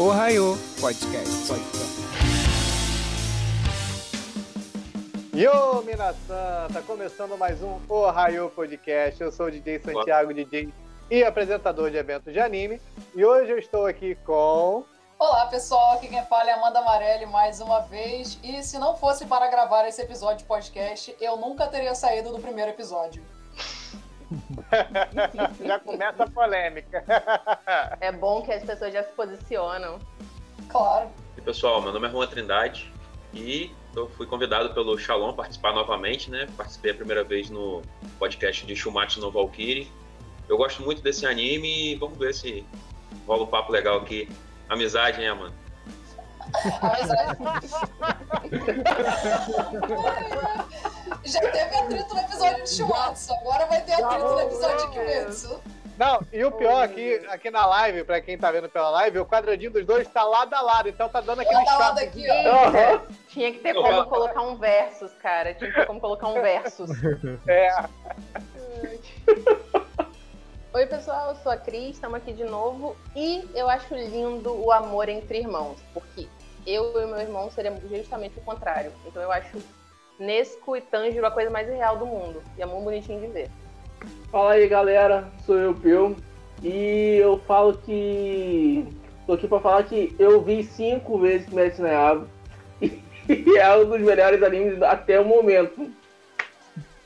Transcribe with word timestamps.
Ohio 0.00 0.56
Podcast. 0.80 1.48
Podcast. 1.48 1.98
Yo, 5.34 5.82
Minasan! 5.82 6.68
Tá 6.72 6.80
começando 6.86 7.36
mais 7.36 7.60
um 7.60 7.80
Ohio 7.88 8.48
Podcast. 8.50 9.20
Eu 9.20 9.32
sou 9.32 9.46
o 9.46 9.50
DJ 9.50 9.80
Santiago, 9.80 10.32
DJ 10.32 10.72
e 11.10 11.24
apresentador 11.24 11.90
de 11.90 11.96
eventos 11.96 12.32
de 12.32 12.38
anime. 12.38 12.80
E 13.12 13.24
hoje 13.24 13.50
eu 13.50 13.58
estou 13.58 13.86
aqui 13.86 14.14
com. 14.24 14.84
Olá, 15.18 15.46
pessoal. 15.46 15.94
Aqui 15.94 16.06
quem 16.06 16.24
fala 16.26 16.48
é 16.48 16.52
Amanda 16.52 16.78
Amarelli 16.78 17.26
mais 17.26 17.60
uma 17.60 17.80
vez. 17.80 18.38
E 18.44 18.62
se 18.62 18.78
não 18.78 18.96
fosse 18.96 19.26
para 19.26 19.48
gravar 19.48 19.84
esse 19.88 20.00
episódio 20.00 20.38
de 20.38 20.44
podcast, 20.44 21.16
eu 21.20 21.36
nunca 21.38 21.66
teria 21.66 21.96
saído 21.96 22.30
do 22.30 22.38
primeiro 22.38 22.70
episódio. 22.70 23.20
Já 25.64 25.78
começa 25.80 26.24
a 26.24 26.30
polêmica. 26.30 27.04
É 28.00 28.12
bom 28.12 28.42
que 28.42 28.52
as 28.52 28.62
pessoas 28.62 28.92
já 28.92 29.02
se 29.02 29.12
posicionam. 29.12 29.98
Claro. 30.68 31.10
E 31.36 31.40
pessoal, 31.40 31.82
meu 31.82 31.92
nome 31.92 32.06
é 32.06 32.10
Juan 32.10 32.26
Trindade 32.26 32.92
e 33.34 33.70
eu 33.94 34.08
fui 34.10 34.26
convidado 34.26 34.72
pelo 34.72 34.96
Shalom 34.98 35.30
a 35.30 35.32
participar 35.32 35.72
novamente, 35.72 36.30
né? 36.30 36.48
Participei 36.56 36.92
a 36.92 36.94
primeira 36.94 37.24
vez 37.24 37.50
no 37.50 37.82
podcast 38.18 38.64
de 38.64 38.76
Shumatsu 38.76 39.20
no 39.20 39.30
Valkyrie. 39.30 39.90
Eu 40.48 40.56
gosto 40.56 40.82
muito 40.82 41.02
desse 41.02 41.26
anime 41.26 41.92
e 41.92 41.94
vamos 41.96 42.16
ver 42.18 42.34
se 42.34 42.64
rola 43.26 43.42
um 43.42 43.46
papo 43.46 43.72
legal 43.72 43.98
aqui. 43.98 44.28
Amizade, 44.68 45.20
hein, 45.20 45.28
Amanda? 45.28 45.67
Já 51.24 51.40
teve 51.40 51.76
atrito 51.76 52.14
no 52.14 52.20
episódio 52.20 52.64
de 52.64 52.70
Shumatsu, 52.70 53.32
agora 53.34 53.66
vai 53.66 53.80
ter 53.82 53.92
atrito 53.94 54.24
no 54.24 54.40
episódio 54.40 54.78
de 54.78 54.88
Kimetsu. 54.92 55.60
Não, 55.98 56.20
e 56.32 56.44
o 56.44 56.52
pior 56.52 56.84
aqui, 56.84 57.14
aqui 57.28 57.50
na 57.50 57.66
live, 57.66 58.04
pra 58.04 58.20
quem 58.20 58.38
tá 58.38 58.52
vendo 58.52 58.68
pela 58.68 58.88
live, 58.90 59.18
o 59.18 59.26
quadradinho 59.26 59.72
dos 59.72 59.84
dois 59.84 60.06
tá 60.06 60.22
lado 60.22 60.54
a 60.54 60.60
lado, 60.60 60.88
então 60.88 61.08
tá 61.08 61.20
dando 61.20 61.40
aquele 61.40 61.56
Lado 61.56 61.98
choque. 61.98 62.04
aqui, 62.04 62.30
ó. 62.30 62.34
Eita, 62.34 63.02
tinha 63.28 63.50
que 63.52 63.58
ter 63.58 63.74
como 63.74 64.04
colocar 64.06 64.42
um 64.42 64.56
versus, 64.56 65.12
cara. 65.14 65.52
Tinha 65.54 65.70
que 65.70 65.76
ter 65.76 65.86
como 65.86 66.00
colocar 66.00 66.28
um 66.28 66.40
versus. 66.40 66.90
É. 67.48 67.68
Oi, 70.72 70.86
pessoal, 70.86 71.30
eu 71.30 71.36
sou 71.36 71.50
a 71.50 71.56
Cris, 71.56 71.96
estamos 71.96 72.18
aqui 72.18 72.32
de 72.32 72.44
novo. 72.44 72.96
E 73.16 73.48
eu 73.54 73.68
acho 73.68 73.92
lindo 73.92 74.54
o 74.54 74.70
amor 74.70 75.08
entre 75.08 75.38
irmãos, 75.38 75.78
porque 75.92 76.28
eu 76.68 76.92
e 77.00 77.06
meu 77.06 77.18
irmão 77.18 77.50
seremos 77.50 77.80
justamente 77.88 78.38
o 78.38 78.42
contrário. 78.42 78.92
Então 79.06 79.22
eu 79.22 79.32
acho 79.32 79.58
Nesco 80.18 80.76
e 80.76 80.80
Tanjiro 80.80 81.26
a 81.26 81.30
coisa 81.30 81.50
mais 81.50 81.68
real 81.68 81.96
do 81.96 82.06
mundo. 82.06 82.42
E 82.56 82.62
é 82.62 82.66
muito 82.66 82.84
bonitinho 82.84 83.20
de 83.20 83.26
ver. 83.28 83.50
Fala 84.30 84.52
aí 84.52 84.68
galera, 84.68 85.28
sou 85.44 85.56
eu, 85.56 85.74
Peu, 85.74 86.16
e 86.62 87.16
eu 87.16 87.38
falo 87.46 87.76
que. 87.78 88.86
tô 89.26 89.32
aqui 89.32 89.48
pra 89.48 89.60
falar 89.60 89.84
que 89.84 90.14
eu 90.18 90.42
vi 90.42 90.62
cinco 90.62 91.18
vezes 91.18 91.48
Kimetsu 91.48 91.82
no 91.82 91.88
Yaiba 91.88 92.28
e 92.80 93.56
é 93.56 93.76
um 93.76 93.88
dos 93.88 94.00
melhores 94.00 94.42
animes 94.42 94.82
até 94.82 95.18
o 95.18 95.24
momento. 95.24 95.90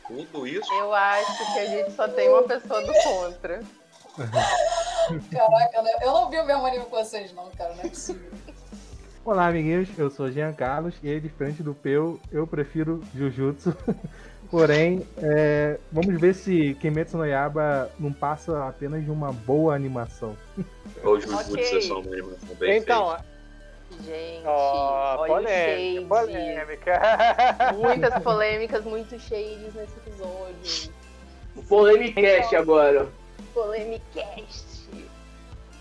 Tudo 0.06 0.46
isso? 0.46 0.70
Eu 0.74 0.92
acho 0.92 1.52
que 1.54 1.58
a 1.58 1.66
gente 1.66 1.92
só 1.92 2.08
tem 2.08 2.28
uma 2.28 2.42
pessoa 2.42 2.82
do 2.82 2.92
contra. 2.92 3.62
Caraca, 5.32 5.82
né? 5.82 5.90
eu 6.02 6.12
não 6.12 6.28
vi 6.28 6.38
o 6.38 6.44
mesmo 6.44 6.66
anime 6.66 6.84
com 6.84 6.90
vocês, 6.96 7.32
não, 7.32 7.50
cara, 7.50 7.74
não 7.74 7.84
é 7.84 7.88
possível. 7.88 8.31
Olá, 9.24 9.46
amiguinhos. 9.46 9.88
Eu 9.96 10.10
sou 10.10 10.30
Jean 10.32 10.52
Carlos 10.52 10.94
e 11.00 11.08
aí, 11.08 11.20
diferente 11.20 11.62
do 11.62 11.72
Peu, 11.74 12.18
eu 12.32 12.44
prefiro 12.44 13.00
Jujutsu. 13.14 13.72
Porém, 14.50 15.06
é, 15.16 15.78
vamos 15.92 16.20
ver 16.20 16.34
se 16.34 16.74
Kimetsu 16.74 17.16
no 17.16 17.24
Yaiba 17.24 17.88
não 17.98 18.12
passa 18.12 18.66
apenas 18.66 19.04
de 19.04 19.10
uma 19.10 19.32
boa 19.32 19.76
animação. 19.76 20.36
Ou 21.04 21.20
Jujutsu 21.20 21.52
Ok. 21.52 21.78
é 21.78 21.80
só 21.82 22.00
uma 22.00 22.12
animação 22.12 22.54
bem 22.56 22.76
Então, 22.78 23.16
Gente, 24.04 24.42
ó, 24.46 25.18
olha 25.20 25.28
polêmica, 25.28 26.02
o 26.02 26.08
polêmica. 26.08 27.00
Muitas 27.76 28.22
polêmicas, 28.22 28.84
muitos 28.84 29.22
shades 29.22 29.74
nesse 29.74 29.96
episódio. 29.98 30.92
Polemicast 31.68 32.56
agora. 32.56 33.06
Polemicast. 33.52 34.71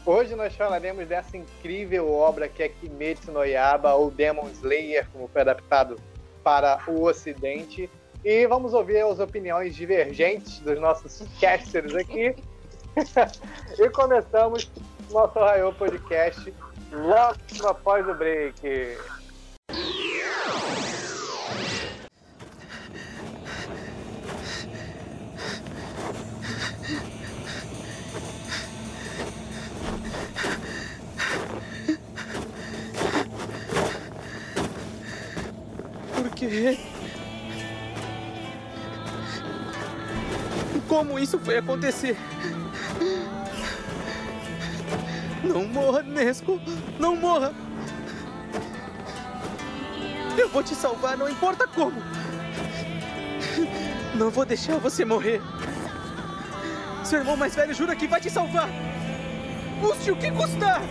Hoje 0.03 0.35
nós 0.35 0.55
falaremos 0.55 1.07
dessa 1.07 1.37
incrível 1.37 2.11
obra 2.11 2.49
que 2.49 2.63
é 2.63 2.69
Kimetsu 2.69 3.31
no 3.31 3.45
Yaiba, 3.45 3.93
ou 3.93 4.09
Demon 4.09 4.49
Slayer, 4.49 5.07
como 5.13 5.27
foi 5.27 5.41
adaptado 5.41 5.95
para 6.43 6.79
o 6.87 7.03
Ocidente. 7.03 7.87
E 8.25 8.47
vamos 8.47 8.73
ouvir 8.73 9.01
as 9.01 9.19
opiniões 9.19 9.75
divergentes 9.75 10.59
dos 10.59 10.79
nossos 10.79 11.23
casters 11.39 11.93
aqui. 11.93 12.35
e 13.77 13.89
começamos 13.91 14.71
nosso 15.11 15.37
Raio 15.37 15.71
Podcast 15.73 16.51
logo 16.91 17.67
após 17.67 18.07
o 18.07 18.13
break. 18.15 18.97
Como 40.87 41.19
isso 41.19 41.37
foi 41.39 41.57
acontecer? 41.57 42.17
Não 45.43 45.67
morra, 45.67 46.01
Nesco! 46.01 46.59
Não 46.99 47.15
morra! 47.15 47.53
Eu 50.37 50.49
vou 50.49 50.63
te 50.63 50.73
salvar, 50.73 51.17
não 51.17 51.29
importa 51.29 51.67
como! 51.67 52.01
Não 54.15 54.31
vou 54.31 54.45
deixar 54.45 54.77
você 54.77 55.05
morrer! 55.05 55.41
Seu 57.03 57.19
irmão 57.19 57.37
mais 57.37 57.55
velho 57.55 57.73
jura 57.73 57.95
que 57.95 58.07
vai 58.07 58.19
te 58.19 58.29
salvar! 58.29 58.67
Custe 59.79 60.11
o 60.11 60.15
que 60.15 60.31
custar! 60.31 60.81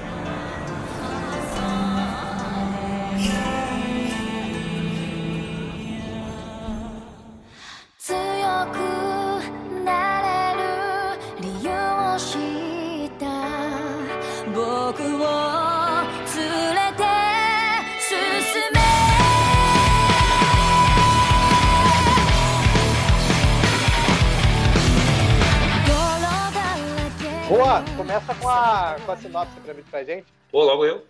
Boa, 27.51 27.85
começa 27.97 28.33
com 28.37 28.49
a, 28.49 28.97
com 29.05 29.11
a 29.11 29.17
sinopse 29.17 29.59
pra 29.65 29.75
mim 29.75 29.83
pra 29.91 30.05
gente. 30.05 30.27
Pô, 30.53 30.63
logo 30.63 30.85
eu? 30.85 31.05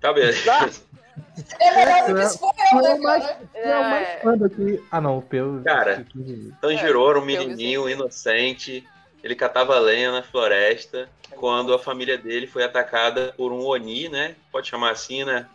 Tá, 0.00 0.10
beleza. 0.10 0.42
Tá? 0.42 0.70
É 1.60 1.76
melhor 1.76 2.08
do 2.08 2.14
que 2.20 2.26
se 2.26 2.38
for 2.38 2.52
eu, 2.72 2.82
né, 2.82 3.00
cara? 3.02 3.40
É 3.54 3.78
o 3.78 3.82
mais 3.82 4.22
fã 4.22 4.36
daqui. 4.38 4.84
Ah, 4.90 5.00
não, 5.00 5.18
o 5.18 5.22
Peu. 5.22 5.62
Cara, 5.64 6.06
Tanjiro 6.60 7.08
era 7.10 7.18
um 7.18 7.24
menininho 7.24 7.88
inocente. 7.88 8.86
Ele 9.22 9.34
catava 9.34 9.78
lenha 9.78 10.10
na 10.10 10.22
floresta 10.22 11.08
quando 11.36 11.72
a 11.72 11.78
família 11.78 12.18
dele 12.18 12.46
foi 12.46 12.64
atacada 12.64 13.32
por 13.36 13.52
um 13.52 13.64
Oni, 13.64 14.08
né? 14.08 14.36
Pode 14.50 14.68
chamar 14.68 14.90
assim, 14.90 15.24
né? 15.24 15.46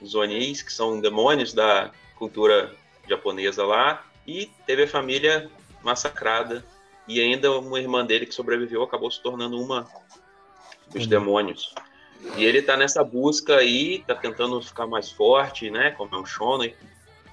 Os 0.00 0.14
Onis, 0.14 0.62
que 0.62 0.72
são 0.72 1.00
demônios 1.00 1.52
da 1.52 1.90
cultura 2.16 2.70
japonesa 3.08 3.64
lá. 3.64 4.04
E 4.26 4.50
teve 4.66 4.84
a 4.84 4.88
família 4.88 5.50
massacrada. 5.82 6.64
E 7.06 7.20
ainda 7.20 7.50
uma 7.58 7.80
irmã 7.80 8.04
dele 8.04 8.26
que 8.26 8.34
sobreviveu 8.34 8.82
acabou 8.82 9.10
se 9.10 9.22
tornando 9.22 9.58
uma 9.60 9.86
dos 10.92 11.04
Uhum. 11.04 11.08
demônios. 11.08 11.74
E 12.36 12.44
ele 12.44 12.62
tá 12.62 12.76
nessa 12.76 13.02
busca 13.04 13.56
aí, 13.56 14.02
tá 14.06 14.14
tentando 14.14 14.60
ficar 14.60 14.86
mais 14.86 15.10
forte, 15.10 15.70
né? 15.70 15.92
Como 15.92 16.14
é 16.14 16.18
um 16.18 16.26
shonen, 16.26 16.74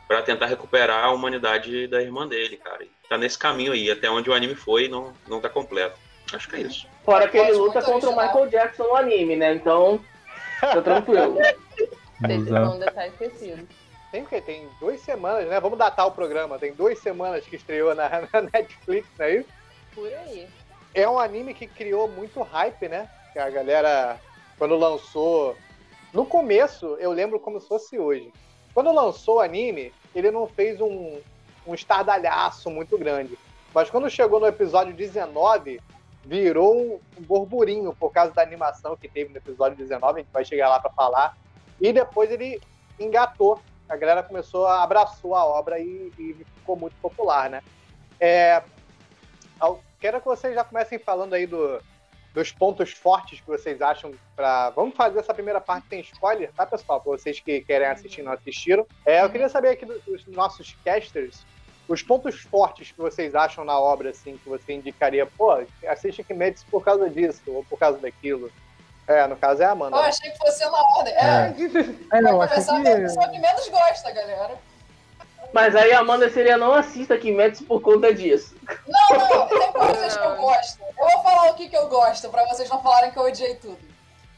para 0.07 0.21
tentar 0.21 0.45
recuperar 0.45 1.05
a 1.05 1.11
humanidade 1.11 1.87
da 1.87 2.01
irmã 2.01 2.27
dele, 2.27 2.57
cara. 2.57 2.83
E 2.83 2.89
tá 3.09 3.17
nesse 3.17 3.37
caminho 3.37 3.73
aí, 3.73 3.89
até 3.89 4.09
onde 4.09 4.29
o 4.29 4.33
anime 4.33 4.55
foi, 4.55 4.87
não, 4.87 5.13
não 5.27 5.41
tá 5.41 5.49
completo. 5.49 5.97
Acho 6.33 6.49
que 6.49 6.55
é 6.55 6.61
isso. 6.61 6.87
Fora 7.03 7.27
que 7.27 7.37
ele 7.37 7.53
luta 7.53 7.81
contra 7.81 8.09
o. 8.09 8.15
Michael 8.15 8.49
Jackson 8.49 8.83
no 8.83 8.95
anime, 8.95 9.35
né? 9.35 9.53
Então, 9.53 9.99
tá 10.59 10.81
tranquilo. 10.81 11.37
Esse 12.29 12.45
foi 12.45 12.59
um 12.59 12.79
detalhe 12.79 13.11
esquecido. 13.11 13.67
Tem 14.11 14.23
o 14.23 14.25
quê? 14.25 14.41
Tem 14.41 14.67
duas 14.79 15.01
semanas, 15.01 15.47
né? 15.47 15.59
Vamos 15.59 15.77
datar 15.77 16.07
o 16.07 16.11
programa. 16.11 16.57
Tem 16.57 16.73
duas 16.73 16.97
semanas 16.99 17.45
que 17.45 17.57
estreou 17.57 17.93
na, 17.93 18.09
na 18.31 18.41
Netflix, 18.41 19.07
não 19.19 19.25
é 19.25 19.35
isso? 19.35 19.49
Por 19.93 20.07
aí. 20.07 20.47
É 20.93 21.07
um 21.07 21.19
anime 21.19 21.53
que 21.53 21.67
criou 21.67 22.07
muito 22.07 22.41
hype, 22.41 22.87
né? 22.87 23.09
Que 23.33 23.39
a 23.39 23.49
galera, 23.49 24.17
quando 24.57 24.75
lançou. 24.75 25.55
No 26.13 26.25
começo, 26.25 26.95
eu 26.99 27.11
lembro 27.11 27.39
como 27.39 27.59
se 27.59 27.67
fosse 27.67 27.99
hoje. 27.99 28.31
Quando 28.73 28.91
lançou 28.91 29.37
o 29.37 29.41
anime, 29.41 29.93
ele 30.13 30.31
não 30.31 30.47
fez 30.47 30.79
um, 30.79 31.19
um 31.65 31.73
estardalhaço 31.73 32.69
muito 32.69 32.97
grande. 32.97 33.37
Mas 33.73 33.89
quando 33.89 34.09
chegou 34.09 34.39
no 34.39 34.47
episódio 34.47 34.93
19, 34.93 35.81
virou 36.23 37.01
um 37.17 37.21
burburinho 37.21 37.93
por 37.93 38.11
causa 38.11 38.33
da 38.33 38.41
animação 38.41 38.95
que 38.95 39.07
teve 39.07 39.31
no 39.31 39.37
episódio 39.37 39.77
19, 39.77 40.19
a 40.19 40.23
gente 40.23 40.31
vai 40.31 40.45
chegar 40.45 40.69
lá 40.69 40.79
para 40.79 40.91
falar. 40.91 41.37
E 41.79 41.91
depois 41.91 42.31
ele 42.31 42.61
engatou, 42.99 43.59
a 43.89 43.95
galera 43.97 44.23
começou 44.23 44.65
a 44.65 44.83
abraçou 44.83 45.35
a 45.35 45.45
obra 45.45 45.79
e, 45.79 46.11
e 46.17 46.45
ficou 46.55 46.77
muito 46.77 46.95
popular, 47.01 47.49
né? 47.49 47.61
É, 48.19 48.63
quero 49.99 50.19
que 50.19 50.27
vocês 50.27 50.53
já 50.53 50.63
comecem 50.63 50.99
falando 50.99 51.33
aí 51.33 51.47
do, 51.47 51.81
dos 52.35 52.51
pontos 52.51 52.91
fortes 52.91 53.39
que 53.39 53.47
vocês 53.47 53.81
acham 53.81 54.13
para. 54.35 54.69
Vamos 54.71 54.93
fazer 54.95 55.19
essa 55.19 55.33
primeira 55.33 55.61
parte 55.61 55.87
sem 55.87 56.01
spoiler, 56.01 56.51
tá, 56.53 56.65
pessoal? 56.65 56.99
Para 56.99 57.13
vocês 57.13 57.39
que 57.39 57.61
querem 57.61 57.87
assistir 57.87 58.19
e 58.19 58.23
não 58.23 58.33
assistiram. 58.33 58.85
É, 59.05 59.23
eu 59.23 59.29
queria 59.29 59.47
saber 59.47 59.69
aqui 59.69 59.85
dos 59.85 60.27
nossos 60.27 60.75
casters 60.83 61.45
os 61.87 62.01
pontos 62.03 62.41
fortes 62.41 62.91
que 62.91 62.97
vocês 62.97 63.33
acham 63.35 63.63
na 63.63 63.79
obra, 63.79 64.09
assim, 64.09 64.37
que 64.37 64.49
você 64.49 64.73
indicaria, 64.73 65.25
pô, 65.25 65.63
assiste 65.87 66.23
Kimetsu 66.23 66.65
por 66.69 66.83
causa 66.83 67.09
disso, 67.09 67.41
ou 67.47 67.63
por 67.63 67.79
causa 67.79 67.99
daquilo. 67.99 68.51
É, 69.07 69.25
no 69.27 69.37
caso 69.37 69.61
é 69.61 69.65
a 69.65 69.71
Amanda. 69.71 69.95
Eu 69.95 70.01
né? 70.01 70.09
achei 70.09 70.31
que 70.31 70.37
fosse 70.37 70.65
na 70.65 70.81
ordem. 70.97 71.13
É, 71.13 71.19
é. 71.19 72.17
é 72.17 72.21
não, 72.21 72.39
vai 72.39 72.47
começar 72.49 72.81
que... 72.81 72.89
a 72.89 72.95
pessoa 72.97 73.29
que 73.29 73.39
menos 73.39 73.69
gosta, 73.69 74.11
galera. 74.11 74.57
Mas 75.55 75.73
aí 75.73 75.93
a 75.93 75.99
Amanda 75.99 76.29
seria 76.29 76.57
não 76.57 76.73
assista 76.73 77.17
Kimetsu 77.17 77.63
por 77.63 77.79
conta 77.79 78.13
disso. 78.13 78.53
Não, 78.85 79.17
não, 79.17 79.47
tem 79.47 79.71
coisas 79.71 80.17
que 80.17 80.21
eu 80.25 80.35
gosto. 80.35 80.81
Eu 80.81 81.09
vou 81.09 81.23
falar 81.23 81.49
o 81.49 81.53
que, 81.53 81.69
que 81.69 81.77
eu 81.77 81.87
gosto, 81.87 82.27
pra 82.27 82.45
vocês 82.47 82.69
não 82.69 82.81
falarem 82.81 83.09
que 83.09 83.17
eu 83.17 83.23
odiei 83.23 83.55
tudo. 83.55 83.79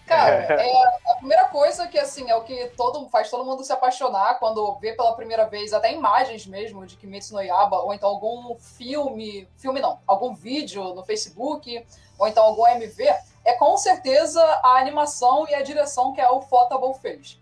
Cara, 0.06 0.36
é, 0.36 0.84
a 1.10 1.16
primeira 1.16 1.46
coisa 1.46 1.88
que, 1.88 1.98
assim, 1.98 2.30
é 2.30 2.36
o 2.36 2.44
que 2.44 2.68
todo, 2.78 3.10
faz 3.10 3.31
todo 3.31 3.44
mundo 3.44 3.64
se 3.64 3.74
apaixonar 3.74 4.38
quando 4.38 4.75
vê 4.75 4.94
pela 4.94 5.16
primeira 5.16 5.48
vez, 5.48 5.74
até 5.74 5.92
imagens 5.92 6.46
mesmo 6.46 6.86
de 6.86 6.96
Kimetsu 6.96 7.34
no 7.34 7.42
Yaba, 7.42 7.78
ou 7.78 7.96
então 7.96 8.10
algum 8.10 8.56
filme, 8.60 9.50
filme 9.58 9.80
não, 9.80 9.98
algum 10.06 10.36
vídeo 10.36 10.94
no 10.94 11.04
Facebook, 11.04 11.84
ou 12.19 12.28
então 12.28 12.44
algum 12.44 12.68
MV, 12.68 13.04
é 13.44 13.54
com 13.54 13.75
certeza 13.75 14.40
a 14.64 14.78
animação 14.78 15.48
e 15.50 15.56
a 15.56 15.64
direção 15.64 16.14
que 16.14 16.22
é 16.22 16.30
o 16.30 16.44
Photable 16.44 16.94
fez. 17.02 17.40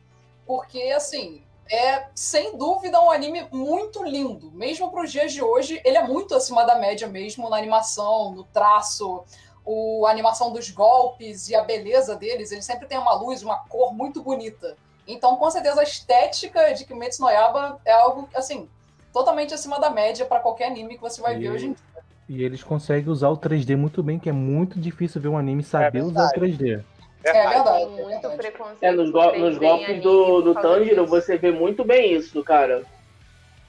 Porque, 0.47 0.93
assim, 0.95 1.44
é 1.69 2.07
sem 2.13 2.57
dúvida 2.57 3.01
um 3.01 3.09
anime 3.09 3.47
muito 3.51 4.03
lindo. 4.03 4.51
Mesmo 4.51 4.91
para 4.91 5.03
os 5.03 5.11
dias 5.11 5.33
de 5.33 5.41
hoje, 5.41 5.81
ele 5.83 5.97
é 5.97 6.07
muito 6.07 6.35
acima 6.35 6.63
da 6.63 6.75
média 6.75 7.07
mesmo 7.07 7.49
na 7.49 7.57
animação, 7.57 8.31
no 8.31 8.43
traço, 8.43 9.23
o, 9.65 10.05
a 10.05 10.11
animação 10.11 10.53
dos 10.53 10.69
golpes 10.69 11.49
e 11.49 11.55
a 11.55 11.63
beleza 11.63 12.15
deles, 12.15 12.51
ele 12.51 12.61
sempre 12.61 12.87
tem 12.87 12.97
uma 12.97 13.13
luz, 13.13 13.41
uma 13.41 13.57
cor 13.67 13.93
muito 13.93 14.21
bonita. 14.21 14.77
Então, 15.07 15.35
com 15.35 15.49
certeza, 15.49 15.81
a 15.81 15.83
estética 15.83 16.73
de 16.73 16.85
Kimetsu 16.85 17.21
no 17.21 17.29
Yaba 17.29 17.79
é 17.83 17.93
algo, 17.93 18.29
assim, 18.33 18.67
totalmente 19.11 19.53
acima 19.53 19.79
da 19.79 19.89
média 19.89 20.25
para 20.25 20.39
qualquer 20.39 20.67
anime 20.67 20.95
que 20.95 21.01
você 21.01 21.21
vai 21.21 21.35
e... 21.35 21.39
ver 21.39 21.51
hoje 21.51 21.65
em 21.67 21.73
dia. 21.73 21.85
E 22.27 22.43
eles 22.43 22.63
conseguem 22.63 23.11
usar 23.11 23.29
o 23.29 23.37
3D 23.37 23.77
muito 23.77 24.01
bem, 24.01 24.17
que 24.17 24.27
é 24.27 24.31
muito 24.31 24.79
difícil 24.79 25.21
ver 25.21 25.27
um 25.27 25.37
anime 25.37 25.63
saber 25.63 25.99
é 25.99 26.03
usar 26.03 26.27
o 26.27 26.39
3D. 26.39 26.83
É 27.25 27.49
verdade. 27.49 27.95
Tem 27.95 28.05
muito 28.05 28.29
preconceito. 28.29 28.83
É, 28.83 28.91
nos, 28.91 29.09
go 29.09 29.31
nos 29.37 29.57
golpes 29.57 30.01
do, 30.01 30.41
do 30.41 30.55
Tanjiro, 30.55 31.05
você 31.05 31.37
vê 31.37 31.51
muito 31.51 31.83
bem 31.83 32.13
isso, 32.13 32.43
cara. 32.43 32.83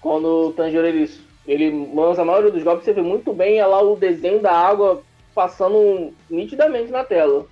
Quando 0.00 0.48
o 0.48 0.52
Tanjiro 0.52 0.86
ele, 0.86 1.10
ele 1.46 1.90
lança 1.94 2.22
a 2.22 2.24
maioria 2.24 2.50
dos 2.50 2.62
golpes, 2.62 2.84
você 2.84 2.92
vê 2.92 3.02
muito 3.02 3.32
bem 3.32 3.58
é 3.58 3.66
lá 3.66 3.82
o 3.82 3.96
desenho 3.96 4.40
da 4.40 4.52
água 4.52 5.02
passando 5.34 6.12
nitidamente 6.28 6.90
na 6.90 7.04
tela. 7.04 7.46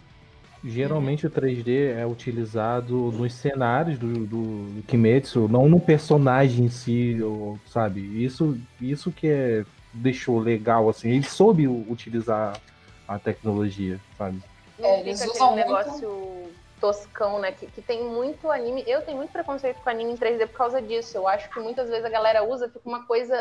Geralmente 0.65 1.27
o 1.27 1.31
3D 1.31 1.95
é 1.95 2.07
utilizado 2.07 3.13
nos 3.13 3.35
cenários 3.35 3.99
do, 3.99 4.27
do, 4.27 4.27
do 4.27 4.83
Kimetsu, 4.87 5.47
não 5.47 5.69
no 5.69 5.79
personagem 5.79 6.65
em 6.65 6.69
si, 6.71 7.19
sabe? 7.67 8.01
Isso, 8.01 8.59
isso 8.81 9.13
que 9.13 9.27
é, 9.27 9.65
deixou 9.93 10.39
legal, 10.39 10.89
assim. 10.89 11.11
Ele 11.11 11.23
soube 11.23 11.69
utilizar 11.69 12.59
a 13.07 13.19
tecnologia, 13.19 14.01
sabe? 14.17 14.43
É, 14.79 15.01
eles 15.01 15.25
usam 15.25 15.53
um 15.53 15.57
negócio 15.57 16.53
toscão, 16.81 17.39
né? 17.39 17.53
Que, 17.53 17.67
que 17.67 17.81
tem 17.81 18.05
muito 18.05 18.51
anime. 18.51 18.85
Eu 18.87 19.03
tenho 19.03 19.17
muito 19.17 19.31
preconceito 19.31 19.81
com 19.83 19.89
anime 19.89 20.13
em 20.13 20.17
3D 20.17 20.47
por 20.49 20.59
causa 20.59 20.83
disso. 20.83 21.17
Eu 21.17 21.27
acho 21.27 21.49
que 21.51 21.61
muitas 21.61 21.89
vezes 21.89 22.05
a 22.05 22.11
galera 22.11 22.45
usa, 22.45 22.69
fica 22.69 22.87
uma 22.89 23.07
coisa 23.07 23.39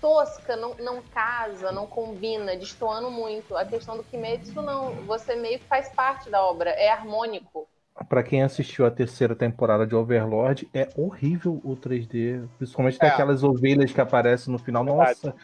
tosca, 0.00 0.56
não, 0.56 0.74
não 0.76 1.02
casa, 1.02 1.72
não 1.72 1.86
combina, 1.86 2.56
destoando 2.56 3.10
muito. 3.10 3.56
A 3.56 3.64
questão 3.64 3.96
do 3.96 4.04
Kimetsu, 4.04 4.62
não. 4.62 4.92
Você 5.06 5.34
meio 5.34 5.58
que 5.58 5.64
faz 5.64 5.88
parte 5.88 6.30
da 6.30 6.40
obra, 6.44 6.70
é 6.70 6.88
harmônico. 6.90 7.66
Para 8.08 8.22
quem 8.22 8.44
assistiu 8.44 8.86
a 8.86 8.92
terceira 8.92 9.34
temporada 9.34 9.84
de 9.84 9.96
Overlord, 9.96 10.68
é 10.72 10.88
horrível 10.96 11.60
o 11.64 11.76
3D. 11.76 12.46
Principalmente 12.58 12.98
é. 13.02 13.08
aquelas 13.08 13.42
ovelhas 13.42 13.92
que 13.92 14.00
aparecem 14.00 14.52
no 14.52 14.58
final. 14.58 14.84
Nossa, 14.84 15.34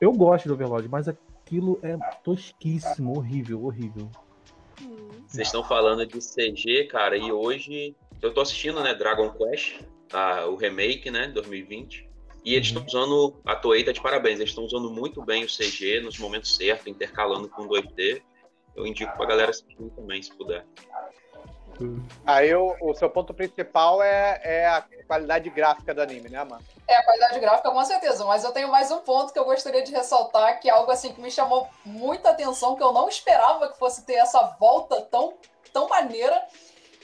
eu 0.00 0.12
gosto 0.12 0.44
de 0.44 0.52
Overlord, 0.52 0.86
mas 0.86 1.08
aquilo 1.08 1.78
é 1.82 1.96
tosquíssimo, 2.22 3.16
horrível, 3.16 3.64
horrível. 3.64 4.10
Vocês 5.28 5.48
estão 5.48 5.62
falando 5.62 6.06
de 6.06 6.18
CG, 6.18 6.84
cara, 6.84 7.14
e 7.14 7.30
hoje 7.30 7.94
eu 8.22 8.32
tô 8.32 8.40
assistindo, 8.40 8.82
né, 8.82 8.94
Dragon 8.94 9.30
Quest, 9.30 9.78
tá, 10.08 10.46
o 10.46 10.56
remake, 10.56 11.10
né, 11.10 11.28
2020. 11.28 12.08
E 12.42 12.54
eles 12.54 12.68
estão 12.68 12.80
uhum. 12.80 12.88
usando, 12.88 13.40
a 13.44 13.54
Toei 13.54 13.84
tá 13.84 13.92
de 13.92 14.00
parabéns, 14.00 14.40
eles 14.40 14.50
estão 14.50 14.64
usando 14.64 14.90
muito 14.90 15.22
bem 15.22 15.44
o 15.44 15.46
CG 15.46 16.00
nos 16.00 16.18
momentos 16.18 16.56
certos, 16.56 16.86
intercalando 16.86 17.46
com 17.46 17.68
2D. 17.68 18.22
Eu 18.74 18.86
indico 18.86 19.14
pra 19.18 19.26
galera 19.26 19.50
assistir 19.50 19.76
também, 19.94 20.22
se 20.22 20.34
puder. 20.34 20.64
Aí 22.26 22.54
o, 22.54 22.76
o, 22.80 22.94
seu 22.94 23.08
ponto 23.08 23.32
principal 23.32 24.02
é, 24.02 24.40
é, 24.42 24.66
a 24.66 24.84
qualidade 25.06 25.48
gráfica 25.50 25.94
do 25.94 26.02
anime, 26.02 26.28
né, 26.28 26.42
mano? 26.44 26.62
É, 26.86 26.96
a 26.96 27.04
qualidade 27.04 27.40
gráfica, 27.40 27.70
com 27.70 27.84
certeza. 27.84 28.24
Mas 28.24 28.44
eu 28.44 28.52
tenho 28.52 28.68
mais 28.68 28.90
um 28.90 28.98
ponto 28.98 29.32
que 29.32 29.38
eu 29.38 29.44
gostaria 29.44 29.82
de 29.82 29.92
ressaltar, 29.92 30.60
que 30.60 30.68
é 30.68 30.72
algo 30.72 30.90
assim 30.90 31.12
que 31.12 31.20
me 31.20 31.30
chamou 31.30 31.68
muita 31.84 32.30
atenção, 32.30 32.76
que 32.76 32.82
eu 32.82 32.92
não 32.92 33.08
esperava 33.08 33.70
que 33.70 33.78
fosse 33.78 34.04
ter 34.04 34.14
essa 34.14 34.56
volta 34.58 35.00
tão, 35.02 35.34
tão 35.72 35.88
maneira, 35.88 36.44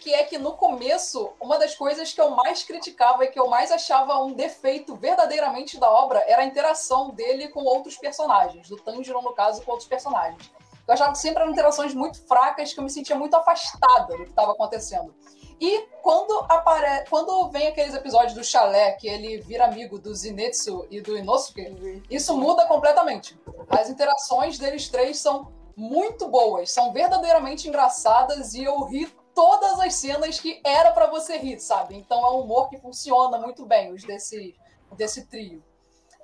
que 0.04 0.12
é 0.12 0.22
que 0.22 0.36
no 0.36 0.52
começo, 0.52 1.32
uma 1.40 1.58
das 1.58 1.74
coisas 1.74 2.12
que 2.12 2.20
eu 2.20 2.30
mais 2.30 2.62
criticava 2.62 3.24
e 3.24 3.28
que 3.28 3.40
eu 3.40 3.48
mais 3.48 3.72
achava 3.72 4.18
um 4.22 4.34
defeito 4.34 4.94
verdadeiramente 4.94 5.80
da 5.80 5.90
obra 5.90 6.22
era 6.26 6.42
a 6.42 6.44
interação 6.44 7.10
dele 7.10 7.48
com 7.48 7.64
outros 7.64 7.96
personagens, 7.96 8.68
do 8.68 8.76
Tanjiro, 8.76 9.22
no 9.22 9.32
caso, 9.32 9.62
com 9.62 9.70
outros 9.70 9.88
personagens. 9.88 10.50
Eu 10.86 10.94
achava 10.94 11.12
que 11.12 11.18
sempre 11.18 11.42
eram 11.42 11.52
interações 11.52 11.94
muito 11.94 12.20
fracas, 12.26 12.72
que 12.72 12.78
eu 12.78 12.84
me 12.84 12.90
sentia 12.90 13.16
muito 13.16 13.34
afastada 13.34 14.16
do 14.16 14.24
que 14.24 14.30
estava 14.30 14.52
acontecendo. 14.52 15.14
E 15.60 15.86
quando, 16.02 16.44
apare... 16.48 17.04
quando 17.08 17.48
vem 17.50 17.68
aqueles 17.68 17.94
episódios 17.94 18.34
do 18.34 18.44
chalé, 18.44 18.92
que 18.92 19.08
ele 19.08 19.40
vira 19.40 19.64
amigo 19.64 19.98
do 19.98 20.14
Zenitsu 20.14 20.86
e 20.90 21.00
do 21.00 21.16
Inosuke, 21.16 22.02
isso 22.10 22.36
muda 22.36 22.66
completamente. 22.66 23.38
As 23.68 23.88
interações 23.88 24.58
deles 24.58 24.88
três 24.88 25.18
são 25.18 25.52
muito 25.76 26.28
boas, 26.28 26.70
são 26.70 26.92
verdadeiramente 26.92 27.68
engraçadas 27.68 28.54
e 28.54 28.64
eu 28.64 28.84
ri 28.84 29.06
todas 29.34 29.80
as 29.80 29.94
cenas 29.94 30.38
que 30.38 30.60
era 30.64 30.92
para 30.92 31.06
você 31.06 31.36
rir, 31.36 31.58
sabe? 31.58 31.96
Então 31.96 32.24
é 32.24 32.30
um 32.30 32.40
humor 32.40 32.68
que 32.68 32.78
funciona 32.78 33.38
muito 33.38 33.66
bem, 33.66 33.92
os 33.92 34.04
desse, 34.04 34.54
desse 34.96 35.26
trio. 35.26 35.62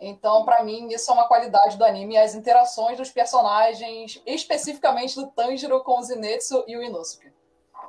Então, 0.01 0.45
para 0.45 0.65
mim, 0.65 0.89
isso 0.89 1.11
é 1.11 1.15
uma 1.15 1.29
qualidade 1.29 1.77
do 1.77 1.85
anime, 1.85 2.17
as 2.17 2.35
interações 2.35 2.97
dos 2.97 3.11
personagens, 3.11 4.21
especificamente 4.25 5.15
do 5.15 5.27
Tanjiro 5.27 5.83
com 5.85 5.99
o 5.99 6.03
Zenitsu 6.03 6.65
e 6.67 6.77
o 6.77 6.83
Inosuke. 6.83 7.31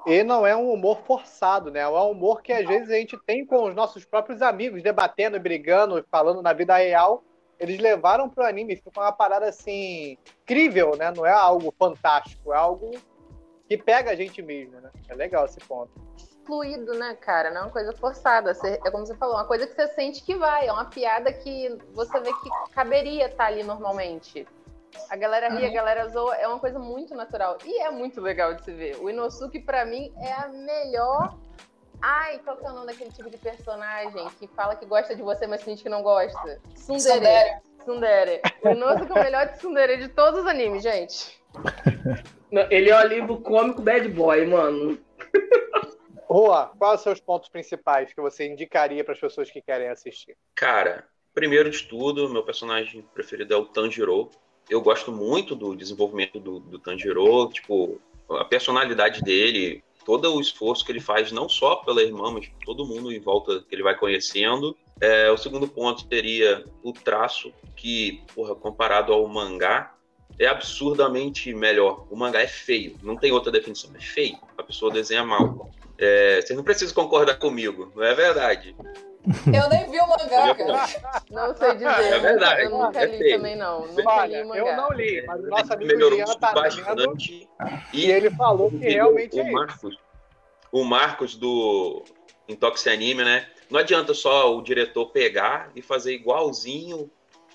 E 0.05 0.23
não 0.23 0.45
é 0.45 0.55
um 0.55 0.71
humor 0.71 0.99
forçado, 1.05 1.71
né? 1.71 1.81
É 1.81 1.87
um 1.87 2.11
humor 2.11 2.41
que 2.41 2.51
às 2.51 2.67
vezes 2.67 2.89
a 2.89 2.95
gente 2.95 3.17
tem 3.25 3.45
com 3.45 3.63
os 3.63 3.75
nossos 3.75 4.03
próprios 4.03 4.41
amigos, 4.41 4.83
debatendo, 4.83 5.39
brigando, 5.39 6.03
falando 6.09 6.41
na 6.41 6.53
vida 6.53 6.75
real. 6.75 7.23
Eles 7.59 7.79
levaram 7.79 8.27
pro 8.27 8.43
anime, 8.43 8.75
ficou 8.75 9.03
uma 9.03 9.11
parada 9.11 9.47
assim 9.47 10.17
incrível, 10.43 10.97
né? 10.97 11.13
Não 11.15 11.25
é 11.25 11.31
algo 11.31 11.73
fantástico, 11.77 12.51
é 12.51 12.57
algo 12.57 12.91
que 13.67 13.77
pega 13.77 14.11
a 14.11 14.15
gente 14.15 14.41
mesmo, 14.41 14.81
né? 14.81 14.89
É 15.07 15.13
legal 15.13 15.45
esse 15.45 15.59
ponto. 15.59 15.91
Fluido, 16.45 16.93
né, 16.93 17.15
cara? 17.15 17.51
Não 17.51 17.57
é 17.57 17.63
uma 17.63 17.69
coisa 17.69 17.93
forçada. 17.93 18.51
é 18.63 18.91
como 18.91 19.05
você 19.05 19.15
falou, 19.15 19.35
uma 19.35 19.45
coisa 19.45 19.67
que 19.67 19.73
você 19.73 19.87
sente 19.89 20.23
que 20.23 20.35
vai. 20.35 20.67
É 20.67 20.71
uma 20.71 20.85
piada 20.85 21.31
que 21.31 21.77
você 21.93 22.19
vê 22.19 22.31
que 22.33 22.49
caberia 22.73 23.25
estar 23.25 23.37
tá 23.37 23.45
ali 23.45 23.63
normalmente. 23.63 24.47
A 25.09 25.15
galera 25.15 25.49
ri, 25.49 25.65
a 25.65 25.67
uhum. 25.67 25.73
galera 25.73 26.07
zoa, 26.09 26.35
é 26.35 26.47
uma 26.47 26.59
coisa 26.59 26.79
muito 26.79 27.15
natural. 27.15 27.57
E 27.65 27.81
é 27.81 27.91
muito 27.91 28.19
legal 28.19 28.53
de 28.53 28.63
se 28.63 28.71
ver. 28.73 28.97
O 28.97 29.09
Inosuke, 29.09 29.59
para 29.59 29.85
mim, 29.85 30.13
é 30.17 30.33
a 30.33 30.47
melhor. 30.47 31.37
Ai, 32.01 32.39
qual 32.39 32.57
que 32.57 32.65
é 32.65 32.69
o 32.69 32.73
nome 32.73 32.87
daquele 32.87 33.11
tipo 33.11 33.29
de 33.29 33.37
personagem 33.37 34.27
que 34.39 34.47
fala 34.47 34.75
que 34.75 34.85
gosta 34.85 35.15
de 35.15 35.21
você, 35.21 35.45
mas 35.45 35.63
finge 35.63 35.83
que 35.83 35.89
não 35.89 36.01
gosta? 36.01 36.59
Tsundere. 36.73 37.61
Tsundere. 37.79 38.41
O 38.63 38.69
Inosuke 38.69 39.11
é 39.11 39.15
o 39.15 39.23
melhor 39.23 39.47
de 39.47 39.57
Tsundere 39.57 39.97
de 39.97 40.07
todos 40.09 40.41
os 40.41 40.47
animes, 40.47 40.81
gente. 40.81 41.39
Ele 42.69 42.89
é 42.89 42.99
o 42.99 43.07
livro 43.07 43.39
cômico 43.41 43.81
bad 43.81 44.07
boy, 44.09 44.45
mano. 44.45 44.97
Rua, 46.31 46.71
quais 46.79 46.99
os 46.99 47.03
seus 47.03 47.19
pontos 47.19 47.49
principais 47.49 48.13
que 48.13 48.21
você 48.21 48.47
indicaria 48.47 49.03
para 49.03 49.13
as 49.13 49.19
pessoas 49.19 49.51
que 49.51 49.61
querem 49.61 49.89
assistir? 49.89 50.37
Cara, 50.55 51.05
primeiro 51.33 51.69
de 51.69 51.83
tudo, 51.83 52.29
meu 52.29 52.41
personagem 52.41 53.01
preferido 53.13 53.53
é 53.53 53.57
o 53.57 53.65
Tanjiro. 53.65 54.29
Eu 54.69 54.79
gosto 54.81 55.11
muito 55.11 55.53
do 55.55 55.75
desenvolvimento 55.75 56.39
do, 56.39 56.59
do 56.61 56.79
Tanjiro, 56.79 57.49
tipo, 57.49 57.99
a 58.29 58.45
personalidade 58.45 59.21
dele, 59.21 59.83
todo 60.05 60.33
o 60.33 60.39
esforço 60.39 60.85
que 60.85 60.93
ele 60.93 61.01
faz, 61.01 61.33
não 61.33 61.49
só 61.49 61.75
pela 61.75 62.01
irmã, 62.01 62.31
mas 62.31 62.49
todo 62.63 62.85
mundo 62.85 63.11
em 63.11 63.19
volta 63.19 63.61
que 63.67 63.75
ele 63.75 63.83
vai 63.83 63.97
conhecendo. 63.97 64.77
É, 65.01 65.29
o 65.31 65.37
segundo 65.37 65.67
ponto 65.67 66.07
seria 66.07 66.63
o 66.81 66.93
traço, 66.93 67.51
que, 67.75 68.23
porra, 68.33 68.55
comparado 68.55 69.11
ao 69.11 69.27
mangá, 69.27 69.93
é 70.39 70.45
absurdamente 70.45 71.53
melhor. 71.53 72.07
O 72.09 72.15
mangá 72.15 72.39
é 72.39 72.47
feio, 72.47 72.95
não 73.03 73.17
tem 73.17 73.33
outra 73.33 73.51
definição, 73.51 73.91
é 73.95 73.99
feio. 73.99 74.37
A 74.57 74.63
pessoa 74.63 74.93
desenha 74.93 75.25
mal. 75.25 75.69
É, 76.01 76.41
vocês 76.41 76.57
não 76.57 76.63
precisam 76.63 76.95
concordar 76.95 77.37
comigo, 77.37 77.91
não 77.95 78.03
é 78.03 78.13
verdade. 78.15 78.75
Eu 79.53 79.69
nem 79.69 79.87
vi 79.91 79.99
o 79.99 80.07
mangá, 80.07 80.55
cara. 80.55 81.23
Não 81.29 81.55
sei 81.55 81.73
dizer. 81.73 81.85
É 81.89 82.19
verdade, 82.19 82.63
Eu 82.63 82.71
nunca 82.71 82.99
é 83.01 83.05
li 83.05 83.17
feio. 83.19 83.37
também, 83.37 83.55
não. 83.55 83.85
Nunca 83.85 84.09
Olha, 84.09 84.41
li 84.43 84.49
o 84.49 84.55
eu 84.55 84.75
não 84.75 84.91
li, 84.93 85.23
mas 85.27 85.39
o 85.43 85.47
nosso 85.47 85.73
amigo 85.73 85.91
melhorou 85.93 86.17
Jean 86.17 86.25
tá 86.39 86.53
lendo 86.53 86.83
bastante. 86.83 87.49
e 87.93 88.05
ele 88.11 88.31
falou 88.31 88.71
que 88.71 88.77
realmente 88.77 89.39
é 89.39 89.43
o 89.43 89.45
isso. 89.45 89.53
Marcos, 89.53 89.97
o 90.71 90.83
Marcos 90.83 91.35
do 91.35 92.03
Intox 92.49 92.87
Anime, 92.87 93.23
né? 93.23 93.47
Não 93.69 93.79
adianta 93.79 94.15
só 94.15 94.57
o 94.57 94.63
diretor 94.63 95.05
pegar 95.11 95.69
e 95.75 95.83
fazer 95.83 96.13
igualzinho 96.15 97.07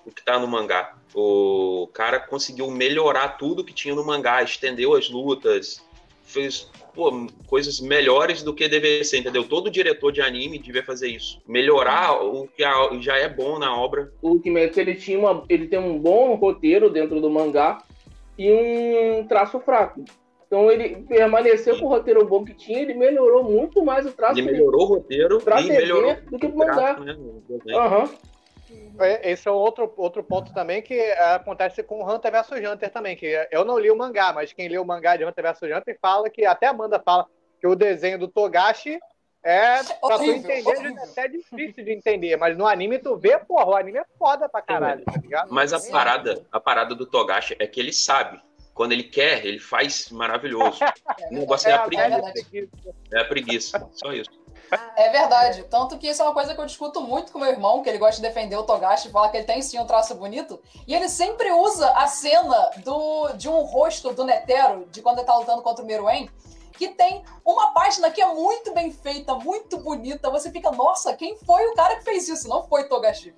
o 0.04 0.12
que 0.12 0.24
tá 0.24 0.38
no 0.38 0.46
mangá. 0.46 0.94
O 1.12 1.90
cara 1.92 2.20
conseguiu 2.20 2.70
melhorar 2.70 3.30
tudo 3.38 3.64
que 3.64 3.72
tinha 3.74 3.92
no 3.92 4.04
mangá, 4.06 4.40
estendeu 4.40 4.94
as 4.94 5.10
lutas, 5.10 5.84
fez 6.22 6.70
pô, 6.96 7.26
coisas 7.46 7.78
melhores 7.78 8.42
do 8.42 8.54
que 8.54 8.66
deveria 8.66 9.04
ser, 9.04 9.18
entendeu? 9.18 9.44
Todo 9.44 9.70
diretor 9.70 10.10
de 10.10 10.22
anime 10.22 10.58
devia 10.58 10.82
fazer 10.82 11.08
isso. 11.08 11.40
Melhorar 11.46 12.24
o 12.24 12.48
que 12.48 12.64
já 13.00 13.16
é 13.18 13.28
bom 13.28 13.58
na 13.58 13.78
obra. 13.78 14.10
O 14.22 14.40
Kimetsu 14.40 14.80
ele 14.80 14.94
tinha 14.94 15.18
uma, 15.18 15.44
ele 15.48 15.68
tem 15.68 15.78
um 15.78 15.98
bom 15.98 16.34
roteiro 16.34 16.88
dentro 16.88 17.20
do 17.20 17.30
mangá 17.30 17.82
e 18.38 18.50
um 18.50 19.26
traço 19.26 19.60
fraco. 19.60 20.02
Então 20.46 20.70
ele 20.70 21.02
permaneceu 21.08 21.76
com 21.78 21.86
o 21.86 21.88
roteiro 21.88 22.24
bom 22.24 22.44
que 22.44 22.54
tinha, 22.54 22.80
ele 22.80 22.94
melhorou 22.94 23.44
muito 23.44 23.84
mais 23.84 24.06
o 24.06 24.12
traço 24.12 24.38
Ele 24.38 24.52
melhorou 24.52 24.82
o 24.82 24.86
roteiro 24.86 25.42
e 25.60 25.68
melhorou 25.68 26.16
do 26.30 26.38
que 26.38 26.46
o 26.46 26.56
mangá. 26.56 26.98
né? 26.98 27.16
Aham. 27.74 28.04
É, 28.04 28.25
Esse 29.23 29.49
é 29.49 29.50
outro, 29.50 29.92
outro 29.96 30.23
ponto 30.23 30.52
também 30.52 30.82
que 30.82 30.94
é, 30.94 31.35
acontece 31.35 31.82
com 31.82 32.02
o 32.02 32.11
Hunter 32.11 32.32
vs 32.32 32.73
Hunter 32.73 32.90
também, 32.90 33.16
que 33.16 33.49
eu 33.50 33.64
não 33.64 33.78
li 33.78 33.90
o 33.90 33.96
mangá, 33.96 34.32
mas 34.32 34.52
quem 34.52 34.68
lê 34.68 34.78
o 34.78 34.85
mangá 34.85 35.16
de 35.16 35.25
Hunter 35.25 35.44
vs 35.44 35.76
Hunter 35.76 35.99
fala 36.00 36.30
que, 36.30 36.44
até 36.44 36.66
a 36.66 36.70
Amanda 36.70 36.99
fala, 36.99 37.26
que 37.61 37.66
o 37.66 37.75
desenho 37.75 38.18
do 38.18 38.28
Togashi 38.28 38.99
é, 39.42 39.80
pra 39.85 39.94
tu 39.94 40.14
Horrível, 40.14 40.35
entender, 40.35 40.76
horrível. 40.76 40.99
é 40.99 41.04
até 41.04 41.28
difícil 41.28 41.85
de 41.85 41.92
entender, 41.92 42.37
mas 42.37 42.58
no 42.58 42.66
anime 42.66 42.99
tu 42.99 43.16
vê, 43.16 43.38
porra, 43.38 43.66
o 43.66 43.76
anime 43.76 43.99
é 43.99 44.04
foda 44.18 44.49
pra 44.49 44.61
caralho, 44.61 45.04
tá 45.04 45.20
ligado? 45.20 45.52
Mas 45.52 45.73
a 45.73 45.78
parada, 45.78 46.44
a 46.50 46.58
parada 46.58 46.96
do 46.96 47.06
Togashi 47.06 47.54
é 47.61 47.66
que 47.66 47.78
ele 47.78 47.92
sabe. 47.92 48.42
Quando 48.75 48.90
ele 48.90 49.04
quer, 49.04 49.46
ele 49.46 49.61
faz 49.61 50.11
maravilhoso. 50.11 50.80
O 51.30 51.35
negócio 51.35 51.68
é, 51.70 51.73
a 51.73 51.85
a 51.85 51.88
preguiça. 51.88 52.94
É 53.12 53.20
a 53.20 53.25
preguiça. 53.25 53.90
Só 53.92 54.12
isso. 54.12 54.30
É 54.96 55.11
verdade. 55.11 55.64
Tanto 55.64 55.99
que 55.99 56.08
isso 56.08 56.23
é 56.23 56.25
uma 56.25 56.35
coisa 56.35 56.54
que 56.54 56.61
eu 56.61 56.66
discuto 56.66 57.00
muito 57.00 57.32
com 57.32 57.38
meu 57.38 57.49
irmão, 57.49 57.82
que 57.82 57.88
ele 57.88 57.99
gosta 57.99 58.16
de 58.16 58.26
defender 58.26 58.56
o 58.56 58.62
Togashi, 58.62 59.11
fala 59.11 59.28
que 59.28 59.37
ele 59.37 59.46
tem 59.46 59.62
sim 59.62 59.78
um 59.78 59.87
traço 59.87 60.14
bonito. 60.14 60.61
E 60.87 60.94
ele 60.94 61.08
sempre 61.08 61.52
usa 61.52 61.90
a 61.90 62.06
cena 62.06 62.70
do, 62.78 63.32
de 63.35 63.49
um 63.49 63.62
rosto 63.62 64.12
do 64.12 64.25
Netero, 64.25 64.87
de 64.87 65.02
quando 65.02 65.18
ele 65.18 65.26
tá 65.26 65.37
lutando 65.37 65.62
contra 65.62 65.85
o 65.85 65.87
Meruem, 65.87 66.30
que 66.73 66.88
tem 66.88 67.25
uma 67.44 67.73
página 67.73 68.11
que 68.11 68.20
é 68.20 68.26
muito 68.26 68.73
bem 68.73 68.92
feita, 68.92 69.35
muito 69.35 69.78
bonita. 69.78 70.30
Você 70.30 70.50
fica, 70.50 70.70
nossa, 70.70 71.14
quem 71.14 71.37
foi 71.38 71.66
o 71.66 71.75
cara 71.75 71.96
que 71.96 72.04
fez 72.04 72.28
isso? 72.28 72.49
Não 72.49 72.66
foi 72.66 72.85
Togashi. 72.85 73.35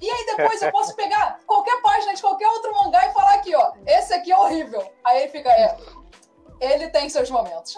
E 0.00 0.10
aí 0.10 0.26
depois 0.36 0.60
eu 0.60 0.72
posso 0.72 0.96
pegar 0.96 1.38
qualquer 1.46 1.80
página 1.80 2.12
de 2.12 2.20
qualquer 2.20 2.48
outro 2.48 2.74
mangá 2.74 3.06
e 3.06 3.12
falar 3.12 3.34
aqui, 3.34 3.54
ó, 3.54 3.72
esse 3.86 4.12
aqui 4.12 4.32
é 4.32 4.36
horrível. 4.36 4.84
Aí 5.04 5.22
ele 5.22 5.28
fica, 5.30 5.48
é, 5.48 5.76
ele 6.62 6.88
tem 6.88 7.08
seus 7.08 7.28
momentos. 7.28 7.76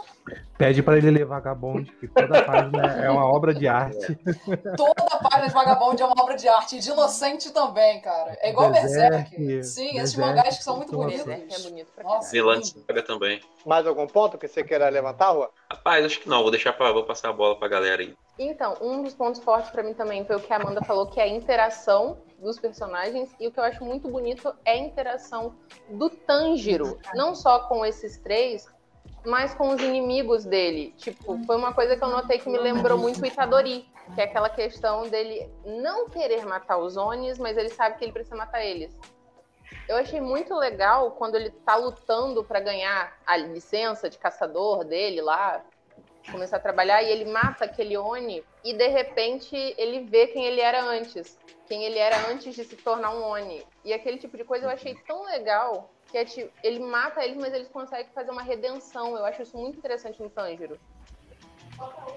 Pede 0.59 0.83
pra 0.83 0.97
ele 0.97 1.11
ler 1.11 1.25
Vagabond, 1.25 1.91
que 1.99 2.07
toda 2.07 2.45
página 2.45 3.05
é 3.05 3.11
uma 3.11 3.25
obra 3.27 3.53
de 3.53 3.67
arte. 3.67 4.15
Toda 4.77 5.19
página 5.19 5.49
de 5.49 5.55
Vagabond 5.55 6.01
é 6.01 6.05
uma 6.07 6.23
obra 6.23 6.37
de 6.37 6.47
arte. 6.49 6.77
E 6.77 6.79
de 6.79 6.91
Inocente 6.91 7.53
também, 7.53 8.01
cara. 8.01 8.37
É 8.41 8.51
igual 8.51 8.71
Berserk. 8.71 9.37
Berserk, 9.37 9.65
Sim, 9.65 9.99
esses 9.99 10.15
mangás 10.15 10.59
que 10.59 10.65
são 10.65 10.77
muito 10.77 10.97
bonitos. 10.97 11.27
É 11.27 11.59
bonito 11.69 11.89
pra 11.95 12.05
Nossa. 12.05 12.31
Saga 12.87 13.03
também. 13.03 13.41
Mais 13.67 13.87
algum 13.87 14.07
ponto 14.07 14.39
que 14.39 14.47
você 14.47 14.63
queira 14.63 14.89
levantar, 14.89 15.31
Rua? 15.31 15.51
Rapaz, 15.71 16.05
acho 16.05 16.21
que 16.21 16.29
não. 16.29 16.43
Vou 16.43 16.51
deixar 16.51 16.73
pra, 16.73 16.93
vou 16.93 17.05
passar 17.05 17.31
a 17.31 17.33
bola 17.33 17.59
pra 17.59 17.67
galera 17.67 18.03
aí. 18.03 18.15
Então, 18.39 18.77
um 18.81 19.03
dos 19.03 19.15
pontos 19.15 19.43
fortes 19.43 19.71
pra 19.71 19.83
mim 19.83 19.95
também 19.95 20.25
foi 20.25 20.37
o 20.37 20.41
que 20.41 20.53
a 20.53 20.57
Amanda 20.57 20.83
falou, 20.83 21.07
que 21.07 21.21
é 21.21 21.25
a 21.25 21.29
interação 21.29 22.19
dos 22.39 22.59
personagens. 22.59 23.31
E 23.39 23.47
o 23.47 23.53
que 23.53 23.59
eu 23.59 23.65
acho 23.65 23.85
muito 23.85 24.09
bonito 24.09 24.55
é 24.65 24.73
a 24.73 24.77
interação 24.77 25.55
do 25.89 26.11
Tanjiro. 26.11 26.99
Não 27.15 27.35
só 27.35 27.61
com 27.61 27.85
esses 27.85 28.19
três, 28.19 28.67
mas 29.25 29.55
com 29.55 29.71
os 29.71 29.81
inimigos 29.81 30.45
dele. 30.45 30.95
Tipo, 30.99 31.39
foi 31.45 31.57
uma 31.57 31.73
coisa 31.73 31.97
que 31.97 32.05
eu 32.05 32.09
notei 32.09 32.39
que 32.39 32.49
me 32.49 32.59
lembrou 32.59 32.99
muito 32.99 33.25
Itadori. 33.25 33.89
Que 34.15 34.21
é 34.21 34.25
aquela 34.25 34.51
questão 34.51 35.09
dele 35.09 35.51
não 35.65 36.11
querer 36.11 36.45
matar 36.45 36.77
os 36.77 36.95
Onis, 36.95 37.39
mas 37.39 37.57
ele 37.57 37.71
sabe 37.71 37.97
que 37.97 38.05
ele 38.05 38.13
precisa 38.13 38.37
matar 38.37 38.63
eles. 38.63 38.95
Eu 39.89 39.97
achei 39.97 40.21
muito 40.21 40.55
legal 40.55 41.13
quando 41.13 41.37
ele 41.37 41.51
tá 41.51 41.77
lutando 41.77 42.45
pra 42.45 42.61
ganhar 42.61 43.19
a 43.27 43.37
licença 43.37 44.11
de 44.11 44.19
caçador 44.19 44.85
dele 44.85 45.23
lá, 45.23 45.65
começar 46.31 46.57
a 46.57 46.61
trabalhar 46.61 47.03
e 47.03 47.11
ele 47.11 47.27
mata 47.27 47.65
aquele 47.65 47.97
Oni 47.97 48.43
e 48.63 48.73
de 48.73 48.89
repente 48.89 49.57
ele 49.77 50.01
vê 50.01 50.27
quem 50.29 50.45
ele 50.45 50.61
era 50.61 50.83
antes, 50.83 51.39
quem 51.67 51.85
ele 51.85 51.99
era 51.99 52.31
antes 52.31 52.55
de 52.55 52.65
se 52.65 52.77
tornar 52.77 53.11
um 53.11 53.23
Oni. 53.23 53.67
E 53.85 53.93
aquele 53.93 54.19
tipo 54.19 54.37
de 54.37 54.45
coisa 54.45 54.67
eu 54.67 54.71
achei 54.71 54.95
tão 55.07 55.25
legal 55.25 55.91
que 56.15 56.19
é 56.19 56.25
tipo, 56.25 56.49
ele 56.63 56.79
mata 56.79 57.25
eles, 57.25 57.37
mas 57.37 57.53
eles 57.53 57.67
conseguem 57.67 58.07
fazer 58.15 58.31
uma 58.31 58.43
redenção. 58.43 59.17
Eu 59.17 59.25
acho 59.25 59.43
isso 59.43 59.57
muito 59.59 59.79
interessante 59.79 60.23
no 60.23 60.31
Tanjiro. 60.31 60.79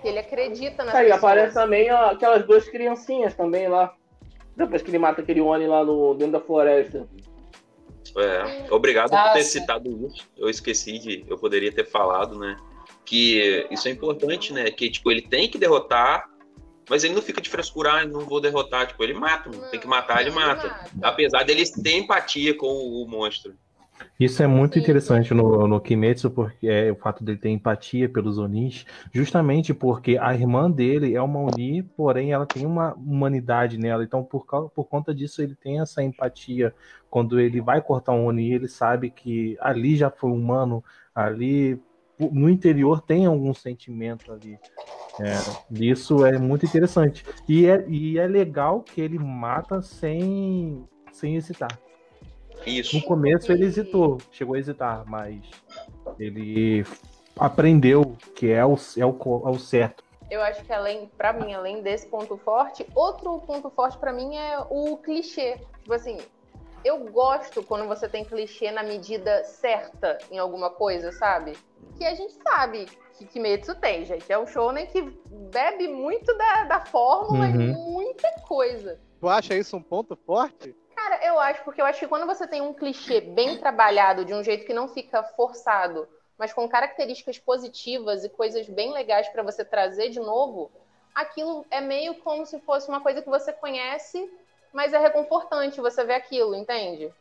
Que 0.04 0.08
ele 0.08 0.20
acredita 0.20 0.84
nas 0.84 0.94
Aí 0.94 1.12
aparece 1.12 1.56
também 1.56 1.92
ó, 1.92 2.12
aquelas 2.12 2.46
duas 2.46 2.70
criancinhas 2.70 3.34
também 3.34 3.68
lá. 3.68 3.96
Depois 4.56 4.84
que 4.84 4.92
ele 4.92 5.00
mata 5.00 5.22
aquele 5.22 5.42
Oni 5.42 5.66
lá 5.66 5.84
no, 5.84 6.13
dentro 6.13 6.34
da 6.34 6.39
floresta. 6.39 7.08
É, 8.16 8.72
obrigado 8.72 9.16
Ah, 9.16 9.30
por 9.30 9.34
ter 9.34 9.44
sim. 9.44 9.62
citado 9.62 9.89
isso. 10.06 10.30
Eu 10.38 10.48
esqueci 10.48 11.00
de. 11.00 11.25
Eu 11.27 11.39
poderia 11.39 11.72
ter 11.72 11.86
falado, 11.86 12.38
né? 12.38 12.56
Que 13.04 13.66
isso 13.72 13.88
é 13.88 13.92
importante, 13.92 14.54
né? 14.54 14.70
Que 14.70 14.92
tipo, 14.92 15.10
ele 15.10 15.24
tem 15.24 15.50
que 15.50 15.58
derrotar, 15.58 16.30
mas 16.88 17.04
ele 17.04 17.16
não 17.16 17.22
fica 17.24 17.42
de 17.42 17.50
frescura, 17.50 17.94
ah, 17.94 18.06
não 18.06 18.20
vou 18.20 18.39
derrotar. 18.39 18.86
Tipo, 18.86 19.04
ele 19.04 19.16
mata, 19.16 19.50
mano. 19.50 19.72
tem 19.72 19.80
que 19.80 19.88
matar, 19.88 20.22
ele 20.22 20.30
Não, 20.30 20.36
mata. 20.39 20.88
Apesar 21.01 21.44
dele 21.44 21.63
ter 21.82 21.98
empatia 21.98 22.56
com 22.56 22.68
o, 22.68 23.04
o 23.04 23.08
monstro. 23.08 23.56
Isso 24.20 24.42
é 24.42 24.48
muito 24.48 24.74
Sim. 24.74 24.80
interessante 24.80 25.34
no, 25.34 25.68
no 25.68 25.80
Kimetsu, 25.80 26.32
porque 26.32 26.68
é 26.68 26.92
o 26.92 26.96
fato 26.96 27.24
dele 27.24 27.38
ter 27.38 27.50
empatia 27.50 28.10
pelos 28.10 28.38
Onis, 28.38 28.86
justamente 29.12 29.74
porque 29.74 30.18
a 30.20 30.34
irmã 30.34 30.70
dele 30.72 31.16
é 31.16 31.22
uma 31.22 31.39
Oni, 31.39 31.84
porém 31.84 32.32
ela 32.32 32.46
tem 32.46 32.66
uma 32.66 32.94
humanidade 32.96 33.77
nela. 33.77 34.04
Então, 34.04 34.24
por, 34.24 34.46
por 34.46 34.86
conta 34.86 35.13
disso, 35.13 35.42
ele 35.42 35.56
tem 35.56 35.80
essa 35.80 36.01
empatia. 36.01 36.74
Quando 37.10 37.39
ele 37.39 37.62
vai 37.62 37.80
cortar 37.80 38.13
um 38.13 38.25
Oni, 38.25 38.54
ele 38.54 38.68
sabe 38.68 39.12
que 39.12 39.56
ali 39.62 39.96
já 39.96 40.10
foi 40.10 40.32
humano, 40.32 40.84
ali 41.13 41.80
no 42.20 42.50
interior 42.50 43.01
tem 43.01 43.27
algum 43.27 43.54
sentimento 43.54 44.32
ali. 44.32 44.58
É, 45.20 45.38
isso 45.72 46.25
é 46.25 46.38
muito 46.39 46.66
interessante. 46.66 47.24
E 47.48 47.68
é, 47.68 47.86
e 47.88 48.18
é 48.18 48.27
legal 48.27 48.82
que 48.82 49.00
ele 49.00 49.20
mata 49.20 49.82
sem, 49.82 50.88
sem 51.12 51.36
hesitar. 51.36 51.80
Isso. 52.65 52.95
No 52.95 53.03
começo 53.03 53.51
ele 53.51 53.65
hesitou, 53.65 54.17
chegou 54.31 54.55
a 54.55 54.59
hesitar, 54.59 55.03
mas 55.07 55.39
ele 56.19 56.85
aprendeu 57.37 58.17
que 58.35 58.51
é 58.51 58.65
o, 58.65 58.75
é 58.97 59.05
o, 59.05 59.43
é 59.45 59.49
o 59.49 59.59
certo. 59.59 60.03
Eu 60.29 60.41
acho 60.41 60.63
que 60.65 60.73
além, 60.73 61.09
pra 61.17 61.31
mim, 61.31 61.53
além 61.53 61.81
desse 61.81 62.07
ponto 62.07 62.37
forte, 62.37 62.85
outro 62.93 63.39
ponto 63.39 63.69
forte 63.69 63.97
pra 63.97 64.11
mim 64.11 64.35
é 64.35 64.59
o 64.69 64.97
clichê. 64.97 65.57
Tipo 65.81 65.93
assim, 65.93 66.17
eu 66.83 66.99
gosto 67.11 67.63
quando 67.63 67.87
você 67.87 68.09
tem 68.09 68.25
clichê 68.25 68.71
na 68.71 68.83
medida 68.83 69.43
certa 69.45 70.17
em 70.29 70.37
alguma 70.37 70.69
coisa, 70.69 71.11
sabe? 71.13 71.53
Que 71.97 72.03
a 72.05 72.13
gente 72.13 72.33
sabe 72.43 72.87
que 73.17 73.25
Kimetsu 73.25 73.75
tem, 73.75 74.05
gente. 74.05 74.29
É 74.31 74.37
um 74.37 74.45
shonen 74.45 74.85
que 74.87 75.01
bebe 75.51 75.87
muito 75.87 76.37
da, 76.37 76.63
da 76.65 76.85
fórmula 76.85 77.47
e 77.47 77.57
Uhum. 77.57 77.93
muita 77.93 78.29
coisa. 78.47 78.99
Tu 79.19 79.27
acha 79.29 79.55
isso 79.55 79.77
um 79.77 79.81
ponto 79.81 80.15
forte? 80.25 80.75
Cara, 80.98 81.24
eu 81.24 81.39
acho, 81.39 81.63
porque 81.63 81.80
eu 81.80 81.86
acho 81.86 82.00
que 82.00 82.08
quando 82.08 82.25
você 82.25 82.48
tem 82.48 82.60
um 82.60 82.74
clichê 82.74 83.22
bem 83.22 83.56
trabalhado, 83.60 84.25
de 84.25 84.34
um 84.34 84.44
jeito 84.44 84.66
que 84.66 84.74
não 84.74 84.88
fica 84.88 85.22
forçado, 85.22 86.10
mas 86.36 86.51
com 86.51 86.68
características 86.68 87.38
positivas 87.38 88.24
e 88.24 88.30
coisas 88.30 88.68
bem 88.68 88.92
legais 88.92 89.30
pra 89.30 89.44
você 89.44 89.63
trazer 89.63 90.10
de 90.10 90.20
novo, 90.20 90.72
aquilo 91.13 91.63
é 91.70 91.80
meio 91.80 92.16
como 92.16 92.48
se 92.48 92.60
fosse 92.62 92.89
uma 92.89 93.00
coisa 93.00 93.22
que 93.22 93.30
você 93.30 93.54
conhece, 93.54 94.27
mas 94.74 94.92
é 94.92 94.98
reconfortante 94.98 95.80
você 95.80 96.04
ver 96.04 96.16
aquilo, 96.16 96.56
entende? 96.56 97.13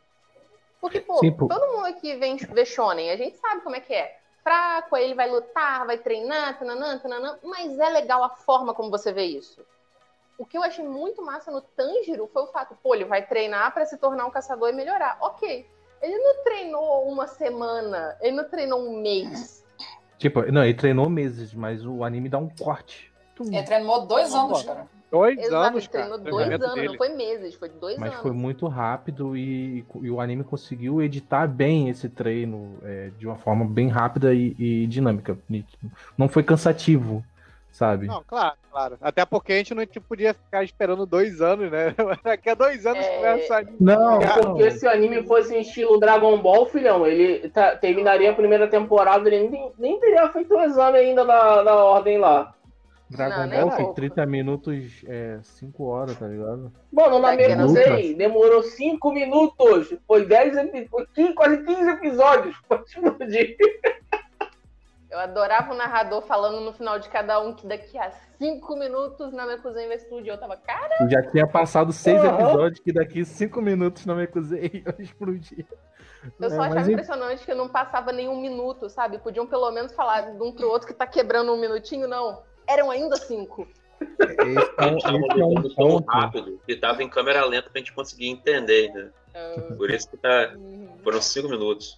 Porque, 0.81 0.99
pô, 0.99 1.19
Sim, 1.19 1.31
pô. 1.31 1.47
todo 1.47 1.71
mundo 1.75 1.85
aqui 1.85 2.15
vem 2.15 2.35
ver 2.35 2.65
shonen, 2.65 3.11
a 3.11 3.15
gente 3.15 3.37
sabe 3.37 3.61
como 3.61 3.75
é 3.75 3.79
que 3.79 3.93
é. 3.93 4.17
Fraco, 4.43 4.95
aí 4.95 5.03
ele 5.03 5.13
vai 5.13 5.29
lutar, 5.29 5.85
vai 5.85 5.99
treinar, 5.99 6.57
tananã, 6.57 6.97
tananã, 6.97 7.37
mas 7.43 7.77
é 7.77 7.89
legal 7.89 8.23
a 8.23 8.29
forma 8.29 8.73
como 8.73 8.89
você 8.89 9.13
vê 9.13 9.25
isso. 9.25 9.63
O 10.37 10.45
que 10.45 10.57
eu 10.57 10.63
achei 10.63 10.85
muito 10.87 11.23
massa 11.23 11.51
no 11.51 11.61
Tanjiro 11.61 12.29
foi 12.31 12.43
o 12.43 12.47
fato, 12.47 12.77
pô, 12.81 12.93
ele 12.93 13.05
vai 13.05 13.25
treinar 13.25 13.73
pra 13.73 13.85
se 13.85 13.97
tornar 13.97 14.25
um 14.25 14.31
caçador 14.31 14.69
e 14.69 14.73
melhorar. 14.73 15.17
Ok. 15.21 15.67
Ele 16.01 16.17
não 16.17 16.43
treinou 16.43 17.07
uma 17.09 17.25
semana, 17.25 18.15
ele 18.21 18.35
não 18.35 18.47
treinou 18.47 18.79
um 18.79 19.01
mês. 19.01 19.65
Tipo, 20.17 20.43
não, 20.51 20.63
ele 20.63 20.75
treinou 20.75 21.09
meses, 21.09 21.53
mas 21.53 21.85
o 21.85 22.03
anime 22.03 22.29
dá 22.29 22.37
um 22.37 22.49
corte 22.49 23.11
muito. 23.43 23.55
Ele 23.55 23.65
treinou 23.65 24.05
dois 24.05 24.33
anos, 24.33 24.63
cara. 24.63 24.87
Dois 25.09 25.39
Exato, 25.39 25.55
anos, 25.55 25.83
ele 25.83 25.87
cara. 25.87 26.05
treinou 26.05 26.27
o 26.27 26.31
dois 26.31 26.47
anos, 26.51 26.73
dele. 26.73 26.87
não 26.87 26.95
foi 26.95 27.09
meses, 27.09 27.55
foi 27.55 27.69
dois 27.69 27.97
Mas 27.97 28.09
anos. 28.09 28.21
foi 28.21 28.31
muito 28.31 28.67
rápido 28.67 29.37
e, 29.37 29.85
e 30.01 30.11
o 30.11 30.19
anime 30.19 30.43
conseguiu 30.43 31.01
editar 31.01 31.47
bem 31.47 31.87
esse 31.89 32.09
treino 32.09 32.77
é, 32.83 33.09
de 33.17 33.25
uma 33.25 33.37
forma 33.37 33.63
bem 33.65 33.87
rápida 33.87 34.33
e, 34.33 34.53
e 34.59 34.87
dinâmica. 34.87 35.37
Não 36.17 36.27
foi 36.27 36.43
cansativo, 36.43 37.23
sabe? 37.71 38.07
Não, 38.07 38.23
claro, 38.25 38.55
claro. 38.71 38.97
Até 39.01 39.25
porque 39.25 39.53
a 39.53 39.57
gente 39.57 39.73
não 39.75 39.85
podia 40.07 40.33
ficar 40.33 40.63
esperando 40.63 41.05
dois 41.05 41.41
anos, 41.41 41.69
né? 41.71 41.93
Daqui 42.23 42.49
a 42.49 42.55
dois 42.55 42.85
anos 42.85 43.05
É. 43.05 43.15
começa 43.17 43.55
a 43.55 43.57
anime. 43.59 43.77
Não, 43.79 44.21
É 44.21 44.41
porque 44.41 44.71
se 44.71 44.85
o 44.85 44.89
anime 44.89 45.23
fosse 45.27 45.55
em 45.55 45.61
estilo 45.61 45.99
Dragon 45.99 46.37
Ball, 46.41 46.65
filhão, 46.65 47.05
ele 47.05 47.49
tá- 47.49 47.75
terminaria 47.75 48.31
a 48.31 48.35
primeira 48.35 48.67
temporada, 48.67 49.27
ele 49.29 49.49
nem, 49.49 49.71
nem 49.77 49.99
teria 49.99 50.27
feito 50.29 50.53
o 50.55 50.61
exame 50.61 50.97
ainda 50.97 51.23
da, 51.25 51.63
da 51.63 51.75
ordem 51.75 52.17
lá. 52.17 52.53
Dragon 53.09 53.37
Não, 53.37 53.47
nem 53.47 53.59
Ball 53.61 53.69
tem 53.69 53.77
pouco. 53.85 53.93
30 53.93 54.25
minutos, 54.25 55.05
é, 55.07 55.39
5 55.41 55.85
horas, 55.85 56.17
tá 56.17 56.27
ligado? 56.27 56.71
Mano, 56.91 57.19
na 57.19 57.33
mesma, 57.37 57.55
não 57.63 57.69
sei, 57.69 58.13
demorou 58.15 58.61
5 58.61 59.13
minutos. 59.13 59.93
Foi 60.05 60.25
10 60.25 60.57
epi- 60.57 60.87
foi 60.89 61.05
15, 61.15 61.33
quase 61.33 61.63
15 61.63 61.89
episódios 61.89 62.55
pra 62.67 62.81
explodir. 62.85 63.55
Eu 65.09 65.19
adorava 65.19 65.73
o 65.73 65.77
narrador 65.77 66.21
falando 66.23 66.59
no 66.59 66.73
final 66.73 66.99
de 66.99 67.07
cada 67.09 67.39
um 67.39 67.53
que 67.53 67.65
daqui 67.65 67.97
a 67.97 68.11
cinco 68.37 68.75
minutos 68.75 69.31
na 69.31 69.45
minha 69.45 69.57
cozinha 69.57 69.87
vai 69.87 69.95
explodir. 69.95 70.33
Eu 70.33 70.37
tava, 70.37 70.57
cara, 70.57 70.95
Eu 70.99 71.09
já 71.09 71.21
tinha 71.31 71.47
passado 71.47 71.93
seis 71.93 72.21
Aham. 72.21 72.33
episódios 72.41 72.79
que 72.81 72.91
daqui 72.91 73.23
5 73.23 73.61
minutos 73.61 74.05
não 74.05 74.15
me 74.15 74.23
acusei 74.23 74.83
eu 74.85 74.93
explodir. 75.03 75.65
eu 76.39 76.49
só 76.49 76.55
É, 76.55 76.59
achava 76.59 76.75
mas, 76.75 76.89
impressionante 76.89 77.45
que 77.45 77.53
não 77.53 77.69
passava 77.69 78.11
nenhum 78.11 78.39
minuto, 78.41 78.89
sabe? 78.89 79.17
Podiam 79.19 79.47
pelo 79.47 79.71
menos 79.71 79.93
falar 79.93 80.21
de 80.35 80.43
um 80.43 80.51
pro 80.51 80.67
outro 80.69 80.87
que 80.87 80.93
tá 80.93 81.07
quebrando 81.07 81.53
um 81.53 81.57
minutinho, 81.59 82.05
não. 82.07 82.43
Eram 82.67 82.91
ainda 82.91 83.15
cinco. 83.15 83.65
Esse 84.19 84.57
é 84.77 84.85
um, 84.85 84.97
Tava 84.99 85.17
esse 85.17 85.39
é 85.39 85.45
um 85.45 85.61
ponto. 85.73 86.05
rápido 86.11 86.59
que 86.67 86.75
tava 86.75 87.01
em 87.01 87.09
câmera 87.09 87.45
lenta 87.45 87.69
pra 87.69 87.79
gente 87.79 87.93
conseguir 87.93 88.27
entender, 88.27 88.91
né? 88.93 89.09
Por 89.77 89.89
isso 89.89 90.09
que 90.09 90.17
tá. 90.17 90.53
uhum. 90.55 90.97
Foram 91.03 91.21
cinco 91.21 91.47
minutos. 91.47 91.97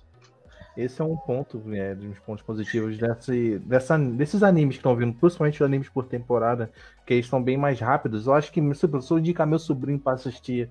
Esse 0.80 1.02
é 1.02 1.06
um 1.06 1.18
ponto, 1.18 1.58
né, 1.60 1.94
de 1.94 2.08
uns 2.08 2.20
pontos 2.20 2.44
positivos 2.44 2.98
desse, 2.98 3.60
dessa, 3.60 3.98
desses 3.98 4.44
animes 4.44 4.76
que 4.76 4.80
estão 4.80 4.96
vindo, 4.96 5.14
principalmente 5.14 5.56
os 5.56 5.62
animes 5.62 5.90
por 5.90 6.06
temporada, 6.06 6.72
que 7.06 7.14
eles 7.14 7.26
estão 7.26 7.42
bem 7.42 7.58
mais 7.58 7.80
rápidos. 7.80 8.28
Eu 8.28 8.34
acho 8.34 8.52
que 8.52 8.62
se 8.74 8.86
eu 8.86 9.20
indicar 9.20 9.46
meu 9.46 9.60
sobrinho 9.60 10.00
para 10.00 10.14
assistir 10.14 10.70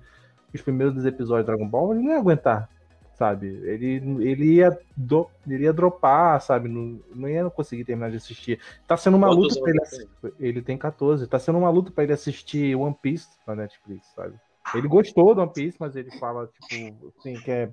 os 0.53 0.61
primeiros 0.61 1.05
episódios 1.05 1.45
de 1.45 1.51
Dragon 1.51 1.67
Ball, 1.67 1.93
ele 1.93 2.03
não 2.03 2.11
ia 2.11 2.17
aguentar, 2.17 2.69
sabe? 3.13 3.47
Ele, 3.47 4.01
ele, 4.23 4.45
ia, 4.55 4.77
do, 4.95 5.29
ele 5.47 5.63
ia 5.63 5.73
dropar, 5.73 6.41
sabe? 6.41 6.67
Não, 6.67 6.99
não 7.13 7.29
ia 7.29 7.49
conseguir 7.49 7.85
terminar 7.85 8.09
de 8.09 8.17
assistir. 8.17 8.59
Tá 8.87 8.97
sendo 8.97 9.17
uma 9.17 9.27
Quantos 9.27 9.55
luta 9.55 9.61
pra 9.61 9.69
ele 9.69 9.81
assistir. 9.81 10.09
Ele 10.39 10.61
tem 10.61 10.77
14. 10.77 11.27
Tá 11.27 11.37
sendo 11.37 11.57
uma 11.57 11.69
luta 11.69 11.91
pra 11.91 12.03
ele 12.03 12.13
assistir 12.13 12.75
One 12.75 12.95
Piece 12.99 13.27
na 13.45 13.55
Netflix, 13.55 14.07
sabe? 14.15 14.33
Ele 14.73 14.87
gostou 14.87 15.35
do 15.35 15.41
One 15.41 15.51
Piece, 15.53 15.77
mas 15.79 15.95
ele 15.95 16.11
fala, 16.17 16.47
tipo, 16.47 17.13
assim, 17.19 17.33
que 17.35 17.51
é. 17.51 17.69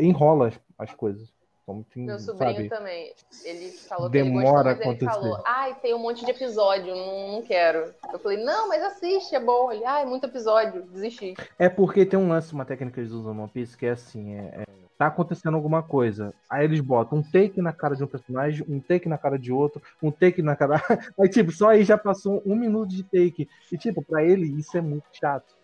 Enrola 0.00 0.52
as, 0.82 0.90
as 0.90 0.94
coisas. 0.94 1.32
Como 1.64 1.84
que, 1.84 2.00
Meu 2.00 2.18
sobrinho 2.18 2.56
sabe? 2.56 2.68
também. 2.68 3.12
Ele 3.44 3.70
falou 3.70 4.08
Demora 4.08 4.34
que 4.34 4.34
ele 4.34 4.42
gostou, 4.42 4.52
mas 4.54 4.74
ele 4.74 4.82
acontecer. 4.82 5.12
falou, 5.12 5.42
ai, 5.46 5.74
tem 5.80 5.94
um 5.94 5.98
monte 5.98 6.24
de 6.24 6.30
episódio, 6.30 6.94
não, 6.94 7.32
não 7.32 7.42
quero. 7.42 7.94
Eu 8.12 8.18
falei, 8.18 8.42
não, 8.42 8.68
mas 8.68 8.82
assiste, 8.82 9.34
é 9.36 9.40
bom. 9.40 9.70
Ele, 9.70 9.84
ai, 9.84 10.04
muito 10.04 10.26
episódio, 10.26 10.82
desisti. 10.82 11.34
É 11.58 11.68
porque 11.68 12.04
tem 12.04 12.18
um 12.18 12.28
lance, 12.28 12.52
uma 12.52 12.64
técnica 12.64 12.94
que 12.94 13.00
eles 13.00 13.12
usam 13.12 13.32
no 13.32 13.42
One 13.42 13.50
Piece 13.50 13.76
que 13.78 13.86
é 13.86 13.90
assim, 13.90 14.34
é, 14.34 14.62
é, 14.62 14.64
tá 14.98 15.06
acontecendo 15.06 15.54
alguma 15.54 15.84
coisa. 15.84 16.34
Aí 16.50 16.64
eles 16.64 16.80
botam 16.80 17.18
um 17.18 17.22
take 17.22 17.62
na 17.62 17.72
cara 17.72 17.94
de 17.94 18.02
um 18.02 18.08
personagem, 18.08 18.66
um 18.68 18.80
take 18.80 19.08
na 19.08 19.16
cara 19.16 19.38
de 19.38 19.52
outro, 19.52 19.80
um 20.02 20.10
take 20.10 20.42
na 20.42 20.56
cara. 20.56 20.82
Aí, 21.18 21.28
tipo, 21.28 21.52
só 21.52 21.70
aí 21.70 21.84
já 21.84 21.96
passou 21.96 22.42
um 22.44 22.56
minuto 22.56 22.90
de 22.90 23.04
take. 23.04 23.48
E, 23.70 23.78
tipo, 23.78 24.02
pra 24.02 24.24
ele 24.24 24.46
isso 24.58 24.76
é 24.76 24.80
muito 24.80 25.04
chato. 25.12 25.61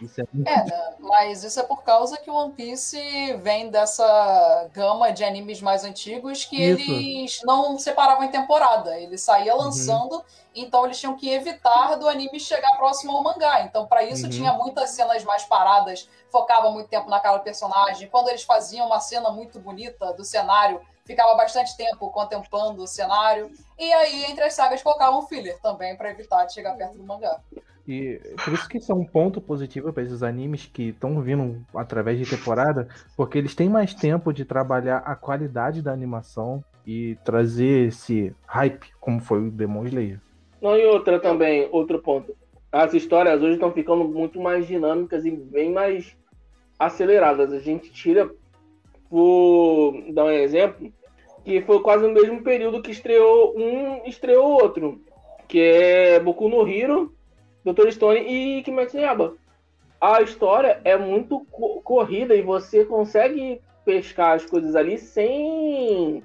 Isso 0.00 0.20
é 0.20 0.24
muito 0.32 0.48
É, 0.48 0.64
né? 0.64 0.94
Mas 1.00 1.44
isso 1.44 1.58
é 1.58 1.62
por 1.62 1.82
causa 1.82 2.16
que 2.16 2.30
o 2.30 2.34
One 2.34 2.52
Piece 2.52 2.98
vem 3.42 3.70
dessa 3.70 4.68
gama 4.72 5.12
de 5.12 5.24
animes 5.24 5.60
mais 5.60 5.84
antigos 5.84 6.44
que 6.44 6.56
Isso. 6.62 6.90
eles 6.90 7.40
não 7.44 7.78
separavam 7.78 8.24
em 8.24 8.30
temporada. 8.30 8.98
Ele 8.98 9.18
saía 9.18 9.54
lançando, 9.54 10.24
então 10.54 10.84
eles 10.84 10.98
tinham 10.98 11.16
que 11.16 11.28
evitar 11.30 11.96
do 11.96 12.08
anime 12.08 12.38
chegar 12.40 12.76
próximo 12.76 13.12
ao 13.16 13.22
mangá. 13.22 13.62
Então, 13.62 13.86
para 13.86 14.02
isso, 14.04 14.24
Uhum. 14.24 14.30
tinha 14.30 14.52
muitas 14.52 14.90
cenas 14.90 15.24
mais 15.24 15.44
paradas, 15.44 16.08
focava 16.30 16.70
muito 16.70 16.88
tempo 16.88 17.10
naquela 17.10 17.38
personagem. 17.40 18.08
Quando 18.08 18.28
eles 18.28 18.42
faziam 18.44 18.86
uma 18.86 19.00
cena 19.00 19.30
muito 19.30 19.58
bonita 19.58 20.12
do 20.12 20.24
cenário, 20.24 20.80
ficava 21.04 21.34
bastante 21.34 21.76
tempo 21.76 22.08
contemplando 22.10 22.82
o 22.82 22.86
cenário. 22.86 23.50
E 23.78 23.92
aí, 23.92 24.24
entre 24.26 24.44
as 24.44 24.54
sagas, 24.54 24.82
colocavam 24.82 25.26
filler 25.26 25.58
também, 25.60 25.96
para 25.96 26.10
evitar 26.10 26.44
de 26.44 26.54
chegar 26.54 26.76
perto 26.76 26.96
do 26.96 27.04
mangá. 27.04 27.40
E 27.86 28.20
por 28.44 28.52
isso 28.54 28.68
que 28.68 28.78
isso 28.78 28.92
é 28.92 28.94
um 28.94 29.04
ponto 29.04 29.40
positivo 29.40 29.92
para 29.92 30.04
esses 30.04 30.22
animes 30.22 30.66
que 30.66 30.90
estão 30.90 31.20
vindo 31.20 31.64
através 31.74 32.18
de 32.18 32.36
temporada, 32.36 32.88
porque 33.16 33.38
eles 33.38 33.54
têm 33.54 33.68
mais 33.68 33.92
tempo 33.92 34.32
de 34.32 34.44
trabalhar 34.44 34.98
a 34.98 35.16
qualidade 35.16 35.82
da 35.82 35.92
animação 35.92 36.64
e 36.86 37.16
trazer 37.24 37.88
esse 37.88 38.34
hype, 38.46 38.92
como 39.00 39.20
foi 39.20 39.48
o 39.48 39.50
Demon 39.50 39.84
Slayer. 39.86 40.20
Não, 40.60 40.76
e 40.76 40.84
outra 40.86 41.18
também, 41.18 41.68
outro 41.72 42.00
ponto. 42.00 42.36
As 42.70 42.94
histórias 42.94 43.42
hoje 43.42 43.54
estão 43.54 43.72
ficando 43.72 44.04
muito 44.04 44.40
mais 44.40 44.66
dinâmicas 44.66 45.24
e 45.24 45.30
bem 45.30 45.72
mais 45.72 46.16
aceleradas. 46.78 47.52
A 47.52 47.58
gente 47.58 47.92
tira, 47.92 48.30
por 49.10 49.92
dar 50.12 50.24
um 50.26 50.30
exemplo, 50.30 50.92
que 51.44 51.60
foi 51.62 51.80
quase 51.82 52.06
no 52.06 52.14
mesmo 52.14 52.42
período 52.42 52.80
que 52.80 52.92
estreou 52.92 53.54
um 53.56 54.06
estreou 54.06 54.62
outro, 54.62 55.00
que 55.48 55.60
é 55.60 56.20
Boku 56.20 56.48
no 56.48 56.66
Hero, 56.66 57.12
Dr. 57.64 57.90
Stone 57.90 58.20
e 58.20 58.62
Kimetsu 58.62 58.96
no 58.96 59.02
Yaiba. 59.02 59.34
A 60.00 60.20
história 60.20 60.80
é 60.84 60.96
muito 60.96 61.46
co- 61.50 61.80
corrida 61.82 62.34
e 62.34 62.42
você 62.42 62.84
consegue 62.84 63.60
pescar 63.84 64.34
as 64.36 64.44
coisas 64.44 64.74
ali 64.74 64.98
sem, 64.98 66.22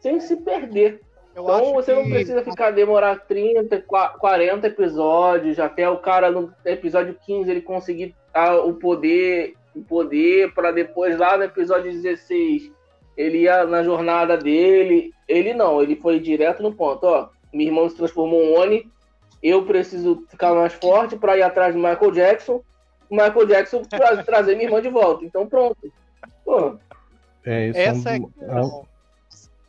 sem 0.00 0.20
se 0.20 0.36
perder. 0.36 1.00
Eu 1.34 1.42
Então 1.44 1.72
você 1.72 1.94
não 1.94 2.04
que- 2.04 2.10
precisa 2.10 2.42
ficar 2.44 2.70
demorar 2.70 3.20
30, 3.26 3.80
qua- 3.82 4.10
40 4.10 4.66
episódios, 4.68 5.58
até 5.58 5.88
o 5.88 5.96
cara 5.98 6.30
no 6.30 6.52
episódio 6.64 7.16
15 7.26 7.50
ele 7.50 7.60
conseguir 7.62 8.14
ah, 8.32 8.56
o 8.56 8.74
poder, 8.74 9.54
o 9.74 9.82
poder 9.82 10.52
para 10.54 10.70
depois 10.72 11.16
lá 11.18 11.36
no 11.36 11.44
episódio 11.44 11.90
16 11.90 12.70
ele 13.16 13.42
ia 13.42 13.64
na 13.64 13.82
jornada 13.82 14.36
dele. 14.36 15.12
Ele 15.26 15.54
não, 15.54 15.80
ele 15.82 15.96
foi 15.96 16.18
direto 16.20 16.62
no 16.62 16.74
ponto, 16.74 17.04
ó. 17.04 17.28
Minha 17.52 17.70
irmã 17.70 17.88
se 17.88 17.96
transformou 17.96 18.42
em 18.42 18.56
Oni, 18.56 18.90
eu 19.44 19.66
preciso 19.66 20.24
ficar 20.30 20.54
mais 20.54 20.72
forte 20.74 21.16
para 21.18 21.36
ir 21.36 21.42
atrás 21.42 21.74
do 21.74 21.80
Michael 21.80 22.10
Jackson. 22.12 22.64
O 23.10 23.14
Michael 23.16 23.46
Jackson 23.46 23.82
pra 23.84 24.16
trazer 24.24 24.54
minha 24.56 24.66
irmã 24.68 24.80
de 24.82 24.88
volta. 24.88 25.24
Então 25.24 25.48
pronto. 25.48 25.76
Pô, 26.44 26.78
É, 27.44 27.68
isso 27.68 27.78
Essa 27.78 28.10
é 28.10 28.16
é 28.16 28.18
um, 28.18 28.30
a 28.48 28.60
é 28.60 28.62
questão. 28.62 28.88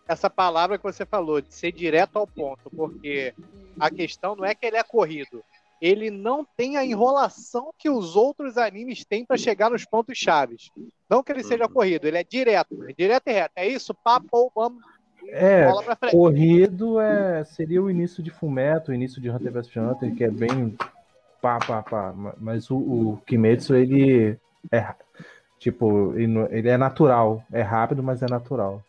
essa 0.07 0.29
palavra 0.29 0.77
que 0.77 0.83
você 0.83 1.05
falou, 1.05 1.41
de 1.41 1.53
ser 1.53 1.71
direto 1.71 2.17
ao 2.17 2.27
ponto, 2.27 2.71
porque 2.75 3.33
a 3.79 3.89
questão 3.91 4.35
não 4.35 4.45
é 4.45 4.55
que 4.55 4.65
ele 4.65 4.77
é 4.77 4.83
corrido. 4.83 5.43
Ele 5.81 6.09
não 6.09 6.45
tem 6.55 6.77
a 6.77 6.85
enrolação 6.85 7.73
que 7.77 7.89
os 7.89 8.15
outros 8.15 8.57
animes 8.57 9.03
têm 9.05 9.25
para 9.25 9.37
chegar 9.37 9.69
nos 9.69 9.85
pontos 9.85 10.17
chaves. 10.17 10.71
Não 11.09 11.21
que 11.21 11.31
ele 11.31 11.43
seja 11.43 11.65
Uhum. 11.65 11.69
corrido, 11.69 12.07
ele 12.07 12.17
é 12.17 12.23
direto, 12.23 12.83
é 12.89 12.93
direto 12.93 13.27
e 13.27 13.33
reto. 13.33 13.53
É 13.57 13.67
isso, 13.67 13.93
papo, 14.03 14.51
vamos, 14.55 14.81
é, 15.29 15.65
corrido 16.11 16.99
é, 16.99 17.43
seria 17.45 17.81
o 17.81 17.89
início 17.89 18.23
de 18.23 18.29
Fumeto, 18.29 18.91
o 18.91 18.93
início 18.93 19.21
de 19.21 19.29
Hunter 19.29 19.51
vs 19.51 19.75
Hunter, 19.75 20.15
que 20.15 20.23
é 20.23 20.29
bem 20.29 20.77
pá, 21.41 21.59
pá, 21.59 21.83
pá. 21.83 22.13
Mas 22.37 22.69
o, 22.69 22.77
o 22.77 23.21
Kimetsu, 23.25 23.75
ele 23.75 24.37
é 24.71 24.93
tipo, 25.59 26.13
ele 26.17 26.69
é 26.69 26.77
natural, 26.77 27.43
é 27.51 27.61
rápido, 27.61 28.03
mas 28.03 28.21
é 28.21 28.27
natural. 28.27 28.83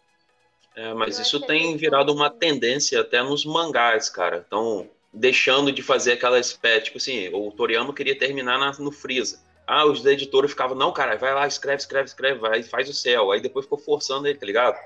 É, 0.75 0.92
mas 0.92 1.18
isso 1.18 1.40
tem 1.40 1.77
virado 1.77 2.12
uma 2.12 2.29
tendência 2.29 3.01
até 3.01 3.22
nos 3.22 3.46
mangás, 3.46 4.11
cara. 4.11 4.44
Então, 4.46 4.87
deixando 5.12 5.72
de 5.72 5.83
fazer 5.83 6.12
aquelas 6.12 6.53
pé, 6.53 6.81
tipo 6.81 6.99
assim, 6.99 7.29
o 7.33 7.51
Toriyama 7.51 7.94
queria 7.94 8.16
terminar 8.18 8.59
na- 8.59 8.72
no 8.79 8.92
Freeza. 8.92 9.40
Ah, 9.66 9.87
os 9.87 10.05
editores 10.05 10.51
ficavam, 10.51 10.77
não, 10.77 10.92
cara, 10.92 11.16
vai 11.16 11.35
lá, 11.35 11.46
escreve, 11.46 11.79
escreve, 11.79 12.05
escreve, 12.05 12.38
vai, 12.38 12.62
faz 12.62 12.88
o 12.88 12.92
céu. 12.92 13.33
Aí 13.33 13.40
depois 13.40 13.64
ficou 13.64 13.79
forçando 13.79 14.29
ele, 14.29 14.38
tá 14.38 14.46
ligado? 14.46 14.77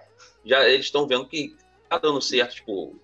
Já 0.44 0.68
eles 0.68 0.86
estão 0.86 1.06
vendo 1.06 1.26
que 1.26 1.54
tá 1.88 1.98
dando 1.98 2.20
certo, 2.20 2.54
tipo, 2.54 2.96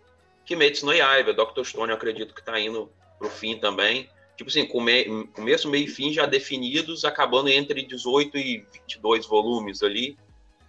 Kimetsu 0.45 0.87
no 0.87 0.93
Yaiba, 0.93 1.33
Dr. 1.33 1.65
Stone, 1.65 1.91
eu 1.91 1.97
acredito 1.97 2.35
que 2.35 2.45
tá 2.45 2.59
indo 2.59 2.91
pro 3.19 3.29
fim 3.29 3.59
também. 3.59 4.09
Tipo 4.37 4.51
assim, 4.51 4.67
come, 4.67 5.27
começo, 5.29 5.69
meio 5.69 5.85
e 5.87 5.89
fim 5.89 6.13
já 6.13 6.27
definidos, 6.27 7.05
acabando 7.05 7.49
entre 7.49 7.83
18 7.87 8.37
e 8.37 8.67
22 8.73 9.27
volumes 9.27 9.83
ali, 9.83 10.17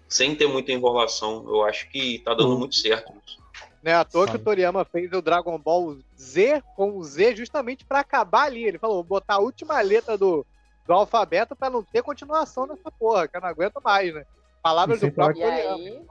sem 0.08 0.34
ter 0.36 0.48
muita 0.48 0.72
enrolação. 0.72 1.44
Eu 1.48 1.64
acho 1.64 1.90
que 1.90 2.20
tá 2.20 2.34
dando 2.34 2.56
Hum. 2.56 2.60
muito 2.60 2.76
certo 2.76 3.14
isso. 3.26 3.38
Não 3.84 3.92
é 3.92 3.96
à 3.96 4.04
toa 4.06 4.26
que 4.26 4.32
Sabe. 4.32 4.42
o 4.42 4.46
Toriyama 4.46 4.86
fez 4.86 5.12
o 5.12 5.22
Dragon 5.22 5.58
Ball 5.60 5.98
Z 6.20 6.64
com 6.76 6.98
o 6.98 7.04
Z 7.04 7.36
justamente 7.36 7.86
para 7.86 8.00
acabar 8.00 8.46
ali. 8.46 8.64
Ele 8.64 8.80
falou, 8.80 8.96
vou 8.98 9.04
botar 9.04 9.36
a 9.36 9.40
última 9.40 9.80
letra 9.82 10.18
do, 10.18 10.46
do 10.86 10.94
alfabeto 10.94 11.56
para 11.56 11.70
não 11.70 11.84
ter 11.84 12.02
continuação 12.02 12.66
nessa 12.66 12.90
porra, 12.92 13.28
que 13.28 13.38
eu 13.38 13.42
não 13.42 13.48
aguento 13.50 13.80
mais, 13.84 14.14
né? 14.14 14.26
Palavras 14.64 15.00
do 15.02 15.12
próprio 15.12 15.42
Toriyama. 15.42 15.76
aí, 15.76 16.02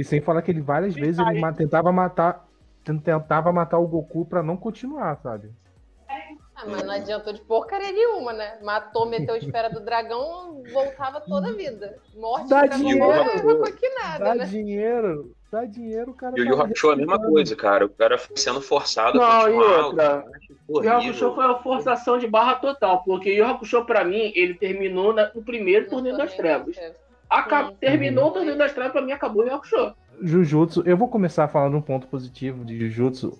E 0.00 0.04
sem 0.04 0.18
falar 0.20 0.40
que 0.40 0.50
ele 0.50 0.62
várias 0.62 0.94
Sim, 0.94 1.00
vezes 1.00 1.18
ele 1.18 1.38
ma- 1.38 1.52
tentava 1.52 1.92
matar 1.92 2.48
tentava 2.82 3.52
matar 3.52 3.78
o 3.78 3.86
Goku 3.86 4.24
pra 4.24 4.42
não 4.42 4.56
continuar, 4.56 5.14
sabe? 5.16 5.50
Ah, 6.08 6.64
mas 6.66 6.82
não 6.82 6.94
adiantou 6.94 7.32
de 7.34 7.40
porcaria 7.42 7.92
nenhuma, 7.92 8.32
né? 8.32 8.58
Matou, 8.62 9.06
meteu 9.06 9.34
a 9.34 9.38
esfera 9.38 9.68
do 9.68 9.80
dragão, 9.80 10.62
voltava 10.72 11.20
toda 11.20 11.50
a 11.50 11.52
vida. 11.52 11.96
Morte 12.16 12.48
Dá 12.48 12.62
do 12.62 12.76
dinheiro, 12.78 13.06
não 13.44 13.64
aqui 13.64 13.88
nada, 13.90 14.24
Dá 14.24 14.34
né? 14.34 14.44
dinheiro, 14.46 15.32
dá 15.52 15.64
dinheiro, 15.66 16.10
o 16.10 16.14
cara. 16.14 16.34
E 16.38 16.40
o 16.40 16.44
Yu 16.46 16.60
Hakusho 16.62 16.90
é 16.90 16.92
a 16.94 16.96
mesma 16.96 17.18
coisa, 17.20 17.54
cara. 17.54 17.84
O 17.84 17.90
cara 17.90 18.16
foi 18.18 18.36
sendo 18.38 18.60
forçado 18.62 19.20
a 19.20 19.28
Não, 19.28 19.48
e 19.48 19.52
continuar. 19.52 19.84
outra? 19.86 20.24
o 20.68 20.82
Yu 20.82 20.90
Hakusho 20.92 21.34
foi 21.34 21.44
uma 21.44 21.62
forçação 21.62 22.18
de 22.18 22.26
barra 22.26 22.54
total, 22.56 23.04
porque 23.04 23.30
o 23.30 23.34
Yu 23.34 23.46
Hakusho, 23.46 23.84
pra 23.84 24.02
mim, 24.04 24.32
ele 24.34 24.54
terminou 24.54 25.14
no 25.14 25.42
primeiro 25.42 25.88
Torneio 25.90 26.16
das 26.16 26.34
Trevas. 26.34 26.76
Aca- 26.78 27.09
Sim. 27.32 27.76
Terminou 27.80 28.28
o 28.28 28.30
Torneio 28.32 28.58
das 28.58 28.72
Trevas, 28.72 28.92
pra 28.92 29.02
mim, 29.02 29.12
acabou 29.12 29.42
o 29.42 29.46
Yu 29.46 29.54
Hakusho. 29.54 29.94
Jujutsu, 30.22 30.82
eu 30.84 30.96
vou 30.96 31.08
começar 31.08 31.48
falando 31.48 31.76
um 31.76 31.80
ponto 31.82 32.06
positivo 32.06 32.64
de 32.64 32.78
Jujutsu. 32.78 33.38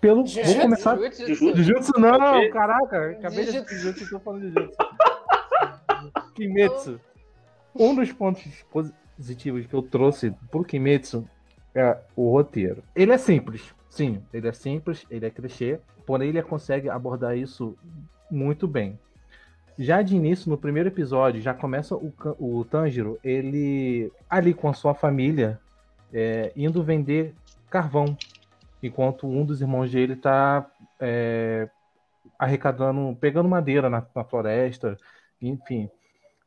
Pelo, 0.00 0.18
vou 0.18 0.26
Jujutsu? 0.26 0.60
começar. 0.60 0.96
Jujutsu? 0.96 1.56
Jujutsu 1.56 1.92
não, 1.98 2.38
Ok. 2.38 2.50
caraca, 2.50 3.10
acabei 3.10 3.44
de 3.44 3.52
Jujutsu. 3.52 3.74
Jujutsu, 3.74 4.10
tô 4.10 4.20
falando 4.20 4.42
de 4.42 4.48
Jujutsu. 4.48 4.76
Kimetsu. 6.34 7.00
Um 7.74 7.94
dos 7.94 8.12
pontos 8.12 8.42
positivos 8.70 9.66
que 9.66 9.74
eu 9.74 9.82
trouxe 9.82 10.34
pro 10.50 10.64
Kimetsu 10.64 11.26
é 11.74 11.96
o 12.14 12.30
roteiro. 12.30 12.82
Ele 12.94 13.12
é 13.12 13.18
simples, 13.18 13.74
sim, 13.88 14.22
ele 14.32 14.48
é 14.48 14.52
simples, 14.52 15.06
ele 15.10 15.24
é 15.24 15.30
clichê, 15.30 15.80
porém 16.06 16.28
ele 16.28 16.42
consegue 16.42 16.88
abordar 16.90 17.36
isso 17.36 17.76
muito 18.30 18.66
bem. 18.68 18.98
Já 19.78 20.02
de 20.02 20.14
início, 20.14 20.50
no 20.50 20.58
primeiro 20.58 20.88
episódio, 20.88 21.40
já 21.40 21.54
começa 21.54 21.96
o, 21.96 22.12
o 22.38 22.64
Tanjiro, 22.64 23.18
ele 23.24 24.12
ali 24.28 24.52
com 24.52 24.68
a 24.68 24.74
sua 24.74 24.94
família, 24.94 25.58
é, 26.12 26.52
indo 26.54 26.82
vender 26.82 27.34
carvão, 27.70 28.16
enquanto 28.82 29.26
um 29.26 29.44
dos 29.44 29.60
irmãos 29.62 29.90
dele 29.90 30.14
tá 30.14 30.66
é, 31.00 31.68
arrecadando, 32.38 33.16
pegando 33.18 33.48
madeira 33.48 33.88
na, 33.88 34.06
na 34.14 34.24
floresta, 34.24 34.98
enfim. 35.40 35.88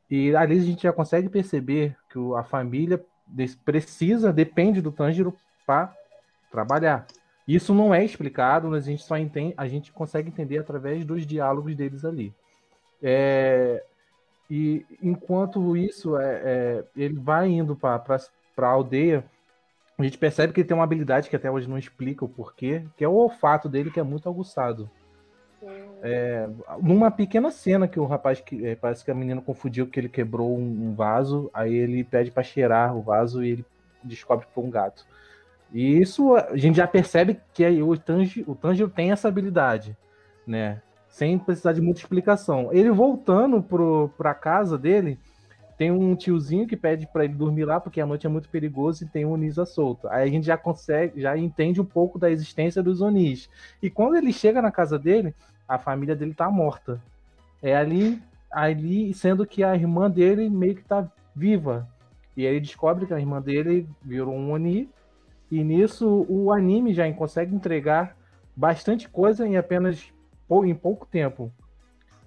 E 0.10 0.36
ali 0.36 0.60
a 0.60 0.64
gente 0.64 0.84
já 0.84 0.94
consegue 0.94 1.28
perceber 1.30 1.98
que 2.10 2.20
a 2.38 2.44
família 2.44 3.04
precisa, 3.64 4.32
depende 4.32 4.82
do 4.82 4.92
Tanjiro 4.92 5.36
para 5.66 5.94
trabalhar. 6.52 7.08
Isso 7.48 7.74
não 7.74 7.94
é 7.94 8.04
explicado, 8.04 8.70
mas 8.70 8.86
a 8.86 8.92
gente 8.92 9.04
só 9.04 9.18
entende, 9.18 9.54
a 9.58 9.68
gente 9.68 9.92
consegue 9.92 10.30
entender 10.30 10.58
através 10.58 11.04
dos 11.04 11.26
diálogos 11.26 11.76
deles 11.76 12.06
ali. 12.06 12.34
É, 13.08 13.84
e 14.50 14.84
enquanto 15.00 15.78
isso, 15.78 16.18
é, 16.18 16.42
é, 16.44 16.84
ele 16.98 17.20
vai 17.20 17.48
indo 17.50 17.76
para 17.76 18.02
a 18.58 18.68
aldeia, 18.68 19.24
a 19.96 20.04
gente 20.04 20.18
percebe 20.18 20.52
que 20.52 20.62
ele 20.62 20.68
tem 20.68 20.76
uma 20.76 20.84
habilidade 20.84 21.30
que 21.30 21.36
até 21.36 21.50
hoje 21.50 21.70
não 21.70 21.78
explica 21.78 22.26
o 22.26 22.30
porquê, 22.30 22.84
que 22.98 23.04
é 23.04 23.08
o 23.08 23.14
olfato 23.14 23.70
dele, 23.70 23.92
que 23.92 24.00
é 24.00 24.04
muito 24.04 24.28
aguçado. 24.28 24.90
É, 26.02 26.50
numa 26.82 27.12
pequena 27.12 27.52
cena 27.52 27.88
que 27.88 28.00
o 28.00 28.06
rapaz, 28.06 28.42
que 28.42 28.66
é, 28.66 28.76
parece 28.76 29.06
que 29.06 29.12
a 29.12 29.16
menina 29.16 29.42
confundiu 29.42 29.86
que 29.86 30.00
ele 30.00 30.10
quebrou 30.10 30.58
um, 30.58 30.90
um 30.90 30.96
vaso, 30.96 31.50
aí 31.54 31.74
ele 31.76 32.04
pede 32.04 32.32
para 32.32 32.44
cheirar 32.44 32.96
o 32.98 33.02
vaso 33.02 33.44
e 33.44 33.52
ele 33.52 33.66
descobre 34.04 34.48
que 34.48 34.54
foi 34.54 34.64
um 34.64 34.70
gato. 34.70 35.06
E 35.72 36.02
isso 36.02 36.36
a 36.36 36.58
gente 36.58 36.78
já 36.78 36.88
percebe 36.88 37.40
que 37.54 37.64
aí 37.64 37.84
o 37.84 37.96
Tanjiro, 37.98 38.52
o 38.52 38.56
Tanjiro 38.56 38.90
tem 38.90 39.12
essa 39.12 39.28
habilidade, 39.28 39.96
né? 40.46 40.82
Sem 41.16 41.40
precisar 41.40 41.72
de 41.72 41.80
muita 41.80 42.02
explicação. 42.02 42.74
Ele 42.74 42.92
voltando 42.92 43.64
pro, 43.64 44.10
pra 44.18 44.34
casa 44.34 44.78
dele, 44.78 45.18
tem 45.78 45.90
um 45.90 46.14
tiozinho 46.14 46.68
que 46.68 46.76
pede 46.76 47.08
para 47.08 47.24
ele 47.24 47.34
dormir 47.34 47.64
lá 47.64 47.80
porque 47.80 48.02
a 48.02 48.06
noite 48.06 48.28
é 48.28 48.30
muito 48.30 48.50
perigoso 48.50 49.06
e 49.06 49.08
tem 49.08 49.24
um 49.24 49.32
Onisa 49.32 49.66
solto. 49.66 50.10
Aí 50.10 50.28
a 50.28 50.30
gente 50.30 50.46
já 50.46 50.58
consegue, 50.58 51.22
já 51.22 51.38
entende 51.38 51.80
um 51.80 51.86
pouco 51.86 52.20
da 52.20 52.30
existência 52.30 52.84
dos 52.84 53.00
Onis. 53.00 53.50
E 53.82 53.90
quando 53.90 54.18
ele 54.18 54.34
chega 54.34 54.62
na 54.62 54.70
casa 54.70 55.00
dele, 55.00 55.34
a 55.66 55.78
família 55.78 56.18
dele 56.18 56.34
tá 56.34 56.52
morta. 56.52 57.02
É 57.64 57.78
ali, 57.78 58.22
ali 58.52 59.14
sendo 59.14 59.46
que 59.46 59.64
a 59.64 59.74
irmã 59.74 60.12
dele 60.12 60.50
meio 60.50 60.76
que 60.76 60.84
tá 60.84 61.10
viva. 61.34 61.88
E 62.36 62.46
aí 62.46 62.56
ele 62.56 62.66
descobre 62.66 63.06
que 63.06 63.14
a 63.14 63.20
irmã 63.22 63.42
dele 63.42 63.88
virou 64.04 64.36
um 64.36 64.52
Oni. 64.52 64.90
E 65.50 65.64
nisso 65.64 66.26
o 66.28 66.52
anime 66.52 66.94
já 66.94 67.10
consegue 67.14 67.56
entregar 67.56 68.18
bastante 68.54 69.08
coisa 69.08 69.48
em 69.48 69.56
apenas 69.56 70.14
em 70.66 70.76
pouco 70.76 71.06
tempo. 71.06 71.52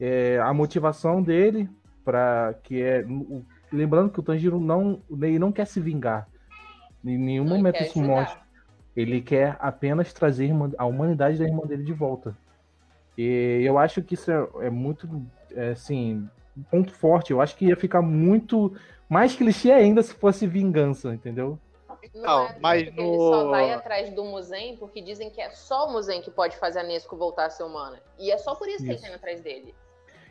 É, 0.00 0.38
a 0.38 0.52
motivação 0.52 1.22
dele 1.22 1.68
para 2.04 2.54
que 2.62 2.80
é 2.82 3.04
lembrando 3.72 4.10
que 4.10 4.20
o 4.20 4.22
Tanjiro 4.22 4.58
não 4.60 5.02
ele 5.20 5.38
não 5.38 5.52
quer 5.52 5.66
se 5.66 5.80
vingar. 5.80 6.28
Em 7.04 7.18
nenhum 7.18 7.44
Ele 7.44 7.54
momento 7.54 7.82
isso 7.82 7.98
ajudar. 7.98 8.14
mostra. 8.14 8.40
Ele 8.96 9.20
quer 9.20 9.56
apenas 9.60 10.12
trazer 10.12 10.50
a 10.76 10.84
humanidade 10.84 11.38
da 11.38 11.44
irmã 11.44 11.66
dele 11.66 11.84
de 11.84 11.92
volta. 11.92 12.36
E 13.16 13.62
eu 13.64 13.78
acho 13.78 14.02
que 14.02 14.14
isso 14.14 14.30
é, 14.30 14.48
é 14.62 14.70
muito, 14.70 15.08
é, 15.54 15.70
assim, 15.70 16.28
um 16.56 16.62
ponto 16.62 16.92
forte. 16.92 17.30
Eu 17.30 17.40
acho 17.40 17.56
que 17.56 17.66
ia 17.66 17.76
ficar 17.76 18.02
muito 18.02 18.74
mais 19.08 19.36
clichê 19.36 19.70
ainda 19.70 20.02
se 20.02 20.14
fosse 20.14 20.46
vingança, 20.46 21.14
entendeu? 21.14 21.58
Não, 22.18 22.44
Não, 22.44 22.46
é 22.46 22.56
mas 22.60 22.82
porque 22.84 23.00
ele 23.00 23.16
só 23.16 23.44
no- 23.44 23.50
vai 23.50 23.72
atrás 23.72 24.10
do 24.10 24.24
Muzen 24.24 24.76
porque 24.76 25.00
dizem 25.00 25.30
que 25.30 25.40
é 25.40 25.50
só 25.50 25.86
o 25.88 25.92
Muzen 25.92 26.20
que 26.20 26.30
pode 26.30 26.56
fazer 26.56 26.80
a 26.80 26.82
Nesco 26.82 27.16
voltar 27.16 27.46
a 27.46 27.50
ser 27.50 27.62
humana. 27.64 28.00
E 28.18 28.30
é 28.30 28.38
só 28.38 28.54
por 28.54 28.68
isso, 28.68 28.78
que 28.78 28.84
ele 28.84 28.92
Isso. 28.94 29.02
tá 29.02 29.08
indo 29.08 29.16
atrás 29.16 29.40
dele. 29.40 29.74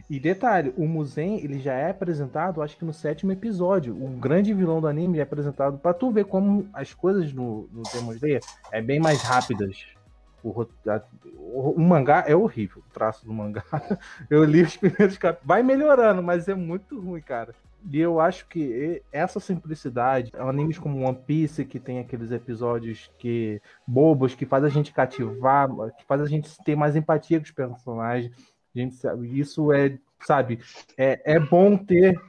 E 0.09 0.19
detalhe, 0.21 0.73
o 0.77 0.87
Muzen, 0.87 1.37
ele 1.43 1.59
já 1.59 1.73
é 1.73 1.89
apresentado, 1.89 2.61
acho 2.61 2.77
que 2.77 2.85
no 2.85 2.93
sétimo 2.93 3.31
episódio. 3.33 3.93
O 3.93 4.07
grande 4.09 4.53
vilão 4.53 4.79
do 4.79 4.87
anime 4.87 5.19
é 5.19 5.21
apresentado 5.21 5.77
pra 5.77 5.93
tu 5.93 6.09
ver 6.11 6.23
como 6.25 6.69
as 6.73 6.93
coisas 6.93 7.33
no, 7.33 7.67
no 7.73 7.83
Demon 7.93 8.13
Slayer 8.13 8.41
é 8.71 8.81
bem 8.81 8.99
mais 9.01 9.21
rápidas. 9.21 9.85
O, 10.43 10.61
a- 10.87 11.01
o, 11.35 11.71
o 11.71 11.79
mangá 11.81 12.23
é 12.25 12.33
horrível, 12.35 12.81
o 12.89 12.93
traço 12.93 13.25
do 13.25 13.33
mangá. 13.33 13.63
Eu 14.29 14.45
li 14.45 14.61
os 14.61 14.77
primeiros 14.77 15.17
capítulos. 15.17 15.47
Vai 15.47 15.61
melhorando, 15.61 16.23
mas 16.23 16.47
é 16.47 16.53
muito 16.55 16.97
ruim, 17.01 17.21
cara. 17.21 17.53
E 17.89 17.99
eu 17.99 18.19
acho 18.19 18.47
que 18.47 19.01
essa 19.11 19.39
simplicidade, 19.39 20.31
animes 20.37 20.77
como 20.77 21.05
One 21.05 21.17
Piece, 21.25 21.63
que 21.63 21.79
tem 21.79 21.99
aqueles 21.99 22.31
episódios 22.31 23.09
que 23.17 23.61
bobos, 23.85 24.35
que 24.35 24.45
faz 24.45 24.63
a 24.63 24.69
gente 24.69 24.93
cativar, 24.93 25.69
que 25.97 26.03
faz 26.05 26.21
a 26.21 26.25
gente 26.25 26.49
ter 26.63 26.75
mais 26.75 26.95
empatia 26.95 27.39
com 27.39 27.45
os 27.45 27.51
personagens. 27.51 28.31
A 28.75 28.79
gente 28.79 28.95
sabe, 28.95 29.39
isso 29.39 29.71
é, 29.71 29.97
sabe, 30.19 30.59
é, 30.97 31.35
é 31.35 31.39
bom 31.39 31.77
ter. 31.77 32.19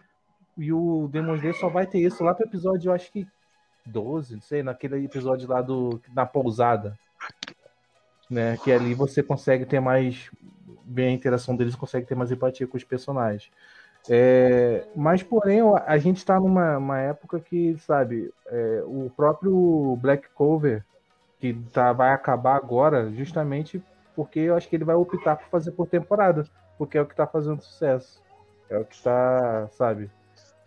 E 0.57 0.73
o 0.73 1.09
Demon 1.09 1.35
Slayer 1.37 1.57
só 1.57 1.69
vai 1.69 1.87
ter 1.87 1.99
isso 1.99 2.23
lá 2.23 2.35
pro 2.35 2.47
episódio, 2.47 2.91
eu 2.91 2.95
acho 2.95 3.11
que 3.11 3.27
12, 3.87 4.35
não 4.35 4.43
sei, 4.43 4.63
naquele 4.63 5.05
episódio 5.05 5.49
lá 5.49 5.63
do 5.63 6.01
na 6.15 6.27
pousada. 6.27 6.99
Né, 8.31 8.59
que 8.59 8.71
ali 8.71 8.93
você 8.93 9.23
consegue 9.23 9.65
ter 9.65 9.81
mais 9.81 10.31
ver 10.85 11.07
a 11.07 11.11
interação 11.11 11.57
deles, 11.57 11.75
consegue 11.75 12.07
ter 12.07 12.15
mais 12.15 12.31
empatia 12.31 12.67
com 12.67 12.77
os 12.77 12.85
personagens. 12.85 13.51
É, 14.09 14.87
mas, 14.97 15.23
porém, 15.23 15.61
a 15.87 15.99
gente 15.99 16.17
está 16.17 16.41
numa 16.41 16.79
uma 16.79 16.99
época 16.99 17.39
que, 17.41 17.77
sabe, 17.79 18.33
é, 18.47 18.83
o 18.87 19.11
próprio 19.15 19.97
Black 20.01 20.29
Cover, 20.31 20.85
que 21.39 21.55
tá, 21.73 21.93
vai 21.93 22.13
acabar 22.13 22.57
agora, 22.57 23.11
justamente 23.11 23.83
porque 24.17 24.41
eu 24.41 24.57
acho 24.57 24.69
que 24.69 24.75
ele 24.75 24.85
vai 24.85 24.97
optar 24.97 25.37
por 25.37 25.49
fazer 25.49 25.73
por 25.73 25.87
temporada, 25.87 26.45
porque 26.77 26.99
é 26.99 27.03
o 27.03 27.07
que 27.07 27.15
tá 27.15 27.27
fazendo 27.27 27.63
sucesso. 27.63 28.21
É 28.69 28.79
o 28.79 28.85
que 28.85 29.01
tá, 29.01 29.69
sabe, 29.73 30.11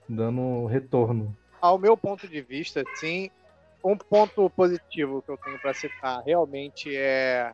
dando 0.07 0.65
retorno. 0.65 1.35
Ao 1.59 1.77
meu 1.77 1.97
ponto 1.97 2.27
de 2.27 2.41
vista, 2.41 2.83
sim, 2.95 3.29
um 3.83 3.97
ponto 3.97 4.49
positivo 4.51 5.21
que 5.21 5.31
eu 5.31 5.37
tenho 5.37 5.59
para 5.59 5.73
citar 5.73 6.23
realmente 6.23 6.95
é 6.95 7.53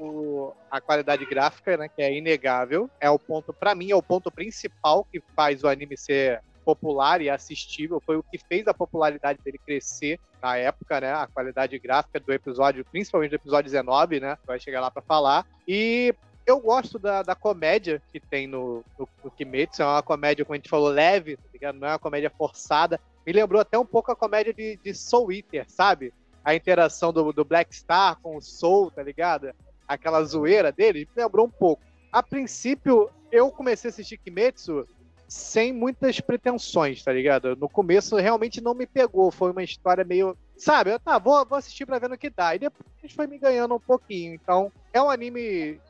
o- 0.00 0.52
a 0.70 0.80
qualidade 0.80 1.24
gráfica, 1.26 1.76
né, 1.76 1.88
que 1.88 2.00
é 2.02 2.12
inegável. 2.16 2.88
É 3.00 3.10
o 3.10 3.18
ponto, 3.18 3.52
para 3.52 3.74
mim, 3.74 3.90
é 3.90 3.96
o 3.96 4.02
ponto 4.02 4.30
principal 4.30 5.04
que 5.04 5.22
faz 5.36 5.62
o 5.62 5.68
anime 5.68 5.96
ser 5.96 6.42
popular 6.64 7.20
e 7.20 7.28
assistível. 7.28 8.00
Foi 8.04 8.16
o 8.16 8.22
que 8.22 8.38
fez 8.38 8.66
a 8.66 8.74
popularidade 8.74 9.40
dele 9.42 9.58
crescer 9.58 10.18
na 10.42 10.56
época, 10.56 11.00
né? 11.00 11.12
A 11.12 11.26
qualidade 11.26 11.78
gráfica 11.78 12.18
do 12.20 12.32
episódio, 12.32 12.84
principalmente 12.84 13.30
do 13.30 13.36
episódio 13.36 13.70
19, 13.70 14.20
né? 14.20 14.36
Vai 14.46 14.58
chegar 14.58 14.80
lá 14.80 14.90
para 14.90 15.02
falar. 15.02 15.46
E 15.66 16.14
eu 16.46 16.60
gosto 16.60 16.98
da, 16.98 17.22
da 17.22 17.34
comédia 17.34 18.02
que 18.12 18.20
tem 18.20 18.46
no, 18.46 18.84
no, 18.98 19.08
no 19.22 19.30
Kimetsu. 19.30 19.82
É 19.82 19.86
uma 19.86 20.02
comédia, 20.02 20.44
como 20.44 20.54
a 20.54 20.56
gente 20.58 20.70
falou, 20.70 20.88
leve, 20.88 21.36
tá 21.36 21.48
ligado? 21.52 21.78
Não 21.78 21.88
é 21.88 21.92
uma 21.92 21.98
comédia 21.98 22.30
forçada. 22.30 23.00
Me 23.26 23.32
lembrou 23.32 23.60
até 23.60 23.78
um 23.78 23.86
pouco 23.86 24.10
a 24.10 24.16
comédia 24.16 24.52
de, 24.52 24.78
de 24.82 24.94
Soul 24.94 25.32
Eater, 25.32 25.64
sabe? 25.68 26.12
A 26.44 26.54
interação 26.54 27.12
do, 27.12 27.32
do 27.32 27.44
Black 27.44 27.74
Star 27.74 28.18
com 28.20 28.36
o 28.36 28.40
Soul, 28.40 28.90
tá 28.90 29.02
ligado? 29.02 29.52
Aquela 29.90 30.22
zoeira 30.22 30.70
dele, 30.70 31.08
me 31.16 31.22
lembrou 31.22 31.46
um 31.46 31.50
pouco. 31.50 31.82
A 32.12 32.22
princípio, 32.22 33.10
eu 33.32 33.50
comecei 33.50 33.88
a 33.88 33.92
assistir 33.92 34.18
Kimetsu 34.18 34.86
sem 35.26 35.72
muitas 35.72 36.20
pretensões, 36.20 37.02
tá 37.02 37.12
ligado? 37.12 37.56
No 37.56 37.68
começo 37.68 38.16
realmente 38.16 38.60
não 38.60 38.72
me 38.72 38.86
pegou, 38.86 39.32
foi 39.32 39.50
uma 39.50 39.64
história 39.64 40.04
meio. 40.04 40.36
Sabe, 40.56 40.92
eu, 40.92 41.00
tá, 41.00 41.18
vou, 41.18 41.44
vou 41.44 41.58
assistir 41.58 41.86
pra 41.86 41.98
ver 41.98 42.08
no 42.08 42.16
que 42.16 42.30
dá. 42.30 42.54
E 42.54 42.60
depois 42.60 43.12
foi 43.14 43.26
me 43.26 43.36
ganhando 43.36 43.74
um 43.74 43.80
pouquinho. 43.80 44.32
Então, 44.34 44.70
é 44.92 45.02
um 45.02 45.10
anime 45.10 45.80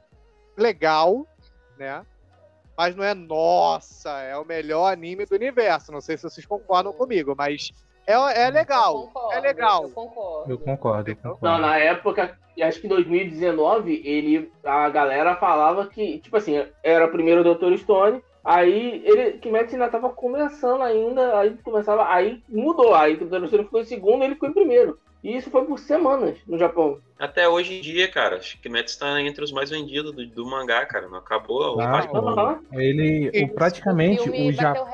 legal, 0.56 1.26
né? 1.78 2.04
Mas 2.76 2.96
não 2.96 3.04
é, 3.04 3.12
nossa, 3.12 4.20
é 4.20 4.34
o 4.36 4.44
melhor 4.46 4.90
anime 4.90 5.26
do 5.26 5.34
universo. 5.34 5.92
Não 5.92 6.00
sei 6.00 6.16
se 6.16 6.22
vocês 6.22 6.46
concordam 6.46 6.92
comigo, 6.92 7.34
mas 7.36 7.70
É, 8.06 8.12
é 8.46 8.50
legal. 8.50 8.94
concordo, 9.06 9.32
É 9.32 9.40
legal. 9.40 9.82
Eu 9.84 9.90
concordo. 9.90 10.52
Eu 10.52 10.58
concordo, 10.58 11.10
eu 11.10 11.16
concordo. 11.16 11.38
Não, 11.42 11.58
na 11.58 11.78
época, 11.78 12.36
acho 12.60 12.80
que 12.80 12.86
em 12.86 12.90
2019, 12.90 14.02
ele, 14.04 14.50
a 14.64 14.88
galera 14.88 15.36
falava 15.36 15.86
que, 15.86 16.18
tipo 16.18 16.36
assim, 16.36 16.64
era 16.82 17.08
primeiro 17.08 17.40
o 17.40 17.54
Dr. 17.54 17.76
Stone, 17.78 18.22
aí 18.44 19.02
ele, 19.04 19.32
Kimetsu 19.38 19.74
ainda 19.74 19.88
tava 19.88 20.10
começando 20.10 20.82
ainda, 20.82 21.38
aí 21.38 21.56
começava, 21.62 22.08
aí 22.08 22.42
mudou, 22.48 22.94
aí 22.94 23.14
o 23.14 23.26
Dr. 23.28 23.46
Stone 23.46 23.64
ficou 23.64 23.80
em 23.80 23.84
segundo 23.84 24.22
e 24.22 24.26
ele 24.26 24.34
ficou 24.34 24.48
em 24.48 24.54
primeiro. 24.54 24.98
E 25.22 25.36
isso 25.36 25.50
foi 25.50 25.64
por 25.66 25.78
semanas 25.78 26.38
no 26.46 26.56
Japão. 26.58 26.98
Até 27.18 27.46
hoje 27.46 27.74
em 27.78 27.80
dia, 27.82 28.10
cara, 28.10 28.36
acho 28.36 28.56
que 28.56 28.62
Kimetsu 28.62 28.98
tá 28.98 29.20
entre 29.20 29.44
os 29.44 29.52
mais 29.52 29.68
vendidos 29.68 30.12
do, 30.12 30.26
do 30.26 30.46
mangá, 30.46 30.86
cara. 30.86 31.08
Não 31.08 31.18
acabou. 31.18 31.78
Ah, 31.78 32.08
Aham. 32.14 32.60
Ele, 32.72 33.28
o- 33.28 33.36
Isso. 33.36 33.54
praticamente, 33.54 34.20
o 34.20 34.32
filme 34.32 34.48
o 34.48 34.52
Japão. 34.52 34.86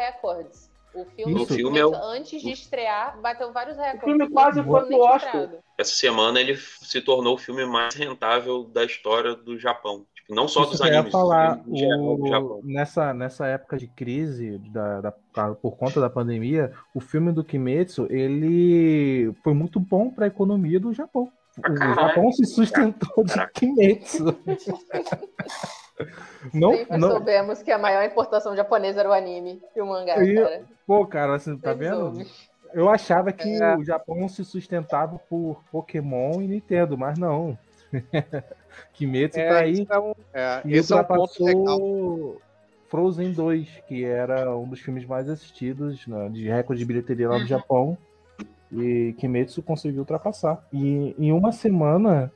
O 0.96 1.04
filme. 1.14 1.34
O 1.42 1.46
filme 1.46 1.78
é 1.78 1.84
o- 1.86 1.94
antes 1.94 2.40
de 2.40 2.50
estrear, 2.50 3.20
bateu 3.20 3.52
vários 3.52 3.76
recordes. 3.76 4.00
filme 4.04 4.30
quase 4.30 4.62
foi 4.62 4.86
pro 4.86 4.98
Oscar. 5.00 5.50
Essa 5.78 5.94
semana 5.94 6.40
ele 6.40 6.56
se 6.56 7.00
tornou 7.02 7.34
o 7.34 7.38
filme 7.38 7.66
mais 7.66 7.94
rentável 7.94 8.64
da 8.64 8.82
história 8.84 9.34
do 9.34 9.58
Japão. 9.58 10.06
Tipo, 10.14 10.34
não 10.34 10.48
só 10.48 10.62
Isso 10.62 10.70
dos 10.70 10.80
que 10.80 10.86
eu 10.86 10.90
ia 10.92 10.98
animes, 11.00 11.12
falar, 11.12 11.60
o- 11.66 12.26
Japão. 12.28 12.60
nessa, 12.64 13.12
nessa 13.12 13.46
época 13.46 13.76
de 13.76 13.86
crise, 13.88 14.58
da, 14.72 15.00
da- 15.02 15.12
por- 15.60 15.76
conta 15.76 16.00
da 16.00 16.08
pandemia, 16.08 16.72
o 16.94 17.00
filme 17.00 17.30
do 17.30 17.44
Kimetsu, 17.44 18.06
ele 18.10 19.32
foi 19.44 19.52
muito 19.52 19.78
bom 19.78 20.10
para 20.10 20.24
a 20.24 20.28
economia 20.28 20.80
do 20.80 20.92
Japão. 20.94 21.30
O. 21.58 21.76
Japão 21.94 22.32
se 22.32 22.44
sustentou 22.46 23.24
de 23.24 23.32
Caraca. 23.34 23.52
Kimetsu. 23.54 24.24
Não, 26.52 26.72
Sempre 26.72 26.98
não, 26.98 27.10
soubemos 27.10 27.62
que 27.62 27.70
a 27.70 27.78
maior 27.78 28.04
importação 28.04 28.54
japonesa 28.54 29.00
era 29.00 29.08
o 29.08 29.12
anime 29.12 29.62
e 29.74 29.80
o 29.80 29.86
mangá, 29.86 30.22
E- 30.22 30.34
cara. 30.34 30.62
pô, 30.86 31.06
cara, 31.06 31.34
assim, 31.36 31.56
tá 31.56 31.72
vendo? 31.72 32.22
Eu 32.74 32.90
achava 32.90 33.32
que 33.32 33.48
É. 33.62 33.76
o 33.76 33.84
Japão 33.84 34.28
se 34.28 34.44
sustentava 34.44 35.18
por 35.18 35.62
Pokémon 35.72 36.42
e 36.42 36.48
Nintendo, 36.48 36.98
mas 36.98 37.18
não. 37.18 37.58
Kimetsu 38.92 39.38
É, 39.40 39.48
tá 39.48 39.58
aí 39.60 39.72
isso 39.72 39.92
é 39.92 39.98
um, 39.98 40.12
é, 40.34 40.62
e 40.64 40.74
esse 40.76 40.92
é 40.92 40.96
um 40.96 40.98
ultrapassou 40.98 42.42
Frozen 42.88 43.32
2, 43.32 43.68
que 43.88 44.04
era 44.04 44.54
um 44.56 44.68
dos 44.68 44.80
filmes 44.80 45.04
mais 45.06 45.28
assistidos 45.28 46.06
né, 46.06 46.28
de 46.28 46.48
recorde 46.48 46.80
de 46.80 46.84
bilheteria 46.86 47.28
lá 47.28 47.34
no 47.36 47.40
Uhum. 47.40 47.46
Japão. 47.46 47.98
E 48.70 49.14
Kimetsu 49.18 49.62
conseguiu 49.62 50.00
ultrapassar. 50.00 50.62
E 50.72 51.14
em 51.18 51.32
uma 51.32 51.52
semana 51.52 52.30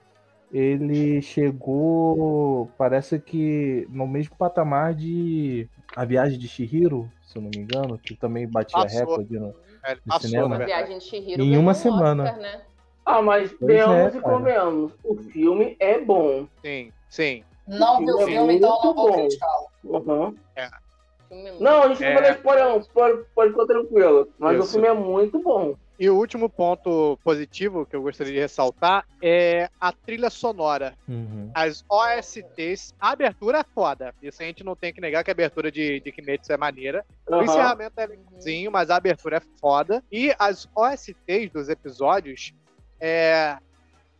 ele 0.52 1.20
chegou, 1.22 2.70
parece 2.76 3.18
que 3.18 3.86
no 3.90 4.06
mesmo 4.06 4.36
patamar 4.36 4.94
de 4.94 5.68
A 5.94 6.04
Viagem 6.04 6.38
de 6.38 6.48
Shihiro, 6.48 7.10
se 7.22 7.36
eu 7.38 7.42
não 7.42 7.50
me 7.54 7.60
engano, 7.62 7.98
que 7.98 8.14
também 8.16 8.46
batia 8.48 8.82
Passou. 8.82 8.98
recorde 9.00 9.38
no, 9.38 9.54
É, 9.84 9.94
no 9.94 10.00
passou, 10.08 10.28
cinema. 10.28 10.48
na 10.58 10.64
A 10.64 10.66
viagem 10.66 10.98
de 10.98 11.04
Shihiro 11.04 11.42
Em 11.42 11.56
uma 11.56 11.72
um 11.72 11.74
semana. 11.74 12.24
Oscar, 12.24 12.40
né? 12.40 12.60
Ah, 13.06 13.22
mas 13.22 13.50
Pois 13.52 13.62
é, 13.62 13.66
venhamos 13.66 14.14
e 14.14 14.20
convenhamos. 14.20 14.92
O 15.02 15.16
filme 15.16 15.76
é 15.80 15.98
bom. 16.00 16.46
Sim, 16.62 16.92
sim. 17.08 17.44
Não 17.66 17.98
viu 17.98 18.14
o 18.14 18.18
Filme 18.18 18.32
é 18.32 18.36
filme, 18.36 18.54
então 18.56 18.68
não 18.70 18.82
muito 18.82 18.94
vou 18.94 19.08
bom. 19.10 19.14
criticá-lo. 19.14 19.66
Uhum. 19.84 20.28
O 20.28 20.34
filme 21.28 21.46
é 21.46 21.50
muito 21.50 21.62
Não, 21.62 21.82
a 21.82 21.88
gente 21.88 22.00
não 22.00 22.08
É. 22.08 22.14
vai 22.14 22.22
dar 22.22 22.30
spoiler, 22.32 22.64
não. 22.64 22.82
Pode, 22.92 23.24
pode 23.34 23.50
ficar 23.52 23.66
tranquilo. 23.66 24.28
Mas 24.38 24.56
o 24.58 24.60
Isso. 24.62 24.72
filme 24.72 24.88
é 24.88 24.92
muito 24.92 25.38
bom. 25.42 25.74
E 26.00 26.08
o 26.08 26.16
último 26.16 26.48
ponto 26.48 27.18
positivo 27.22 27.84
que 27.84 27.94
eu 27.94 28.00
gostaria 28.00 28.32
de 28.32 28.38
ressaltar 28.38 29.04
é 29.22 29.68
a 29.78 29.92
trilha 29.92 30.30
sonora. 30.30 30.94
Uhum. 31.06 31.50
As 31.54 31.84
OSTs, 31.90 32.94
a 32.98 33.10
abertura 33.10 33.58
é 33.58 33.64
foda. 33.74 34.14
Isso 34.22 34.42
a 34.42 34.46
gente 34.46 34.64
não 34.64 34.74
tem 34.74 34.94
que 34.94 35.00
negar 35.00 35.22
que 35.22 35.30
a 35.30 35.32
abertura 35.32 35.70
de, 35.70 36.00
de 36.00 36.10
Kimetsu 36.10 36.54
é 36.54 36.56
maneira. 36.56 37.04
O 37.28 37.34
Aham. 37.34 37.44
encerramento 37.44 38.00
é 38.00 38.06
legalzinho, 38.06 38.72
mas 38.72 38.88
a 38.88 38.96
abertura 38.96 39.36
é 39.36 39.42
foda. 39.60 40.02
E 40.10 40.34
as 40.38 40.66
OSTs 40.74 41.50
dos 41.52 41.68
episódios, 41.68 42.54
é, 42.98 43.58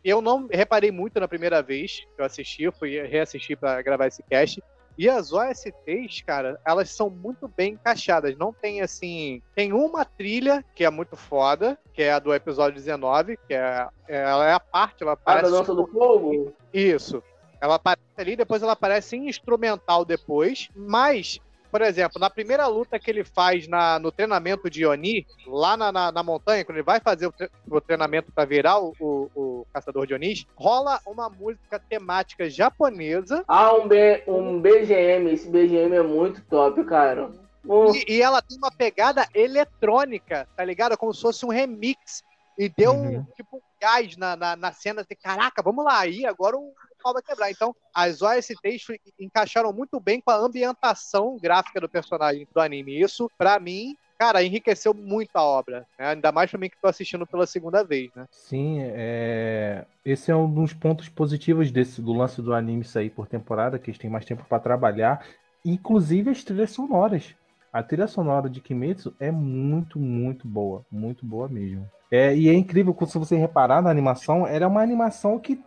eu 0.05 0.21
não 0.21 0.47
reparei 0.51 0.91
muito 0.91 1.19
na 1.19 1.27
primeira 1.27 1.63
vez 1.63 2.01
que 2.15 2.21
eu 2.21 2.25
assisti, 2.25 2.61
eu 2.61 2.71
fui 2.71 3.01
reassistir 3.01 3.57
pra 3.57 3.81
gravar 3.81 4.05
esse 4.05 4.21
cast. 4.21 4.61
E 5.01 5.09
as 5.09 5.33
OSTs, 5.33 6.21
cara, 6.23 6.61
elas 6.63 6.91
são 6.91 7.09
muito 7.09 7.47
bem 7.47 7.73
encaixadas. 7.73 8.37
Não 8.37 8.53
tem 8.53 8.81
assim. 8.81 9.41
Tem 9.55 9.73
uma 9.73 10.05
trilha 10.05 10.63
que 10.75 10.85
é 10.85 10.91
muito 10.91 11.15
foda, 11.17 11.75
que 11.91 12.03
é 12.03 12.13
a 12.13 12.19
do 12.19 12.31
episódio 12.31 12.75
19, 12.75 13.35
que 13.47 13.55
é, 13.55 13.87
é- 14.07 14.17
ela 14.21 14.47
é 14.47 14.53
a 14.53 14.59
parte, 14.59 15.01
ela 15.01 15.17
Ah, 15.25 15.41
da. 15.41 15.49
Dança 15.49 15.73
do 15.73 15.87
Fogo? 15.87 16.53
Isso. 16.71 17.23
Ela 17.59 17.75
aparece 17.75 18.03
ali, 18.15 18.35
depois 18.35 18.61
ela 18.61 18.73
aparece 18.73 19.15
em 19.17 19.27
instrumental 19.27 20.05
depois. 20.05 20.69
Mas, 20.75 21.39
por 21.71 21.81
exemplo, 21.81 22.19
na 22.19 22.29
primeira 22.29 22.67
luta 22.67 22.99
que 22.99 23.09
ele 23.09 23.23
faz 23.23 23.67
na, 23.67 23.97
no 23.97 24.11
treinamento 24.11 24.69
de 24.69 24.85
Oni, 24.85 25.25
lá 25.47 25.77
na, 25.77 25.91
na, 25.91 26.11
na 26.11 26.21
montanha, 26.21 26.65
quando 26.65 26.77
ele 26.77 26.83
vai 26.85 26.99
fazer 26.99 27.27
o, 27.27 27.31
tre- 27.31 27.49
o 27.69 27.79
treinamento 27.81 28.31
para 28.31 28.45
virar 28.45 28.79
o, 28.79 28.93
o, 28.99 29.29
o 29.33 29.65
caçador 29.73 30.05
de 30.05 30.13
Onis, 30.13 30.45
rola 30.55 30.99
uma 31.07 31.29
música 31.29 31.79
temática 31.79 32.49
japonesa. 32.49 33.43
Ah, 33.47 33.73
um, 33.73 33.87
B, 33.87 34.23
um 34.27 34.59
BGM. 34.61 35.31
Esse 35.31 35.49
BGM 35.49 35.95
é 35.95 36.03
muito 36.03 36.41
top, 36.45 36.83
cara. 36.83 37.31
Um- 37.65 37.93
E, 37.95 38.05
e 38.17 38.21
ela 38.21 38.41
tem 38.41 38.57
uma 38.57 38.71
pegada 38.71 39.25
eletrônica, 39.33 40.47
tá 40.55 40.63
ligado? 40.65 40.97
Como 40.97 41.13
se 41.13 41.21
fosse 41.21 41.45
um 41.45 41.49
remix. 41.49 42.23
E 42.57 42.67
deu 42.69 42.91
um, 42.93 43.15
Uhum. 43.15 43.25
tipo 43.35 43.57
um 43.57 43.61
gás 43.79 44.15
na, 44.17 44.35
na, 44.35 44.55
na 44.55 44.71
cena. 44.73 45.01
Assim, 45.01 45.15
Caraca, 45.21 45.61
vamos 45.63 45.85
lá. 45.85 45.99
Aí 45.99 46.25
agora 46.25 46.57
o 46.57 46.73
pau 47.01 47.13
vai 47.13 47.21
quebrar. 47.21 47.51
Então, 47.51 47.75
as 47.93 48.21
OSTs 48.21 48.85
encaixaram 49.19 49.73
muito 49.73 49.99
bem 49.99 50.21
com 50.21 50.31
a 50.31 50.37
ambientação 50.37 51.37
gráfica 51.41 51.79
do 51.81 51.89
personagem 51.89 52.47
do 52.53 52.61
anime. 52.61 52.99
Isso, 52.99 53.29
pra 53.37 53.59
mim, 53.59 53.95
cara, 54.17 54.43
enriqueceu 54.43 54.93
muito 54.93 55.35
a 55.35 55.43
obra. 55.43 55.85
né? 55.97 56.09
Ainda 56.09 56.31
mais 56.31 56.49
pra 56.49 56.59
mim 56.59 56.69
que 56.69 56.79
tô 56.79 56.87
assistindo 56.87 57.25
pela 57.25 57.47
segunda 57.47 57.83
vez, 57.83 58.11
né? 58.15 58.27
Sim, 58.29 58.77
é... 58.81 59.85
esse 60.05 60.31
é 60.31 60.35
um 60.35 60.51
dos 60.51 60.73
pontos 60.73 61.09
positivos 61.09 61.71
desse, 61.71 62.01
do 62.01 62.13
lance 62.13 62.41
do 62.41 62.53
anime 62.53 62.83
sair 62.83 63.09
por 63.09 63.27
temporada, 63.27 63.79
que 63.79 63.89
eles 63.89 63.97
têm 63.97 64.09
mais 64.09 64.25
tempo 64.25 64.45
para 64.47 64.59
trabalhar, 64.59 65.25
inclusive 65.65 66.29
as 66.29 66.43
trilhas 66.43 66.71
sonoras. 66.71 67.35
A 67.73 67.81
trilha 67.81 68.05
sonora 68.07 68.49
de 68.49 68.59
Kimetsu 68.59 69.15
é 69.19 69.31
muito, 69.31 69.97
muito 69.97 70.45
boa, 70.47 70.85
muito 70.91 71.25
boa 71.25 71.47
mesmo. 71.47 71.89
É, 72.11 72.35
e 72.35 72.49
é 72.49 72.53
incrível, 72.53 72.95
se 73.07 73.17
você 73.17 73.37
reparar 73.37 73.81
na 73.81 73.89
animação, 73.89 74.45
ela 74.45 74.65
é 74.65 74.67
uma 74.67 74.81
animação 74.81 75.39
que 75.39 75.63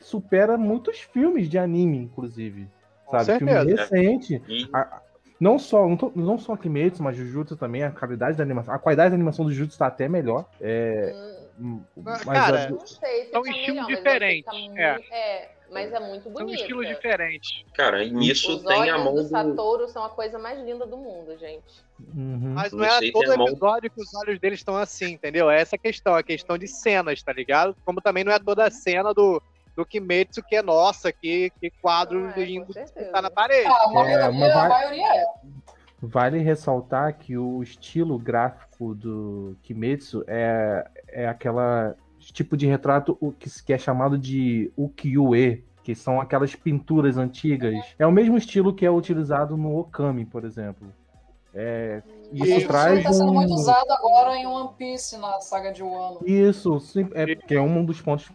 supera 0.00 0.56
muitos 0.56 1.00
filmes 1.00 1.48
de 1.48 1.58
anime, 1.58 1.98
inclusive. 1.98 2.68
Com 3.04 3.18
Sabe? 3.18 3.38
Filme 3.38 3.52
recente. 3.74 4.42
E 4.48 4.68
Não 5.38 5.58
só, 5.58 5.86
não, 5.86 5.96
tô- 5.98 6.12
não 6.16 6.38
só 6.38 6.56
Kimetsu, 6.56 7.02
mas 7.02 7.14
Jujutsu 7.16 7.56
também, 7.56 7.82
a 7.82 7.90
qualidade 7.90 8.38
da 8.38 8.42
animação. 8.42 8.72
A 8.74 8.78
qualidade 8.78 9.10
da 9.10 9.16
animação 9.16 9.44
do 9.44 9.52
Jujutsu 9.52 9.78
tá 9.78 9.86
até 9.86 10.08
melhor. 10.08 10.46
É, 10.60 11.34
Hum, 11.58 11.80
mas 11.96 12.22
cara, 12.22 12.64
a- 12.64 12.70
Não 12.70 12.86
sei 12.86 13.24
se 13.26 13.30
São 13.32 13.42
tá 13.42 13.50
estilos 13.50 13.86
diferentes, 13.86 14.44
tá 14.44 14.52
é. 14.56 14.92
muito- 14.94 15.12
é, 15.12 15.50
mas 15.70 15.92
é 15.92 16.00
muito 16.00 16.22
São 16.24 16.32
bonito. 16.32 16.54
estilos 16.60 16.86
diferentes. 16.88 17.64
Cara, 17.74 18.02
e 18.04 18.10
nisso 18.10 18.56
Os 18.56 18.62
tem 18.62 18.90
a 18.90 18.98
mão 18.98 19.14
do 19.14 19.22
do. 19.22 19.28
Satoru 19.28 19.88
são 19.88 20.04
a 20.04 20.10
coisa 20.10 20.38
mais 20.38 20.58
linda 20.62 20.86
do 20.86 20.96
mundo, 20.98 21.36
gente. 21.38 21.82
Uhum. 22.14 22.52
Mas 22.54 22.72
não 22.72 22.78
Você 22.84 23.08
é 23.08 23.12
todo 23.12 23.30
a 23.32 23.36
mão- 23.36 23.48
episódio 23.48 23.90
que 23.90 24.00
os 24.00 24.14
olhos 24.14 24.38
deles 24.38 24.58
estão 24.58 24.76
assim, 24.76 25.12
entendeu? 25.12 25.50
É 25.50 25.60
essa 25.60 25.76
a 25.76 25.78
questão, 25.78 26.14
a 26.14 26.22
questão 26.22 26.56
de 26.58 26.66
cenas, 26.68 27.22
tá 27.22 27.32
ligado? 27.32 27.74
Como 27.84 28.00
também 28.02 28.22
não 28.24 28.32
é 28.32 28.38
toda 28.38 28.64
a 28.66 28.70
cena 28.70 29.12
do, 29.14 29.42
do 29.76 29.84
Kimetsu 29.84 30.42
que 30.42 30.56
é 30.56 30.62
nossa, 30.62 31.12
que, 31.12 31.50
que 31.60 31.70
quadro 31.82 32.18
Não 32.20 32.30
é, 32.30 32.32
com 32.32 32.40
lindo 32.40 32.72
que 32.72 33.04
tá 33.04 33.20
na 33.20 33.30
parede. 33.30 33.68
Ah, 33.68 33.84
a 33.84 33.92
maioria, 33.92 34.16
É, 34.24 34.30
mas 34.30 34.54
vai- 34.54 34.66
a 34.66 34.68
maioria 34.68 35.14
é. 35.16 35.26
Vale 36.02 36.38
ressaltar 36.40 37.16
que 37.18 37.36
o 37.38 37.62
estilo 37.62 38.18
gráfico 38.18 38.94
do 38.94 39.56
Kimetsu 39.62 40.24
é, 40.26 40.86
é 41.08 41.28
aquela 41.28 41.94
tipo 42.18 42.56
de 42.56 42.66
retrato 42.66 43.16
o 43.20 43.30
que, 43.32 43.48
que 43.64 43.72
é 43.72 43.78
chamado 43.78 44.18
de 44.18 44.70
ukiyo-e, 44.76 45.64
que 45.84 45.94
são 45.94 46.20
aquelas 46.20 46.54
pinturas 46.54 47.16
antigas. 47.16 47.94
É 47.98 48.06
o 48.06 48.10
mesmo 48.12 48.36
estilo 48.36 48.74
que 48.74 48.84
é 48.84 48.90
utilizado 48.90 49.56
no 49.56 49.78
Okami, 49.78 50.24
por 50.26 50.44
exemplo. 50.44 50.92
É, 51.54 52.02
isso 52.32 52.44
Isso 52.58 52.66
traz 52.68 52.98
está 52.98 53.12
sendo 53.12 53.32
muito 53.32 53.54
usado 53.54 53.90
agora 53.90 54.36
em 54.36 54.46
One 54.46 54.70
Piece, 54.76 55.16
na 55.16 55.40
saga 55.40 55.72
de 55.72 55.82
Wano. 55.82 56.20
Isso, 56.26 56.78
sim, 56.80 57.08
é 57.14 57.34
porque 57.34 57.54
é 57.54 57.60
um 57.60 57.84
dos 57.84 58.00
pontos 58.02 58.30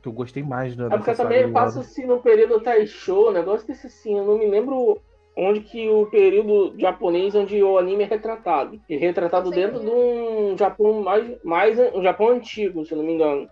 que 0.00 0.08
eu 0.08 0.12
gostei 0.12 0.42
mais 0.42 0.76
da 0.76 0.86
É 0.86 0.90
porque 0.90 1.10
dessa 1.10 1.22
também 1.22 1.52
passa 1.52 1.80
assim 1.80 2.06
no 2.06 2.20
período 2.20 2.60
Taisho, 2.60 3.28
um 3.28 3.32
negócio 3.32 3.66
desse 3.66 3.86
assim, 3.86 4.16
eu 4.16 4.24
não 4.24 4.38
me 4.38 4.46
lembro 4.46 5.00
onde 5.36 5.60
que 5.60 5.88
o 5.88 6.06
período 6.06 6.74
japonês 6.78 7.34
onde 7.34 7.62
o 7.62 7.76
anime 7.76 8.04
é 8.04 8.06
retratado. 8.06 8.80
E 8.88 8.96
retratado 8.96 9.46
Não 9.46 9.52
sei 9.52 9.64
dentro 9.64 9.80
de 9.80 9.90
um 9.90 10.56
Japão 10.56 11.02
mais, 11.02 11.42
mais 11.42 11.78
um 11.94 12.02
Japão 12.02 12.28
antigo, 12.28 12.84
se 12.84 12.92
eu 12.92 12.98
não 12.98 13.04
me 13.04 13.14
engano. 13.14 13.48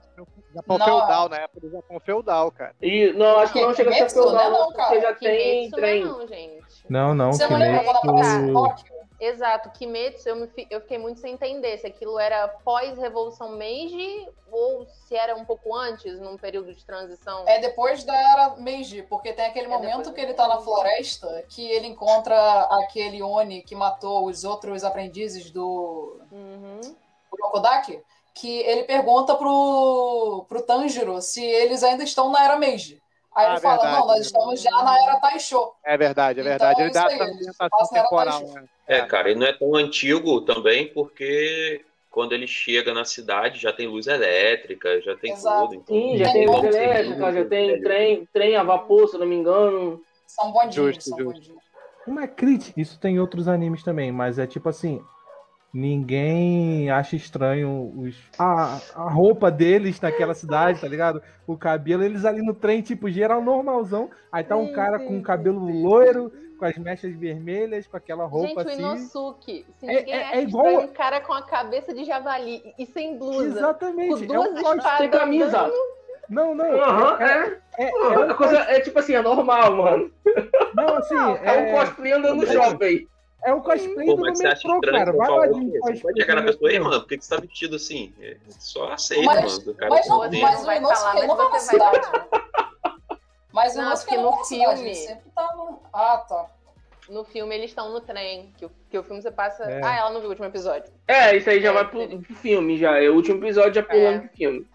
Japão 0.55 0.79
Não. 0.79 0.85
feudal, 0.85 1.29
na 1.29 1.37
época 1.39 1.61
do 1.61 1.71
Japão 1.71 2.01
feudal, 2.01 2.53
cara. 2.53 2.75
E 2.83 3.13
não, 3.15 3.39
acho 3.39 3.53
que 3.53 3.61
não 3.61 3.75
chega 3.75 3.91
a 3.91 3.95
ser 3.95 4.11
feudal, 4.11 4.35
né, 4.35 4.59
não, 4.59 4.67
porque 4.67 4.77
cara? 4.77 5.01
já 5.01 5.15
tem 5.15 5.71
Kimetsu 5.71 5.77
trem. 5.77 6.05
não, 6.05 6.29
gente. 6.29 6.63
Não, 6.89 7.15
não, 7.15 7.33
Você 7.33 7.47
não 7.47 7.59
lembra 7.59 7.85
quando 7.85 7.97
aparece? 7.97 8.53
Exato, 9.23 9.71
Kimetsu 9.71 10.29
eu, 10.29 10.35
me 10.35 10.51
eu 10.69 10.81
fiquei 10.81 10.99
muito 10.99 11.21
sem 11.21 11.35
entender 11.35 11.79
se 11.79 11.87
aquilo 11.87 12.19
era 12.19 12.49
pós-revolução 12.49 13.51
Meiji 13.51 14.29
ou 14.51 14.85
se 14.85 15.15
era 15.15 15.37
um 15.37 15.45
pouco 15.45 15.73
antes, 15.77 16.19
num 16.19 16.37
período 16.37 16.75
de 16.75 16.85
transição. 16.85 17.47
É 17.47 17.61
depois 17.61 18.03
da 18.03 18.15
era 18.17 18.57
Meiji, 18.57 19.05
porque 19.05 19.33
tem 19.33 19.47
aquele 19.47 19.67
É 19.67 19.69
momento 19.69 20.13
que 20.13 20.21
ele 20.21 20.35
tá 20.35 20.49
na 20.49 20.59
floresta, 20.59 21.45
que 21.49 21.65
ele 21.65 21.87
encontra 21.87 22.63
aquele 22.83 23.23
Oni 23.23 23.63
que 23.63 23.77
matou 23.77 24.27
os 24.27 24.43
outros 24.43 24.83
aprendizes 24.83 25.53
do, 25.53 26.21
Uhum. 26.33 26.81
que 28.35 28.59
ele 28.61 28.85
pergunta 28.85 29.35
pro, 29.37 30.47
pro 30.49 30.63
Tanjiro 30.63 31.21
se 31.21 31.45
eles 31.45 31.83
ainda 31.83 32.03
estão 32.03 32.31
na 32.31 32.45
era 32.45 32.57
Meiji. 32.57 33.02
Aí 33.35 33.47
Ah, 33.47 33.51
ele 33.53 33.61
fala, 33.61 33.77
verdade, 33.79 33.99
não, 33.99 34.07
nós 34.07 34.27
estamos 34.27 34.61
já 34.63 34.71
na 34.71 35.03
era 35.03 35.21
Taisho. 35.21 35.73
É 35.85 35.97
verdade, 35.97 36.41
é 36.41 36.43
Então, 36.43 36.51
verdade. 36.51 36.81
Ele 36.83 36.91
isso 36.91 37.01
dá 37.01 37.07
aí, 37.09 37.15
essa 37.15 37.25
ambientação 37.25 37.89
temporal. 37.93 38.41
Né? 38.43 38.65
É, 38.87 39.01
cara, 39.07 39.31
ele 39.31 39.41
não 39.41 39.47
é 39.47 39.53
tão 39.53 39.75
antigo 39.75 40.41
também, 40.43 40.93
porque 40.93 41.85
quando 42.11 42.33
ele 42.35 42.47
chega 42.47 42.93
na 42.93 43.05
cidade 43.07 43.59
já 43.59 43.73
tem 43.73 43.87
luz 43.87 44.07
elétrica, 44.07 45.01
já 45.01 45.17
tem 45.17 45.33
Exato. 45.33 45.69
tudo. 45.69 45.75
Então, 45.77 45.97
Sim, 45.97 46.17
já 46.19 46.29
É 46.29 46.33
tem 46.33 46.47
luz 46.47 46.63
elétrica, 46.65 47.33
já 47.33 47.45
tem 47.47 47.81
trem, 47.81 48.29
trem 48.33 48.57
a 48.57 48.63
vapor, 48.63 49.09
se 49.09 49.17
eu 49.17 49.21
não 49.21 49.27
me 49.27 49.37
engano. 49.37 50.03
São 50.27 50.53
bondinhos, 50.53 50.75
Justo, 50.75 51.05
são 51.05 51.19
justo. 51.19 51.33
bondinhos. 51.33 51.63
Uma 52.07 52.27
crítica, 52.27 52.81
isso 52.81 52.99
tem 53.01 53.15
em 53.15 53.19
outros 53.21 53.49
animes 53.49 53.83
também, 53.83 54.11
mas 54.13 54.39
é 54.39 54.47
tipo 54.47 54.69
assim, 54.69 55.01
ninguém 55.73 56.91
acha 56.91 57.17
estranho 57.17 57.93
os, 57.97 58.17
a, 58.39 58.79
a 58.95 59.11
roupa 59.11 59.51
deles 59.51 60.01
naquela 60.01 60.35
cidade, 60.35 60.81
tá 60.81 60.89
ligado? 60.89 61.23
O 61.47 61.57
cabelo, 61.57 62.03
eles 62.03 62.25
ali 62.25 62.43
no 62.43 62.55
trem, 62.55 62.83
tipo, 62.83 63.11
geral 63.11 63.41
normalzão, 63.43 64.11
aí 64.31 64.45
tá 64.45 64.57
um 64.57 64.69
Sim, 64.69 64.73
cara 64.75 64.99
sim, 64.99 65.07
com 65.07 65.15
sim, 65.15 65.23
cabelo 65.23 65.67
sim. 65.67 65.83
loiro, 65.83 66.33
com 66.59 66.65
as 66.65 66.77
mechas 66.79 67.13
vermelhas, 67.17 67.87
com 67.87 67.97
aquela 67.97 68.25
Gente, 68.25 68.33
roupa 68.33 68.63
o 68.63 68.69
assim. 68.69 68.79
Inosuke. 68.83 69.67
Se 69.79 69.87
É- 69.87 69.95
ninguém 69.99 70.15
é- 70.15 70.23
acha 70.25 70.37
é 70.37 70.43
igual- 70.43 70.67
estranho, 70.67 70.91
um 70.91 70.93
cara 70.95 71.21
com 71.21 71.33
a 71.33 71.43
cabeça 71.43 71.93
de 71.95 72.05
javali 72.05 72.63
e 72.79 72.87
sem 72.87 73.19
blusa. 73.19 73.47
Exatamente, 73.59 74.09
Com 74.11 74.23
é 74.23 74.27
duas 74.27 74.51
um 74.51 74.63
cos- 74.63 74.77
espadas 74.77 74.99
Sem 74.99 75.11
camisa. 75.11 75.71
Não, 76.29 76.55
não, 76.55 76.65
Aham, 76.81 77.19
é, 77.21 77.61
é. 77.79 77.85
é, 77.85 77.91
é 77.91 78.19
um 78.21 78.35
coisa 78.37 78.57
é 78.61 78.81
tipo 78.81 78.99
assim, 78.99 79.13
é 79.15 79.21
normal, 79.21 79.77
mano. 79.77 80.11
Não, 80.75 80.97
assim, 80.97 81.15
É 81.45 81.53
um 81.53 81.65
é, 81.67 81.73
cosplay 81.73 82.13
andando 82.13 82.37
no 82.37 82.47
Mas- 82.47 82.53
shopping. 82.53 83.09
É 83.45 83.55
um 83.55 83.61
cosplay 83.61 84.07
Pô, 84.07 84.15
do 84.15 84.23
mas 84.23 84.39
você 84.39 84.47
acha 84.47 84.69
metrô, 84.69 84.75
estranho 84.77 84.99
cara. 85.05 85.17
Vai 85.17 85.29
lá 85.31 85.37
o 85.57 85.61
de 85.71 85.79
pode 86.01 86.21
chegar 86.21 86.35
na 86.37 86.43
pessoa, 86.43 86.71
ei, 86.71 86.79
metrô. 86.79 86.91
mano, 86.91 87.01
por 87.03 87.09
que 87.09 87.19
que 87.19 87.25
você 87.25 87.35
tá 87.35 87.41
vestido 87.41 87.77
assim? 87.77 88.15
É, 88.21 88.37
Só 88.59 88.93
aceita, 88.93 89.25
Mas- 89.27 89.59
mano. 89.59 89.71
O 89.71 89.75
cara 89.75 89.91
Mas, 89.91 90.09
não, 90.09 90.19
mas 90.19 90.31
não 90.33 90.39
o 90.63 90.65
vai 90.65 90.81
falar, 90.81 91.15
não 91.15 91.27
mas 91.27 91.37
vai 91.37 91.37
na 91.37 91.59
você 91.59 91.79
vai 91.79 91.95
cidade. 91.95 92.27
Mas 93.53 93.75
o 93.75 93.83
Não, 93.83 93.91
porque 93.95 94.17
não 94.17 94.31
no 94.31 94.45
filme- 94.47 94.95
sempre 94.95 95.31
tá 95.35 95.55
no... 95.55 95.79
Ah, 95.93 96.25
tá. 96.27 96.47
No 97.11 97.23
filme 97.23 97.55
eles 97.55 97.71
estão 97.71 97.93
no 97.93 98.01
trem. 98.01 98.51
Que, 98.57 98.65
o- 98.65 98.71
que 98.89 98.97
o 98.97 99.03
filme 99.03 99.21
você 99.21 99.31
passa. 99.31 99.65
É. 99.65 99.85
Ah, 99.85 99.97
ela 99.99 100.11
não 100.11 100.21
viu 100.21 100.29
o 100.29 100.31
último 100.31 100.47
episódio. 100.49 100.91
É, 101.07 101.37
isso 101.37 101.51
aí 101.51 101.61
já 101.61 101.69
É, 101.69 101.73
vai 101.75 101.87
pro 101.87 102.23
filme, 102.37 102.79
já. 102.79 102.99
É 103.03 103.11
o 103.11 103.15
último 103.15 103.45
episódio 103.45 103.75
já 103.75 103.83
pulando 103.83 104.15
É. 104.17 104.19
pro 104.21 104.37
filme. 104.37 104.67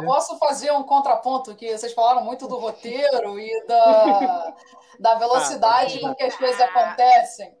Só 0.00 0.06
posso 0.06 0.38
fazer 0.38 0.72
um 0.72 0.82
contraponto 0.82 1.54
que 1.54 1.76
vocês 1.76 1.92
falaram 1.92 2.22
muito 2.24 2.46
do 2.46 2.58
roteiro 2.58 3.38
e 3.38 3.66
da, 3.66 4.54
da 4.98 5.14
velocidade 5.16 6.00
com 6.00 6.14
que 6.14 6.22
as 6.24 6.34
coisas 6.34 6.60
acontecem. 6.60 7.56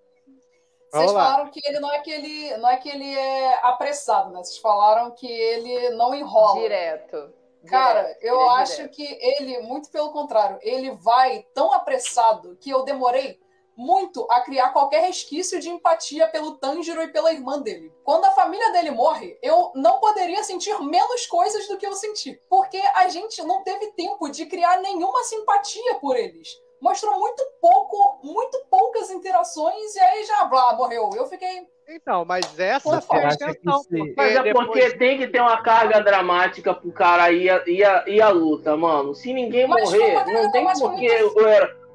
Vocês 0.90 1.04
Vamos 1.04 1.12
lá. 1.12 1.24
falaram 1.24 1.50
que 1.50 1.60
ele 1.64 1.80
não 1.80 1.92
é 1.92 1.98
que 2.00 2.10
ele 2.10 2.56
não 2.56 2.68
é 2.70 2.76
que 2.76 2.88
ele 2.88 3.14
é 3.14 3.60
apressado, 3.62 4.30
né? 4.30 4.42
Vocês 4.42 4.58
falaram 4.58 5.10
que 5.10 5.26
ele 5.26 5.90
não 5.90 6.14
enrola. 6.14 6.60
Direto. 6.60 7.34
Cara, 7.66 8.02
Direto. 8.02 8.22
eu 8.22 8.40
é 8.40 8.48
acho 8.60 8.76
direto. 8.76 8.94
que 8.94 9.18
ele, 9.20 9.58
muito 9.60 9.90
pelo 9.90 10.10
contrário, 10.12 10.58
ele 10.62 10.92
vai 10.92 11.44
tão 11.52 11.72
apressado 11.72 12.56
que 12.60 12.70
eu 12.70 12.84
demorei 12.84 13.38
muito 13.78 14.26
a 14.28 14.40
criar 14.40 14.70
qualquer 14.70 15.02
resquício 15.02 15.60
de 15.60 15.70
empatia 15.70 16.26
pelo 16.26 16.56
Tanjiro 16.56 17.00
e 17.00 17.08
pela 17.08 17.32
irmã 17.32 17.60
dele. 17.60 17.92
Quando 18.02 18.24
a 18.24 18.32
família 18.32 18.72
dele 18.72 18.90
morre, 18.90 19.38
eu 19.40 19.70
não 19.74 20.00
poderia 20.00 20.42
sentir 20.42 20.76
menos 20.82 21.26
coisas 21.26 21.68
do 21.68 21.78
que 21.78 21.86
eu 21.86 21.92
senti. 21.92 22.38
Porque 22.50 22.78
a 22.96 23.08
gente 23.08 23.40
não 23.44 23.62
teve 23.62 23.92
tempo 23.92 24.28
de 24.28 24.46
criar 24.46 24.78
nenhuma 24.80 25.22
simpatia 25.22 25.94
por 26.00 26.16
eles. 26.16 26.48
Mostrou 26.80 27.18
muito 27.18 27.42
pouco, 27.60 28.18
muito 28.22 28.58
poucas 28.70 29.10
interações 29.10 29.94
e 29.96 30.00
aí 30.00 30.24
já, 30.24 30.44
blá, 30.44 30.74
morreu. 30.74 31.10
Eu 31.14 31.26
fiquei. 31.26 31.66
Então, 31.88 32.24
mas 32.24 32.58
essa 32.58 33.00
foi 33.00 33.18
a 33.18 33.28
acha 33.28 33.38
que 33.38 33.44
intenção. 33.44 33.78
se- 33.82 33.88
porque 33.96 34.14
Mas 34.16 34.36
é 34.36 34.42
depois- 34.42 34.66
porque 34.66 34.90
tem 34.98 35.18
que 35.18 35.26
ter 35.28 35.40
uma 35.40 35.62
carga 35.62 36.00
dramática 36.00 36.74
pro 36.74 36.92
cara 36.92 37.32
ir 37.32 37.48
a, 37.48 37.62
ir 37.66 37.82
a, 37.84 38.04
ir 38.08 38.20
a 38.20 38.28
luta, 38.28 38.76
mano. 38.76 39.14
Se 39.14 39.32
ninguém 39.32 39.66
Mas 39.66 39.84
morrer, 39.90 40.14
não 40.26 40.50
tem 40.50 40.50
dramática 40.64 40.88
por 40.88 40.96
que 40.98 41.06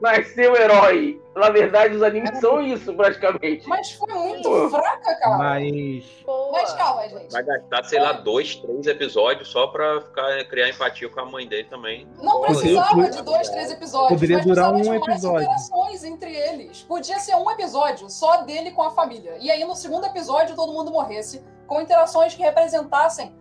o 0.04 0.08
herói 0.08 0.34
nascer 0.34 0.52
o 0.52 0.56
herói. 0.56 1.22
Na 1.36 1.50
verdade, 1.50 1.96
os 1.96 2.04
animes 2.04 2.38
são 2.40 2.62
isso, 2.62 2.94
praticamente. 2.94 3.68
Mas 3.68 3.92
foi 3.94 4.14
muito 4.14 4.44
Pô. 4.44 4.70
fraca, 4.70 5.16
cara. 5.16 5.38
Mas. 5.38 6.06
Mas 6.52 6.74
calma, 6.74 7.10
gente. 7.10 7.32
Vai 7.32 7.44
gastar, 7.44 7.84
sei 7.86 8.00
lá, 8.00 8.12
dois, 8.12 8.56
três 8.58 8.86
episódios 8.86 9.50
só 9.50 9.66
pra 9.68 10.02
ficar, 10.02 10.46
criar 10.46 10.70
empatia 10.70 11.10
com 11.10 11.20
a 11.20 11.26
mãe 11.26 11.48
dele 11.48 11.64
também. 11.64 12.08
Não 12.22 12.42
precisava 12.42 13.10
de 13.10 13.22
dois, 13.24 13.50
três 13.50 13.72
episódios. 13.72 14.10
Poderia 14.10 14.38
mas 14.38 14.46
durar 14.46 14.72
precisava 14.72 14.78
um 14.78 14.82
de 14.82 14.90
mais 14.90 15.02
episódio. 15.02 15.42
interações 15.42 16.04
entre 16.04 16.36
eles. 16.36 16.84
Podia 16.84 17.18
ser 17.18 17.36
um 17.36 17.50
episódio 17.50 18.10
só 18.12 18.44
dele 18.44 18.72
com 18.72 18.84
a 18.84 18.92
família. 18.92 19.36
E 19.40 19.50
aí 19.50 19.66
no 19.66 19.76
segundo 19.76 20.06
episódio 20.06 20.56
todo 20.56 20.72
mundo 20.72 20.92
morresse 20.92 21.42
com 21.66 21.82
interações 21.82 22.36
que 22.36 22.44
representassem 22.44 23.34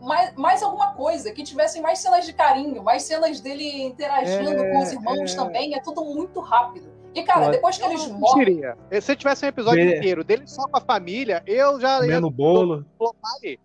mais, 0.00 0.34
mais 0.36 0.62
alguma 0.62 0.94
coisa, 0.94 1.32
que 1.32 1.42
tivessem 1.42 1.82
mais 1.82 1.98
cenas 1.98 2.24
de 2.24 2.32
carinho, 2.32 2.82
mais 2.82 3.02
cenas 3.02 3.40
dele 3.40 3.82
interagindo 3.82 4.50
É, 4.62 4.72
com 4.72 4.78
os 4.80 4.92
irmãos 4.92 5.32
é. 5.32 5.36
também. 5.36 5.74
É 5.74 5.80
tudo 5.80 6.04
muito 6.04 6.40
rápido. 6.40 6.92
E 7.14 7.22
cara, 7.22 7.48
depois 7.50 7.78
que 7.78 7.84
Eu 7.84 7.90
eles 7.90 8.08
não 8.08 8.18
morrem. 8.18 8.44
diria. 8.44 8.76
Se 9.00 9.14
tivesse 9.14 9.44
um 9.44 9.48
episódio 9.48 9.84
Be- 9.84 9.96
inteiro 9.96 10.24
dele 10.24 10.46
só 10.48 10.66
com 10.68 10.76
a 10.76 10.80
família, 10.80 11.42
eu 11.46 11.80
já 11.80 11.94
ia 11.98 12.00
comendo 12.00 12.30
bolo. 12.30 12.84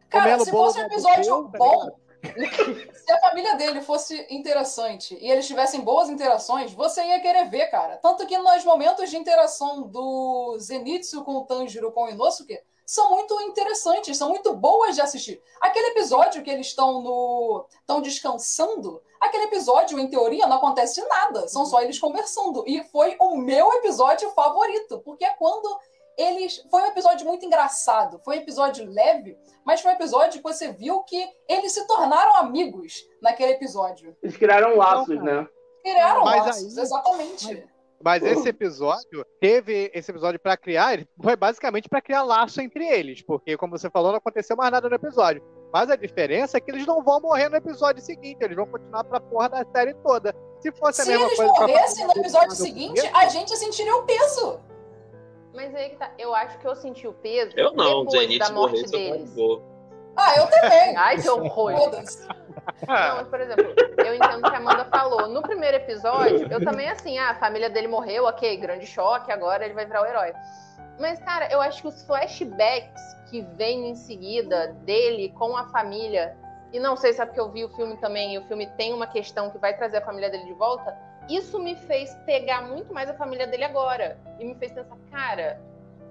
Cara, 0.09 0.39
se 0.39 0.51
bolo 0.51 0.65
fosse 0.65 0.79
um 0.79 0.85
episódio 0.85 1.49
tá 1.51 1.57
bom, 1.57 1.89
se 2.93 3.11
a 3.11 3.19
família 3.21 3.55
dele 3.55 3.81
fosse 3.81 4.25
interessante 4.29 5.17
e 5.19 5.31
eles 5.31 5.47
tivessem 5.47 5.81
boas 5.81 6.09
interações, 6.09 6.71
você 6.73 7.01
ia 7.03 7.19
querer 7.21 7.45
ver, 7.49 7.67
cara. 7.71 7.97
Tanto 7.97 8.27
que 8.27 8.37
nos 8.37 8.63
momentos 8.65 9.09
de 9.09 9.17
interação 9.17 9.83
do 9.87 10.57
Zenitsu 10.59 11.23
com 11.23 11.37
o 11.37 11.45
Tanjiro 11.45 11.91
com 11.91 12.03
o 12.05 12.09
Inosuke 12.09 12.59
são 12.89 13.11
muito 13.11 13.39
interessantes, 13.41 14.17
são 14.17 14.29
muito 14.29 14.51
boas 14.55 14.95
de 14.95 15.01
assistir. 15.01 15.39
Aquele 15.61 15.89
episódio 15.89 16.41
que 16.41 16.49
eles 16.49 16.65
estão 16.65 17.03
no 17.03 17.67
estão 17.79 18.01
descansando, 18.01 18.99
aquele 19.21 19.43
episódio 19.43 19.99
em 19.99 20.09
teoria 20.09 20.47
não 20.47 20.57
acontece 20.57 20.99
nada, 21.07 21.47
são 21.47 21.67
só 21.67 21.83
eles 21.83 21.99
conversando 21.99 22.63
e 22.65 22.83
foi 22.85 23.15
o 23.19 23.35
meu 23.35 23.71
episódio 23.73 24.31
favorito, 24.31 24.99
porque 25.05 25.23
é 25.23 25.29
quando 25.35 25.79
eles 26.17 26.65
foi 26.71 26.81
um 26.81 26.87
episódio 26.87 27.27
muito 27.27 27.45
engraçado, 27.45 28.19
foi 28.25 28.37
um 28.37 28.41
episódio 28.41 28.89
leve, 28.91 29.37
mas 29.63 29.81
foi 29.81 29.91
um 29.91 29.95
episódio 29.95 30.41
que 30.41 30.43
você 30.51 30.71
viu 30.71 31.03
que 31.03 31.29
eles 31.47 31.71
se 31.71 31.85
tornaram 31.85 32.37
amigos 32.37 33.05
naquele 33.21 33.51
episódio. 33.51 34.17
Eles 34.23 34.35
criaram 34.35 34.75
laços, 34.75 35.15
cara. 35.15 35.43
né? 35.43 35.47
Criaram 35.83 36.23
Mas 36.25 36.45
laços, 36.45 36.75
aí- 36.75 36.83
exatamente. 36.83 37.45
Mas 37.55 37.78
esse 38.23 38.49
episódio 38.49 39.25
teve 39.39 39.91
esse 39.93 40.09
episódio 40.09 40.39
pra 40.39 40.55
criar, 40.55 40.93
ele 40.93 41.07
foi 41.21 41.35
basicamente 41.35 41.89
pra 41.89 42.01
criar 42.01 42.23
laço 42.23 42.61
entre 42.61 42.85
eles, 42.85 43.21
porque 43.21 43.57
como 43.57 43.77
você 43.77 43.89
falou, 43.89 44.11
não 44.11 44.17
aconteceu 44.17 44.55
mais 44.55 44.71
nada 44.71 44.87
no 44.87 44.95
episódio. 44.95 45.43
Mas 45.71 45.89
a 45.89 45.95
diferença 45.95 46.57
é 46.57 46.61
que 46.61 46.71
eles 46.71 46.85
não 46.85 47.03
vão 47.03 47.19
morrer 47.19 47.49
no 47.49 47.57
episódio 47.57 48.01
seguinte, 48.01 48.37
eles 48.41 48.55
vão 48.55 48.65
continuar 48.65 49.03
pra 49.03 49.19
porra 49.19 49.49
da 49.49 49.65
série 49.71 49.93
toda. 49.95 50.33
Se 50.59 50.71
fosse 50.71 51.03
Se 51.03 51.09
a 51.09 51.11
mesma 51.11 51.27
eles 51.27 51.37
coisa 51.37 51.53
com 51.53 51.63
a 51.63 51.67
morressem 51.67 52.05
no 52.05 52.11
episódio 52.13 52.55
seguinte, 52.55 53.01
a 53.13 53.27
gente 53.27 53.55
sentiria 53.55 53.95
o 53.95 54.03
peso. 54.03 54.59
Mas 55.53 55.73
aí 55.75 55.89
que 55.89 55.97
tá. 55.97 56.11
Eu 56.17 56.33
acho 56.33 56.57
que 56.59 56.67
eu 56.67 56.75
senti 56.75 57.07
o 57.07 57.13
peso 57.13 57.51
Eu 57.57 57.73
não, 57.73 58.05
depois 58.05 58.21
Zenith 58.21 58.39
da 58.39 58.51
morte 58.51 58.83
tava 58.83 58.85
de 58.85 58.91
deles. 58.91 59.35
Ah, 60.19 60.35
eu 60.37 60.47
também. 60.47 60.95
Ai, 60.97 61.17
que 61.17 61.29
horror. 61.29 61.75
Foda-se. 61.75 62.27
Não, 62.87 63.15
mas, 63.17 63.27
por 63.27 63.39
exemplo, 63.39 63.73
eu 63.97 64.15
entendo 64.15 64.39
o 64.39 64.49
que 64.49 64.55
a 64.55 64.57
Amanda 64.57 64.85
falou. 64.85 65.27
No 65.27 65.41
primeiro 65.41 65.77
episódio, 65.77 66.47
eu 66.51 66.63
também, 66.63 66.89
assim, 66.89 67.17
ah, 67.17 67.31
a 67.31 67.35
família 67.35 67.69
dele 67.69 67.87
morreu, 67.87 68.25
ok, 68.25 68.57
grande 68.57 68.85
choque, 68.85 69.31
agora 69.31 69.65
ele 69.65 69.73
vai 69.73 69.85
virar 69.85 70.01
o 70.01 70.05
herói. 70.05 70.33
Mas, 70.99 71.19
cara, 71.19 71.51
eu 71.51 71.61
acho 71.61 71.81
que 71.81 71.87
os 71.87 72.03
flashbacks 72.03 73.01
que 73.29 73.41
vêm 73.55 73.89
em 73.89 73.95
seguida 73.95 74.67
dele 74.83 75.29
com 75.37 75.55
a 75.55 75.65
família, 75.69 76.35
e 76.73 76.79
não 76.79 76.97
sei 76.97 77.13
se 77.13 77.21
é 77.21 77.25
porque 77.25 77.39
eu 77.39 77.49
vi 77.49 77.63
o 77.63 77.69
filme 77.69 77.95
também, 77.97 78.33
e 78.33 78.37
o 78.37 78.43
filme 78.45 78.67
tem 78.77 78.93
uma 78.93 79.07
questão 79.07 79.49
que 79.49 79.57
vai 79.57 79.75
trazer 79.75 79.97
a 79.97 80.05
família 80.05 80.29
dele 80.29 80.45
de 80.45 80.53
volta, 80.53 80.95
isso 81.29 81.59
me 81.59 81.75
fez 81.75 82.13
pegar 82.25 82.63
muito 82.63 82.93
mais 82.93 83.09
a 83.09 83.13
família 83.13 83.45
dele 83.47 83.63
agora. 83.63 84.17
E 84.39 84.45
me 84.45 84.55
fez 84.55 84.71
pensar, 84.71 84.97
cara, 85.11 85.61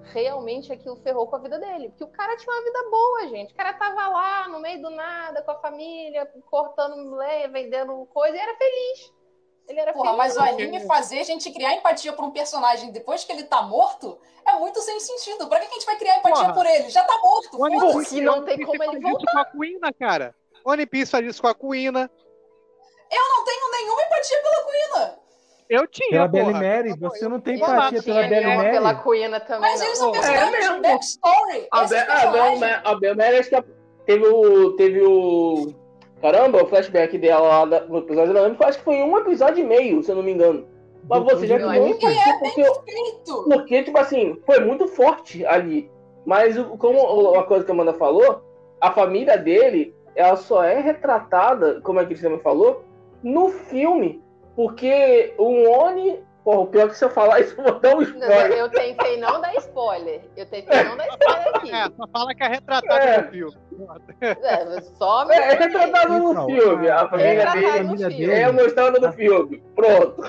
realmente 0.05 0.71
aquilo 0.71 0.95
ferrou 0.97 1.27
com 1.27 1.35
a 1.35 1.39
vida 1.39 1.59
dele. 1.59 1.89
Porque 1.89 2.03
o 2.03 2.07
cara 2.07 2.35
tinha 2.37 2.53
uma 2.53 2.63
vida 2.63 2.89
boa, 2.89 3.27
gente. 3.27 3.53
O 3.53 3.55
cara 3.55 3.73
tava 3.73 4.07
lá 4.07 4.47
no 4.47 4.59
meio 4.59 4.81
do 4.81 4.89
nada, 4.89 5.41
com 5.41 5.51
a 5.51 5.59
família, 5.59 6.25
cortando 6.49 7.15
lenha, 7.15 7.47
vendendo 7.49 8.05
coisa, 8.13 8.35
e 8.35 8.39
era 8.39 8.55
feliz. 8.55 9.13
Ele 9.67 9.79
era 9.79 9.93
Porra, 9.93 10.05
feliz. 10.05 10.17
mas 10.17 10.35
o 10.35 10.39
anime 10.41 10.85
fazer 10.87 11.19
a 11.19 11.23
gente 11.23 11.51
criar 11.51 11.75
empatia 11.75 12.11
por 12.13 12.25
um 12.25 12.31
personagem 12.31 12.91
depois 12.91 13.23
que 13.23 13.31
ele 13.31 13.43
tá 13.43 13.61
morto 13.61 14.19
é 14.47 14.53
muito 14.53 14.81
sem 14.81 14.99
sentido. 14.99 15.47
Pra 15.47 15.59
que 15.59 15.67
a 15.67 15.69
gente 15.69 15.85
vai 15.85 15.95
criar 15.95 16.17
empatia 16.17 16.45
Porra. 16.45 16.53
por 16.53 16.65
ele? 16.65 16.89
Já 16.89 17.03
tá 17.03 17.15
morto, 17.19 17.61
One 17.61 17.79
foda-se. 17.79 17.97
Piece- 17.97 18.09
Porque 18.15 18.21
não 18.25 18.43
tem 18.45 18.65
como 18.65 18.83
ele 18.83 18.99
faz 19.01 19.15
isso 19.15 19.25
com 19.31 19.37
a 19.39 19.45
Kuina, 19.45 19.93
cara. 19.93 20.35
One 20.65 20.85
Piece 20.87 21.11
faz 21.11 21.25
isso 21.25 21.41
com 21.41 21.47
a 21.47 21.53
Kuina. 21.53 22.09
Eu 23.11 23.29
não 23.29 23.43
tenho 23.43 23.71
nenhuma 23.71 24.01
empatia 24.03 24.41
pela 24.41 24.63
Kuina. 24.63 25.19
Eu 25.69 25.85
tinha, 25.87 26.09
Pela 26.09 26.27
Belly 26.27 26.45
porra. 26.53 26.61
Mary, 26.63 26.93
você 26.99 27.27
não 27.27 27.39
tem 27.39 27.57
não 27.59 27.67
empatia 27.67 28.01
pela 28.01 28.21
Belly 28.23 28.35
nenhuma 28.45 28.55
Mary? 28.63 28.71
pela 28.71 28.95
Cuina 28.95 29.39
também, 29.39 29.61
Mas 29.69 29.79
não. 29.79 29.85
eles 29.87 29.97
são 29.99 30.11
Pô, 30.11 30.17
é 30.17 30.51
mesmo. 30.51 30.81
backstory. 30.81 31.67
A, 31.71 31.85
Be 31.85 31.95
a, 31.95 32.05
personagens- 32.05 32.63
a 32.83 33.15
Mary, 33.15 33.37
acho 33.37 33.49
que 33.49 33.63
teve 34.07 34.27
o. 34.27 34.71
Teve 34.75 35.01
o. 35.03 35.73
Caramba, 36.21 36.63
o 36.63 36.67
flashback 36.67 37.17
dela 37.17 37.63
lá 37.65 37.79
no 37.87 37.99
episódio 37.99 38.33
da 38.33 38.41
Lamp, 38.41 38.61
acho 38.63 38.79
que 38.79 38.83
foi 38.83 38.95
um 39.01 39.17
episódio 39.19 39.63
e 39.63 39.67
meio, 39.67 40.01
se 40.03 40.11
eu 40.11 40.15
não 40.15 40.23
me 40.23 40.31
engano. 40.33 40.67
Mas 41.07 41.23
você 41.23 41.47
já 41.47 41.57
Eu 41.57 41.69
criou 41.69 41.85
acho 41.85 41.97
que 41.99 42.05
empatia 42.07 42.33
é 42.33 42.39
porque, 42.39 42.63
porque, 43.45 43.83
tipo 43.83 43.97
assim, 43.97 44.37
foi 44.45 44.59
muito 44.59 44.87
forte 44.87 45.45
ali. 45.45 45.89
Mas 46.25 46.57
como 46.77 46.99
uma 47.31 47.43
coisa 47.43 47.63
que 47.63 47.71
a 47.71 47.73
Amanda 47.73 47.93
falou, 47.93 48.41
a 48.81 48.91
família 48.91 49.37
dele, 49.37 49.95
ela 50.15 50.35
só 50.35 50.63
é 50.63 50.79
retratada, 50.81 51.79
como 51.81 51.99
a 51.99 52.05
Cristina 52.05 52.37
falou, 52.39 52.83
no 53.23 53.49
filme. 53.49 54.21
Porque 54.59 55.33
o 55.37 55.69
Oni. 55.69 56.21
Porra, 56.43 56.59
o 56.59 56.67
pior 56.67 56.87
é 56.87 56.89
que 56.89 56.97
se 56.97 57.05
eu 57.05 57.09
falar 57.09 57.39
isso, 57.39 57.55
eu 57.57 57.63
vou 57.63 57.79
dar 57.79 57.95
um 57.95 58.01
Não, 58.01 58.03
spoiler. 58.03 58.51
Eu 58.57 58.69
tentei 58.69 59.15
não 59.17 59.39
dar 59.39 59.55
spoiler. 59.55 60.21
Eu 60.35 60.45
tentei 60.47 60.83
não 60.83 60.97
dar 60.97 61.07
spoiler 61.07 61.47
aqui. 61.55 61.71
É, 61.73 61.83
só 61.95 62.07
fala 62.11 62.35
que 62.35 62.43
é 62.43 62.47
retratado 62.49 63.05
É. 63.05 63.21
no 63.21 63.29
filme. 63.31 63.57
É, 64.19 64.81
só 64.97 65.25
me 65.25 65.33
É, 65.35 65.37
é 65.37 65.53
retratado 65.53 66.19
no 66.19 66.31
Então, 66.31 66.45
filme. 66.47 66.89
A 66.89 67.07
família 67.07 67.49
retratado 67.51 67.95
dele 67.95 68.31
é 68.33 68.51
mostrada 68.51 68.99
no 68.99 69.13
filme. 69.13 69.63
Pronto. 69.73 70.23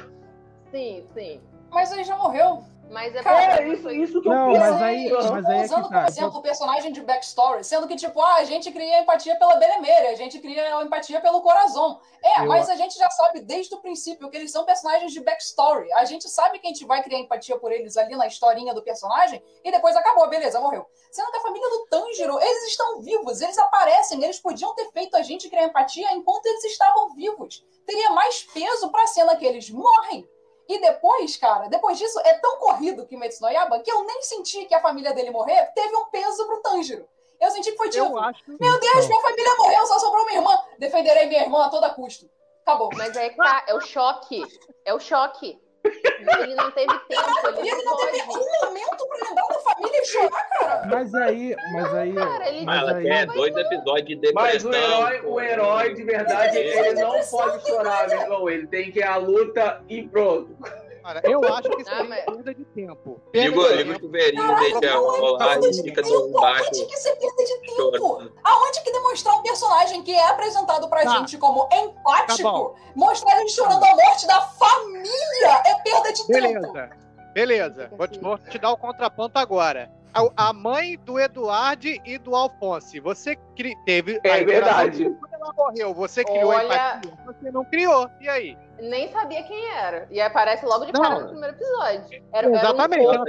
Sim, 0.70 1.04
sim. 1.12 1.40
Mas 1.72 1.90
ele 1.90 2.04
já 2.04 2.16
morreu. 2.16 2.62
Mas 2.90 3.14
é 3.14 3.22
Cara, 3.22 3.62
É 3.62 3.68
isso, 3.68 3.88
isso 3.90 4.20
que 4.20 4.28
eu 4.28 4.32
Não, 4.32 4.52
mas 4.52 4.82
aí, 4.82 5.08
Gente, 5.08 5.30
mas 5.30 5.46
aí 5.46 5.60
é 5.60 5.64
usando 5.64 5.82
que 5.84 5.88
como 5.88 6.00
tá. 6.00 6.08
exemplo 6.08 6.38
o 6.38 6.42
personagem 6.42 6.92
de 6.92 7.00
backstory, 7.02 7.62
sendo 7.62 7.86
que, 7.86 7.94
tipo, 7.94 8.20
ah, 8.20 8.34
a 8.34 8.44
gente 8.44 8.70
cria 8.72 9.00
empatia 9.00 9.36
pela 9.36 9.54
Belemere, 9.56 10.08
a 10.08 10.16
gente 10.16 10.40
cria 10.40 10.82
empatia 10.82 11.20
pelo 11.20 11.40
Corazon. 11.40 12.00
É, 12.22 12.40
Eu- 12.40 12.46
mas 12.46 12.68
a 12.68 12.74
gente 12.74 12.98
já 12.98 13.08
sabe 13.10 13.40
desde 13.42 13.74
o 13.74 13.78
princípio 13.78 14.28
que 14.28 14.36
eles 14.36 14.50
são 14.50 14.64
personagens 14.64 15.12
de 15.12 15.20
backstory. 15.20 15.90
A 15.92 16.04
gente 16.04 16.28
sabe 16.28 16.58
que 16.58 16.66
a 16.66 16.70
gente 16.70 16.84
vai 16.84 17.00
criar 17.02 17.20
empatia 17.20 17.56
por 17.58 17.70
eles 17.70 17.96
ali 17.96 18.16
na 18.16 18.26
historinha 18.26 18.74
do 18.74 18.82
personagem 18.82 19.40
e 19.64 19.70
depois 19.70 19.94
acabou, 19.94 20.28
beleza, 20.28 20.60
morreu. 20.60 20.84
Sendo 21.12 21.30
que 21.30 21.36
a 21.36 21.42
família 21.42 21.68
do 21.70 21.86
Tanjiro, 21.86 22.40
eles 22.40 22.64
estão 22.68 23.00
vivos, 23.00 23.40
eles 23.40 23.56
aparecem, 23.56 24.22
eles 24.22 24.40
podiam 24.40 24.74
ter 24.74 24.90
feito 24.90 25.16
a 25.16 25.22
gente 25.22 25.48
criar 25.48 25.64
empatia 25.64 26.12
enquanto 26.12 26.44
eles 26.46 26.64
estavam 26.64 27.14
vivos. 27.14 27.64
Teria 27.86 28.10
mais 28.10 28.42
peso 28.52 28.90
pra 28.90 29.06
cena 29.06 29.36
que 29.36 29.46
eles 29.46 29.70
morrem. 29.70 30.28
E 30.70 30.80
depois, 30.80 31.36
cara, 31.36 31.68
depois 31.68 31.98
disso, 31.98 32.20
é 32.20 32.34
tão 32.34 32.56
corrido 32.58 33.04
que 33.04 33.16
Metsu 33.16 33.42
no 33.42 33.48
Yaiba 33.48 33.80
que 33.80 33.90
eu 33.90 34.04
nem 34.04 34.22
senti 34.22 34.66
que 34.66 34.74
a 34.74 34.80
família 34.80 35.12
dele 35.12 35.32
morrer 35.32 35.66
teve 35.74 35.96
um 35.96 36.04
peso 36.04 36.46
pro 36.46 36.62
Tanjiro. 36.62 37.08
Eu 37.40 37.50
senti 37.50 37.72
que 37.72 37.76
foi 37.76 37.88
tipo, 37.88 38.08
meu 38.46 38.78
Deus, 38.78 39.06
minha 39.08 39.20
família 39.20 39.56
morreu, 39.56 39.84
só 39.86 39.98
sobrou 39.98 40.24
minha 40.26 40.38
irmã. 40.38 40.56
Defenderei 40.78 41.26
minha 41.26 41.42
irmã 41.42 41.64
a 41.64 41.70
toda 41.70 41.90
custo. 41.90 42.30
Acabou. 42.62 42.88
Mas 42.96 43.16
aí 43.16 43.30
que 43.30 43.36
tá, 43.36 43.64
é 43.66 43.74
o 43.74 43.80
choque. 43.80 44.44
É 44.84 44.94
o 44.94 45.00
choque. 45.00 45.60
Ele 45.84 46.54
não 46.54 46.70
teve 46.70 46.86
tempo, 47.08 47.48
ele 47.48 47.66
E 47.66 47.70
ele 47.70 47.82
não 47.82 47.96
teve 47.96 48.22
um 48.22 48.66
momento 48.66 49.06
pra 49.08 49.28
lembrar 49.28 49.46
da 49.48 49.58
família 49.60 50.00
e 50.02 50.06
chorar, 50.06 50.48
cara. 50.58 50.82
Mas 50.86 51.14
aí, 51.14 51.56
mas 51.72 51.94
aí, 51.94 52.14
cara, 52.14 52.48
ele- 52.48 52.66
Mas 52.66 52.80
mas 52.80 52.88
ela 52.88 52.98
aí, 52.98 53.04
quer 53.04 53.26
dois 53.26 53.56
episódios 53.56 54.20
de 54.20 54.32
Mas 54.32 54.62
depressão. 54.62 54.70
o 54.70 54.74
herói, 54.74 55.20
o 55.24 55.40
herói 55.40 55.94
de 55.94 56.02
verdade, 56.04 56.58
ele 56.58 57.00
não 57.00 57.20
pode 57.20 57.66
chorar, 57.66 58.08
meu 58.08 58.20
irmão. 58.20 58.48
Ele 58.50 58.66
tem 58.66 58.90
que 58.92 58.98
ir 58.98 59.02
à 59.04 59.16
luta 59.16 59.80
e 59.88 60.02
pronto. 60.02 60.54
Cara, 61.02 61.20
eu 61.24 61.44
acho 61.54 61.70
que 61.70 61.82
isso 61.82 61.90
Não, 61.90 61.98
é 62.00 62.02
mas- 62.04 62.24
perda 62.24 62.54
de 62.54 62.64
tempo. 62.64 63.20
De 63.32 63.40
liga 63.48 63.58
o 63.60 64.00
chuveirinho, 64.00 64.56
deixa 64.56 64.96
rolar 64.98 65.58
e 65.58 65.82
fica 65.82 66.02
do 66.02 66.28
embaixo 66.28 66.64
Aonde 66.64 66.86
que 66.86 66.94
isso 66.94 67.08
é 67.08 67.16
perda 67.16 67.44
de 67.44 67.58
tempo? 67.60 68.32
Aonde 68.44 68.80
que 68.82 68.92
demonstrar 68.92 69.34
um 69.36 69.42
personagem 69.42 70.02
que 70.02 70.12
é 70.12 70.28
apresentado 70.28 70.88
pra 70.88 71.02
Tá. 71.02 71.10
gente 71.18 71.38
como 71.38 71.68
empático, 71.72 72.70
Tá 72.74 72.90
mostrar 72.94 73.40
ele 73.40 73.48
chorando 73.48 73.84
a 73.84 73.94
morte 73.96 74.26
da 74.26 74.40
família 74.42 75.62
é 75.66 75.74
perda 75.82 76.12
de 76.12 76.26
tempo. 76.26 76.72
Beleza. 76.72 76.90
Beleza. 77.34 77.90
Vou 77.96 78.08
te, 78.08 78.18
vou 78.18 78.38
te 78.38 78.58
dar 78.58 78.70
o 78.72 78.76
contraponto 78.76 79.38
agora. 79.38 79.90
A, 80.12 80.48
a 80.48 80.52
mãe 80.52 80.98
do 80.98 81.20
Eduardo 81.20 81.86
e 81.86 82.18
do 82.18 82.34
Alfonso. 82.34 83.00
Você 83.02 83.36
cri- 83.54 83.76
teve. 83.86 84.20
É 84.24 84.40
a 84.40 84.44
verdade. 84.44 85.04
Quando 85.20 85.34
ela 85.34 85.52
morreu, 85.56 85.94
você 85.94 86.24
criou 86.24 86.50
a 86.50 86.56
Olha- 86.56 86.64
empatia? 86.66 87.12
Você 87.26 87.50
não 87.52 87.64
criou. 87.64 88.10
E 88.20 88.28
aí? 88.28 88.58
Nem 88.80 89.10
sabia 89.12 89.42
quem 89.44 89.70
era. 89.74 90.06
E 90.10 90.20
aparece 90.20 90.64
logo 90.66 90.84
de 90.86 90.92
cara 90.92 91.20
no 91.20 91.28
primeiro 91.28 91.54
episódio. 91.56 92.22
Era, 92.32 92.46
era 92.48 92.56
Exatamente. 92.58 93.06
Um 93.06 93.12
Ela. 93.12 93.24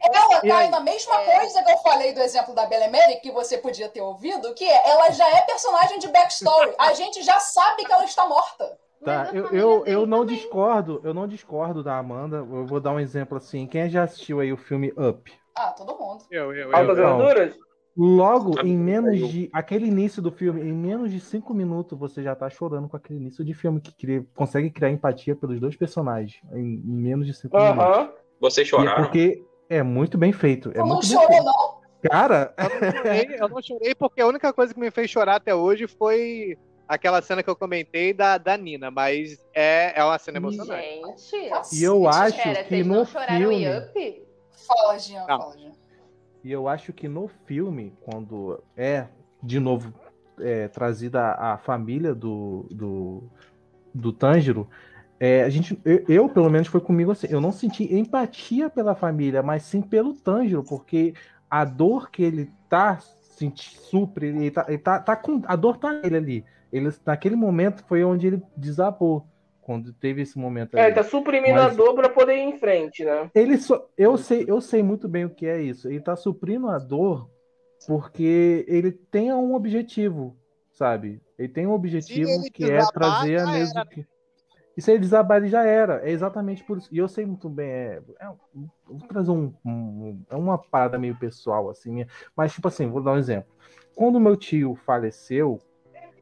Ela 0.00 0.38
E 0.44 0.48
cai 0.48 0.64
aí? 0.64 0.70
na 0.70 0.80
mesma 0.80 1.20
É. 1.20 1.38
coisa 1.38 1.62
que 1.64 1.70
eu 1.72 1.78
falei 1.78 2.12
do 2.12 2.20
exemplo 2.20 2.54
da 2.54 2.66
Belemere, 2.66 3.20
que 3.20 3.30
você 3.30 3.58
podia 3.58 3.88
ter 3.88 4.00
ouvido, 4.00 4.54
que 4.54 4.64
é, 4.64 4.90
ela 4.90 5.10
já 5.10 5.28
é 5.28 5.42
personagem 5.42 5.98
de 5.98 6.08
backstory. 6.08 6.74
A 6.78 6.92
gente 6.94 7.22
já 7.22 7.38
sabe 7.40 7.84
que 7.84 7.92
ela 7.92 8.04
está 8.04 8.26
morta. 8.26 8.78
Tá, 9.04 9.22
a 9.22 9.26
eu, 9.34 9.46
eu, 9.50 9.80
dele 9.80 9.96
eu 9.96 10.06
não 10.06 10.20
também. 10.20 10.36
discordo, 10.36 11.00
eu 11.02 11.14
não 11.14 11.26
discordo 11.26 11.82
da 11.82 11.96
Amanda. 11.96 12.36
Eu 12.38 12.66
vou 12.66 12.80
dar 12.80 12.90
um 12.92 13.00
exemplo 13.00 13.38
assim. 13.38 13.66
Quem 13.66 13.88
já 13.88 14.02
assistiu 14.04 14.40
aí 14.40 14.52
o 14.52 14.58
filme 14.58 14.92
Up? 14.96 15.32
Ah, 15.56 15.72
todo 15.72 15.98
mundo. 15.98 16.24
Eu, 16.30 16.54
eu, 16.54 16.70
eu. 16.70 16.76
Altas 16.76 16.98
aventuras? 16.98 17.54
Logo, 17.96 18.60
em 18.60 18.76
menos 18.76 19.20
eu- 19.20 19.26
de. 19.28 19.50
Aquele 19.52 19.86
início 19.86 20.22
do 20.22 20.30
filme, 20.30 20.60
em 20.62 20.72
menos 20.72 21.10
de 21.10 21.20
cinco 21.20 21.52
minutos, 21.52 21.98
você 21.98 22.22
já 22.22 22.34
tá 22.34 22.48
chorando 22.48 22.88
com 22.88 22.96
aquele 22.96 23.18
início 23.18 23.44
de 23.44 23.52
filme 23.52 23.80
que 23.80 23.92
cria- 23.92 24.24
consegue 24.34 24.70
criar 24.70 24.90
empatia 24.90 25.34
pelos 25.36 25.58
dois 25.60 25.76
personagens. 25.76 26.40
Em, 26.52 26.76
em 26.76 26.92
menos 26.96 27.26
de 27.26 27.34
cinco 27.34 27.56
minutos. 27.58 27.82
Aham. 27.84 28.10
Vocês 28.40 28.66
E 28.66 28.68
é 28.68 28.70
choraram? 28.70 29.02
porque 29.04 29.44
é 29.68 29.82
muito 29.82 30.16
bem 30.16 30.32
feito. 30.32 30.70
É 30.74 30.78
não 30.78 30.86
muito 30.86 31.06
chorou, 31.06 31.26
feito. 31.28 31.44
não? 31.44 31.80
Cara, 32.02 32.54
Eu 32.56 32.64
não, 32.64 32.92
chorei, 32.96 33.36
eu 33.40 33.48
não 33.50 33.62
chorei 33.62 33.94
porque 33.94 34.20
a 34.22 34.26
única 34.26 34.52
coisa 34.54 34.72
que 34.72 34.80
me 34.80 34.90
fez 34.90 35.10
chorar 35.10 35.36
até 35.36 35.54
hoje 35.54 35.86
foi 35.86 36.56
aquela 36.88 37.20
cena 37.20 37.42
que 37.42 37.50
eu 37.50 37.54
comentei 37.54 38.14
da, 38.14 38.38
da 38.38 38.56
Nina, 38.56 38.90
mas 38.90 39.44
é, 39.54 39.92
é 40.00 40.02
uma 40.02 40.18
cena 40.18 40.38
emocionante. 40.38 40.80
Gente. 41.30 41.76
E 41.78 41.84
eu 41.84 42.08
acho 42.08 42.36
Pera, 42.42 42.62
que 42.64 42.68
vocês 42.70 42.86
no 42.86 42.94
não 42.94 43.04
choraram 43.04 43.36
filme- 43.36 43.64
em 43.64 43.78
Up? 43.78 44.26
Fala, 44.66 44.98
Jean, 44.98 45.26
Não. 45.26 45.38
fala, 45.40 45.58
Jean. 45.58 45.72
E 46.42 46.50
eu 46.50 46.68
acho 46.68 46.92
que 46.92 47.08
no 47.08 47.28
filme, 47.46 47.92
quando 48.00 48.62
é 48.76 49.06
de 49.42 49.60
novo 49.60 49.92
é, 50.38 50.68
trazida 50.68 51.32
a, 51.32 51.58
família 51.58 52.14
do, 52.14 52.66
do, 52.70 53.22
do 53.94 54.12
Tanjiro, 54.12 54.68
é, 55.18 55.42
a 55.42 55.50
gente, 55.50 55.78
eu, 55.84 56.04
eu, 56.08 56.28
pelo 56.28 56.48
menos 56.48 56.68
foi 56.68 56.80
comigo 56.80 57.12
assim, 57.12 57.26
eu 57.28 57.40
não 57.40 57.52
senti 57.52 57.94
empatia 57.94 58.70
pela 58.70 58.94
família, 58.94 59.42
mas 59.42 59.64
sim 59.64 59.82
pelo 59.82 60.14
Tanjiro, 60.14 60.64
porque 60.64 61.14
a 61.50 61.64
dor 61.64 62.10
que 62.10 62.22
ele 62.22 62.50
tá 62.68 62.98
senti, 63.40 63.78
supre, 63.78 64.28
ele 64.28 64.50
tá, 64.50 64.64
ele 64.68 64.78
tá, 64.78 64.98
tá 64.98 65.16
com 65.16 65.42
a 65.46 65.56
dor 65.56 65.78
tá 65.78 65.92
nele 65.92 66.16
ali. 66.16 66.44
Ele, 66.72 66.90
naquele 67.04 67.34
momento 67.34 67.84
foi 67.86 68.04
onde 68.04 68.26
ele 68.26 68.42
desabou, 68.56 69.26
quando 69.70 69.92
teve 69.92 70.22
esse 70.22 70.36
momento. 70.36 70.76
É, 70.76 70.86
ali. 70.86 70.94
tá 70.96 71.04
suprimindo 71.04 71.54
Mas- 71.54 71.72
a 71.72 71.76
dor 71.76 71.94
pra 71.94 72.08
poder 72.08 72.34
ir 72.34 72.40
em 72.40 72.58
frente, 72.58 73.04
né? 73.04 73.30
Ele 73.32 73.56
só, 73.56 73.88
eu 73.96 74.16
sei, 74.18 74.44
eu 74.48 74.60
sei 74.60 74.82
muito 74.82 75.08
bem 75.08 75.24
o 75.24 75.30
que 75.30 75.46
é 75.46 75.62
isso. 75.62 75.88
Ele 75.88 76.00
tá 76.00 76.16
suprindo 76.16 76.68
a 76.68 76.76
dor 76.76 77.30
porque 77.86 78.64
ele 78.66 78.90
tem 78.90 79.32
um 79.32 79.54
objetivo, 79.54 80.36
sabe? 80.72 81.22
Ele 81.38 81.46
tem 81.48 81.68
um 81.68 81.72
objetivo 81.72 82.42
que 82.52 82.64
é 82.64 82.78
desabar, 82.78 82.92
trazer 82.92 83.40
a 83.40 83.46
mesma. 83.46 83.84
né? 83.96 84.04
E 84.76 84.82
se 84.82 84.90
ele 84.90 84.98
desabar, 84.98 85.38
ele 85.38 85.48
já 85.48 85.62
era. 85.64 86.00
É 86.04 86.10
exatamente 86.10 86.64
por 86.64 86.78
isso. 86.78 86.88
E 86.90 86.98
eu 86.98 87.06
sei 87.06 87.24
muito 87.24 87.48
bem. 87.48 87.68
É, 87.70 88.02
é- 88.20 88.32
vou 88.88 89.06
trazer 89.06 89.30
um, 89.30 89.52
um- 89.64 90.20
é 90.28 90.34
uma 90.34 90.58
parada 90.58 90.98
meio 90.98 91.16
pessoal, 91.16 91.70
assim. 91.70 91.92
minha. 91.92 92.08
Mas, 92.36 92.52
tipo 92.52 92.66
assim, 92.66 92.88
vou 92.88 93.00
dar 93.02 93.12
um 93.12 93.18
exemplo. 93.18 93.52
Quando 93.94 94.18
meu 94.18 94.34
tio 94.36 94.74
faleceu, 94.74 95.60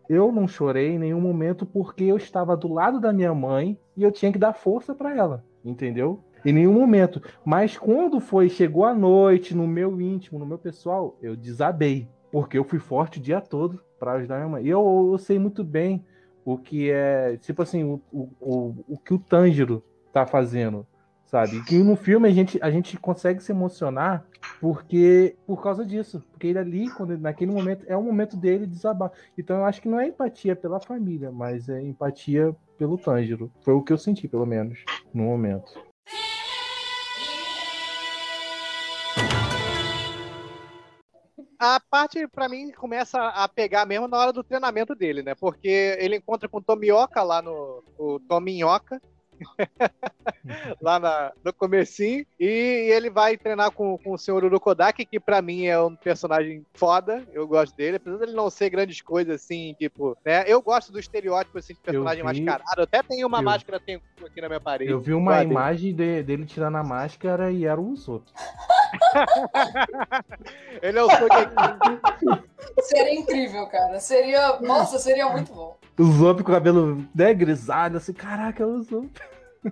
eu 0.08 0.32
não 0.32 0.48
chorei 0.48 0.94
em 0.94 0.98
nenhum 0.98 1.20
momento 1.20 1.66
porque 1.66 2.04
eu 2.04 2.16
estava 2.16 2.56
do 2.56 2.72
lado 2.72 3.00
da 3.00 3.12
minha 3.12 3.34
mãe 3.34 3.78
e 3.96 4.02
eu 4.02 4.10
tinha 4.10 4.32
que 4.32 4.38
dar 4.38 4.52
força 4.52 4.94
para 4.94 5.14
ela, 5.14 5.44
entendeu? 5.64 6.24
Em 6.44 6.52
nenhum 6.52 6.72
momento. 6.72 7.20
Mas 7.44 7.76
quando 7.76 8.20
foi, 8.20 8.48
chegou 8.48 8.84
a 8.84 8.94
noite, 8.94 9.54
no 9.54 9.66
meu 9.66 10.00
íntimo, 10.00 10.38
no 10.38 10.46
meu 10.46 10.58
pessoal, 10.58 11.16
eu 11.20 11.36
desabei. 11.36 12.08
Porque 12.30 12.56
eu 12.56 12.64
fui 12.64 12.78
forte 12.78 13.18
o 13.18 13.22
dia 13.22 13.40
todo 13.40 13.80
para 13.98 14.12
ajudar 14.12 14.36
minha 14.36 14.48
mãe. 14.48 14.64
E 14.64 14.68
eu, 14.68 15.08
eu 15.12 15.18
sei 15.18 15.38
muito 15.38 15.64
bem 15.64 16.04
o 16.44 16.56
que 16.56 16.90
é, 16.90 17.36
tipo 17.38 17.60
assim, 17.62 17.84
o, 17.84 18.00
o, 18.12 18.28
o, 18.40 18.84
o 18.88 18.98
que 18.98 19.12
o 19.12 19.18
Tanjiro 19.18 19.82
tá 20.12 20.24
fazendo, 20.24 20.86
sabe? 21.28 21.62
Que 21.64 21.78
no 21.78 21.94
filme 21.94 22.26
a 22.28 22.32
gente, 22.32 22.58
a 22.62 22.70
gente 22.70 22.96
consegue 22.96 23.42
se 23.42 23.52
emocionar 23.52 24.24
porque 24.60 25.36
por 25.46 25.62
causa 25.62 25.84
disso. 25.84 26.24
Porque 26.30 26.48
ele 26.48 26.58
ali, 26.58 26.90
quando 26.90 27.12
ele- 27.12 27.22
naquele 27.22 27.52
momento, 27.52 27.84
é 27.86 27.96
o 27.96 28.02
momento 28.02 28.36
dele 28.36 28.66
desabar. 28.66 29.12
Então 29.36 29.58
eu 29.58 29.64
acho 29.64 29.80
que 29.80 29.88
não 29.88 30.00
é 30.00 30.08
empatia 30.08 30.56
pela 30.56 30.80
família, 30.80 31.30
mas 31.30 31.68
é 31.68 31.80
empatia 31.82 32.54
pelo 32.76 32.98
Tanjiro. 32.98 33.52
Foi 33.62 33.74
o 33.74 33.82
que 33.82 33.92
eu 33.92 33.98
senti, 33.98 34.26
pelo 34.26 34.46
menos, 34.46 34.84
no 35.12 35.24
momento. 35.24 35.86
A 41.60 41.80
parte, 41.90 42.26
pra 42.28 42.48
mim, 42.48 42.70
começa 42.70 43.20
a 43.20 43.48
pegar 43.48 43.84
mesmo 43.84 44.06
na 44.06 44.16
hora 44.16 44.32
do 44.32 44.44
treinamento 44.44 44.94
dele, 44.94 45.22
né? 45.22 45.34
Porque 45.34 45.96
ele 45.98 46.16
encontra 46.16 46.48
com 46.48 46.58
o 46.58 46.62
Tomioka 46.62 47.20
lá 47.22 47.42
no. 47.42 47.82
O 47.98 48.20
Tominhoca. 48.20 49.02
lá 50.80 50.98
na, 50.98 51.32
no 51.44 51.52
comecinho. 51.52 52.24
E 52.38 52.46
ele 52.92 53.10
vai 53.10 53.36
treinar 53.36 53.70
com, 53.70 53.98
com 53.98 54.12
o 54.12 54.18
senhor 54.18 54.44
Urukodaki, 54.44 55.04
que 55.04 55.18
pra 55.20 55.40
mim 55.42 55.66
é 55.66 55.80
um 55.80 55.94
personagem 55.94 56.64
foda. 56.74 57.24
Eu 57.32 57.46
gosto 57.46 57.76
dele. 57.76 57.96
Apesar 57.96 58.18
dele 58.18 58.32
não 58.32 58.50
ser 58.50 58.70
grandes 58.70 59.00
coisas 59.00 59.36
assim, 59.36 59.74
tipo. 59.78 60.16
Né? 60.24 60.44
Eu 60.46 60.60
gosto 60.62 60.92
do 60.92 60.98
estereótipo 60.98 61.58
assim, 61.58 61.74
de 61.74 61.80
personagem 61.80 62.18
vi- 62.18 62.42
mascarado. 62.42 62.80
Eu 62.80 62.84
até 62.84 63.02
tenho 63.02 63.26
uma 63.26 63.38
eu- 63.38 63.42
máscara 63.42 63.80
tenho 63.80 64.00
aqui 64.24 64.40
na 64.40 64.48
minha 64.48 64.60
parede. 64.60 64.90
Eu 64.90 65.00
vi 65.00 65.12
uma 65.14 65.32
Guardei. 65.32 65.50
imagem 65.50 65.94
de- 65.94 66.22
dele 66.22 66.44
tirando 66.46 66.76
a 66.76 66.82
máscara 66.84 67.50
e 67.50 67.64
era 67.64 67.80
o 67.80 67.88
Usopp. 67.90 68.24
Ele 70.82 70.98
é 70.98 71.02
o 71.02 71.10
Sogeking. 71.10 72.42
Seria 72.82 73.14
incrível, 73.14 73.66
cara. 73.66 74.00
Seria. 74.00 74.60
Nossa, 74.60 74.98
seria 74.98 75.28
muito 75.28 75.52
bom. 75.52 75.76
O 75.98 76.02
Usopp 76.02 76.42
com 76.42 76.50
o 76.50 76.54
cabelo 76.54 77.04
né, 77.14 77.34
grisalho, 77.34 77.96
assim, 77.96 78.12
caraca, 78.12 78.62
é 78.62 78.66
o 78.66 78.76
Usopp. 78.76 79.10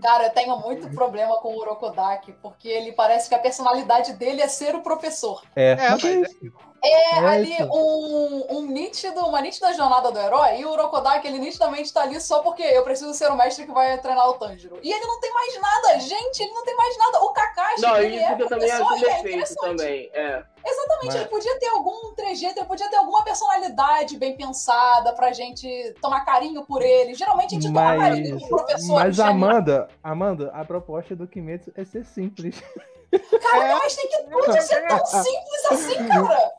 Cara, 0.03 0.25
eu 0.25 0.31
tenho 0.31 0.59
muito 0.59 0.89
problema 0.91 1.37
com 1.41 1.55
o 1.55 1.61
Urokodaki, 1.61 2.33
porque 2.43 2.69
ele 2.69 2.93
parece 2.93 3.29
que 3.29 3.35
a 3.35 3.39
personalidade 3.39 4.15
dele 4.15 4.43
é 4.43 4.49
ser 4.49 4.75
o 4.75 4.83
professor. 4.83 5.43
É, 5.55 5.73
É, 5.73 5.91
mas 5.91 6.05
é 6.05 6.17
mas. 6.17 6.31
É, 6.31 6.49
É 6.87 7.19
ali 7.19 7.53
isso. 7.55 7.65
um, 7.73 8.47
um 8.59 8.63
nítido, 8.67 9.21
uma 9.27 9.41
nítida 9.41 9.73
jornada 9.75 10.11
do 10.11 10.19
herói, 10.19 10.61
e 10.61 10.65
o 10.65 10.71
Urokodaki, 10.73 11.27
ele 11.27 11.39
nitidamente 11.39 11.93
tá 11.93 12.03
ali 12.03 12.21
só 12.21 12.41
porque 12.41 12.63
eu 12.63 12.83
preciso 12.85 13.13
ser 13.15 13.31
o 13.31 13.37
mestre 13.37 13.67
que 13.67 13.73
vai 13.73 13.99
treinar 13.99 14.29
o 14.29 14.35
Tanjiro. 14.35 14.79
E 14.83 14.93
ele 14.93 15.05
não 15.07 15.21
tem 15.21 15.33
mais 15.33 15.61
nada, 15.61 15.99
gente, 16.01 16.43
ele 16.43 16.53
não 16.53 16.65
tem 16.65 16.77
mais 16.77 16.99
nada. 16.99 17.21
O 17.23 17.33
Kakashi, 17.33 17.83
Não, 17.83 17.97
ele 17.99 18.17
isso 18.17 18.25
é 18.25 18.35
professor, 18.37 18.93
ele 18.97 19.07
é 19.07 19.21
interessante. 19.21 19.61
também. 19.61 20.11
É. 20.15 20.43
Exatamente, 20.69 21.07
Mas- 21.07 21.15
ele 21.17 21.25
podia 21.27 21.59
ter 21.61 21.69
algum 21.69 22.13
trejeito, 22.15 22.59
ele 22.59 22.67
podia 22.67 22.91
ter 22.91 22.97
alguma 22.97 23.23
personalidade 23.23 24.17
bem 24.19 24.37
pensada 24.37 25.13
pra 25.13 25.33
gente 25.33 25.95
tomar 26.03 26.25
carinho 26.25 26.65
por 26.65 26.83
ele. 26.83 27.15
Geralmente 27.15 27.53
a 27.57 27.61
gente 27.61 27.67
toma 27.73 27.95
Mas, 27.97 28.01
carinho 28.01 28.41
com 28.41 28.49
professores. 28.49 29.17
mas. 29.17 29.21
Amanda, 29.21 29.89
Amanda, 30.03 30.51
a 30.53 30.65
proposta 30.65 31.15
do 31.15 31.27
Kimetsu 31.29 31.73
é 31.77 31.85
ser 31.85 32.05
simples. 32.05 32.61
Cara, 33.19 33.79
mas 33.83 33.97
tem 33.97 34.09
que 34.09 34.19
tudo 34.25 34.63
ser 34.63 34.87
tão 34.87 35.05
simples 35.07 35.67
assim, 35.71 36.09
cara. 36.09 36.53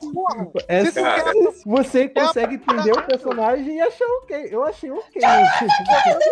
É 0.68 0.86
Se 0.86 1.02
Cara. 1.02 1.32
Você 1.66 2.10
consegue 2.10 2.56
entender 2.56 2.92
o 2.92 3.04
personagem 3.04 3.78
e 3.78 3.82
achar 3.82 4.06
ok. 4.06 4.48
Eu 4.52 4.64
achei 4.64 4.92
ok. 4.92 5.22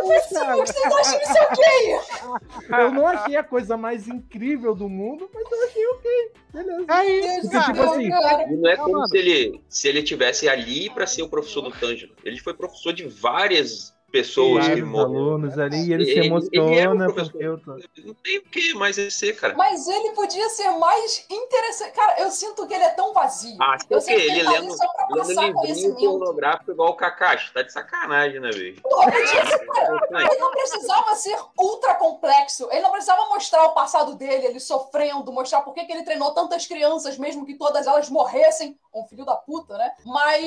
Vocês 0.03 0.41
acham 0.41 1.21
isso 1.21 1.39
ok? 1.51 2.79
Eu 2.79 2.91
não 2.91 3.07
achei 3.07 3.35
a 3.35 3.43
coisa 3.43 3.77
mais 3.77 4.07
incrível 4.07 4.75
do 4.75 4.89
mundo, 4.89 5.29
mas 5.33 5.51
eu 5.51 5.63
achei 5.65 5.87
ok. 5.87 6.31
Beleza. 6.53 6.85
É 6.89 7.21
Deus 7.21 7.41
Porque, 7.41 7.57
do 7.57 7.63
tipo 7.63 7.81
assim, 7.83 8.09
cara. 8.09 8.47
Não 8.47 8.69
é 8.69 8.75
como 8.77 9.07
se 9.07 9.17
ele, 9.17 9.61
se 9.69 9.87
ele 9.87 10.03
tivesse 10.03 10.47
ali 10.47 10.89
para 10.89 11.07
ser 11.07 11.21
o 11.21 11.29
professor 11.29 11.61
do 11.61 11.71
Tanjiro. 11.71 12.15
Ele 12.23 12.39
foi 12.39 12.53
professor 12.53 12.93
de 12.93 13.07
várias 13.07 13.94
pessoas 14.19 14.67
que 14.67 14.81
morreram. 14.81 14.99
alunos 15.15 15.57
ali 15.59 15.87
e 15.89 15.93
ele 15.93 16.05
se 16.05 16.11
Ele- 16.11 16.19
ele 16.19 16.75
era 16.75 16.89
um 16.89 16.95
emociona 16.95 17.05
professor. 17.05 17.31
porque 17.31 17.45
eu 17.45 17.57
tô... 17.59 17.71
Não 18.05 18.13
tem 18.15 18.37
o 18.37 18.41
que 18.43 18.73
mais 18.73 18.97
ele 18.97 19.11
ser, 19.11 19.33
cara. 19.35 19.53
Mas 19.55 19.87
ele 19.87 20.11
podia 20.11 20.47
ser 20.49 20.69
mais 20.71 21.25
interessante. 21.29 21.91
Cara, 21.93 22.19
eu 22.21 22.29
sinto 22.31 22.65
que 22.67 22.73
ele 22.73 22.83
é 22.83 22.89
tão 22.91 23.13
vazio. 23.13 23.57
Ah, 23.61 23.77
Eu 23.89 23.99
sinto 24.01 24.15
que 24.17 24.21
Ele 24.23 24.43
tá 24.43 24.49
ali 24.51 24.59
lendo, 24.61 24.77
só 24.77 24.87
pra 24.87 25.07
passar 25.07 25.53
conhecimento. 25.53 25.95
pornográfico 26.19 26.71
igual 26.71 26.89
o 26.89 26.95
Kakashi. 26.95 27.53
Tá 27.53 27.61
de 27.61 27.71
sacanagem, 27.71 28.39
né, 28.39 28.49
velho? 28.51 28.75
Ele 28.75 30.39
não 30.39 30.51
precisava 30.51 31.15
ser 31.15 31.37
ultra 31.57 31.93
complexo. 31.95 32.67
Ele 32.71 32.81
não 32.81 32.91
precisava 32.91 33.25
mostrar 33.29 33.63
o 33.65 33.73
passado 33.73 34.15
dele, 34.15 34.45
ele 34.47 34.59
sofrendo, 34.59 35.31
mostrar 35.31 35.61
por 35.61 35.73
que 35.73 35.85
que 35.85 35.91
ele 35.91 36.03
treinou 36.03 36.31
tantas 36.33 36.65
crianças, 36.65 37.17
mesmo 37.17 37.45
que 37.45 37.55
todas 37.55 37.87
elas 37.87 38.09
morressem. 38.09 38.77
Um 38.95 39.05
filho 39.07 39.25
da 39.25 39.35
puta, 39.35 39.77
né? 39.77 39.91
Mas 40.05 40.41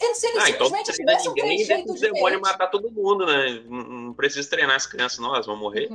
ele, 0.00 0.14
se 0.14 0.26
ele 0.28 0.38
Ah, 0.38 0.50
então 0.50 0.66
simplesmente 0.66 0.88
não 0.88 0.94
treina 0.94 1.12
tivesse 1.16 1.28
um 1.28 1.34
trejeito 1.34 1.92
os 1.92 2.00
demônios 2.00 2.38
diferente. 2.38 2.40
matar 2.40 2.66
todo 2.68 2.90
mundo, 2.92 3.26
né? 3.26 3.62
Não, 3.66 3.82
não 3.82 4.14
precisa 4.14 4.48
treinar 4.48 4.76
as 4.76 4.86
crianças, 4.86 5.18
não, 5.18 5.34
elas 5.34 5.46
vão 5.46 5.56
morrer. 5.56 5.88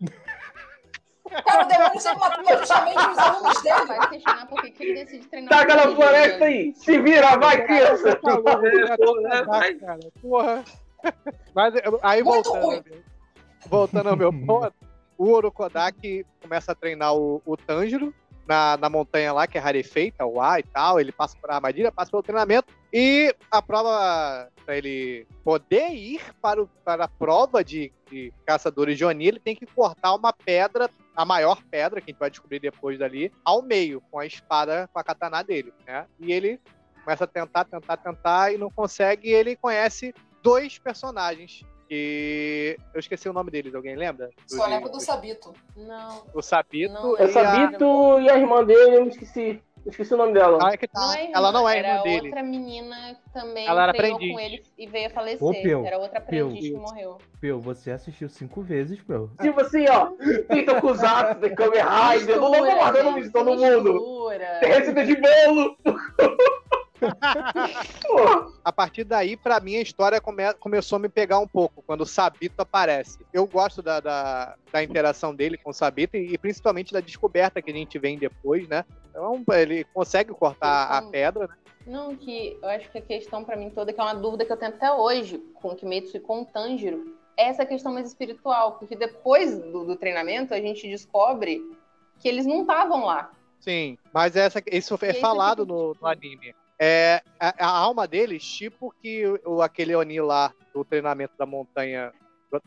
Cara, 1.44 1.64
o 1.64 1.68
demônio 1.68 2.00
sempre 2.00 2.18
matou 2.20 2.58
justamente 2.58 2.98
os 3.10 3.18
alunos 3.18 3.62
dele. 3.62 3.84
Vai 3.86 4.08
questionar 4.08 4.46
por 4.46 4.62
que 4.62 4.82
ele 4.82 5.04
decide 5.04 5.26
treinar 5.26 5.50
Taca 5.50 5.72
um 5.74 5.76
na 5.76 5.96
floresta 5.96 6.44
aí! 6.44 6.72
Se 6.74 7.00
vira, 7.00 7.36
vai, 7.36 7.66
criança! 7.66 8.16
Porra, 8.16 9.44
vai. 9.44 9.74
cara. 9.74 10.00
Porra. 10.22 10.64
Mas 11.54 11.74
aí 12.02 12.22
Muito 12.22 12.50
voltando, 12.50 12.66
ruim. 12.66 12.82
voltando 13.66 14.08
ao 14.08 14.16
meu 14.16 14.32
ponto, 14.32 14.74
o 15.18 15.30
Orokodaki 15.32 16.24
começa 16.40 16.72
a 16.72 16.74
treinar 16.74 17.14
o, 17.14 17.42
o 17.44 17.56
Tanjiro 17.56 18.14
na, 18.46 18.76
na 18.76 18.88
montanha 18.88 19.32
lá, 19.32 19.46
que 19.46 19.58
é 19.58 19.60
rarefeita, 19.60 20.24
o 20.24 20.40
ar 20.40 20.60
e 20.60 20.62
tal. 20.62 21.00
Ele 21.00 21.12
passa 21.12 21.36
por 21.40 21.50
armadilha, 21.50 21.92
passa 21.92 22.10
pelo 22.10 22.22
treinamento. 22.22 22.72
E 22.92 23.34
a 23.50 23.60
prova, 23.60 24.48
para 24.64 24.76
ele 24.76 25.26
poder 25.44 25.90
ir 25.90 26.20
para, 26.40 26.62
o, 26.62 26.68
para 26.84 27.04
a 27.04 27.08
prova 27.08 27.64
de, 27.64 27.92
de 28.10 28.32
caçadores 28.46 28.96
de 28.96 29.04
Oni, 29.04 29.26
ele 29.26 29.40
tem 29.40 29.54
que 29.54 29.66
cortar 29.66 30.14
uma 30.14 30.32
pedra, 30.32 30.88
a 31.14 31.24
maior 31.24 31.62
pedra, 31.70 32.00
que 32.00 32.10
a 32.10 32.12
gente 32.12 32.20
vai 32.20 32.30
descobrir 32.30 32.60
depois 32.60 32.98
dali, 32.98 33.32
ao 33.44 33.62
meio, 33.62 34.00
com 34.10 34.18
a 34.18 34.26
espada, 34.26 34.88
com 34.92 34.98
a 34.98 35.04
katana 35.04 35.42
dele, 35.42 35.72
né? 35.86 36.06
E 36.18 36.32
ele 36.32 36.60
começa 37.04 37.24
a 37.24 37.26
tentar, 37.26 37.64
tentar, 37.64 37.96
tentar 37.96 38.52
e 38.52 38.58
não 38.58 38.70
consegue. 38.70 39.28
E 39.28 39.32
ele 39.32 39.56
conhece 39.56 40.14
dois 40.42 40.78
personagens. 40.78 41.64
Que 41.88 42.76
eu 42.92 42.98
esqueci 42.98 43.28
o 43.28 43.32
nome 43.32 43.50
deles, 43.50 43.74
alguém 43.74 43.94
lembra? 43.96 44.30
Só 44.46 44.66
lembro 44.66 44.90
do 44.90 45.00
Sabito. 45.00 45.52
Não, 45.76 46.24
O 46.34 46.42
Sabito 46.42 46.92
Não, 46.92 47.16
e 47.16 47.20
É 47.20 47.24
a... 47.24 47.28
Sabito 47.28 48.20
e 48.20 48.30
a 48.30 48.36
irmã 48.38 48.64
dele, 48.64 48.96
eu 48.96 49.02
me 49.04 49.08
esqueci. 49.10 49.62
Eu 49.84 49.90
esqueci 49.90 50.12
o 50.14 50.16
nome 50.16 50.32
dela. 50.32 50.58
Ah, 50.60 50.72
é 50.72 50.76
que 50.76 50.88
tá. 50.88 50.98
não 51.00 51.14
é 51.14 51.22
irmã, 51.22 51.32
Ela 51.36 51.52
não 51.52 51.68
é 51.68 51.78
era 51.78 51.88
irmã 51.90 52.02
dele. 52.02 52.26
outra 52.26 52.42
menina 52.42 52.96
que 53.22 53.32
também 53.32 53.68
Ela 53.68 53.82
era 53.84 53.92
aprendiz. 53.92 54.32
com 54.32 54.40
ele 54.40 54.62
e 54.76 54.86
veio 54.88 55.06
a 55.06 55.10
falecer. 55.10 55.62
Peu, 55.62 55.86
era 55.86 55.98
outra 55.98 56.20
Peu. 56.20 56.46
aprendiz 56.48 56.70
que 56.70 56.76
morreu. 56.76 57.18
Peu, 57.40 57.60
você 57.60 57.92
assistiu 57.92 58.28
cinco 58.28 58.62
vezes, 58.62 59.00
Peu. 59.02 59.30
Tipo 59.40 59.60
assim, 59.60 59.84
ó. 59.88 60.06
Tem 60.48 60.64
Tokusatsu, 60.66 61.40
tem 61.40 61.54
Kamen 61.54 61.82
Rider, 61.82 62.34
eu 62.34 62.40
não 62.40 62.50
tô 62.50 62.64
guardando 62.64 63.18
isso 63.20 63.30
todo 63.30 63.54
mundo. 63.54 64.28
Tem 64.58 64.70
receita 64.72 65.04
de 65.06 65.14
bolo. 65.20 65.76
A 68.64 68.72
partir 68.72 69.04
daí, 69.04 69.36
pra 69.36 69.60
mim, 69.60 69.76
a 69.76 69.82
história 69.82 70.20
come- 70.20 70.52
começou 70.54 70.96
a 70.96 70.98
me 70.98 71.08
pegar 71.08 71.38
um 71.38 71.46
pouco, 71.46 71.82
quando 71.82 72.00
o 72.02 72.06
Sabito 72.06 72.60
aparece. 72.62 73.18
Eu 73.32 73.46
gosto 73.46 73.82
da, 73.82 74.00
da, 74.00 74.56
da 74.72 74.82
interação 74.82 75.34
dele 75.34 75.56
com 75.58 75.70
o 75.70 75.74
Sabito 75.74 76.16
e, 76.16 76.32
e 76.34 76.38
principalmente 76.38 76.92
da 76.92 77.00
descoberta 77.00 77.60
que 77.62 77.70
a 77.70 77.74
gente 77.74 77.98
vem 77.98 78.18
depois, 78.18 78.66
né? 78.68 78.84
Então, 79.10 79.42
ele 79.54 79.84
consegue 79.84 80.32
cortar 80.32 80.90
a 80.92 80.98
Então, 80.98 81.10
pedra, 81.10 81.46
né? 81.46 81.54
Não, 81.86 82.16
que 82.16 82.58
eu 82.60 82.68
acho 82.68 82.90
que 82.90 82.98
a 82.98 83.02
questão 83.02 83.44
pra 83.44 83.56
mim 83.56 83.70
toda, 83.70 83.92
que 83.92 84.00
é 84.00 84.02
uma 84.02 84.14
dúvida 84.14 84.44
que 84.44 84.52
eu 84.52 84.56
tenho 84.56 84.72
até 84.74 84.92
hoje 84.92 85.38
com 85.54 85.68
o 85.68 85.76
Kimetsu 85.76 86.16
e 86.16 86.20
com 86.20 86.42
o 86.42 86.44
Tanjiro, 86.44 87.14
é 87.36 87.44
essa 87.48 87.64
questão 87.64 87.92
mais 87.92 88.08
espiritual. 88.08 88.72
Porque 88.72 88.96
depois 88.96 89.56
do, 89.56 89.84
do 89.84 89.96
treinamento, 89.96 90.52
a 90.52 90.60
gente 90.60 90.88
descobre 90.88 91.62
que 92.18 92.28
eles 92.28 92.44
não 92.44 92.62
estavam 92.62 93.04
lá. 93.04 93.30
Sim, 93.60 93.96
mas 94.12 94.34
essa, 94.34 94.60
isso 94.70 94.98
é 95.02 95.14
falado 95.14 95.62
fica, 95.62 95.72
no, 95.72 95.92
tipo, 95.92 96.04
no 96.04 96.10
anime. 96.10 96.54
É, 96.78 97.22
a, 97.40 97.66
a 97.66 97.68
alma 97.68 98.06
deles, 98.06 98.44
tipo 98.44 98.92
que 99.00 99.24
o, 99.44 99.62
aquele 99.62 99.94
Oni 99.94 100.20
lá 100.20 100.52
do 100.74 100.84
treinamento 100.84 101.34
da 101.38 101.46
montanha 101.46 102.12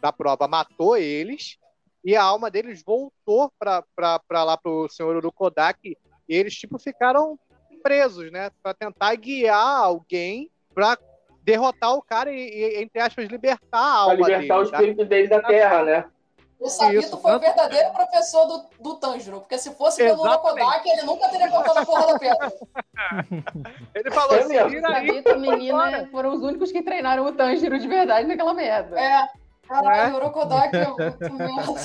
da 0.02 0.12
prova 0.12 0.48
matou 0.48 0.98
eles, 0.98 1.58
e 2.04 2.16
a 2.16 2.24
alma 2.24 2.50
deles 2.50 2.84
voltou 2.84 3.52
pra, 3.60 3.84
pra, 3.96 4.20
pra 4.20 4.44
lá 4.44 4.58
pro 4.58 4.88
senhor 4.90 5.16
Urukodaki, 5.16 5.98
e 6.28 6.36
eles 6.36 6.56
tipo 6.56 6.80
ficaram 6.80 7.38
presos, 7.84 8.32
né? 8.32 8.50
Pra 8.62 8.74
tentar 8.74 9.16
guiar 9.16 9.84
alguém 9.84 10.50
pra 10.74 10.98
derrotar 11.44 11.96
o 11.96 12.02
cara 12.02 12.32
e, 12.32 12.38
e, 12.38 12.82
entre 12.82 13.02
aspas, 13.02 13.28
libertar 13.28 13.58
a 13.72 14.06
pra 14.06 14.14
alma 14.14 14.28
libertar 14.28 14.60
o 14.60 14.70
tá? 14.70 14.78
espírito 14.78 15.06
dele 15.06 15.28
da 15.28 15.42
terra, 15.42 15.84
né? 15.84 16.06
O 16.60 16.68
Sabito 16.70 17.00
Isso, 17.06 17.18
foi 17.22 17.36
o 17.36 17.40
verdadeiro 17.40 17.90
professor 17.94 18.46
do, 18.46 18.66
do 18.82 18.96
Tanjiro, 18.96 19.40
porque 19.40 19.58
se 19.58 19.74
fosse 19.76 20.04
pelo. 20.04 20.22
Urokodaki, 20.22 20.90
ele 20.90 21.04
nunca 21.04 21.30
teria 21.30 21.50
cortado 21.50 21.80
a 21.80 21.86
porra 21.86 22.08
da 22.14 22.20
pedra. 22.20 22.52
Ele 23.96 24.12
falou 24.12 24.36
É 24.36 24.40
assim, 24.42 24.68
vira 24.70 24.88
aí. 24.90 25.08
Sabito 25.08 25.30
e 25.30 25.34
a 25.34 25.38
menina 25.38 26.08
foram 26.12 26.34
os 26.34 26.42
únicos 26.44 26.70
que 26.72 26.82
treinaram 26.84 27.26
o 27.26 27.32
Tanjiro 27.32 27.80
de 27.80 27.88
verdade 27.88 28.28
naquela 28.28 28.54
merda. 28.54 29.00
É, 29.00 29.26
caralho, 29.68 30.14
o 30.16 30.18
Urokodaki 30.18 30.76
é 30.76 30.88
muito 30.88 31.34
merda. 31.38 31.82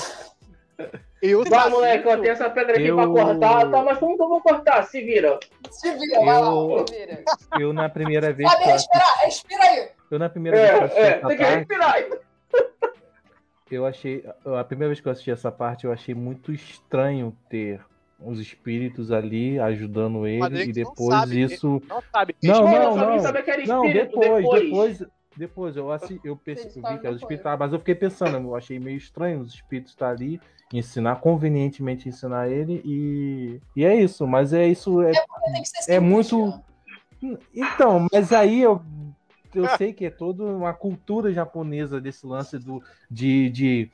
E 1.23 1.33
o 1.35 1.39
Vai, 1.45 1.49
Sabito- 1.51 1.69
moleque, 1.71 2.07
eu 2.09 2.21
tenho 2.21 2.33
essa 2.33 2.49
pedra 2.49 2.73
aqui 2.73 2.87
Eu- 2.87 2.95
pra 2.97 3.07
cortar. 3.07 3.71
Tá, 3.71 3.81
mas 3.81 3.97
como 3.97 4.17
que 4.17 4.21
eu 4.23 4.27
vou 4.27 4.41
cortar? 4.41 4.83
Se 4.83 5.01
vira. 5.01 5.39
Se 5.71 5.89
vira, 5.93 6.19
vai 6.19 6.41
lá. 6.41 6.47
Eu, 6.47 6.85
Vira. 6.89 7.23
eu 7.61 7.71
na 7.73 7.87
primeira 7.87 8.33
vez 8.33 8.51
eu, 8.51 8.59
respirar? 8.59 9.17
Respira 9.23 9.63
aí. 9.63 9.89
eu 10.11 10.19
na 10.19 10.29
primeira 10.29 10.57
vez 10.57 10.91
eu 10.91 10.97
É, 10.97 11.01
é, 11.01 11.07
essa 11.17 11.27
tem 11.29 11.37
que 11.37 11.43
parte, 11.77 12.19
respirar. 13.75 13.81
eu 13.81 13.85
achei 13.85 14.25
a 14.59 14.63
primeira 14.63 14.89
vez 14.89 14.99
que 15.01 15.07
eu 15.07 15.11
assisti 15.11 15.31
essa 15.31 15.51
parte, 15.51 15.85
eu 15.85 15.91
achei 15.91 16.15
muito 16.15 16.51
estranho 16.51 17.35
ter 17.49 17.81
os 18.19 18.39
espíritos 18.39 19.11
ali 19.11 19.59
ajudando 19.59 20.25
ele 20.25 20.63
e 20.69 20.71
depois 20.71 21.19
sabem, 21.19 21.43
isso 21.43 21.81
Não 21.87 22.01
sabe. 22.11 22.35
Não, 22.41 22.63
não, 22.63 22.95
não. 22.95 23.19
saber 23.19 23.43
que 23.43 23.51
era 23.51 23.65
Não, 23.67 23.85
espírito 23.85 24.09
depois, 24.19 24.43
depois. 24.43 24.63
depois, 24.97 25.11
depois, 25.37 25.75
eu, 25.77 25.91
assi, 25.91 26.21
eu, 26.23 26.35
perce- 26.37 26.67
eu 26.79 26.83
vi 26.93 26.97
que 26.99 27.07
era 27.07 27.15
espíritos, 27.17 27.51
mas 27.59 27.73
eu 27.73 27.79
fiquei 27.79 27.95
pensando, 27.95 28.37
eu 28.37 28.55
achei 28.55 28.79
meio 28.79 28.97
estranho 28.97 29.41
os 29.41 29.53
espíritos 29.53 29.91
estar 29.91 30.09
ali, 30.11 30.39
ensinar, 30.73 31.17
convenientemente 31.17 32.07
ensinar 32.07 32.47
ele, 32.49 32.81
e, 32.85 33.59
e 33.75 33.83
é 33.83 33.93
isso, 33.95 34.25
mas 34.25 34.53
é 34.53 34.65
isso, 34.65 35.01
é, 35.01 35.11
É 35.11 35.99
simples, 35.99 36.01
muito- 36.01 36.51
cara. 37.21 37.39
então, 37.53 38.07
mas 38.13 38.31
aí 38.31 38.61
eu, 38.61 38.81
eu 39.55 39.67
sei 39.77 39.93
que 39.93 40.05
é 40.05 40.09
toda 40.09 40.43
uma 40.43 40.73
cultura 40.73 41.31
japonesa 41.31 41.99
desse 41.99 42.25
lance 42.25 42.57
do, 42.57 42.81
de, 43.09 43.49
de 43.49 43.91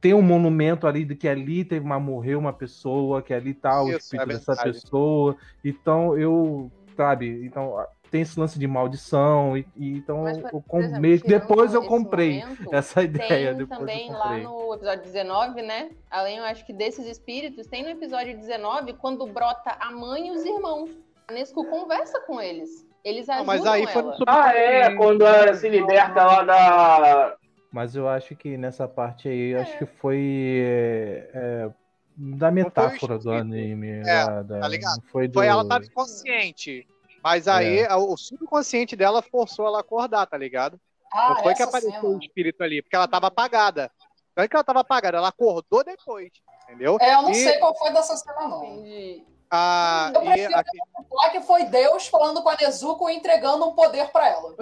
ter 0.00 0.14
um 0.14 0.22
monumento 0.22 0.86
ali 0.86 1.04
de 1.04 1.14
que 1.14 1.26
ali 1.26 1.64
teve 1.64 1.84
uma 1.84 1.98
morreu 1.98 2.38
uma 2.38 2.52
pessoa, 2.52 3.22
que 3.22 3.32
ali 3.32 3.54
tá 3.54 3.82
o 3.82 3.88
Isso, 3.88 3.98
espírito 3.98 4.30
é 4.30 4.34
dessa 4.34 4.54
verdade. 4.54 4.80
pessoa. 4.80 5.36
Então 5.64 6.18
eu, 6.18 6.70
sabe, 6.96 7.44
então 7.46 7.76
tem 8.10 8.20
esse 8.20 8.38
lance 8.38 8.58
de 8.58 8.66
maldição 8.68 9.56
e, 9.56 9.66
e 9.74 9.96
então 9.96 10.22
Mas, 10.22 10.38
eu 10.38 10.62
exemplo, 10.78 11.00
meio 11.00 11.20
depois 11.20 11.74
eu 11.74 11.84
comprei 11.84 12.40
momento, 12.40 12.72
essa 12.72 13.02
ideia 13.02 13.48
Tem 13.48 13.58
depois 13.58 13.80
também 13.80 14.06
eu 14.08 14.12
lá 14.16 14.38
no 14.38 14.74
episódio 14.74 15.02
19, 15.02 15.62
né? 15.62 15.90
Além, 16.10 16.36
eu 16.36 16.44
acho 16.44 16.64
que 16.64 16.72
desses 16.72 17.06
espíritos, 17.06 17.66
tem 17.66 17.82
no 17.82 17.88
episódio 17.88 18.36
19 18.36 18.92
quando 18.92 19.26
brota 19.26 19.76
a 19.80 19.90
mãe 19.90 20.28
e 20.28 20.30
os 20.30 20.44
irmãos. 20.44 20.90
A 21.26 21.32
Nesco 21.32 21.64
conversa 21.64 22.20
com 22.20 22.40
eles. 22.40 22.86
Eles 23.04 23.26
Não, 23.26 23.34
ajudam 23.34 23.46
mas 23.54 23.66
aí 23.66 23.86
foi 23.86 24.02
no 24.02 24.08
ela. 24.08 24.16
subconsciente. 24.16 24.48
Ah, 24.48 24.58
é, 24.58 24.94
quando 24.96 25.26
ela 25.26 25.54
se 25.54 25.68
liberta 25.68 26.24
lá 26.24 26.42
da. 26.42 27.36
Mas 27.70 27.94
eu 27.96 28.08
acho 28.08 28.34
que 28.36 28.56
nessa 28.56 28.86
parte 28.88 29.28
aí, 29.28 29.50
eu 29.50 29.60
acho 29.60 29.76
que 29.78 29.84
foi 29.86 30.60
é, 30.64 31.30
é, 31.34 31.70
da 32.16 32.50
metáfora 32.50 33.18
do 33.18 33.30
anime. 33.32 33.88
É, 33.90 34.02
da, 34.04 34.42
da- 34.42 34.60
tá 34.60 34.68
ligado? 34.68 35.02
Foi, 35.10 35.28
do... 35.28 35.34
Foi 35.34 35.46
ela 35.46 35.66
tava 35.66 35.84
inconsciente. 35.84 36.86
Mas 37.22 37.48
aí 37.48 37.80
É. 37.80 37.94
o 37.94 38.16
subconsciente 38.16 38.94
dela 38.94 39.22
forçou 39.22 39.66
ela 39.66 39.78
a 39.78 39.80
acordar, 39.80 40.26
tá 40.26 40.36
ligado? 40.36 40.78
Ah, 41.12 41.30
Não 41.34 41.42
foi 41.42 41.54
que 41.54 41.62
apareceu 41.62 41.92
cena. 42.00 42.06
o 42.08 42.18
espírito 42.18 42.62
ali, 42.62 42.80
porque 42.82 42.94
ela 42.96 43.08
tava 43.08 43.26
apagada. 43.28 43.90
Não 44.36 44.44
é 44.44 44.48
que 44.48 44.54
ela 44.56 44.64
tava 44.64 44.80
apagada, 44.80 45.16
ela 45.18 45.28
acordou 45.28 45.82
depois, 45.84 46.30
entendeu? 46.64 46.96
É, 47.00 47.14
eu 47.14 47.22
não 47.22 47.30
E 47.30 47.34
sei 47.34 47.58
qual 47.58 47.74
foi 47.78 47.92
dessa 47.92 48.16
cena, 48.16 48.48
não. 48.48 48.64
Entendi. 48.64 49.24
A- 49.50 50.12
Eu 50.14 50.22
e 50.22 50.24
prefiro 50.26 50.56
a- 50.56 50.64
Lá 51.12 51.30
que 51.30 51.40
foi 51.40 51.64
Deus 51.64 52.06
falando 52.08 52.42
com 52.42 52.48
a 52.48 52.56
Nezuko 52.56 53.08
e 53.08 53.14
entregando 53.14 53.64
um 53.66 53.72
poder 53.72 54.08
pra 54.10 54.28
ela. 54.28 54.54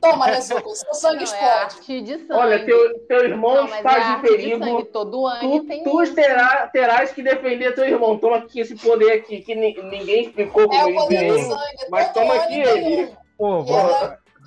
Toma, 0.00 0.26
Nezuko, 0.66 0.74
seu 0.74 0.92
sangue 0.94 1.24
Não, 1.24 1.34
é 1.34 1.66
explode. 1.66 2.02
de 2.02 2.18
sangue. 2.18 2.32
Olha, 2.40 2.64
teu, 2.64 2.98
teu 3.06 3.24
irmão 3.24 3.54
Não, 3.54 3.62
mas 3.68 3.72
é 3.74 3.76
está 3.78 3.98
de 3.98 4.16
de 4.16 4.28
perigo. 4.28 4.64
sangue. 4.64 4.84
Todo 4.86 5.26
ano 5.26 5.40
Tu, 5.60 5.66
tem 5.66 5.84
tu 5.84 6.14
terá, 6.14 6.66
terás 6.68 7.12
que 7.12 7.22
defender 7.22 7.74
teu 7.74 7.84
irmão. 7.84 8.18
Toma 8.18 8.36
aqui 8.38 8.60
esse 8.60 8.74
poder 8.76 9.12
aqui, 9.12 9.40
que 9.40 9.54
ni- 9.54 9.74
ninguém 9.82 10.24
explicou 10.26 10.64
É 10.64 10.66
como 10.66 10.84
o 10.84 10.88
ele 10.88 10.98
poder 10.98 11.28
do 11.28 11.34
veio. 11.34 11.48
sangue. 11.48 11.86
Mas 11.90 12.12
toma 12.12 12.34
aqui 12.34 12.60
ele. 12.60 13.16
Pô, 13.38 13.64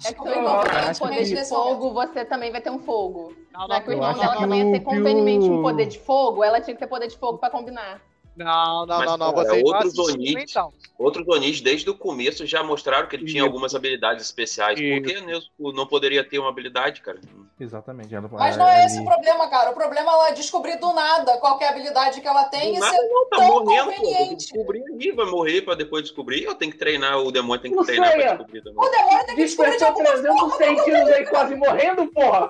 E 0.01 0.07
É 0.07 0.13
que 0.13 0.21
seu 0.23 0.31
irmão 0.31 0.61
tem 0.63 0.91
um 0.91 0.93
poder 0.95 1.23
de 1.25 1.45
fogo, 1.45 1.93
você 1.93 2.23
também 2.25 2.51
vai 2.51 2.61
ter 2.61 2.69
um 2.69 2.79
fogo. 2.79 3.33
Não, 3.51 3.67
Já 3.67 3.81
que 3.81 3.89
o 3.89 3.91
irmão 3.93 4.13
dela 4.13 4.35
também 4.37 4.65
ia 4.65 4.71
ter 4.79 4.81
o- 4.81 4.85
convenientemente 4.85 5.49
um 5.49 5.61
poder 5.61 5.85
de 5.87 5.99
fogo, 5.99 6.43
ela 6.43 6.61
tinha 6.61 6.73
que 6.73 6.79
ter 6.79 6.87
poder 6.87 7.07
de 7.07 7.17
fogo 7.17 7.37
pra 7.37 7.49
combinar. 7.49 8.01
Não, 8.39 8.85
não, 8.85 8.97
Mas, 8.99 9.05
não, 9.05 9.17
não. 9.17 9.33
cara, 9.33 9.53
outros 9.63 9.99
Onis- 9.99 10.49
então. 10.49 10.71
Outros 10.97 11.27
Onis, 11.27 11.59
desde 11.59 11.89
o 11.89 11.95
começo, 11.95 12.45
já 12.45 12.63
mostraram 12.63 13.07
que 13.07 13.15
ele 13.17 13.25
tinha 13.25 13.43
algumas 13.43 13.75
habilidades 13.75 14.25
especiais. 14.25 14.79
Por 14.79 15.01
que 15.01 15.21
Nezuko 15.21 15.71
não 15.73 15.85
poderia 15.85 16.23
ter 16.23 16.39
uma 16.39 16.49
habilidade, 16.49 17.01
cara? 17.01 17.19
Exatamente. 17.59 18.15
Ela, 18.15 18.29
Mas 18.31 18.55
não 18.55 18.67
é 18.67 18.85
esse 18.85 18.99
o 18.99 19.03
problema, 19.05 19.49
cara. 19.49 19.71
O 19.71 19.73
problema 19.73 20.09
é 20.09 20.13
ela 20.13 20.29
descobrir 20.31 20.77
do 20.77 20.93
nada 20.93 21.37
qual 21.39 21.57
que 21.57 21.65
é 21.65 21.67
a 21.67 21.71
habilidade 21.71 22.21
que 22.21 22.27
ela 22.27 22.45
tem 22.45 22.71
Do 22.71 22.77
e 22.77 22.79
nada 22.79 22.95
ser 22.95 23.07
não, 23.09 23.25
tá 23.29 23.37
tão 23.37 23.47
morrendo, 23.65 23.91
conveniente. 23.91 24.35
descobrir 24.37 24.83
ali, 24.83 25.11
vai 25.11 25.25
morrer 25.25 25.61
pra 25.63 25.75
depois 25.75 26.03
descobrir. 26.03 26.43
Eu 26.43 26.55
tenho 26.55 26.71
que 26.71 26.77
treinar, 26.77 27.17
o 27.19 27.31
demônio 27.31 27.61
tem 27.61 27.71
que 27.71 27.77
Não 27.77 27.83
treinar 27.83 28.07
sei, 28.11 28.17
pra 28.21 28.25
é. 28.25 28.35
descobrir 28.35 28.61
também. 28.63 28.79
O 28.87 28.89
demônio 28.89 29.25
tem 29.25 29.35
que 29.35 29.43
descobrir 29.43 29.71
de 29.71 29.77
Despertou 29.77 29.87
alguma 29.87 30.11
300 30.21 30.39
forma. 30.39 30.57
sentidos 30.83 31.09
aí 31.11 31.25
quase 31.25 31.55
morrendo, 31.55 32.07
porra. 32.13 32.49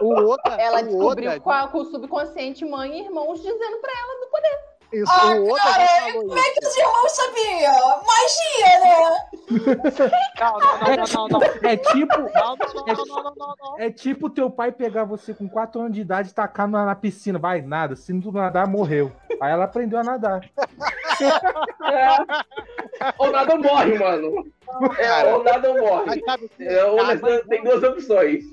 O 0.00 0.14
Oda, 0.30 0.56
Ela 0.58 0.80
o 0.80 0.84
descobriu 0.84 1.30
Oda, 1.30 1.40
com, 1.40 1.50
a- 1.50 1.68
com 1.68 1.78
o 1.78 1.84
subconsciente 1.84 2.64
mãe 2.64 2.98
e 2.98 3.04
irmãos 3.04 3.40
dizendo 3.42 3.78
pra 3.80 3.92
ela 3.92 4.20
do 4.20 4.30
poder. 4.30 4.75
Isso, 4.92 5.10
Ah, 5.12 5.34
o 5.36 5.48
Oda 5.50 5.62
cara, 5.62 5.86
falou 5.86 6.26
Como 6.26 6.38
é 6.38 6.40
isso. 6.40 6.52
que 6.60 6.66
os 6.66 6.76
irmãos 6.76 7.12
sabiam? 7.12 8.02
Magia, 8.06 8.80
né? 8.80 9.26
Não, 10.40 10.58
não, 10.58 10.78
não, 10.78 11.06
não, 11.06 11.28
não, 11.28 11.40
não. 11.40 11.68
É 11.70 11.76
tipo, 11.76 12.18
Não, 12.18 12.56
não, 12.56 12.56
não, 12.56 13.06
não, 13.06 13.34
não, 13.36 13.54
não. 13.60 13.78
é 13.78 13.90
tipo 13.90 14.30
teu 14.30 14.50
pai 14.50 14.72
pegar 14.72 15.04
você 15.04 15.34
com 15.34 15.48
4 15.48 15.80
anos 15.80 15.92
de 15.94 16.00
idade 16.00 16.30
e 16.30 16.34
tacar 16.34 16.68
na, 16.68 16.84
na 16.84 16.94
piscina. 16.94 17.38
Vai, 17.38 17.62
nada. 17.62 17.94
Se 17.96 18.12
não 18.12 18.32
nadar, 18.32 18.66
morreu. 18.66 19.12
Aí 19.40 19.52
ela 19.52 19.64
aprendeu 19.64 19.98
a 19.98 20.04
nadar. 20.04 20.48
É. 21.82 23.12
Ou 23.18 23.30
nada 23.30 23.52
ou 23.54 23.62
morre, 23.62 23.98
mano. 23.98 24.46
É, 24.98 25.34
ou 25.34 25.44
nada 25.44 25.70
ou 25.70 25.78
morre. 25.78 26.22
É, 26.60 26.84
ou 26.84 26.98
tem 27.48 27.62
duas 27.62 27.82
opções. 27.82 28.44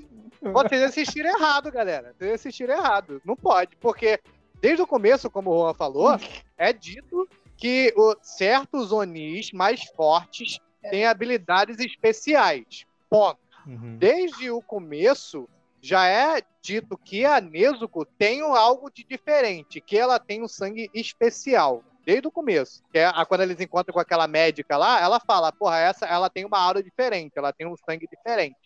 Vocês 0.52 0.82
assistiram 0.82 1.30
errado, 1.30 1.70
galera. 1.72 2.14
Vocês 2.18 2.34
assistiram 2.34 2.74
errado. 2.74 3.20
Não 3.24 3.34
pode, 3.34 3.76
porque 3.76 4.20
desde 4.64 4.80
o 4.80 4.86
começo, 4.86 5.28
como 5.28 5.50
o 5.50 5.58
Juan 5.58 5.74
falou, 5.74 6.08
é 6.56 6.72
dito 6.72 7.28
que 7.54 7.92
o- 7.98 8.16
certos 8.22 8.92
Onis 8.92 9.52
mais 9.52 9.84
fortes 9.94 10.58
têm 10.90 11.04
habilidades 11.04 11.78
especiais. 11.78 12.86
Ponto. 13.10 13.38
Uhum. 13.66 13.98
Desde 13.98 14.50
o 14.50 14.62
começo, 14.62 15.46
já 15.82 16.06
é 16.06 16.40
dito 16.62 16.96
que 16.96 17.26
a 17.26 17.42
Nezuko 17.42 18.06
tem 18.06 18.40
algo 18.40 18.90
de 18.90 19.04
diferente, 19.04 19.82
que 19.82 19.98
ela 19.98 20.18
tem 20.18 20.42
um 20.42 20.48
sangue 20.48 20.90
especial. 20.94 21.82
Desde 22.06 22.26
o 22.26 22.30
começo. 22.32 22.82
Que 22.90 23.00
é 23.00 23.06
a- 23.06 23.26
quando 23.26 23.42
eles 23.42 23.60
encontram 23.60 23.92
com 23.92 24.00
aquela 24.00 24.26
médica 24.26 24.78
lá, 24.78 24.98
ela 24.98 25.20
fala, 25.20 25.52
porra, 25.52 25.78
essa 25.78 26.06
ela 26.06 26.30
tem 26.30 26.46
uma 26.46 26.58
aura 26.58 26.82
diferente, 26.82 27.32
ela 27.36 27.52
tem 27.52 27.66
um 27.66 27.76
sangue 27.76 28.08
diferente. 28.10 28.56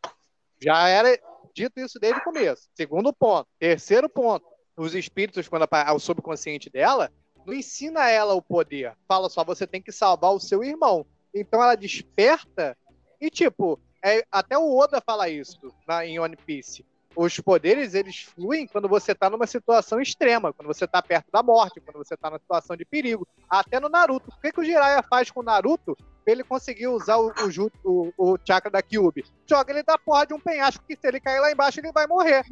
Já 0.62 0.88
era 0.88 1.18
dito 1.52 1.80
isso 1.80 1.98
desde 1.98 2.20
o 2.20 2.24
começo. 2.24 2.68
Segundo 2.74 3.12
ponto. 3.12 3.48
Terceiro 3.58 4.08
ponto. 4.08 4.46
Os 4.78 4.94
espíritos, 4.94 5.48
quando 5.48 5.64
apa- 5.64 5.92
o 5.92 5.98
subconsciente 5.98 6.70
dela, 6.70 7.10
não 7.44 7.52
ensina 7.52 8.08
ela 8.08 8.34
o 8.34 8.40
poder. 8.40 8.94
Fala 9.08 9.28
só, 9.28 9.42
você 9.42 9.66
tem 9.66 9.82
que 9.82 9.90
salvar 9.90 10.32
o 10.32 10.40
seu 10.40 10.62
irmão. 10.62 11.04
Então 11.34 11.62
ela 11.62 11.74
desperta 11.74 12.76
e, 13.20 13.28
tipo, 13.28 13.78
é- 14.04 14.24
até 14.30 14.56
o 14.56 14.76
Oda 14.76 15.02
fala 15.04 15.28
isso 15.28 15.58
na, 15.86 16.06
em 16.06 16.18
One 16.20 16.36
Piece. 16.36 16.86
Os 17.16 17.40
poderes, 17.40 17.94
eles 17.94 18.20
fluem 18.22 18.68
quando 18.68 18.88
você 18.88 19.12
tá 19.12 19.28
numa 19.28 19.46
situação 19.46 20.00
extrema, 20.00 20.52
quando 20.52 20.68
você 20.68 20.86
tá 20.86 21.02
perto 21.02 21.26
da 21.32 21.42
morte, 21.42 21.80
quando 21.80 21.96
você 21.96 22.16
tá 22.16 22.30
numa 22.30 22.38
situação 22.38 22.76
de 22.76 22.84
perigo. 22.84 23.26
Até 23.50 23.80
no 23.80 23.88
Naruto. 23.88 24.30
O 24.30 24.40
que, 24.40 24.52
que 24.52 24.60
o 24.60 24.64
Jiraiya 24.64 25.02
faz 25.02 25.28
com 25.28 25.40
o 25.40 25.42
Naruto 25.42 25.96
ele 26.24 26.44
conseguir 26.44 26.86
usar 26.86 27.16
o, 27.16 27.30
o, 27.30 27.70
o, 27.84 28.12
o 28.34 28.38
chakra 28.46 28.70
da 28.70 28.82
Kyuubi? 28.82 29.24
Joga 29.48 29.72
ele 29.72 29.82
da 29.82 29.98
porra 29.98 30.26
de 30.26 30.34
um 30.34 30.38
penhasco 30.38 30.84
que 30.86 30.94
se 30.94 31.08
ele 31.08 31.18
cair 31.18 31.40
lá 31.40 31.50
embaixo, 31.50 31.80
ele 31.80 31.90
vai 31.90 32.06
morrer. 32.06 32.44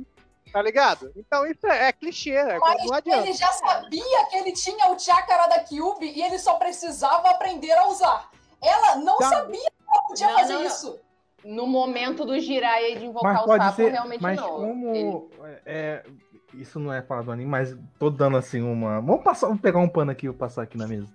Tá 0.56 0.62
ligado? 0.62 1.12
Então 1.14 1.44
isso 1.46 1.66
é, 1.66 1.88
é 1.88 1.92
clichê, 1.92 2.30
é, 2.30 2.58
Mas 2.58 2.82
não 2.86 2.94
adianta. 2.94 3.24
ele 3.24 3.34
já 3.34 3.52
sabia 3.52 4.24
que 4.30 4.36
ele 4.38 4.52
tinha 4.52 4.90
o 4.90 4.98
chakra 4.98 5.46
da 5.48 5.60
Kyuubi 5.60 6.06
e 6.16 6.22
ele 6.22 6.38
só 6.38 6.54
precisava 6.54 7.28
aprender 7.28 7.72
a 7.72 7.86
usar. 7.88 8.30
Ela 8.62 8.96
não 8.96 9.18
Tá. 9.18 9.28
sabia 9.28 9.60
que 9.60 9.76
ela 9.92 10.02
podia 10.04 10.26
Não, 10.28 10.34
fazer 10.38 10.52
não, 10.54 10.60
não. 10.60 10.66
isso. 10.66 10.98
No 11.44 11.66
momento 11.66 12.24
do 12.24 12.40
Jiraiya 12.40 12.94
e 12.94 12.98
de 13.00 13.04
invocar 13.04 13.34
Mas 13.34 13.42
o 13.44 13.56
sapo, 13.64 13.76
ser. 13.76 13.90
realmente 13.92 14.22
Mas 14.22 14.36
não. 14.40 14.48
como. 14.48 14.96
Ele- 14.96 15.28
é, 15.66 16.02
isso 16.54 16.80
não 16.80 16.90
é 16.90 17.02
falar 17.02 17.20
do 17.20 17.32
anime, 17.32 17.50
mas 17.50 17.76
tô 17.98 18.08
dando 18.08 18.38
assim 18.38 18.62
uma. 18.62 18.98
Vamos, 19.02 19.22
passar, 19.22 19.48
vamos 19.48 19.60
pegar 19.60 19.78
um 19.80 19.88
pano 19.90 20.10
aqui 20.10 20.26
e 20.26 20.32
passar 20.32 20.62
aqui 20.62 20.78
na 20.78 20.88
mesa. 20.88 21.06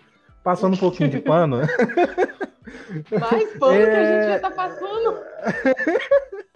Passando 0.44 0.76
um 0.76 0.80
pouquinho 0.80 1.10
de 1.10 1.20
pano. 1.20 1.62
Mais 3.20 3.58
pano 3.58 3.74
que 3.74 3.90
a 3.90 4.02
É. 4.02 4.22
gente 4.22 4.34
já 4.34 4.40
tá 4.40 4.52
passando. 4.52 5.18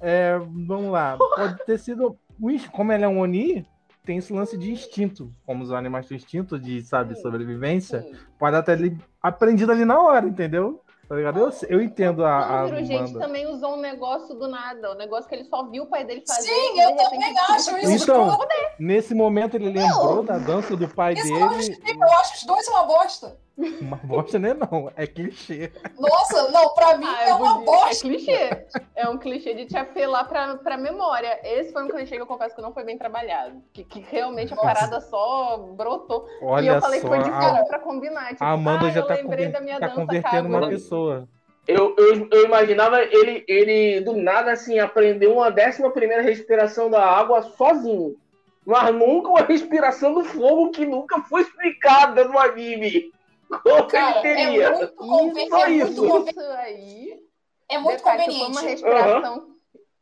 É, 0.00 0.38
vamos 0.38 0.90
lá. 0.90 1.16
Pode 1.16 1.64
ter 1.64 1.78
sido. 1.78 2.18
o 2.40 2.70
Como 2.72 2.92
ele 2.92 3.04
é 3.04 3.08
um 3.08 3.20
Oni, 3.20 3.66
tem 4.04 4.16
esse 4.16 4.32
lance 4.32 4.56
de 4.56 4.70
instinto. 4.72 5.32
Como 5.44 5.62
os 5.62 5.72
animais 5.72 6.06
têm 6.06 6.16
instinto 6.16 6.58
de, 6.58 6.82
sabe, 6.82 7.14
Sim. 7.14 7.22
sobrevivência. 7.22 8.02
Sim. 8.02 8.14
Pode 8.38 8.56
até 8.56 8.72
ele 8.72 8.98
aprendido 9.22 9.72
ali 9.72 9.84
na 9.84 10.00
hora, 10.00 10.26
entendeu? 10.26 10.82
Tá 11.10 11.16
ligado? 11.16 11.40
Eu, 11.40 11.50
eu 11.68 11.82
entendo 11.82 12.24
a, 12.24 12.38
a 12.38 12.62
Não, 12.62 12.68
Viro, 12.76 12.84
gente 12.84 13.18
também 13.18 13.44
usou 13.48 13.74
um 13.74 13.80
negócio 13.80 14.32
do 14.36 14.46
nada. 14.46 14.92
Um 14.92 14.94
neggosto 14.94 15.28
que 15.28 15.34
ele 15.34 15.44
só 15.44 15.68
viu 15.68 15.82
o 15.82 15.86
pai 15.86 16.04
dele 16.04 16.22
fazer. 16.24 16.48
Sim, 16.48 16.80
eu 16.80 16.96
também 16.96 17.20
acho 17.48 17.76
isso. 17.78 18.04
Então. 18.04 18.38
Nesse 18.78 19.12
momento 19.12 19.56
ele 19.56 19.72
lembrou 19.72 20.22
da 20.22 20.38
dança 20.38 20.76
do 20.76 20.88
pai 20.88 21.14
Isso 21.14 21.24
dele. 21.24 21.54
justifica, 21.54 22.06
eu 22.06 22.12
acho 22.12 22.34
os 22.36 22.44
dois 22.44 22.68
uma 22.68 22.84
bosta. 22.84 23.39
Uma 23.80 23.96
bosta, 23.98 24.38
né? 24.38 24.54
Não, 24.54 24.90
é 24.96 25.06
clichê. 25.06 25.72
Nossa, 25.98 26.50
não, 26.50 26.72
pra 26.74 26.96
mim 26.96 27.06
Ah, 27.06 27.24
é 27.24 27.30
eu 27.30 27.36
uma 27.36 27.52
dizer, 27.58 27.62
É 27.62 27.64
bosta. 27.64 28.08
clichê. 28.08 28.66
É 28.94 29.08
um 29.08 29.18
clichê 29.18 29.54
de 29.54 29.66
te 29.66 29.76
apelar 29.76 30.24
pra, 30.24 30.56
pra 30.56 30.76
memória. 30.76 31.38
Esse 31.42 31.72
foi 31.72 31.84
um 31.84 31.88
clichê 31.88 32.16
que 32.16 32.22
eu 32.22 32.26
confesso 32.26 32.54
que 32.54 32.62
não 32.62 32.72
foi 32.72 32.84
bem 32.84 32.96
trabalhado. 32.98 33.62
Que, 33.72 33.84
que 33.84 34.00
realmente 34.00 34.52
a 34.52 34.56
Nossa. 34.56 34.68
parada 34.68 35.00
só 35.00 35.58
brotou. 35.58 36.26
e 36.40 36.44
Olha 36.44 36.70
eu 36.72 36.80
falei 36.80 37.00
só, 37.00 37.08
que 37.08 37.14
foi 37.14 37.22
de 37.24 37.30
a, 37.30 37.38
cara 37.38 37.64
pra 37.64 37.78
combinar. 37.78 38.28
Tipo, 38.30 38.44
a 38.44 38.50
Amanda 38.52 38.86
ah, 38.86 38.90
já 38.90 39.00
eu 39.00 39.06
tá, 39.06 39.14
lembrei 39.14 39.46
conver- 39.46 39.52
da 39.52 39.60
minha 39.60 39.78
tá 39.80 39.86
dança 39.88 40.00
convertendo 40.00 40.48
uma 40.48 40.68
pessoa. 40.68 41.28
Eu, 41.68 41.94
eu, 41.96 42.28
eu 42.32 42.44
imaginava 42.46 43.00
ele, 43.02 43.44
ele, 43.46 44.00
do 44.00 44.16
nada, 44.16 44.50
assim, 44.52 44.78
aprender 44.78 45.28
uma 45.28 45.50
décima 45.50 45.90
primeira 45.90 46.22
respiração 46.22 46.90
da 46.90 47.04
água 47.04 47.42
sozinho. 47.42 48.16
Mas 48.66 48.92
nunca 48.94 49.28
uma 49.28 49.42
respiração 49.42 50.12
do 50.14 50.24
fogo 50.24 50.70
que 50.70 50.84
nunca 50.84 51.20
foi 51.22 51.42
explicada 51.42 52.24
no 52.24 52.38
anime. 52.38 53.10
Como 53.62 53.86
Cara, 53.88 54.20
ele 54.20 54.28
é 54.28 54.46
teria? 54.46 54.70
muito, 54.72 54.94
conven... 54.94 55.48
Só 55.48 55.58
é 55.58 55.68
muito, 55.68 55.90
isso. 55.92 56.06
conven- 56.08 56.30
Isso 56.30 56.40
aí. 56.40 57.20
é 57.68 57.78
muito 57.78 57.96
Detalhe 57.98 58.24
Foi 58.24 58.34
uma 58.34 58.44
conveniente. 58.46 58.70
respiração. 58.70 59.46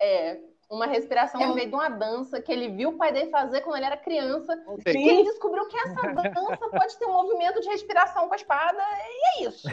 É. 0.01 0.40
Uma 0.70 0.86
respiração 0.86 1.40
É 1.40 1.46
no 1.46 1.53
um- 1.53 1.55
meio 1.55 1.68
de 1.70 1.74
uma 1.74 1.88
dança 1.88 2.42
que 2.42 2.53
ele 2.53 2.68
viu 2.68 2.90
o 2.90 2.99
pai 2.99 3.11
dele 3.11 3.30
fazer 3.30 3.62
quando 3.62 3.76
ele 3.76 3.86
era 3.86 3.96
criança. 3.96 4.55
Que 4.84 4.90
ele 4.90 5.24
descobriu 5.24 5.66
que 5.66 5.78
essa 5.78 5.94
dança 6.12 6.68
pode 6.70 6.99
ter 6.99 7.07
um 7.07 7.12
movimento 7.14 7.59
de 7.62 7.68
respiração 7.70 8.28
com 8.28 8.34
a 8.34 8.36
espada. 8.36 8.78
E 8.78 9.44
é 9.44 9.49
isso. 9.49 9.66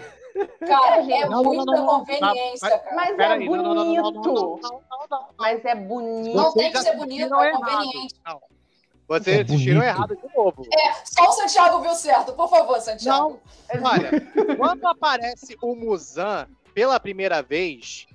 Cara, 0.66 1.02
gente. 1.02 1.24
é 1.24 1.28
Não, 1.30 1.44
muita 1.44 1.66
não, 1.66 1.86
não. 1.86 2.00
conveniência, 2.00 2.82
Mas- 2.94 3.20
é 3.20 3.38
bonito. 3.46 3.52
Mas 5.38 5.66
é 5.66 5.76
bonito. 5.76 6.36
Não 6.38 6.54
tem 6.54 6.72
que 6.72 6.78
ser 6.82 6.96
bonito, 6.96 7.36
é 7.36 7.52
conveniente. 7.52 8.16
Não. 9.08 9.20
Vocês 9.20 9.68
É 9.84 9.88
errado 9.90 10.16
de 10.16 10.36
novo. 10.36 10.66
É, 10.74 10.94
só 11.06 11.30
o 11.30 11.32
Santiago 11.32 11.80
viu 11.82 11.94
certo. 11.94 12.34
Por 12.34 12.50
favor, 12.50 12.80
Santiago. 12.82 13.40
Olha, 13.84 14.56
quando 14.58 14.86
aparece 14.88 15.56
o 15.62 15.76
Muzan 15.76 16.48
pela 16.74 17.00
primeira 17.00 17.42
vez, 17.42 18.08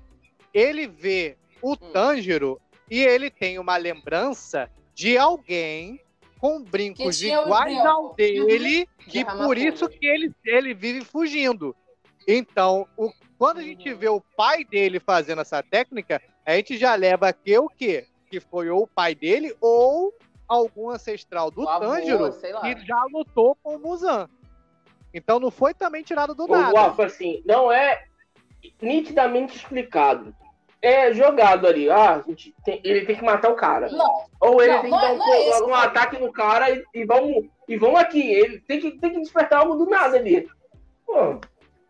ele 0.53 0.87
vê 0.89 1.37
o 1.63 1.77
Tanjiro 1.77 2.61
e 2.91 3.01
ele 3.03 3.31
tem 3.31 3.59
uma 3.59 3.77
lembrança 3.77 4.69
de 4.95 5.17
alguém 5.17 6.01
com 6.41 6.63
brincos 6.63 7.23
iguais 7.23 7.65
brincos. 7.75 7.87
ao 7.87 8.15
dele, 8.15 8.89
que 8.99 9.25
por 9.25 9.57
isso 9.59 9.89
que 9.89 10.07
ele, 10.07 10.33
ele 10.45 10.75
vive 10.75 11.05
fugindo. 11.05 11.77
Então, 12.27 12.87
o- 12.97 13.13
quando 13.39 13.59
a 13.59 13.63
gente 13.63 13.93
vê 13.95 14.09
o 14.09 14.21
pai 14.37 14.65
dele 14.65 14.99
fazendo 14.99 15.41
essa 15.43 15.63
técnica, 15.63 16.21
a 16.45 16.57
gente 16.57 16.77
já 16.77 16.95
leva 16.95 17.33
que 17.33 17.57
o 17.59 17.69
quê? 17.69 18.07
Que 18.31 18.41
foi 18.41 18.69
ou 18.71 18.83
o 18.83 18.87
pai 18.87 19.15
dele 19.15 19.55
ou 19.61 20.13
algum 20.51 20.91
ancestral 20.91 21.51
do 21.51 21.63
O 21.63 21.79
Tanjiro 21.79 22.31
que 22.33 22.85
já 22.85 23.05
lutou 23.13 23.57
com 23.63 23.77
o 23.77 23.79
Muzan. 23.79 24.29
Então 25.15 25.39
não 25.39 25.51
foi 25.51 25.73
também 25.73 26.03
tirado 26.03 26.35
do 26.35 26.45
O 26.45 26.49
nada. 26.49 26.73
Waffle, 26.75 27.05
assim, 27.05 27.43
não 27.47 27.71
é 27.71 28.05
nitidamente 28.83 29.57
explicado. 29.57 30.35
É 30.83 31.13
jogado 31.13 31.67
ali. 31.67 31.91
Ah, 31.91 32.17
a 32.17 32.21
gente 32.23 32.55
tem- 32.65 32.81
ele 32.83 33.05
tem 33.05 33.15
que 33.17 33.25
matar 33.25 33.51
o 33.51 33.55
cara. 33.55 33.91
Não, 33.91 34.25
Ou 34.41 34.63
ele 34.63 34.73
Não, 34.73 34.81
tem 34.83 34.91
que 34.91 34.97
é- 34.97 35.01
dar 35.01 35.13
um, 35.13 35.23
é 35.33 35.49
esse 35.49 35.63
um 35.63 35.67
o 35.69 35.75
ataque 35.75 36.19
no 36.19 36.33
cara 36.33 36.71
e, 36.71 36.83
e 36.95 37.05
vamos 37.05 37.47
e 37.69 37.77
vão 37.77 37.97
aqui. 37.97 38.21
Ele 38.21 38.59
tem 38.61 38.81
que, 38.81 38.91
tem 38.99 39.13
que 39.13 39.21
despertar 39.21 39.61
algo 39.61 39.77
do 39.77 39.87
nada 39.89 40.17
ali. 40.17 40.49
Pô, 41.07 41.39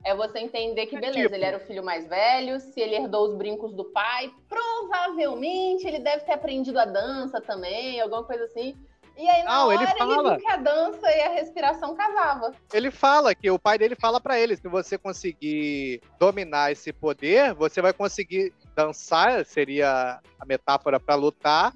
É 0.05 0.15
você 0.15 0.39
entender 0.39 0.87
que, 0.87 0.97
É 0.97 1.01
beleza, 1.01 1.21
tipo- 1.23 1.35
ele 1.35 1.45
era 1.45 1.57
o 1.59 1.61
filho 1.67 1.83
mais 1.85 2.07
velho, 2.07 2.59
se 2.59 2.81
ele 2.81 2.95
herdou 2.97 3.29
os 3.29 3.35
brincos 3.37 3.75
do 3.75 3.85
pai, 3.85 4.31
provavelmente 4.49 5.87
ele 5.87 5.99
deve 5.99 6.25
ter 6.25 6.33
aprendido 6.33 6.79
a 6.79 6.85
dança 6.85 7.41
também, 7.41 8.01
alguma 8.01 8.25
coisa 8.25 8.45
assim. 8.45 8.75
E 9.17 9.29
aí, 9.29 9.43
na 9.43 9.51
Não, 9.51 9.67
hora, 9.67 9.75
ele 9.75 9.91
ele, 9.91 9.99
fala. 9.99 10.31
viu 10.39 10.41
que 10.47 10.51
a 10.53 10.57
dança 10.57 11.11
e 11.11 11.21
a 11.21 11.29
respiração 11.31 11.95
casava. 11.95 12.53
Ele 12.73 12.91
fala 12.91 13.35
que 13.35 13.51
o 13.51 13.59
pai 13.59 13.77
dele 13.77 13.95
fala 13.95 14.19
pra 14.19 14.39
ele, 14.41 14.57
se 14.57 14.67
você 14.67 14.97
conseguir 14.97 16.01
dominar 16.19 16.73
esse 16.73 16.91
poder, 16.93 17.53
você 17.53 17.83
vai 17.83 17.93
conseguir 17.93 18.55
dançar, 18.75 19.45
seria 19.45 20.21
a 20.39 20.47
metáfora 20.47 20.99
pra 20.99 21.15
lutar, 21.17 21.75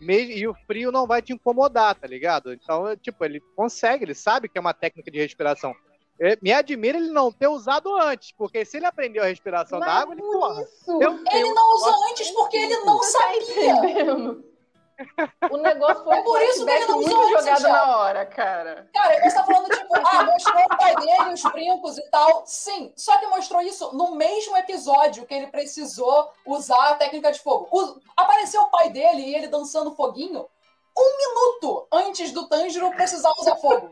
e 0.00 0.46
o 0.46 0.54
frio 0.66 0.92
não 0.92 1.06
vai 1.06 1.20
te 1.20 1.32
incomodar, 1.32 1.96
tá 1.96 2.06
ligado? 2.06 2.52
Então, 2.52 2.96
tipo, 2.96 3.24
ele 3.24 3.40
consegue, 3.56 4.04
ele 4.04 4.14
sabe 4.14 4.48
que 4.48 4.56
é 4.56 4.60
uma 4.60 4.72
técnica 4.74 5.10
de 5.10 5.18
respiração. 5.18 5.74
Me 6.40 6.52
admira 6.52 6.96
ele 6.98 7.10
não 7.10 7.32
ter 7.32 7.48
usado 7.48 7.94
antes, 7.96 8.30
porque 8.32 8.64
se 8.64 8.76
ele 8.76 8.86
aprendeu 8.86 9.22
a 9.22 9.26
respiração 9.26 9.80
Mas 9.80 9.88
da 9.88 9.94
água, 9.94 10.14
ele, 10.14 10.22
por 10.22 10.32
porra, 10.32 10.62
isso, 10.62 11.02
eu 11.02 11.18
ele 11.32 11.52
não 11.52 11.74
usou 11.74 12.04
antes 12.10 12.30
porque 12.30 12.56
ele 12.56 12.76
não 12.84 12.98
tá 13.00 13.06
sabia. 13.06 14.44
O 15.50 15.56
negócio 15.56 16.04
foi 16.04 16.16
É 16.16 16.22
por 16.22 16.40
isso 16.40 16.64
que 16.64 16.70
ele 16.70 16.86
não 16.86 16.96
muito 16.98 17.08
usou 17.16 17.24
antes, 17.24 17.40
jogado 17.44 17.60
Thiago. 17.62 17.74
na 17.74 17.96
hora, 17.98 18.26
cara. 18.26 18.88
Cara, 18.94 19.20
você 19.28 19.34
tá 19.36 19.44
falando, 19.44 19.68
tipo, 19.68 19.88
ah, 19.96 20.24
mostrou 20.24 20.62
o 20.62 20.76
pai 20.78 20.94
dele, 20.96 21.32
os 21.34 21.42
brincos 21.42 21.98
e 21.98 22.10
tal. 22.10 22.44
Sim, 22.46 22.92
só 22.96 23.18
que 23.18 23.26
mostrou 23.26 23.60
isso 23.60 23.92
no 23.92 24.14
mesmo 24.14 24.56
episódio 24.56 25.26
que 25.26 25.34
ele 25.34 25.48
precisou 25.48 26.30
usar 26.46 26.90
a 26.90 26.94
técnica 26.94 27.32
de 27.32 27.40
fogo. 27.40 27.66
O- 27.72 27.98
Apareceu 28.16 28.62
o 28.62 28.70
pai 28.70 28.88
dele 28.90 29.22
e 29.22 29.34
ele 29.34 29.48
dançando 29.48 29.96
foguinho 29.96 30.46
um 30.96 31.16
minuto 31.18 31.88
antes 31.92 32.30
do 32.30 32.48
Tanjiro 32.48 32.88
precisar 32.92 33.32
usar 33.40 33.56
fogo. 33.56 33.90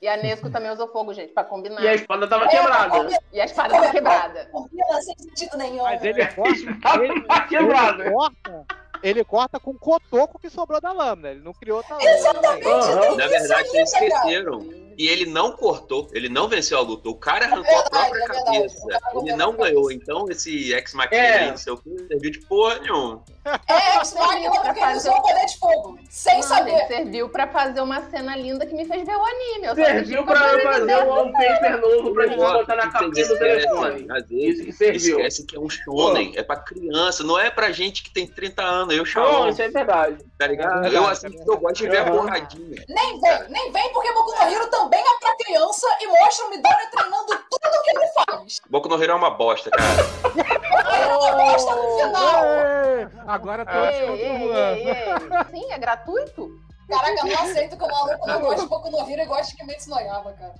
E 0.00 0.06
a 0.08 0.16
Nesco 0.18 0.50
também 0.50 0.70
usou 0.70 0.88
fogo, 0.92 1.14
gente, 1.14 1.32
pra 1.32 1.42
combinar. 1.42 1.80
e 1.82 1.88
a 1.88 1.94
espada 1.94 2.28
tava 2.28 2.44
É, 2.44 2.48
quebrada. 2.48 3.08
E 3.32 3.40
a 3.40 3.44
espada 3.46 3.80
tá 3.80 3.90
quebrada. 3.90 4.46
Combina 4.52 4.84
sem 5.02 5.18
sentido 5.18 5.56
nenhum. 5.56 5.82
Mas 5.84 6.04
ele 6.04 6.26
corta, 6.26 7.02
ele, 7.02 7.22
Tá 7.22 7.40
quebrada. 7.46 8.02
ele 8.04 8.10
corta, 8.12 8.66
ele 9.02 9.24
corta 9.24 9.58
com 9.60 9.70
o 9.70 9.78
cotoco 9.78 10.38
que 10.38 10.48
sobrou 10.50 10.80
da 10.80 10.92
lâmina. 10.92 11.30
Ele 11.30 11.40
não 11.40 11.52
criou 11.52 11.78
outra 11.78 11.94
lâmina. 11.96 12.10
Exatamente, 12.16 12.64
tem 12.64 13.16
Na 13.16 13.26
verdade, 13.26 13.70
cara. 13.72 13.82
esqueceram. 13.82 14.86
E 14.98 15.08
ele 15.08 15.26
não 15.26 15.52
cortou, 15.52 16.08
ele 16.14 16.26
não 16.26 16.48
venceu 16.48 16.78
a 16.78 16.80
luta. 16.80 17.10
O 17.10 17.14
cara 17.14 17.44
arrancou 17.44 17.64
verdade, 17.64 17.86
a 17.86 18.00
própria 18.00 18.22
é 18.24 18.44
cabeça. 18.44 18.86
Ele 19.14 19.36
não 19.36 19.52
ganhou. 19.54 19.82
cabeça. 19.82 19.92
Então, 20.02 20.24
esse 20.30 20.72
ex-machina 20.72 21.16
É. 21.20 21.38
aí, 21.40 21.50
não 21.50 21.56
sei 21.58 21.72
o 21.74 21.76
que, 21.76 22.06
serviu 22.08 22.30
de 22.30 22.38
porra 22.46 22.78
nenhuma. 22.78 23.22
É, 23.68 23.78
X-Máquina 23.98 24.50
porque 24.62 24.80
ele 24.80 24.96
usou 24.96 25.12
o 25.12 25.22
poder 25.22 25.46
de 25.46 25.58
fogo. 25.58 25.98
Sem 26.08 26.36
Não, 26.36 26.42
saber. 26.42 26.86
serviu 26.86 27.28
pra 27.28 27.46
fazer 27.46 27.80
uma 27.82 28.08
cena 28.10 28.34
linda 28.36 28.64
que 28.66 28.74
me 28.74 28.86
fez 28.86 29.04
ver 29.06 29.14
o 29.16 29.22
anime. 29.24 29.66
Eu 29.66 29.74
Serviu 29.74 30.24
pra 30.24 30.36
fazer 30.60 30.86
dele. 30.86 31.02
um 31.02 31.08
wallpaper 31.08 31.80
novo 31.80 32.14
pra 32.14 32.26
gente 32.28 32.36
botar 32.38 32.76
na 32.76 32.88
capinha 32.90 33.28
do 33.28 33.38
telefone. 33.38 34.06
Às 34.10 34.22
Isso 34.22 34.28
que 34.30 34.34
vezes, 34.72 34.76
serviu. 34.78 35.16
esquece 35.18 35.44
que 35.46 35.56
é 35.56 35.60
um 35.60 35.68
shonen, 35.68 36.32
é 36.36 36.42
pra 36.42 36.56
criança, 36.56 37.22
não 37.22 37.38
é 37.38 37.50
pra 37.50 37.70
gente 37.70 38.02
que 38.02 38.10
tem 38.10 38.26
30 38.26 38.62
anos. 38.62 38.85
Eu 38.92 38.98
Não, 38.98 39.04
chamo, 39.04 39.48
isso 39.48 39.62
é 39.62 39.68
verdade. 39.68 40.24
tá 40.38 40.46
ligado? 40.46 40.86
É 40.86 40.96
eu 40.96 41.06
é 41.08 41.10
assisto 41.12 41.44
que 41.44 41.50
eu 41.50 41.58
gosto 41.58 41.76
de 41.76 41.88
ver 41.88 41.98
a 41.98 42.10
porradinha. 42.10 42.84
Nem 42.88 43.20
vem, 43.20 43.48
nem 43.48 43.72
vem, 43.72 43.92
porque 43.92 44.12
Boku 44.12 44.30
no 44.32 44.50
Hero 44.50 44.66
também 44.70 45.00
é 45.00 45.18
pra 45.20 45.36
criança 45.36 45.86
e 46.00 46.06
mostra 46.06 46.46
o 46.46 46.50
Midori 46.50 46.90
treinando 46.90 47.26
tudo 47.26 47.82
que 47.82 47.90
ele 47.90 48.06
faz. 48.08 48.60
Boku 48.70 48.88
no 48.88 49.02
Hero 49.02 49.12
é 49.12 49.16
uma 49.16 49.30
bosta, 49.30 49.70
cara. 49.70 49.86
Bosta 51.36 51.74
no 51.74 51.96
final. 51.98 52.44
Ê, 52.44 53.08
Agora 53.26 53.62
Ei, 53.62 54.06
todos 54.06 54.20
ei, 54.20 54.26
ei, 54.26 54.52
ei, 54.52 54.88
ei. 54.88 55.44
Sim, 55.50 55.72
é 55.72 55.78
gratuito? 55.78 56.50
Caraca, 56.88 57.10
eu 57.20 57.26
não 57.26 57.42
aceito 57.42 57.76
que 57.76 57.84
o 57.84 57.88
maluco 57.88 58.26
não 58.26 58.40
gosta 58.40 58.62
de 58.62 58.68
Boku 58.68 58.90
no 58.90 59.10
Hero 59.10 59.22
e 59.22 59.26
gosta 59.26 59.46
de 59.46 59.56
Kimetsu 59.56 59.90
no 59.90 59.96
Yaiba, 59.98 60.32
cara. 60.38 60.54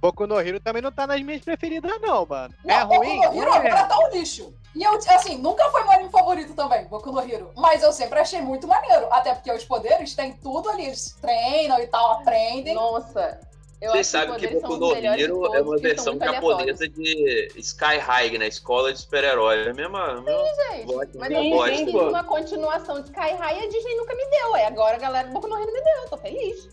Boku 0.00 0.26
no 0.26 0.40
Hero 0.40 0.60
também 0.60 0.82
não 0.82 0.92
tá 0.92 1.06
nas 1.06 1.20
minhas 1.22 1.42
preferidas, 1.42 1.92
não, 2.00 2.26
mano. 2.26 2.54
Não, 2.64 2.74
é 2.74 2.84
Boku 2.84 2.96
ruim? 3.04 3.16
no 3.18 3.24
Hero 3.24 3.34
Não 3.50 3.52
agora 3.54 3.68
é. 3.78 3.84
tá 3.84 3.98
um 3.98 4.10
lixo. 4.10 4.54
E 4.74 4.82
eu, 4.84 4.94
assim, 4.94 5.36
nunca 5.38 5.68
foi 5.70 5.82
meu 5.82 5.92
anime 5.92 6.10
favorito 6.10 6.54
também, 6.54 6.84
Boku 6.86 7.10
no 7.10 7.20
Hero. 7.20 7.50
Mas 7.56 7.82
eu 7.82 7.92
sempre 7.92 8.18
achei 8.20 8.40
muito 8.40 8.68
maneiro. 8.68 9.06
Até 9.12 9.34
porque 9.34 9.50
os 9.50 9.64
poderes 9.64 10.14
têm 10.14 10.32
tudo 10.34 10.70
ali. 10.70 10.86
Eles 10.86 11.16
treinam 11.20 11.80
e 11.80 11.86
tal, 11.88 12.12
aprendem. 12.20 12.74
Nossa. 12.74 13.40
Eu 13.80 13.92
Vocês 13.92 14.14
acho 14.14 14.26
sabem 14.28 14.38
que 14.48 14.54
Boku 14.60 14.76
no 14.76 14.94
Hero 14.94 15.54
é 15.54 15.62
uma 15.62 15.76
versão 15.78 16.16
japonesa 16.18 16.86
de 16.88 17.48
Sky 17.56 17.96
High, 17.96 18.38
né? 18.38 18.46
Escola 18.46 18.92
de 18.92 19.00
super-herói. 19.00 19.66
É 19.66 19.70
a 19.70 19.74
mesma, 19.74 20.20
mesma 20.20 20.44
Gente, 20.70 20.86
voz, 20.92 21.08
mas 21.14 21.28
sim, 21.28 21.50
eu 21.50 21.56
voz. 21.56 21.76
sim, 21.76 21.84
quis 21.86 21.94
pô. 21.94 22.08
uma 22.08 22.24
continuação 22.24 23.00
de 23.00 23.08
Sky 23.08 23.32
High 23.38 23.60
e 23.60 23.64
a 23.64 23.68
Disney 23.70 23.94
nunca 23.96 24.14
me 24.14 24.26
deu. 24.26 24.54
Aí 24.54 24.64
agora 24.66 24.96
a 24.96 25.00
galera 25.00 25.28
do 25.28 25.32
Boku 25.34 25.48
no 25.48 25.58
Hero 25.58 25.72
me 25.72 25.80
deu. 25.82 26.08
Tô 26.10 26.16
feliz. 26.18 26.68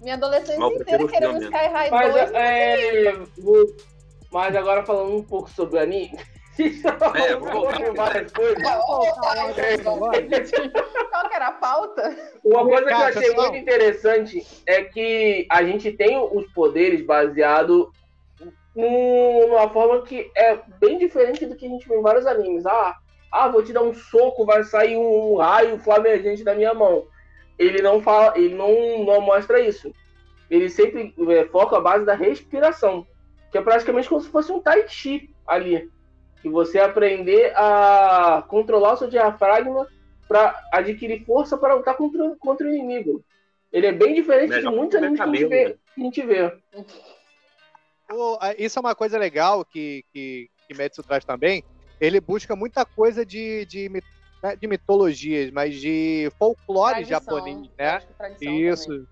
Minha 0.00 0.14
adolescência 0.14 0.62
eu 0.62 0.70
prefiro 0.76 1.02
inteira 1.02 1.08
querendo 1.08 1.40
filme. 1.40 1.56
Sky 1.56 1.66
High 1.72 1.90
Mas, 1.90 2.12
2. 2.14 2.30
é, 2.34 3.12
vou- 3.36 3.76
mas 4.30 4.54
agora 4.56 4.86
falando 4.86 5.12
um 5.16 5.22
pouco 5.24 5.50
sobre 5.50 5.76
o 5.78 5.82
anime. 5.82 6.16
É, 7.14 7.36
vou 7.36 7.50
voltar. 7.50 7.76
Sobre 7.76 7.92
várias 7.92 8.32
coisas. 8.32 8.62
Qual 11.10 11.28
que 11.28 11.34
era 11.34 11.46
a 11.48 11.52
pauta? 11.52 12.16
Uma 12.44 12.64
coisa 12.64 12.84
que 12.84 12.92
eu 12.92 12.96
achei 12.96 13.34
muito 13.34 13.56
interessante 13.56 14.46
é 14.66 14.82
que 14.82 15.46
a 15.50 15.62
gente 15.62 15.92
tem 15.92 16.18
os 16.18 16.46
poderes 16.52 17.04
baseado 17.04 17.90
num- 18.74 19.48
numa 19.48 19.68
forma 19.70 20.02
que 20.02 20.30
é 20.36 20.58
bem 20.78 20.98
diferente 20.98 21.46
do 21.46 21.56
que 21.56 21.66
a 21.66 21.68
gente 21.68 21.88
vê 21.88 21.96
em 21.96 22.02
vários 22.02 22.26
animes. 22.26 22.66
Ah, 22.66 22.96
ah 23.32 23.48
vou 23.48 23.62
te 23.62 23.72
dar 23.72 23.82
um 23.82 23.94
soco, 23.94 24.44
vai 24.46 24.62
sair 24.64 24.96
um, 24.96 25.36
raio 25.36 25.78
flamejante 25.78 26.44
da 26.44 26.54
minha 26.54 26.74
mão. 26.74 27.06
Ele 27.58 27.82
não 27.82 28.00
fala, 28.00 28.38
ele 28.38 28.54
não, 28.54 29.04
não 29.04 29.20
mostra 29.20 29.60
isso. 29.60 29.92
Ele 30.48 30.68
sempre 30.70 31.14
é, 31.28 31.44
foca 31.46 31.76
a 31.76 31.80
base 31.80 32.04
da 32.04 32.14
respiração, 32.14 33.06
que 33.50 33.58
é 33.58 33.62
praticamente 33.62 34.08
como 34.08 34.20
se 34.20 34.28
fosse 34.28 34.50
um 34.52 34.60
tai 34.60 34.88
chi 34.88 35.34
ali, 35.46 35.90
que 36.40 36.48
você 36.48 36.78
aprender 36.78 37.52
a 37.56 38.44
controlar 38.48 38.94
o 38.94 38.96
seu 38.96 39.08
diafragma 39.08 39.86
para 40.28 40.60
adquirir 40.72 41.24
força 41.24 41.56
para 41.56 41.74
lutar 41.74 41.96
contra, 41.96 42.36
contra 42.36 42.66
o 42.66 42.70
inimigo. 42.70 43.24
Ele 43.72 43.86
é 43.86 43.92
bem 43.92 44.14
diferente 44.14 44.50
Melhor 44.50 44.70
de 44.70 44.76
muitos 44.76 44.96
animes 44.96 45.18
que 45.18 45.22
a, 45.22 45.26
gente 45.26 45.46
vê, 45.46 45.78
que 45.94 46.00
a 46.00 46.04
gente 46.04 46.22
vê. 46.22 46.52
Isso 48.58 48.78
é 48.78 48.80
uma 48.80 48.94
coisa 48.94 49.18
legal 49.18 49.64
que, 49.64 50.04
que, 50.12 50.48
que 50.66 50.74
Metsu 50.74 51.02
traz 51.02 51.24
também. 51.24 51.62
Ele 52.00 52.20
busca 52.20 52.54
muita 52.56 52.84
coisa 52.84 53.26
de, 53.26 53.66
de, 53.66 53.88
né, 54.42 54.56
de 54.56 54.66
mitologias, 54.66 55.50
mas 55.50 55.74
de 55.74 56.30
folclore 56.38 57.04
Tradição. 57.04 57.20
japonês, 57.20 57.70
né? 57.78 58.02
Isso. 58.40 58.86
também. 58.86 59.06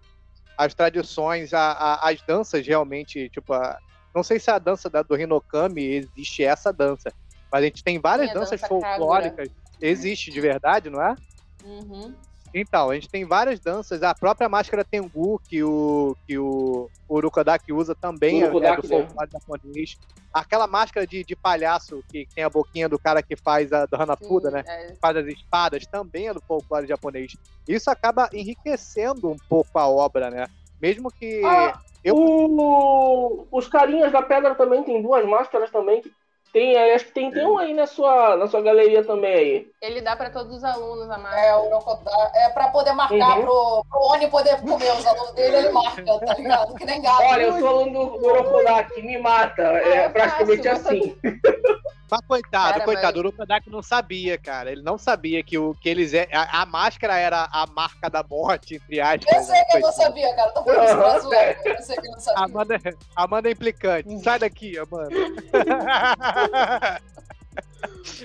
As 0.57 0.73
tradições, 0.75 1.53
a- 1.53 1.73
a- 1.73 2.09
as 2.09 2.23
danças 2.23 2.67
realmente, 2.67 3.29
tipo, 3.29 3.53
a- 3.53 3.79
não 4.17 4.23
sei 4.23 4.41
se 4.41 4.51
a 4.51 4.59
dança 4.59 4.89
da, 4.89 5.03
do 5.03 5.15
Hinokami 5.15 5.85
existe 5.85 6.43
essa 6.43 6.73
dança, 6.73 7.13
mas 7.53 7.63
a 7.63 7.67
gente 7.67 7.85
tem 7.85 8.01
várias 8.01 8.31
a 8.31 8.33
danças 8.33 8.59
dança 8.63 8.67
folclóricas. 8.67 9.51
Existe 9.79 10.31
de 10.31 10.41
verdade, 10.41 10.89
não 10.89 11.03
é? 11.03 11.15
Uhum. 11.63 12.15
Então, 12.55 12.89
a 12.89 12.95
gente 12.95 13.11
tem 13.11 13.27
várias 13.27 13.61
danças. 13.61 14.03
A 14.03 14.15
própria 14.15 14.49
máscara 14.49 14.83
Tengu, 14.83 15.39
que 15.47 15.63
o, 15.63 16.17
que 16.27 16.39
o 16.39 16.89
Urukodaki 17.11 17.75
usa, 17.75 17.95
também 17.95 18.41
é- 18.41 18.45
é, 18.45 18.49
Urukodaki, 18.49 18.89
do 18.89 18.89
né? 18.89 19.03
folclore 19.05 19.31
japonês. 19.31 19.97
Aquela 20.33 20.67
máscara 20.67 21.07
de, 21.07 21.23
de 21.23 21.37
palhaço, 21.37 22.03
que 22.11 22.27
tem 22.35 22.43
a 22.43 22.49
boquinha 22.49 22.89
do 22.89 22.99
cara 22.99 23.23
que 23.23 23.37
faz 23.37 23.71
a 23.71 23.85
do 23.85 24.01
Hanafuda, 24.01 24.49
Sim, 24.49 24.55
né? 24.55 24.65
é. 24.67 24.95
Faz 24.99 25.19
as 25.19 25.27
espadas, 25.27 25.87
também 25.87 26.29
é 26.29 26.33
do 26.33 26.41
folclore 26.41 26.87
japonês. 26.87 27.33
Isso 27.69 27.91
acaba 27.91 28.31
enriquecendo 28.33 29.29
um 29.29 29.37
pouco 29.47 29.79
a 29.79 29.87
obra, 29.87 30.31
né? 30.31 30.47
Mesmo 30.81 31.11
que. 31.11 31.43
Ah, 31.45 31.79
eu- 32.09 32.17
o- 32.17 33.47
os 33.51 33.69
carinhas 33.69 34.13
da 34.13 34.23
pedra 34.23 34.55
também 34.55 34.83
tem 34.83 35.03
duas 35.03 35.25
máscaras 35.27 35.71
também. 35.71 36.01
Que 36.03 36.11
tem, 36.53 36.77
aí, 36.77 36.93
acho 36.93 37.07
que 37.07 37.13
tem, 37.13 37.31
tem 37.31 37.47
um 37.47 37.59
aí 37.59 37.75
na 37.75 37.87
sua, 37.87 38.37
na 38.37 38.47
sua 38.47 38.63
galeria 38.63 39.05
também 39.05 39.35
aí. 39.35 39.67
Ele 39.83 40.01
dá 40.01 40.17
pra 40.17 40.31
todos 40.31 40.57
os 40.57 40.65
alunos 40.65 41.11
a 41.11 41.19
máscara. 41.19 41.47
É, 41.47 41.55
o 41.57 41.67
Urokodá. 41.67 42.31
É 42.35 42.49
pra 42.51 42.69
poder 42.69 42.93
marcar 42.93 43.39
Uhum. 43.39 43.43
pro, 43.45 43.85
pro 43.91 44.01
Oni 44.13 44.29
poder 44.29 44.57
comer 44.63 44.93
os 44.93 45.07
alunos 45.07 45.33
dele, 45.33 45.57
ele 45.57 45.69
marca, 45.71 46.05
tá 46.25 46.35
ligado? 46.35 46.75
Que 46.77 46.85
nem 46.87 47.03
gato. 47.03 47.23
Olha, 47.23 47.43
eu 47.43 47.59
sou 47.59 47.69
aluno 47.69 48.07
do 48.11 48.19
do 48.19 48.27
Orokodaki, 48.27 49.03
me 49.03 49.19
mata. 49.19 49.63
É, 49.63 49.97
é 50.05 50.09
praticamente 50.09 50.69
fácil, 50.69 50.87
assim. 50.89 51.17
Mas 52.11 52.21
coitado, 52.27 52.73
Cara, 52.75 52.85
coitado, 52.85 53.17
o 53.17 53.21
Urukodaki 53.21 53.69
não 53.69 53.83
sabia, 53.83 54.39
cara. 54.39 54.71
Ele 54.71 54.83
não 54.83 54.97
sabia 54.97 55.43
que, 55.43 55.59
o, 55.59 55.75
que 55.75 55.89
eles. 55.89 56.15
é- 56.15 56.29
A, 56.33 56.63
a 56.63 56.67
máscara 56.67 57.19
era 57.19 57.49
a 57.51 57.67
marca 57.67 58.09
da 58.09 58.23
morte, 58.23 58.77
entre 58.77 59.01
aspas. 59.01 59.35
Eu 59.35 59.43
sei 59.43 59.65
que 59.65 59.77
eu 59.77 59.81
não 59.81 59.93
sabia, 59.93 60.37
cara. 60.37 60.51
Tô 60.53 60.63
falando 60.65 60.85
isso 60.85 60.97
pra 60.97 61.19
zoar. 61.19 61.61
Eu 61.65 61.83
sei 61.83 61.97
que 61.97 62.07
eu 62.07 62.13
não 62.13 62.21
sabia. 62.21 62.45
Amanda, 62.45 62.81
Amanda 63.17 63.49
é 63.49 63.53
implicante. 63.53 64.23
Sai 64.23 64.39
daqui, 64.39 64.79
Amanda. 64.79 65.11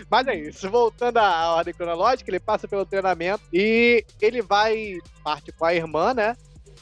Mas 0.09 0.27
é 0.27 0.36
isso, 0.36 0.69
voltando 0.69 1.17
à 1.17 1.55
ordem 1.55 1.73
cronológica, 1.73 2.29
ele 2.29 2.39
passa 2.39 2.67
pelo 2.67 2.86
treinamento 2.86 3.43
e 3.53 4.05
ele 4.21 4.41
vai, 4.41 4.97
parte 5.23 5.51
com 5.51 5.65
a 5.65 5.73
irmã, 5.73 6.13
né? 6.13 6.36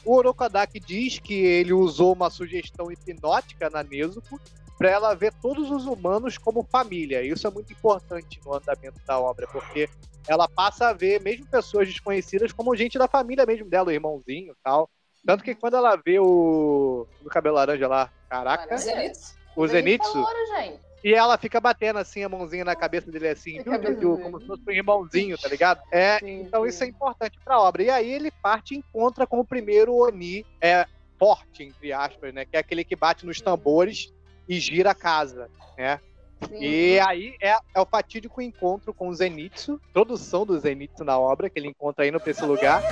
O 0.04 0.16
Orokodaki 0.16 0.80
diz 0.80 1.18
que 1.18 1.34
ele 1.34 1.72
usou 1.72 2.12
uma 2.14 2.30
sugestão 2.30 2.90
hipnótica 2.90 3.68
na 3.70 3.82
Nezuko 3.82 4.40
para 4.80 4.88
ela 4.88 5.14
ver 5.14 5.30
todos 5.42 5.70
os 5.70 5.84
humanos 5.84 6.38
como 6.38 6.62
família. 6.64 7.22
Isso 7.22 7.46
é 7.46 7.50
muito 7.50 7.70
importante 7.70 8.40
no 8.42 8.54
andamento 8.54 8.98
da 9.06 9.20
obra, 9.20 9.46
porque 9.46 9.90
ela 10.26 10.48
passa 10.48 10.88
a 10.88 10.94
ver 10.94 11.20
mesmo 11.20 11.44
pessoas 11.44 11.86
desconhecidas 11.86 12.50
como 12.50 12.74
gente 12.74 12.98
da 12.98 13.06
família 13.06 13.44
mesmo 13.44 13.68
dela, 13.68 13.88
o 13.88 13.92
irmãozinho 13.92 14.52
e 14.52 14.56
tal. 14.64 14.88
Tanto 15.26 15.44
que 15.44 15.54
quando 15.54 15.76
ela 15.76 15.96
vê 16.02 16.18
o 16.18 17.06
do 17.22 17.28
cabelo 17.28 17.56
laranja 17.56 17.86
lá, 17.86 18.10
caraca, 18.26 18.74
Zenitsu? 18.78 19.34
o 19.54 19.68
Zenitsu, 19.68 20.24
gente. 20.56 20.80
e 21.04 21.12
ela 21.12 21.36
fica 21.36 21.60
batendo 21.60 21.98
assim 21.98 22.24
a 22.24 22.28
mãozinha 22.30 22.64
na 22.64 22.74
cabeça 22.74 23.10
dele 23.10 23.28
assim, 23.28 23.62
viu, 23.98 24.18
como 24.18 24.40
se 24.40 24.46
fosse 24.46 24.62
um 24.66 24.72
irmãozinho, 24.72 25.36
tá 25.36 25.48
ligado? 25.48 25.82
É, 25.92 26.18
Sim, 26.20 26.40
então 26.40 26.62
sim. 26.62 26.68
isso 26.70 26.84
é 26.84 26.86
importante 26.86 27.38
pra 27.44 27.60
obra. 27.60 27.82
E 27.82 27.90
aí 27.90 28.10
ele 28.10 28.30
parte 28.30 28.74
e 28.74 28.78
encontra 28.78 29.26
com 29.26 29.40
o 29.40 29.44
primeiro 29.44 29.94
Oni 29.94 30.46
é, 30.58 30.86
forte, 31.18 31.64
entre 31.64 31.92
aspas, 31.92 32.32
né? 32.32 32.46
Que 32.46 32.56
é 32.56 32.60
aquele 32.60 32.82
que 32.82 32.96
bate 32.96 33.26
nos 33.26 33.42
tambores 33.42 34.10
e 34.50 34.58
gira 34.58 34.90
a 34.90 34.94
casa, 34.96 35.48
né? 35.78 36.00
Sim. 36.48 36.58
E 36.60 36.98
aí 36.98 37.36
é, 37.40 37.56
é 37.72 37.80
o 37.80 37.86
fatídico 37.86 38.42
encontro 38.42 38.92
com 38.92 39.08
o 39.08 39.14
Zenitsu, 39.14 39.80
introdução 39.90 40.44
do 40.44 40.58
Zenitsu 40.58 41.04
na 41.04 41.16
obra, 41.16 41.48
que 41.48 41.56
ele 41.56 41.68
encontra 41.68 42.04
indo 42.04 42.18
pra 42.18 42.32
esse 42.32 42.44
lugar. 42.44 42.82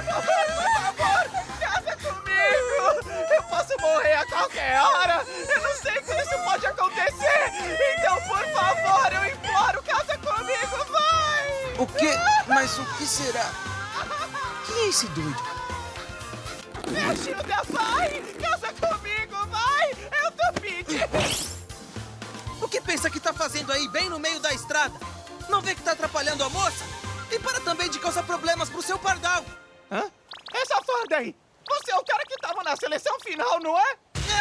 Casa 1.59 1.97
comigo! 1.97 3.35
Eu 3.35 3.43
posso 3.43 3.77
morrer 3.81 4.13
a 4.13 4.27
qualquer 4.27 4.81
hora! 4.81 5.25
Eu 5.49 5.63
não 5.63 5.75
sei 5.75 6.01
se 6.05 6.15
isso 6.17 6.45
pode 6.45 6.65
acontecer! 6.65 7.51
Então, 7.99 8.21
por 8.29 8.45
favor, 8.53 9.13
eu 9.15 9.25
imploro, 9.35 9.83
casa 9.83 10.17
comigo, 10.19 10.77
vai! 10.93 11.83
O 11.83 11.87
quê? 11.89 12.13
Mas 12.47 12.79
o 12.79 12.85
que 12.97 13.05
será? 13.05 13.51
Quem 14.65 14.85
é 14.85 14.89
esse 14.91 15.09
doido? 15.09 15.43
Me 16.89 17.01
ajuda, 17.01 17.63
vai! 17.71 18.09
Casa 18.11 18.19
comigo, 18.19 18.28
fazendo 23.39 23.73
aí, 23.73 23.87
bem 23.87 24.11
no 24.11 24.19
meio 24.19 24.41
da 24.41 24.53
estrada? 24.53 24.99
Não 25.49 25.63
vê 25.63 25.73
que 25.73 25.83
tá 25.83 25.93
atrapalhando 25.93 26.43
a 26.43 26.51
moça? 26.51 26.85
E 27.31 27.39
para 27.39 27.61
também 27.61 27.89
de 27.89 28.01
causar 28.01 28.25
problemas 28.25 28.69
pro 28.69 28.83
seu 28.83 28.99
pardal. 28.99 29.45
Hã? 29.91 30.11
Essa 30.53 30.83
farda 30.83 31.19
aí! 31.19 31.37
Você 31.69 31.93
é 31.93 31.97
o 31.97 32.05
cara 32.05 32.23
que 32.27 32.37
tava 32.37 32.65
na 32.65 32.77
seleção 32.77 33.17
final, 33.21 33.61
não 33.61 33.79
é? 33.79 33.97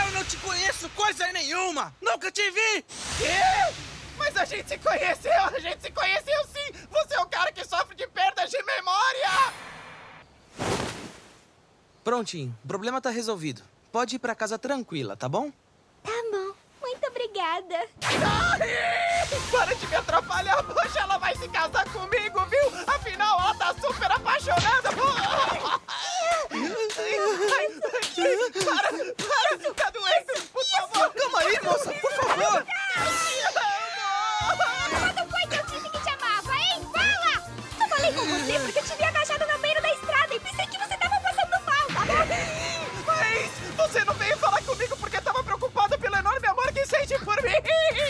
Eu 0.05 0.11
não 0.13 0.23
te 0.23 0.35
conheço 0.37 0.89
coisa 0.89 1.31
nenhuma! 1.31 1.95
Nunca 2.01 2.31
te 2.31 2.49
vi! 2.49 2.81
Quê? 3.19 3.75
Mas 4.17 4.35
a 4.35 4.45
gente 4.45 4.67
se 4.67 4.77
conheceu! 4.79 5.43
A 5.55 5.59
gente 5.59 5.79
se 5.79 5.91
conheceu 5.91 6.45
sim! 6.45 6.87
Você 6.89 7.13
é 7.13 7.19
o 7.19 7.27
cara 7.27 7.51
que 7.51 7.63
sofre 7.65 7.95
de 7.95 8.07
perdas 8.07 8.49
de 8.49 8.61
memória! 8.63 9.53
Prontinho, 12.03 12.57
o 12.63 12.67
problema 12.67 12.99
tá 12.99 13.11
resolvido. 13.11 13.61
Pode 13.91 14.15
ir 14.15 14.19
pra 14.19 14.33
casa 14.33 14.57
tranquila, 14.57 15.15
tá 15.15 15.29
bom? 15.29 15.51
Tá 16.03 16.11
bom. 16.31 16.66
Obrigada. 17.17 17.89
Ai, 18.03 18.59
para 19.51 19.73
de 19.73 19.87
me 19.87 19.95
atrapalhar, 19.95 20.61
poxa, 20.63 20.99
ela 20.99 21.17
vai 21.17 21.35
se 21.35 21.47
casar 21.47 21.83
comigo, 21.89 22.45
viu? 22.45 22.71
Afinal, 22.85 23.39
ela 23.39 23.55
tá 23.55 23.73
super 23.81 24.11
apaixonada. 24.11 24.89
Ai, 26.51 26.59
ai, 27.49 27.67
para, 28.63 28.89
para, 29.25 29.73
tá 29.73 29.89
doendo, 29.89 30.41
por 30.53 30.63
favor. 30.63 31.09
Calma 31.15 31.39
aí, 31.39 31.59
moça, 31.63 31.91
por 31.91 32.11
favor! 32.13 32.65
Quando 34.99 35.31
foi 35.31 35.47
que 35.49 35.55
eu 35.55 35.65
disse 35.65 35.89
que 35.89 35.99
te 35.99 36.09
amava, 36.09 36.53
hein? 36.53 36.87
Fala! 36.93 37.33
Eu 37.81 37.87
falei 37.89 38.13
com 38.13 38.25
você 38.25 38.59
porque 38.59 38.79
eu 38.79 38.83
te 38.83 38.93
por 47.37 47.43
mim. 47.43 47.55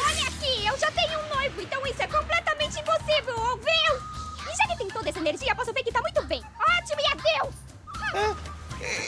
Olha 0.07 0.28
aqui, 0.30 0.65
eu 0.65 0.78
já 0.78 0.91
tenho 0.91 1.19
um 1.19 1.30
noivo, 1.36 1.61
então 1.61 1.86
isso 1.86 2.01
é 2.01 2.07
completamente 2.07 2.80
impossível, 2.80 3.38
ouviu? 3.38 4.51
E 4.51 4.55
já 4.55 4.67
que 4.67 4.78
tem 4.78 4.88
toda 4.88 5.09
essa 5.09 5.19
energia, 5.19 5.55
posso 5.55 5.73
ver 5.73 5.84
que 5.84 5.91
tá 5.91 6.01
muito 6.01 6.23
bem. 6.23 6.41
Ótimo 6.59 7.01
e 7.01 7.05
adeus! 7.11 7.55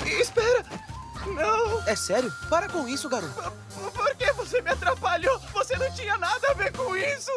E- 0.05 0.21
Espera, 0.21 0.65
não. 1.25 1.87
É 1.87 1.95
sério? 1.95 2.31
Para 2.49 2.67
com 2.69 2.87
isso, 2.87 3.07
garoto. 3.09 3.51
Por 3.93 4.15
que 4.15 4.31
você 4.33 4.61
me 4.61 4.71
atrapalhou? 4.71 5.39
Você 5.53 5.77
não 5.77 5.91
tinha 5.93 6.17
nada 6.17 6.51
a 6.51 6.53
ver 6.53 6.71
com 6.73 6.95
isso! 6.97 7.31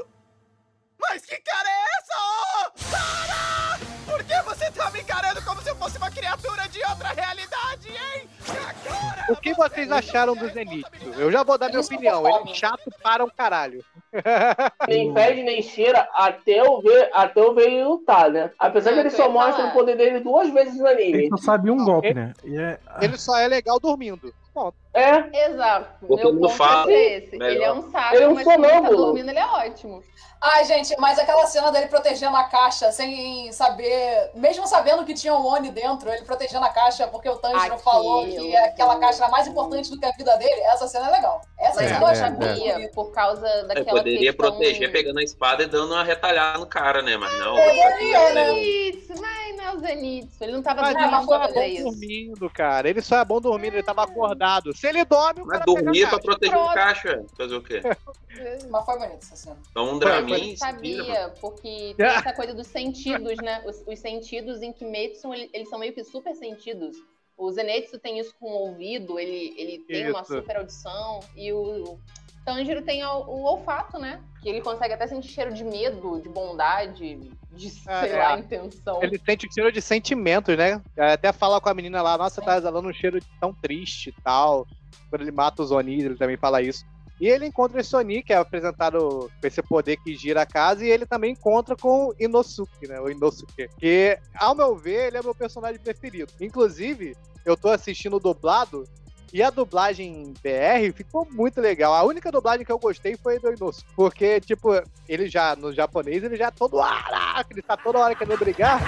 Mas 1.00 1.24
que 1.24 1.36
cara 1.40 1.68
é 1.68 1.84
essa? 1.98 2.14
Oh, 2.18 2.70
para! 2.90 3.91
Por 4.12 4.22
que 4.24 4.42
você 4.42 4.70
tá 4.70 4.90
me 4.90 5.00
encarando 5.00 5.42
como 5.42 5.62
se 5.62 5.70
eu 5.70 5.76
fosse 5.76 5.96
uma 5.96 6.10
criatura 6.10 6.68
de 6.68 6.80
outra 6.84 7.08
realidade, 7.08 7.88
hein? 7.88 8.28
Agora 8.46 9.32
O 9.32 9.36
que 9.36 9.54
você 9.54 9.72
vocês 9.74 9.90
acharam 9.92 10.36
do 10.36 10.46
Zenitsu? 10.50 10.90
Eu 11.16 11.32
já 11.32 11.42
vou 11.42 11.56
dar 11.56 11.68
minha 11.70 11.80
opinião. 11.80 12.26
é 12.26 12.30
Ele 12.42 12.50
é 12.50 12.54
chato 12.54 12.90
para 13.02 13.24
um 13.24 13.30
caralho. 13.30 13.82
Nem 14.86 15.12
fede 15.14 15.42
nem 15.42 15.62
cheira 15.62 16.06
até 16.12 16.60
eu 16.60 16.80
ver, 16.82 17.08
até 17.14 17.40
eu 17.40 17.54
ver 17.54 17.68
ele 17.70 17.84
lutar, 17.84 18.28
né? 18.30 18.50
Apesar 18.58 18.90
É, 18.90 18.94
que 18.94 18.98
ele 19.00 19.08
eu 19.08 19.12
só 19.12 19.22
ia 19.24 19.28
mostra 19.30 19.66
o 19.66 19.72
poder 19.72 19.96
dele 19.96 20.20
duas 20.20 20.50
vezes 20.50 20.78
no 20.78 20.86
anime. 20.86 21.12
Ele 21.18 21.28
só 21.30 21.36
sabe 21.38 21.70
um 21.70 21.82
golpe, 21.82 22.08
ele- 22.08 22.20
né? 22.20 22.32
É... 22.44 22.78
Ele 23.04 23.16
só 23.16 23.38
é 23.38 23.48
legal 23.48 23.80
dormindo. 23.80 24.34
Ponto. 24.52 24.76
É, 24.94 25.46
Exato. 25.48 26.06
Porque 26.06 26.22
Meu 26.22 26.32
ele 26.32 26.40
não 26.40 26.48
ponto 26.48 26.56
fala, 26.58 26.92
é 26.92 27.16
esse. 27.18 27.36
melhor. 27.36 27.50
Ele 27.50 27.64
é 27.64 27.72
um 27.72 27.90
saco, 27.90 28.14
Ele 28.14 28.24
é 28.24 28.28
um 28.28 28.34
mas 28.34 28.44
quando 28.44 28.64
ele 28.64 28.80
tá 28.82 28.88
dormindo, 28.90 29.28
ele 29.30 29.38
é 29.38 29.46
ótimo. 29.46 30.02
Ai, 30.44 30.64
gente, 30.64 30.96
mas 30.98 31.20
aquela 31.20 31.46
cena 31.46 31.70
dele 31.70 31.86
protegendo 31.86 32.36
a 32.36 32.42
caixa 32.42 32.90
sem 32.90 33.52
saber, 33.52 34.32
mesmo 34.34 34.66
sabendo 34.66 35.04
que 35.04 35.14
tinha 35.14 35.32
um 35.32 35.46
Oni 35.46 35.70
dentro, 35.70 36.10
ele 36.10 36.24
protegendo 36.24 36.64
a 36.64 36.68
caixa 36.68 37.06
porque 37.06 37.28
o 37.28 37.36
Tanjiro 37.36 37.60
Aquilo. 37.60 37.78
falou 37.78 38.26
que 38.26 38.56
aquela 38.56 38.98
caixa 38.98 39.22
era 39.22 39.30
mais 39.30 39.46
importante 39.46 39.88
do 39.88 40.00
que 40.00 40.04
a 40.04 40.10
vida 40.10 40.36
dele, 40.36 40.60
essa 40.62 40.88
cena 40.88 41.06
é 41.08 41.12
legal. 41.12 41.40
Essa 41.56 41.80
Mas 41.80 41.90
cena 41.92 42.00
eu 42.00 42.02
eu 42.02 42.08
é, 42.08 42.10
achei 42.10 42.84
é. 42.84 42.88
por 42.88 43.12
causa 43.12 43.46
Eu 43.46 43.68
daquela 43.68 43.98
poderia 43.98 44.32
questão... 44.32 44.50
proteger 44.50 44.90
pegando 44.90 45.20
a 45.20 45.22
espada 45.22 45.62
e 45.62 45.66
dando 45.66 45.92
uma 45.92 46.02
retalhada 46.02 46.58
no 46.58 46.66
cara, 46.66 47.02
né? 47.02 47.16
Mas 47.16 47.38
não. 47.38 47.54
Poderia, 47.54 48.34
né? 48.34 48.46
Zenitsu, 48.46 49.22
mas 49.22 49.56
não 49.56 49.64
é 49.64 49.74
o 49.74 49.78
Zenitsu. 49.78 50.42
Ele 50.42 50.52
não 50.52 50.62
tava 50.62 50.82
Mas 50.82 50.92
dormindo 50.94 51.14
ele 51.14 51.22
é 51.22 51.38
fazer 51.38 51.54
bom 51.54 51.62
isso. 51.62 51.84
dormindo, 51.84 52.50
cara. 52.50 52.90
Ele 52.90 53.00
só 53.00 53.18
é 53.18 53.24
bom 53.24 53.40
dormindo, 53.40 53.74
ele 53.74 53.82
tava 53.84 54.02
acordado. 54.02 54.74
Se 54.82 54.88
ele 54.88 55.04
dorme, 55.04 55.42
o 55.42 55.46
Mas 55.46 55.60
cara 55.60 55.64
dormir 55.64 55.92
pega 55.92 56.08
pra 56.08 56.16
a 56.18 56.20
caixa. 56.20 56.26
proteger 56.26 56.56
o 56.58 56.74
caixa. 56.74 57.24
Fazer 57.36 57.54
o 57.54 57.62
quê? 57.62 57.80
Mas 58.68 58.84
foi 58.84 58.98
bonita 58.98 59.14
essa 59.18 59.36
cena. 59.36 59.56
Então 59.70 59.84
um 59.84 59.92
Eu 59.92 59.98
Dramin. 60.00 60.56
sabia, 60.56 61.32
porque 61.40 61.94
tem 61.96 62.04
essa 62.06 62.32
coisa 62.32 62.52
dos 62.52 62.66
sentidos, 62.66 63.36
né? 63.40 63.62
Os, 63.64 63.80
os 63.86 63.98
sentidos 64.00 64.60
em 64.60 64.72
Kimetsu, 64.72 65.32
ele- 65.32 65.48
eles 65.52 65.68
são 65.68 65.78
meio 65.78 65.92
que 65.92 66.02
super 66.02 66.34
sentidos. 66.34 66.96
O 67.38 67.48
Zenitsu 67.52 67.96
tem 68.00 68.18
isso 68.18 68.34
com 68.40 68.46
o 68.50 68.54
ouvido, 68.70 69.20
ele, 69.20 69.54
ele 69.56 69.78
tem 69.86 70.10
uma 70.10 70.22
Isso. 70.22 70.34
super 70.34 70.56
audição. 70.56 71.20
E 71.36 71.52
o 71.52 71.96
Tanjiro 72.44 72.82
tem 72.82 73.04
o, 73.04 73.18
o 73.26 73.44
olfato, 73.44 73.98
né? 73.98 74.20
Que 74.40 74.48
ele 74.48 74.60
consegue 74.60 74.94
até 74.94 75.06
sentir 75.06 75.28
cheiro 75.28 75.52
de 75.52 75.64
medo, 75.64 76.20
de 76.20 76.28
bondade, 76.28 77.16
de, 77.54 77.70
sei 77.70 78.10
é. 78.10 78.18
lá, 78.18 78.38
intenção. 78.38 79.02
Ele 79.02 79.18
sente 79.18 79.46
o 79.46 79.52
cheiro 79.52 79.70
de 79.70 79.80
sentimentos, 79.80 80.56
né? 80.56 80.80
Até 80.96 81.32
fala 81.32 81.60
com 81.60 81.68
a 81.68 81.74
menina 81.74 82.02
lá, 82.02 82.18
nossa, 82.18 82.42
tá 82.42 82.56
exalando 82.56 82.88
um 82.88 82.92
cheiro 82.92 83.20
de 83.20 83.26
tão 83.40 83.54
triste 83.54 84.10
e 84.10 84.22
tal. 84.22 84.66
Quando 85.08 85.22
ele 85.22 85.30
mata 85.30 85.62
os 85.62 85.70
Oni, 85.70 86.00
ele 86.00 86.16
também 86.16 86.36
fala 86.36 86.62
isso. 86.62 86.84
E 87.20 87.28
ele 87.28 87.46
encontra 87.46 87.80
esse 87.80 87.94
Oni, 87.94 88.22
que 88.22 88.32
é 88.32 88.36
apresentado 88.36 89.30
com 89.40 89.46
esse 89.46 89.62
poder 89.62 89.96
que 89.98 90.16
gira 90.16 90.42
a 90.42 90.46
casa, 90.46 90.84
e 90.84 90.90
ele 90.90 91.06
também 91.06 91.32
encontra 91.32 91.76
com 91.76 92.08
o 92.08 92.14
Inosuke, 92.18 92.88
né? 92.88 93.00
O 93.00 93.08
Inosuke. 93.08 93.68
Que, 93.78 94.18
ao 94.34 94.56
meu 94.56 94.74
ver, 94.74 95.06
ele 95.06 95.18
é 95.18 95.22
meu 95.22 95.34
personagem 95.34 95.80
preferido. 95.80 96.32
Inclusive, 96.40 97.16
eu 97.44 97.56
tô 97.56 97.68
assistindo 97.68 98.18
dublado, 98.18 98.84
e 99.32 99.42
a 99.42 99.48
dublagem 99.50 100.34
BR 100.42 100.92
ficou 100.94 101.26
muito 101.30 101.60
legal. 101.60 101.94
A 101.94 102.02
única 102.04 102.30
dublagem 102.30 102.66
que 102.66 102.70
eu 102.72 102.78
gostei 102.78 103.16
foi 103.16 103.38
do 103.38 103.52
Inosuke. 103.52 103.84
Porque, 103.96 104.40
tipo, 104.40 104.70
ele 105.08 105.28
já, 105.28 105.56
no 105.56 105.72
japonês, 105.72 106.22
ele 106.22 106.36
já 106.36 106.46
é 106.48 106.50
todo. 106.50 106.80
"Araca", 106.80 107.46
Ele 107.50 107.62
tá 107.62 107.76
toda 107.76 107.98
hora 107.98 108.14
querendo 108.14 108.38
brigar. 108.38 108.80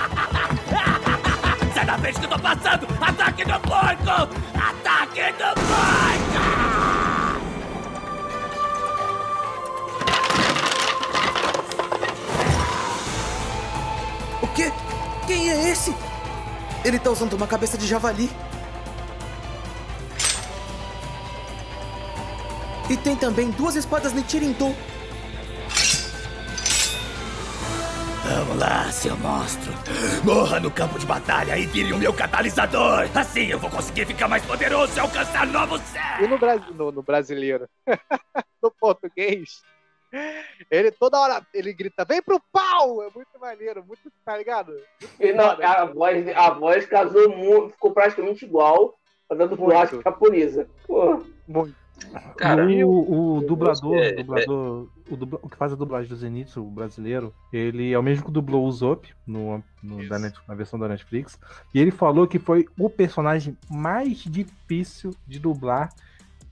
Sai 1.74 1.86
da 1.86 1.98
frente 1.98 2.20
que 2.20 2.26
eu 2.26 2.30
tô 2.30 2.38
passando! 2.38 2.86
Ataque 3.00 3.44
do 3.44 3.60
porco! 3.60 4.34
Ataque 4.54 5.32
do 5.32 5.54
porco! 5.54 6.44
O 14.42 14.46
quê? 14.48 14.70
Quem 15.26 15.50
é 15.50 15.70
esse? 15.70 15.94
Ele 16.84 16.98
tá 16.98 17.10
usando 17.10 17.32
uma 17.32 17.46
cabeça 17.46 17.78
de 17.78 17.86
javali. 17.86 18.30
E 22.90 22.96
tem 22.96 23.16
também 23.16 23.50
duas 23.50 23.76
espadas 23.76 24.12
Nichirinto. 24.12 24.66
Vamos 28.26 28.58
lá, 28.58 28.90
seu 28.90 29.16
monstro. 29.18 29.72
Morra 30.24 30.58
no 30.60 30.70
campo 30.70 30.98
de 30.98 31.06
batalha 31.06 31.56
e 31.58 31.66
vire 31.66 31.92
o 31.92 31.98
meu 31.98 32.12
catalisador. 32.12 33.06
Assim 33.14 33.46
eu 33.46 33.58
vou 33.58 33.70
conseguir 33.70 34.06
ficar 34.06 34.28
mais 34.28 34.44
poderoso 34.44 34.96
e 34.96 35.00
alcançar 35.00 35.46
novos 35.46 35.80
céus. 35.82 36.20
E 36.20 36.26
no, 36.26 36.38
Bras- 36.38 36.66
no- 36.74 36.92
no 36.92 37.02
brasileiro? 37.02 37.68
no 38.62 38.70
português, 38.70 39.62
Ele 40.70 40.90
toda 40.90 41.18
hora 41.20 41.46
ele 41.52 41.72
grita, 41.74 42.04
vem 42.04 42.22
pro 42.22 42.40
pau! 42.52 43.02
É 43.02 43.08
muito 43.14 43.38
maneiro, 43.40 43.84
muito, 43.86 44.10
tá 44.24 44.36
ligado? 44.38 44.72
Muito 44.72 45.14
E 45.20 45.32
não, 45.32 45.44
a, 45.50 45.84
voz, 45.86 46.28
a 46.28 46.50
voz 46.50 46.86
casou 46.86 47.28
muito, 47.28 47.70
ficou 47.72 47.92
praticamente 47.92 48.44
igual, 48.44 48.94
fazendo 49.28 49.56
plástico 49.56 50.02
japonesa. 50.02 50.66
Pô, 50.86 51.22
Muito. 51.46 51.83
Cara, 52.36 52.70
E 52.70 52.84
o, 52.84 53.36
o 53.36 53.40
dublador, 53.46 53.96
é- 53.96 54.12
o 54.12 54.16
dublador 54.16 54.88
o, 55.10 55.16
dubla- 55.16 55.38
o 55.42 55.48
que 55.48 55.56
faz 55.56 55.72
a 55.72 55.76
dublagem 55.76 56.08
do 56.08 56.16
Zenitsu, 56.16 56.60
o 56.62 56.70
brasileiro, 56.70 57.32
ele 57.52 57.92
é 57.92 57.98
o 57.98 58.02
mesmo 58.02 58.24
que 58.26 58.30
dublou 58.30 58.66
o 58.66 58.72
Zop 58.72 59.08
no, 59.26 59.62
no- 59.82 60.08
da 60.08 60.18
Net- 60.18 60.38
na 60.48 60.54
versão 60.54 60.78
da 60.78 60.88
Netflix. 60.88 61.38
E 61.72 61.80
ele 61.80 61.90
falou 61.90 62.26
que 62.26 62.38
foi 62.38 62.66
o 62.78 62.90
personagem 62.90 63.56
mais 63.70 64.18
difícil 64.18 65.14
de 65.26 65.38
dublar. 65.38 65.90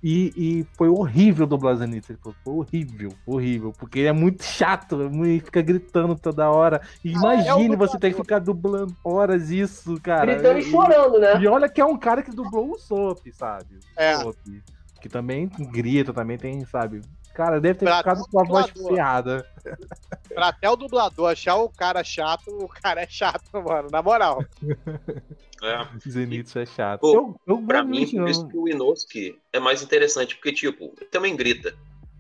E, 0.04 0.32
e 0.36 0.66
foi 0.76 0.88
horrível 0.88 1.46
dublar 1.46 1.74
o 1.74 1.76
Zenitsu. 1.76 2.10
Ele 2.12 2.18
falou, 2.20 2.36
foi 2.42 2.54
horrível, 2.54 3.12
horrível. 3.24 3.72
Porque 3.78 4.00
ele 4.00 4.08
é 4.08 4.12
muito 4.12 4.42
chato, 4.42 5.00
ele 5.00 5.38
fica 5.38 5.62
gritando 5.62 6.16
toda 6.16 6.50
hora. 6.50 6.80
E 7.04 7.12
é 7.12 7.12
o 7.12 7.18
imagine 7.18 7.76
você 7.76 7.96
ter 8.00 8.10
que 8.10 8.16
ficar 8.16 8.40
dublando 8.40 8.96
horas 9.04 9.50
isso, 9.50 10.00
cara. 10.00 10.34
gritando 10.34 10.58
e 10.58 10.62
E- 10.62 10.70
chorando, 10.70 11.20
né? 11.20 11.40
e 11.40 11.46
olha 11.46 11.68
que 11.68 11.80
é 11.80 11.84
um 11.84 11.96
cara 11.96 12.20
que 12.20 12.32
dublou 12.32 12.72
o 12.72 12.78
Sop, 12.80 13.20
sabe? 13.32 13.76
O 13.76 14.00
É. 14.00 14.16
Que 15.02 15.08
também 15.08 15.48
grita, 15.48 16.12
também 16.12 16.38
tem, 16.38 16.64
sabe? 16.64 17.02
Cara, 17.34 17.60
deve 17.60 17.80
ter 17.80 17.86
Pra 17.86 17.98
ficado 17.98 18.22
com 18.30 18.40
a 18.40 18.44
voz 18.44 18.70
ferrada. 18.70 19.44
Pra 20.32 20.48
até 20.48 20.70
o 20.70 20.76
dublador 20.76 21.30
achar 21.30 21.56
o 21.56 21.68
cara 21.68 22.04
chato, 22.04 22.48
o 22.50 22.68
cara 22.68 23.02
é 23.02 23.06
chato, 23.08 23.50
mano, 23.66 23.88
na 23.90 24.00
moral. 24.00 24.44
é. 25.62 26.08
Zenitsu 26.08 26.60
é 26.60 26.66
chato. 26.66 27.00
Pô, 27.00 27.14
eu, 27.14 27.56
eu 27.56 27.62
Pra 27.62 27.82
mim, 27.82 28.08
por 28.08 28.28
isso 28.28 28.46
que 28.46 28.56
o 28.56 28.68
Inosuke 28.68 29.40
é 29.52 29.58
mais 29.58 29.82
interessante, 29.82 30.36
porque, 30.36 30.52
tipo, 30.52 30.94
ele 31.00 31.10
também 31.10 31.34
grita. 31.34 31.74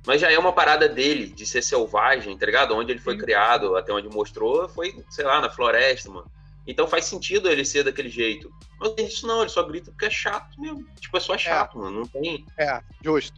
Mas 0.04 0.20
já 0.20 0.32
é 0.32 0.36
uma 0.36 0.52
parada 0.52 0.88
dele, 0.88 1.28
de 1.28 1.46
ser 1.46 1.62
selvagem, 1.62 2.36
tá 2.36 2.44
ligado? 2.44 2.74
Onde 2.74 2.90
ele 2.90 2.98
foi 2.98 3.16
criado, 3.16 3.76
até 3.76 3.92
onde 3.92 4.08
mostrou, 4.08 4.68
foi, 4.68 4.92
sei 5.08 5.24
lá, 5.24 5.40
na 5.40 5.48
floresta, 5.48 6.10
mano. 6.10 6.28
Então 6.66 6.86
faz 6.86 7.04
sentido 7.06 7.48
ele 7.48 7.64
ser 7.64 7.82
daquele 7.84 8.08
jeito. 8.08 8.50
Mas 8.78 8.94
isso 8.98 9.26
não, 9.26 9.40
ele 9.40 9.50
só 9.50 9.62
grita 9.64 9.90
porque 9.90 10.06
é 10.06 10.10
chato 10.10 10.60
mesmo. 10.60 10.84
Tipo, 11.00 11.16
é 11.16 11.20
só 11.20 11.36
chato, 11.36 11.78
mano. 11.78 12.00
Não 12.00 12.06
tem. 12.06 12.44
É, 12.58 12.80
justo. 13.04 13.34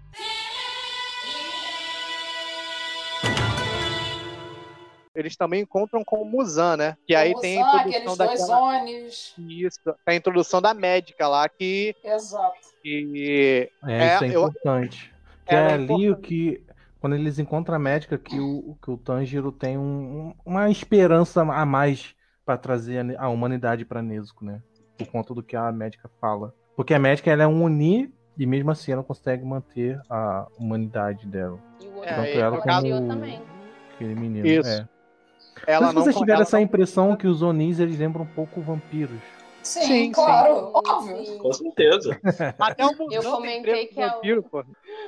Eles 5.15 5.37
também 5.37 5.63
encontram 5.63 6.03
com 6.05 6.21
o 6.21 6.25
Muzan, 6.25 6.77
né? 6.77 6.97
Que 7.07 7.15
aí 7.15 7.33
O 7.35 7.39
tem 7.41 7.63
a 7.63 7.65
Muzan, 7.67 7.89
introdução 7.89 8.11
aqueles 8.11 8.19
dois 8.19 9.35
daquela... 9.39 9.53
Isso, 9.53 9.81
a 10.05 10.15
introdução 10.15 10.61
da 10.61 10.75
médica 10.75 11.29
lá, 11.29 11.49
que... 11.49 11.95
Exato. 12.03 12.59
que 12.83 13.71
É, 13.87 13.93
É, 13.93 14.15
isso 14.17 14.25
é 14.25 14.29
eu- 14.29 14.43
importante. 14.49 15.15
Que 15.47 15.55
Ela 15.55 15.69
é 15.69 15.71
é 15.71 15.75
ali 15.75 15.87
o 15.93 15.95
importante. 15.99 16.27
que. 16.27 16.63
Quando 17.01 17.17
eles 17.17 17.39
encontram 17.39 17.77
a 17.77 17.79
médica, 17.79 18.17
que 18.17 18.41
o, 18.41 18.77
que 18.83 18.91
o 18.91 18.97
Tanjiro 18.97 19.53
tem 19.53 19.77
um- 19.77 20.35
uma 20.45 20.71
esperança 20.71 21.43
a 21.43 21.67
mais 21.67 22.15
pra 22.45 22.57
trazer 22.57 23.17
a, 23.19 23.29
humanidade 23.29 23.85
pra 23.85 24.03
Nezuko, 24.03 24.45
né? 24.45 24.61
Por 24.99 25.07
conta 25.09 25.35
do 25.35 25.43
que 25.43 25.57
a 25.57 25.71
médica 25.73 26.09
fala. 26.21 26.55
Porque 26.77 26.95
a 26.95 26.99
médica 26.99 27.31
ela 27.31 27.43
é 27.45 27.47
um 27.47 27.63
Oni 27.65 28.13
e 28.37 28.47
mesmo 28.47 28.71
assim 28.71 28.93
ela 28.93 29.03
consegue 29.03 29.45
manter 29.45 30.01
a 30.11 30.47
humanidade 30.59 31.27
dela. 31.27 31.59
E 31.83 31.87
o 31.87 32.05
É, 32.05 32.15
Tanto 32.15 32.29
e 32.29 32.39
ela 32.39 32.59
como 32.61 33.09
também. 33.09 33.43
aquele 33.95 34.15
menino. 34.15 34.47
Isso. 34.47 34.69
É. 34.69 34.87
ela 35.67 35.87
Mas 35.87 35.95
não... 35.95 36.03
vocês 36.03 36.17
tiveram 36.17 36.43
essa 36.43 36.57
não- 36.57 36.65
impressão 36.65 37.17
que 37.17 37.27
os 37.27 37.43
Onis 37.43 37.79
eles 37.79 37.99
lembram 37.99 38.25
um 38.25 38.35
pouco 38.35 38.61
vampiros. 38.61 39.21
Sim, 39.65 39.83
Sim, 39.83 40.13
claro, 40.13 40.55
Sim, 40.57 40.73
óbvio. 40.75 41.39
Com 41.39 41.53
certeza. 41.55 42.21
Até 42.61 42.85
o 42.85 42.91
Eu 43.11 43.23
comentei 43.23 43.87
que 43.87 44.01
é 44.01 44.09
vampiro, 44.09 44.43
pô. 44.43 44.61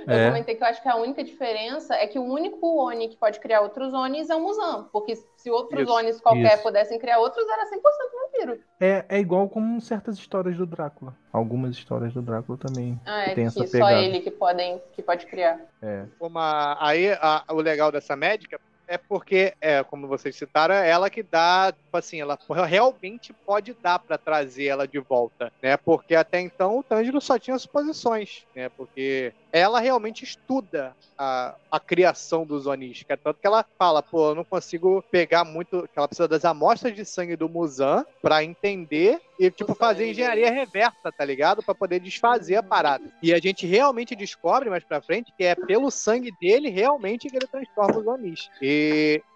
Eu 0.07 0.13
É. 0.15 0.29
comentei 0.29 0.55
que 0.55 0.63
eu 0.63 0.67
acho 0.67 0.83
que 0.83 0.89
a 0.89 0.97
única 0.97 1.23
diferença 1.23 1.95
é 1.95 2.07
que 2.07 2.19
o 2.19 2.25
único 2.25 2.67
Oni 2.87 3.09
que 3.09 3.17
pode 3.17 3.39
criar 3.39 3.61
outros 3.61 3.93
Onis 3.93 4.31
é 4.31 4.35
o 4.35 4.41
Muzan. 4.41 4.89
Porque 4.91 5.15
se 5.37 5.51
outros 5.51 5.83
Isso, 5.83 5.93
Onis 5.93 6.21
qualquer 6.21 6.55
isso. 6.55 6.63
pudessem 6.63 6.99
criar 6.99 7.19
outros, 7.19 7.47
era 7.47 7.67
100% 7.67 7.83
vampiro. 8.23 8.61
É, 8.81 9.05
é 9.11 9.19
igual 9.21 9.47
como 9.49 9.79
certas 9.81 10.17
histórias 10.17 10.57
do 10.57 10.65
Drácula. 10.65 11.15
Algumas 11.31 11.77
histórias 11.77 12.15
do 12.15 12.23
Drácula 12.23 12.57
também. 12.57 12.99
Ah, 13.05 13.23
é 13.23 13.25
Tem 13.27 13.35
que 13.35 13.43
essa 13.43 13.67
só 13.67 13.73
pegada. 13.73 14.01
ele 14.01 14.21
que, 14.21 14.31
podem, 14.31 14.81
que 14.95 15.03
pode 15.03 15.27
criar. 15.27 15.61
É. 15.83 16.05
Uma... 16.19 16.79
Aí, 16.81 17.13
a- 17.13 17.45
o 17.51 17.57
legal 17.61 17.93
dessa 17.93 18.17
médica 18.17 18.59
é 18.87 18.97
porque, 18.99 19.55
é, 19.61 19.83
como 19.83 20.07
vocês 20.07 20.37
citaram, 20.37 20.75
é 20.75 20.89
ela 20.89 21.11
que 21.11 21.23
dá, 21.23 21.73
tipo 21.73 21.97
assim, 21.97 22.21
ela 22.21 22.39
realmente 22.65 23.33
pode 23.33 23.75
dar 23.75 23.99
pra 23.99 24.17
trazer 24.17 24.67
ela 24.67 24.87
de 24.87 24.99
volta, 24.99 25.53
né? 25.63 25.77
Porque 25.77 26.15
até 26.15 26.41
então 26.41 26.79
o 26.79 26.83
Tanjiro 26.83 27.21
só 27.21 27.39
tinha 27.39 27.59
suposições, 27.59 28.45
né? 28.55 28.69
Porque 28.69 29.33
ela 29.53 29.81
realmente 29.81 30.23
estuda 30.23 30.95
a, 31.17 31.55
a 31.71 31.81
criação 31.81 32.45
dos 32.45 32.67
Onis, 32.67 33.03
que 33.03 33.13
é 33.13 33.17
tanto 33.17 33.41
que 33.41 33.47
ela 33.47 33.65
fala, 33.79 34.03
pô, 34.03 34.31
eu 34.31 34.35
não 34.35 34.45
consigo 34.45 35.03
pegar 35.11 35.45
muito, 35.45 35.89
que 35.93 35.99
ela 35.99 36.09
precisa 36.09 36.29
das 36.29 36.45
amostras 36.45 36.95
de 36.95 37.05
sangue 37.05 37.37
do 37.37 37.49
Muzan 37.49 38.05
pra 38.21 38.45
entender 38.45 39.21
e, 39.39 39.51
tipo, 39.51 39.75
fazer 39.75 40.11
engenharia 40.11 40.51
reversa, 40.51 41.11
tá 41.11 41.25
ligado? 41.25 41.63
Pra 41.63 41.75
poder 41.75 42.01
desfazer 42.01 42.57
a 42.57 42.63
parada. 42.63 43.05
E 43.23 43.33
a 43.33 43.39
gente 43.39 43.67
realmente 43.67 44.15
descobre 44.15 44.69
mais 44.71 44.85
pra 44.85 45.01
frente 45.01 45.33
que 45.37 45.45
é 45.45 45.55
pelo 45.55 45.91
sangue 45.91 46.33
dele 46.41 46.69
realmente 46.69 47.29
que 47.29 47.37
ele 47.37 47.47
transforma 47.47 47.99
os 47.99 48.07
Onis. 48.07 48.51
E... 48.61 48.76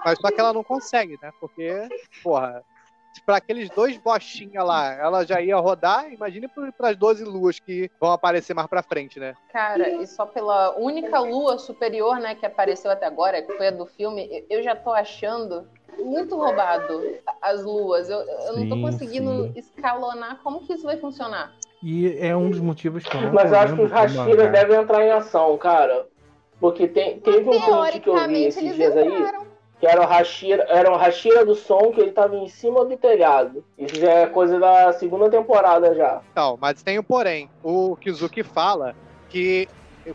Mas 0.05 0.18
só 0.18 0.30
que 0.30 0.41
ela 0.41 0.53
não 0.53 0.64
consegue, 0.64 1.18
né? 1.20 1.30
Porque, 1.41 1.88
porra, 2.22 2.62
para 3.24 3.36
aqueles 3.36 3.68
dois 3.70 3.97
bostinha 3.99 4.62
lá, 4.62 4.93
ela 4.95 5.24
já 5.24 5.41
ia 5.41 5.57
rodar, 5.57 6.12
imagine 6.12 6.49
para 6.76 6.91
as 6.91 6.97
12 6.97 7.24
luas 7.24 7.59
que 7.59 7.91
vão 8.01 8.12
aparecer 8.12 8.55
mais 8.55 8.68
pra 8.68 8.82
frente, 8.82 9.18
né? 9.18 9.34
Cara, 9.53 9.88
e 10.03 10.07
só 10.07 10.26
pela 10.26 10.78
única 10.78 11.18
lua 11.20 11.59
superior, 11.59 12.18
né, 12.18 12.34
que 12.34 12.47
apareceu 12.47 12.91
até 12.91 13.07
agora, 13.07 13.43
que 13.43 13.53
foi 13.55 13.68
a 13.68 13.72
do 13.72 13.86
filme, 13.86 14.28
eu- 14.30 14.59
eu 14.59 14.62
já 14.62 14.76
tô 14.76 14.93
achando 14.93 15.66
muito 15.99 16.36
roubado 16.36 17.18
as 17.43 17.62
luas. 17.64 18.09
Eu, 18.09 18.20
eu 18.20 18.53
não 18.55 18.68
tô 18.68 18.76
Sim, 18.76 18.82
conseguindo 18.82 19.45
sim. 19.45 19.53
escalonar 19.57 20.41
como 20.43 20.66
que 20.66 20.72
isso 20.72 20.84
vai 20.84 20.97
funcionar. 20.97 21.53
E 21.82 22.16
é 22.18 22.36
um 22.36 22.51
dos 22.51 22.61
motivos 22.61 23.05
que 23.05 23.14
eu 23.16 23.20
não 23.22 23.32
Mas 23.32 23.51
eu 23.51 23.59
acho 23.59 23.74
que 23.74 23.82
os 23.82 23.91
Hashiras 23.91 24.53
devem 24.53 24.76
entrar 24.78 25.05
em 25.05 25.11
ação, 25.11 25.57
cara. 25.59 26.07
Porque 26.61 26.87
tem, 26.87 27.19
teve 27.21 27.49
um 27.49 27.59
print 27.59 28.01
que 28.01 28.09
eu 28.09 28.29
vi 28.29 28.45
esses 28.45 28.75
dias 28.75 28.97
aí, 28.97 29.09
entraram. 29.09 29.47
que 29.81 29.87
era 29.87 30.01
o 30.03 30.05
Hashira, 30.05 30.67
era 30.69 30.93
o 30.93 30.97
Hashira 30.97 31.45
do 31.45 31.55
som, 31.55 31.91
que 31.91 32.01
ele 32.01 32.13
tava 32.13 32.37
em 32.37 32.49
cima 32.49 32.85
do 32.85 32.97
telhado. 32.97 33.65
Isso 33.79 33.97
já 33.97 34.11
é 34.11 34.27
coisa 34.27 34.61
da 34.61 34.93
segunda 34.93 35.31
temporada 35.31 35.95
já. 35.95 36.21
Então, 36.33 36.59
mas 36.61 36.83
tem 36.83 36.99
um 36.99 37.03
porém. 37.03 37.49
O 37.63 37.97
Kizuki 37.97 38.43
fala 38.43 38.95
que 39.31 39.69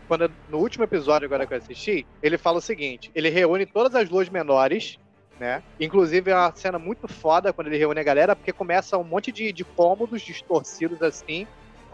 quando 0.08 0.30
no 0.48 0.58
último 0.58 0.84
episódio 0.84 1.26
agora 1.26 1.46
que 1.46 1.54
eu 1.54 1.58
assisti, 1.58 2.06
ele 2.22 2.38
fala 2.38 2.58
o 2.58 2.62
seguinte: 2.62 3.10
ele 3.14 3.28
reúne 3.28 3.66
todas 3.66 3.94
as 3.94 4.08
luas 4.08 4.28
menores, 4.28 4.98
né? 5.38 5.62
Inclusive 5.80 6.30
é 6.30 6.34
uma 6.34 6.52
cena 6.54 6.78
muito 6.78 7.08
foda 7.08 7.52
quando 7.52 7.68
ele 7.68 7.78
reúne 7.78 8.00
a 8.00 8.04
galera, 8.04 8.36
porque 8.36 8.52
começa 8.52 8.96
um 8.96 9.04
monte 9.04 9.32
de, 9.32 9.52
de 9.52 9.64
cômodos 9.64 10.22
distorcidos 10.22 11.02
assim, 11.02 11.46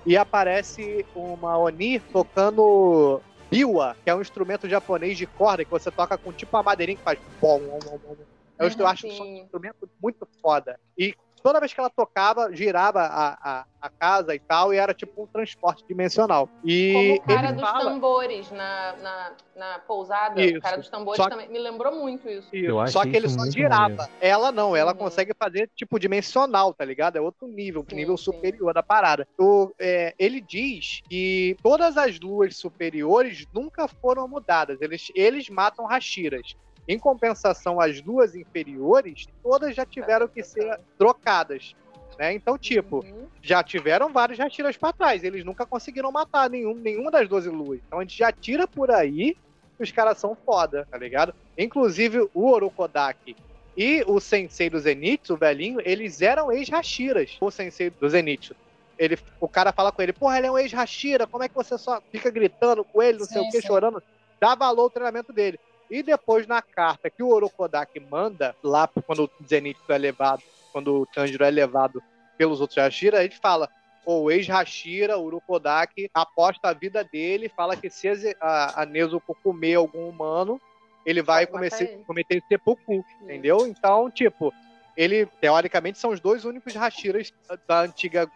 e 0.05 0.17
aparece 0.17 1.05
uma 1.15 1.59
Oni 1.59 1.99
tocando 2.01 3.21
biwa, 3.53 3.95
que 4.03 4.11
é 4.11 4.15
um 4.15 4.21
instrumento 4.23 4.69
japonês 4.69 5.17
de 5.17 5.27
corda 5.27 5.65
que 5.65 5.71
você 5.71 5.91
toca 5.91 6.17
com 6.17 6.33
tipo 6.33 6.57
uma 6.57 6.63
madeirinha 6.63 6.97
que 6.97 7.05
faz 7.05 7.19
bom, 7.41 7.61
bom, 7.61 7.79
bom, 7.79 7.99
bom. 7.99 8.17
Eu 8.59 8.69
Uhum, 8.69 8.87
acho 8.87 9.03
que 9.03 9.11
sim. 9.11 9.21
um 9.21 9.43
instrumento 9.45 9.91
muito 10.01 10.27
foda. 10.41 10.79
E 10.97 11.15
toda 11.43 11.61
vez 11.61 11.73
que 11.73 11.81
ela 11.81 11.91
tocava, 11.91 12.55
girava 12.55 13.01
a, 13.03 13.61
a, 13.61 13.65
a 13.81 13.91
casa 13.91 14.35
e 14.35 14.39
tal, 14.41 14.73
e 14.73 14.77
era 14.77 14.95
tipo 14.95 15.23
um 15.23 15.27
transporte 15.27 15.85
dimensional. 15.89 16.49
E 16.65 16.93
Como 16.93 17.15
o 17.15 17.21
cara 17.23 17.49
ele 17.49 17.53
dos 17.55 17.63
fala. 17.69 17.91
tambores 17.91 18.51
na, 18.51 18.97
na, 18.97 19.33
na 19.57 19.79
pousada, 19.81 20.41
Isso. 20.41 20.59
o 20.59 20.61
cara 20.61 20.77
dos 20.77 20.89
tambores 20.89 21.23
que- 21.23 21.31
também 21.31 21.49
me 21.49 21.59
lembrou 21.59 21.95
muito 21.97 22.29
isso. 22.29 22.49
Isso, 22.55 22.67
Eu 22.81 22.87
Só 22.89 23.03
que 23.03 23.17
ele 23.17 23.29
só 23.29 23.45
girava. 23.51 23.89
maneiro. 23.97 24.13
Ela 24.21 24.53
não, 24.53 24.77
ela 24.77 24.93
Uhum. 24.93 24.99
consegue 24.99 25.33
fazer 25.39 25.69
tipo 25.75 25.99
dimensional, 25.99 26.73
tá 26.73 26.85
ligado? 26.85 27.17
É 27.17 27.21
outro 27.21 27.49
nível, 27.49 27.85
Sim, 27.89 27.97
nível 27.97 28.17
sim. 28.17 28.25
superior 28.25 28.73
da 28.73 28.83
parada. 28.83 29.27
O, 29.39 29.73
é, 29.81 30.15
ele 30.19 30.41
diz 30.41 31.01
que 31.09 31.57
todas 31.63 31.97
as 31.97 32.19
luas 32.21 32.57
superiores 32.57 33.47
nunca 33.53 33.89
foram 34.01 34.29
mudadas. 34.29 34.81
Eles, 34.81 35.07
eles 35.15 35.49
matam 35.49 35.87
Hashiras. 35.87 36.55
Em 36.89 36.99
compensação, 36.99 37.81
as 37.81 38.03
luas 38.03 38.35
inferiores, 38.35 39.27
todas 39.43 39.75
já 39.75 39.87
tiveram 39.87 40.27
que 40.27 40.43
ser 40.43 40.81
trocadas. 40.99 41.75
Né? 42.19 42.35
Então, 42.35 42.59
tipo, 42.59 43.05
Uhum. 43.05 43.27
já 43.41 43.63
tiveram 43.63 44.13
vários 44.13 44.39
Hashiras 44.39 44.77
pra 44.77 44.93
trás. 44.93 45.25
Eles 45.25 45.45
nunca 45.45 45.65
conseguiram 45.65 46.11
matar 46.11 46.51
nenhum, 46.51 46.75
nenhuma 46.75 47.11
das 47.11 47.29
12 47.29 47.49
luas. 47.49 47.81
Então 47.87 47.99
a 47.99 48.03
gente 48.03 48.17
já 48.19 48.33
tira 48.33 48.67
por 48.67 48.91
aí 48.91 49.37
que 49.77 49.83
os 49.83 49.93
caras 49.93 50.19
são 50.19 50.37
foda, 50.37 50.87
tá 50.91 50.99
ligado? 50.99 51.35
Inclusive 51.57 52.29
o 52.35 52.51
Orokodaki 52.51 53.37
e 53.77 54.05
o 54.07 54.21
sensei 54.21 54.69
do 54.69 54.79
Zenitsu, 54.79 55.35
o 55.35 55.37
velhinho, 55.37 55.81
eles 55.85 56.21
eram 56.21 56.53
ex-Hashiras. 56.53 57.39
O 57.41 57.51
sensei 57.51 57.91
do 57.91 58.09
Zenitsu. 58.09 58.55
Ele, 58.99 59.19
o 59.41 59.49
cara 59.49 59.73
fala 59.73 59.91
com 59.91 60.03
ele, 60.03 60.13
porra, 60.13 60.39
ele 60.39 60.47
é 60.47 60.51
um 60.51 60.59
ex-Hashira, 60.59 61.27
como 61.27 61.43
é 61.43 61.49
que 61.49 61.55
você 61.55 61.79
só 61.79 62.01
fica 62.13 62.31
gritando 62.31 62.85
com 62.85 63.03
ele, 63.03 63.19
não 63.19 63.25
sei 63.25 63.43
Sim, 63.43 63.49
o 63.49 63.51
que, 63.51 63.63
chorando? 63.63 64.03
Dá 64.39 64.55
valor 64.55 64.83
ao 64.83 64.91
treinamento 64.91 65.33
dele. 65.33 65.59
E 65.93 66.03
depois, 66.03 66.47
na 66.47 66.63
carta 66.63 67.11
que 67.11 67.23
o 67.23 67.29
Orokodaki 67.29 68.01
manda, 68.01 68.57
lá 68.65 68.89
quando 69.07 69.25
o 69.25 69.47
Zenitsu 69.47 69.93
é 69.93 69.99
levado, 69.99 70.43
quando 70.73 71.03
o 71.03 71.07
Tanjiro 71.07 71.45
é 71.45 71.51
levado 71.51 72.03
pelos 72.39 72.63
outros 72.63 72.79
Hashira, 72.79 73.23
ele 73.23 73.35
fala: 73.35 73.69
o 74.07 74.31
ex-Hashira, 74.31 75.19
o 75.19 75.25
Urukodaki, 75.25 76.11
aposta 76.15 76.71
a 76.71 76.73
vida 76.73 77.05
dele, 77.05 77.51
fala 77.51 77.77
que 77.77 77.91
se 77.91 78.09
a, 78.41 78.81
a 78.81 78.87
Nezuko 78.87 79.37
comer 79.43 79.75
algum 79.75 80.09
humano, 80.09 80.59
ele 81.05 81.21
vai 81.21 81.47
cometer, 81.47 82.03
cometer 82.07 82.43
seppuku, 82.49 83.05
entendeu? 83.21 83.67
Então, 83.67 84.11
tipo, 84.11 84.51
ele, 84.97 85.27
teoricamente, 85.43 85.99
são 85.99 86.09
os 86.09 86.21
dois 86.21 86.47
únicos 86.47 86.75
Hashiras 86.75 87.35
da 87.69 87.81
antiga 87.81 88.27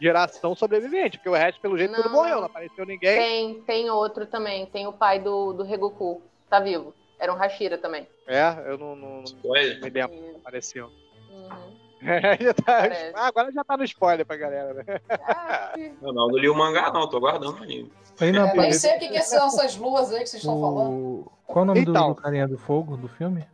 geração 0.00 0.54
sobrevivente, 0.54 1.18
porque 1.18 1.28
o 1.28 1.34
resto, 1.34 1.60
pelo 1.60 1.76
jeito, 1.76 1.90
Não, 1.90 2.02
tudo 2.02 2.12
morreu, 2.12 2.36
não. 2.36 2.40
não 2.40 2.46
apareceu 2.46 2.86
ninguém. 2.86 3.18
Tem, 3.18 3.60
tem 3.62 3.90
outro 3.90 4.24
também. 4.24 4.64
Tem 4.64 4.86
o 4.86 4.92
pai 4.94 5.18
do, 5.18 5.52
do 5.52 5.64
Regoku. 5.64 6.22
Tá 6.48 6.60
vivo. 6.60 6.94
Era 7.18 7.32
um 7.32 7.36
Hashira 7.36 7.76
também. 7.78 8.06
É, 8.26 8.42
eu 8.66 8.78
não, 8.78 8.94
não, 8.94 9.22
não 9.22 9.52
me 9.52 9.90
lembro 9.90 9.90
que 9.90 10.36
apareceu. 10.40 10.90
Uhum. 11.30 11.78
Já 12.40 12.54
tá- 12.54 12.88
ah, 13.14 13.26
agora 13.26 13.50
já 13.50 13.64
tá 13.64 13.76
no 13.76 13.82
spoiler 13.82 14.24
pra 14.24 14.36
galera, 14.36 14.72
né? 14.74 14.84
Ah, 15.26 15.72
Não, 16.00 16.12
não, 16.12 16.28
não 16.28 16.36
li 16.38 16.48
o 16.48 16.54
mangá, 16.54 16.92
não, 16.92 17.08
tô 17.08 17.16
aguardando 17.16 17.58
o 17.58 17.62
anime. 17.62 17.90
Aí 18.20 18.30
não 18.30 18.46
Eu 18.48 18.54
nem 18.56 18.72
sei 18.72 18.96
o 18.96 18.98
que, 19.00 19.08
que 19.08 19.20
são 19.22 19.48
essas 19.48 19.76
luas 19.76 20.12
aí 20.12 20.20
que 20.20 20.28
vocês 20.28 20.42
estão 20.42 20.60
falando. 20.60 20.90
o... 20.92 21.32
Qual 21.44 21.64
o 21.64 21.66
nome 21.66 21.84
do, 21.84 21.90
Então. 21.90 22.08
do 22.10 22.14
carinha 22.14 22.46
do 22.46 22.56
fogo 22.56 22.96
do 22.96 23.08
filme? 23.08 23.44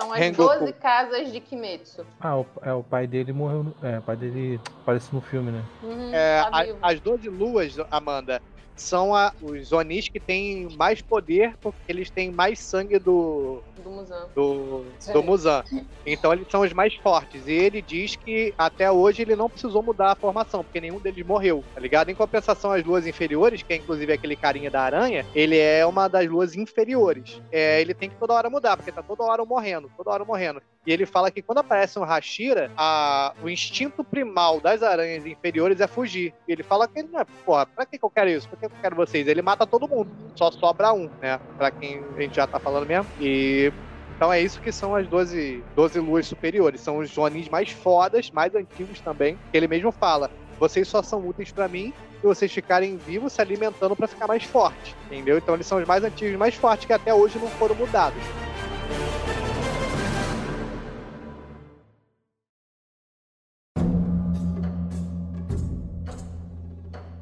São 0.00 0.10
as 0.12 0.18
Rengoku. 0.18 0.58
12 0.60 0.72
casas 0.72 1.30
de 1.30 1.40
Kimetsu. 1.40 2.06
Ah, 2.18 2.38
o, 2.38 2.46
é, 2.62 2.72
o 2.72 2.82
pai 2.82 3.06
dele 3.06 3.32
morreu. 3.34 3.64
No, 3.64 3.74
é, 3.86 3.98
o 3.98 4.02
pai 4.02 4.16
dele 4.16 4.58
aparece 4.82 5.14
no 5.14 5.20
filme, 5.20 5.52
né? 5.52 5.62
Uhum, 5.82 6.14
É, 6.14 6.42
tá 6.42 6.48
a- 6.82 6.90
as 6.90 7.00
12 7.00 7.28
luas, 7.28 7.76
Amanda, 7.90 8.40
são 8.76 9.14
a- 9.14 9.32
os 9.40 9.72
Onis 9.72 10.08
que 10.08 10.20
têm 10.20 10.68
mais 10.76 11.02
poder 11.02 11.56
porque 11.62 11.78
eles 11.88 12.10
têm 12.10 12.30
mais 12.32 12.60
sangue 12.60 12.98
do, 12.98 13.64
Do 13.84 13.90
Muzan. 13.90 14.28
do, 14.34 14.84
do 15.12 15.22
Muzan. 15.22 15.62
Então 16.06 16.32
eles 16.32 16.46
são 16.50 16.62
os 16.62 16.72
mais 16.72 16.94
fortes. 16.96 17.46
E 17.46 17.52
ele 17.52 17.80
diz 17.80 18.16
que 18.16 18.52
até 18.58 18.90
hoje 18.90 19.22
ele 19.22 19.36
não 19.36 19.48
precisou 19.48 19.82
mudar 19.82 20.12
a 20.12 20.16
formação, 20.16 20.62
porque 20.64 20.80
nenhum 20.80 21.00
deles 21.00 21.24
morreu, 21.24 21.64
tá 21.74 21.80
ligado? 21.80 22.10
Em 22.10 22.14
compensação, 22.14 22.72
as 22.72 22.84
luas 22.84 23.06
inferiores, 23.06 23.62
que 23.62 23.72
é 23.72 23.76
inclusive 23.76 24.12
aquele 24.12 24.36
carinha 24.36 24.70
da 24.70 24.82
aranha, 24.82 25.24
ele 25.34 25.58
é 25.58 25.84
uma 25.86 26.08
das 26.08 26.28
luas 26.28 26.54
inferiores. 26.56 27.40
É, 27.52 27.80
ele 27.80 27.94
tem 27.94 28.08
que 28.10 28.16
toda 28.16 28.34
hora 28.34 28.50
mudar, 28.50 28.76
porque 28.76 28.92
tá 28.92 29.02
toda 29.02 29.22
hora 29.24 29.44
morrendo, 29.44 29.90
toda 29.96 30.10
hora 30.10 30.24
morrendo. 30.24 30.60
E 30.86 30.92
ele 30.92 31.06
fala 31.06 31.30
que 31.30 31.40
quando 31.40 31.58
aparece 31.58 31.98
um 31.98 32.02
Hashira, 32.04 32.70
a- 32.76 33.32
o 33.42 33.48
instinto 33.48 34.04
primal 34.04 34.60
das 34.60 34.82
aranhas 34.82 35.24
inferiores 35.24 35.80
é 35.80 35.86
fugir. 35.86 36.34
E 36.46 36.52
ele 36.52 36.62
fala 36.62 36.86
que 36.86 36.98
ele 36.98 37.08
não 37.10 37.20
é, 37.20 37.24
porra, 37.46 37.64
pra 37.64 37.86
que, 37.86 37.98
que 37.98 38.04
eu 38.04 38.10
quero 38.10 38.28
isso? 38.28 38.46
Por 38.48 38.58
que, 38.58 38.68
que 38.68 38.74
eu 38.74 38.80
quero 38.82 38.96
vocês? 38.96 39.26
Ele 39.26 39.40
mata 39.40 39.66
todo 39.66 39.88
mundo. 39.88 40.10
Só 40.36 40.50
sobra 40.50 40.92
um, 40.92 41.08
né? 41.22 41.40
Pra 41.56 41.70
quem 41.70 42.02
a 42.16 42.20
gente 42.20 42.36
já 42.36 42.46
tá 42.46 42.58
falando 42.60 42.86
mesmo. 42.86 43.06
E 43.18 43.72
então 44.16 44.32
é 44.32 44.40
isso 44.40 44.60
que 44.60 44.70
são 44.70 44.94
as 44.94 45.06
12, 45.08 45.62
12 45.74 45.98
luas 46.00 46.26
superiores. 46.26 46.80
São 46.80 46.98
os 46.98 47.10
Jonis 47.10 47.48
mais 47.48 47.70
fodas, 47.70 48.30
mais 48.30 48.54
antigos 48.54 49.00
também. 49.00 49.38
Ele 49.52 49.66
mesmo 49.66 49.90
fala: 49.90 50.30
vocês 50.58 50.86
só 50.86 51.02
são 51.02 51.26
úteis 51.26 51.50
pra 51.50 51.68
mim 51.68 51.92
se 52.20 52.26
vocês 52.26 52.52
ficarem 52.52 52.96
vivos 52.96 53.32
se 53.32 53.40
alimentando 53.40 53.96
pra 53.96 54.06
ficar 54.06 54.26
mais 54.26 54.44
forte. 54.44 54.94
Entendeu? 55.06 55.38
Então 55.38 55.54
eles 55.54 55.66
são 55.66 55.78
os 55.78 55.86
mais 55.86 56.04
antigos, 56.04 56.38
mais 56.38 56.54
fortes, 56.54 56.86
que 56.86 56.92
até 56.92 57.12
hoje 57.12 57.38
não 57.38 57.48
foram 57.48 57.74
mudados. 57.74 58.22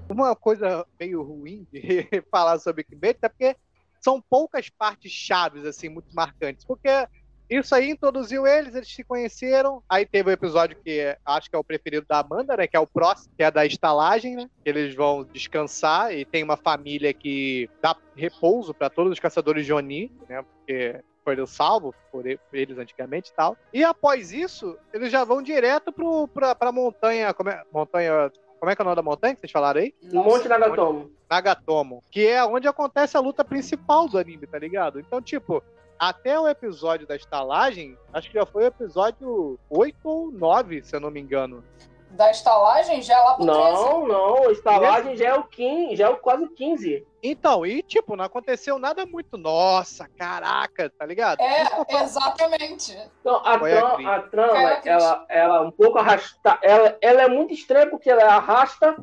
Uma 0.08 0.36
coisa 0.36 0.86
meio 1.00 1.22
ruim 1.22 1.66
de 1.72 2.06
falar 2.30 2.58
sobre 2.58 2.84
Kimetsu 2.84 3.24
é 3.24 3.28
porque 3.30 3.56
são 4.02 4.20
poucas 4.20 4.68
partes 4.68 5.12
chaves, 5.12 5.64
assim, 5.64 5.88
muito 5.88 6.14
marcantes. 6.14 6.64
Porque 6.64 7.06
isso 7.48 7.74
aí 7.74 7.90
introduziu 7.90 8.46
eles, 8.46 8.74
eles 8.74 8.88
se 8.88 9.04
conheceram. 9.04 9.82
Aí 9.88 10.06
teve 10.06 10.30
o 10.30 10.32
episódio 10.32 10.76
que 10.82 11.16
acho 11.24 11.50
que 11.50 11.56
é 11.56 11.58
o 11.58 11.64
preferido 11.64 12.06
da 12.08 12.20
Amanda, 12.20 12.56
né? 12.56 12.66
Que 12.66 12.76
é 12.76 12.80
o 12.80 12.86
próximo, 12.86 13.32
que 13.36 13.42
é 13.42 13.50
da 13.50 13.66
estalagem, 13.66 14.36
né? 14.36 14.48
Eles 14.64 14.94
vão 14.94 15.24
descansar 15.24 16.14
e 16.14 16.24
tem 16.24 16.42
uma 16.42 16.56
família 16.56 17.12
que 17.12 17.68
dá 17.80 17.94
repouso 18.16 18.72
para 18.72 18.88
todos 18.88 19.12
os 19.12 19.20
caçadores 19.20 19.66
de 19.66 19.72
Oni, 19.72 20.10
né? 20.28 20.42
Porque 20.42 21.00
foram 21.24 21.46
salvos 21.46 21.94
por 22.10 22.24
eles 22.26 22.78
antigamente 22.78 23.30
e 23.30 23.34
tal. 23.34 23.56
E 23.72 23.84
após 23.84 24.32
isso, 24.32 24.78
eles 24.92 25.12
já 25.12 25.22
vão 25.24 25.42
direto 25.42 25.92
pro, 25.92 26.26
pra, 26.28 26.54
pra 26.54 26.72
montanha. 26.72 27.32
Como 27.34 27.50
é, 27.50 27.62
montanha. 27.72 28.32
Como 28.58 28.70
é 28.70 28.76
que 28.76 28.80
é 28.80 28.84
o 28.84 28.86
nome 28.86 28.96
da 28.96 29.02
montanha 29.02 29.34
que 29.34 29.40
vocês 29.40 29.52
falaram 29.52 29.80
aí? 29.80 29.94
Monte. 30.12 30.48
Nagatomo. 30.48 31.10
Nagatomo, 31.32 32.02
que 32.10 32.26
é 32.26 32.44
onde 32.44 32.68
acontece 32.68 33.16
a 33.16 33.20
luta 33.20 33.42
principal 33.42 34.06
do 34.06 34.18
anime, 34.18 34.46
tá 34.46 34.58
ligado? 34.58 35.00
Então, 35.00 35.22
tipo, 35.22 35.62
até 35.98 36.38
o 36.38 36.46
episódio 36.46 37.06
da 37.06 37.16
estalagem, 37.16 37.96
acho 38.12 38.28
que 38.28 38.34
já 38.38 38.44
foi 38.44 38.64
o 38.64 38.66
episódio 38.66 39.58
8 39.70 39.96
ou 40.04 40.30
9, 40.30 40.82
se 40.82 40.94
eu 40.94 41.00
não 41.00 41.10
me 41.10 41.20
engano. 41.20 41.64
Da 42.10 42.30
estalagem 42.30 43.00
já 43.00 43.14
é 43.14 43.18
lá 43.18 43.34
pro 43.34 43.46
13. 43.46 43.56
Não, 43.56 44.06
não, 44.06 44.50
estalagem 44.50 45.16
já 45.16 45.28
é 45.28 45.34
o 45.34 45.44
15, 45.44 45.96
já 45.96 46.08
é 46.08 46.10
o 46.10 46.18
quase 46.18 46.46
15. 46.50 47.06
Então, 47.22 47.64
e 47.64 47.82
tipo, 47.82 48.14
não 48.14 48.26
aconteceu 48.26 48.78
nada 48.78 49.06
muito, 49.06 49.38
nossa, 49.38 50.06
caraca, 50.18 50.90
tá 50.90 51.06
ligado? 51.06 51.40
É, 51.40 51.64
exatamente. 52.02 52.94
Então, 53.20 53.36
a, 53.36 53.54
a 53.54 54.16
a 54.16 54.22
trama, 54.22 54.80
ela, 54.84 55.26
ela 55.30 55.56
é 55.56 55.60
um 55.60 55.70
pouco 55.70 55.98
arrasta. 55.98 56.58
Ela, 56.60 56.98
ela 57.00 57.22
é 57.22 57.28
muito 57.28 57.54
estranha 57.54 57.88
porque 57.88 58.10
ela 58.10 58.34
arrasta, 58.34 58.96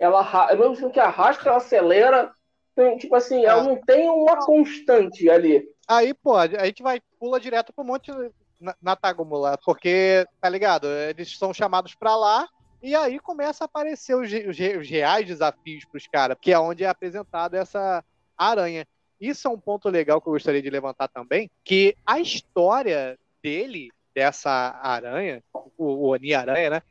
ela 0.00 0.48
é 0.50 0.56
mesmo 0.56 0.74
tempo 0.76 0.90
que 0.90 0.98
arrasta, 0.98 1.48
ela 1.48 1.58
acelera. 1.58 2.32
Então, 2.72 2.96
tipo 2.98 3.14
assim, 3.14 3.44
ela 3.44 3.60
Ah. 3.60 3.64
não 3.64 3.76
tem 3.76 4.08
uma 4.08 4.44
constante 4.44 5.28
ali. 5.30 5.62
Aí, 5.86 6.14
pô, 6.14 6.34
a 6.36 6.46
gente 6.46 6.82
vai, 6.82 7.00
pula 7.18 7.38
direto 7.38 7.72
pro 7.72 7.84
Monte 7.84 8.10
Na- 8.58 8.76
Natagomo 8.82 9.36
lá, 9.36 9.56
porque, 9.64 10.26
tá 10.40 10.48
ligado? 10.48 10.86
Eles 10.86 11.38
são 11.38 11.52
chamados 11.54 11.94
pra 11.94 12.14
lá, 12.14 12.46
e 12.82 12.94
aí 12.94 13.18
começa 13.18 13.64
a 13.64 13.66
aparecer 13.66 14.14
os, 14.14 14.30
os 14.30 14.58
os 14.80 14.88
reais 14.90 15.26
desafios 15.26 15.84
pros 15.86 16.06
caras, 16.06 16.36
que 16.40 16.52
é 16.52 16.58
onde 16.58 16.84
é 16.84 16.88
apresentado 16.88 17.54
essa 17.54 18.04
aranha. 18.36 18.86
Isso 19.18 19.48
é 19.48 19.50
um 19.50 19.58
ponto 19.58 19.88
legal 19.88 20.20
que 20.20 20.28
eu 20.28 20.32
gostaria 20.34 20.60
de 20.62 20.68
levantar 20.68 21.08
também, 21.08 21.50
que 21.64 21.96
a 22.06 22.20
história 22.20 23.18
dele, 23.42 23.88
dessa 24.14 24.78
aranha, 24.82 25.42
o, 25.54 25.70
o 25.78 26.08
Oni 26.10 26.34
Aranha, 26.34 26.68
né? 26.70 26.82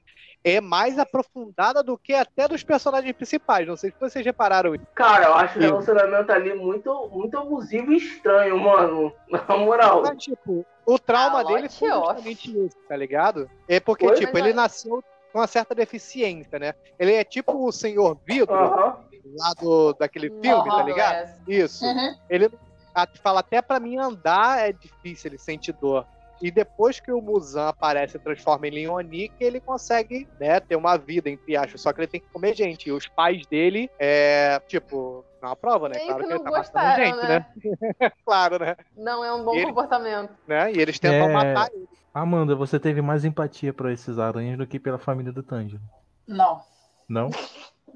É 0.44 0.62
mais 0.62 0.98
aprofundada 0.98 1.84
do 1.84 1.98
que 1.98 2.14
até 2.14 2.48
dos 2.48 2.64
personagens 2.64 3.12
principais. 3.14 3.68
Não 3.68 3.76
sei 3.76 3.92
se 3.92 4.00
vocês 4.00 4.26
repararam 4.26 4.74
isso. 4.74 4.86
Cara, 4.96 5.26
eu 5.26 5.34
acho 5.34 5.58
o 5.60 5.62
relacionamento 5.62 6.32
ali 6.32 6.54
muito, 6.54 7.10
muito 7.12 7.38
abusivo 7.38 7.92
e 7.92 7.98
estranho, 7.98 8.58
mano. 8.58 9.14
Na 9.50 9.58
moral. 9.58 10.02
Mas, 10.04 10.24
tipo, 10.24 10.66
o 10.86 10.98
trauma 10.98 11.42
Ah, 11.42 11.44
dele 11.44 11.68
foi 11.70 11.92
off. 11.92 12.08
justamente 12.22 12.66
isso, 12.66 12.78
tá 12.88 12.96
ligado? 12.96 13.50
É 13.68 13.80
porque, 13.82 14.08
Oi? 14.08 14.16
tipo, 14.16 14.38
ele 14.38 14.48
olha- 14.48 14.56
nasceu 14.56 15.04
com 15.34 15.40
uma 15.40 15.48
certa 15.48 15.76
deficiência, 15.76 16.58
né? 16.58 16.74
Ele 16.98 17.14
é 17.14 17.24
tipo 17.24 17.68
o 17.68 17.72
Senhor 17.72 18.18
Vidro, 18.26 18.56
Aham. 18.56 18.98
lá 19.38 19.54
do, 19.62 19.94
daquele 19.94 20.30
filme, 20.42 20.70
tá 20.70 20.82
ligado? 20.84 21.16
é. 21.16 21.36
Isso. 21.48 21.86
Uhum. 21.86 22.16
Ele 22.30 22.50
a- 22.96 23.08
fala 23.22 23.42
até 23.42 23.62
pra 23.62 23.80
mim 23.80 23.98
andar 23.98 24.68
é 24.68 24.72
difícil, 24.72 25.30
ele 25.30 25.38
sente 25.38 25.72
dor. 25.74 26.06
E 26.42 26.50
depois 26.52 27.00
que 27.00 27.12
o 27.12 27.22
Muzan 27.22 27.68
aparece 27.70 28.18
e 28.18 28.20
transforma 28.20 28.66
ele 28.68 28.80
em 28.82 28.88
Oni, 28.88 29.30
que 29.30 29.44
ele 29.44 29.60
consegue, 29.60 30.28
né, 30.40 30.60
ter 30.60 30.76
uma 30.76 30.98
vida, 30.98 31.30
entre 31.30 31.56
aspas. 31.58 31.82
Só 31.82 31.92
que 31.92 32.00
ele 32.02 32.08
tem 32.08 32.20
que 32.22 32.28
comer 32.30 32.56
gente. 32.56 32.88
E 32.88 32.92
os 32.92 33.08
pais 33.08 33.46
dele, 33.48 33.90
é, 34.00 34.60
tipo, 34.68 35.26
não 35.42 35.50
aprova, 35.50 35.90
né? 35.90 35.96
Meio 35.98 36.08
Claro 36.08 36.22
que 36.22 36.28
que 36.28 36.34
ele 36.34 36.44
não 36.44 36.52
tá 36.52 36.58
matando 36.58 36.96
gente, 36.96 37.28
né? 37.28 37.46
né? 38.00 38.12
claro, 38.26 38.60
né? 38.60 38.76
Não 38.98 39.24
é 39.24 39.34
um 39.34 39.44
bom 39.44 39.54
Ele- 39.56 39.66
comportamento. 39.68 40.32
né? 40.48 40.72
E 40.72 40.78
eles 40.80 40.98
tentam 41.00 41.30
É. 41.30 41.34
matar 41.34 41.70
ele. 41.74 41.88
Amanda, 42.14 42.56
você 42.56 42.80
teve 42.80 43.02
mais 43.02 43.24
empatia 43.26 43.72
por 43.74 43.90
esses 43.92 44.18
aranhas 44.18 44.58
do 44.58 44.66
que 44.66 44.80
pela 44.80 44.98
família 44.98 45.32
do 45.32 45.44
Tanjiro. 45.44 45.82
Não, 46.28 46.62
Não? 47.08 47.30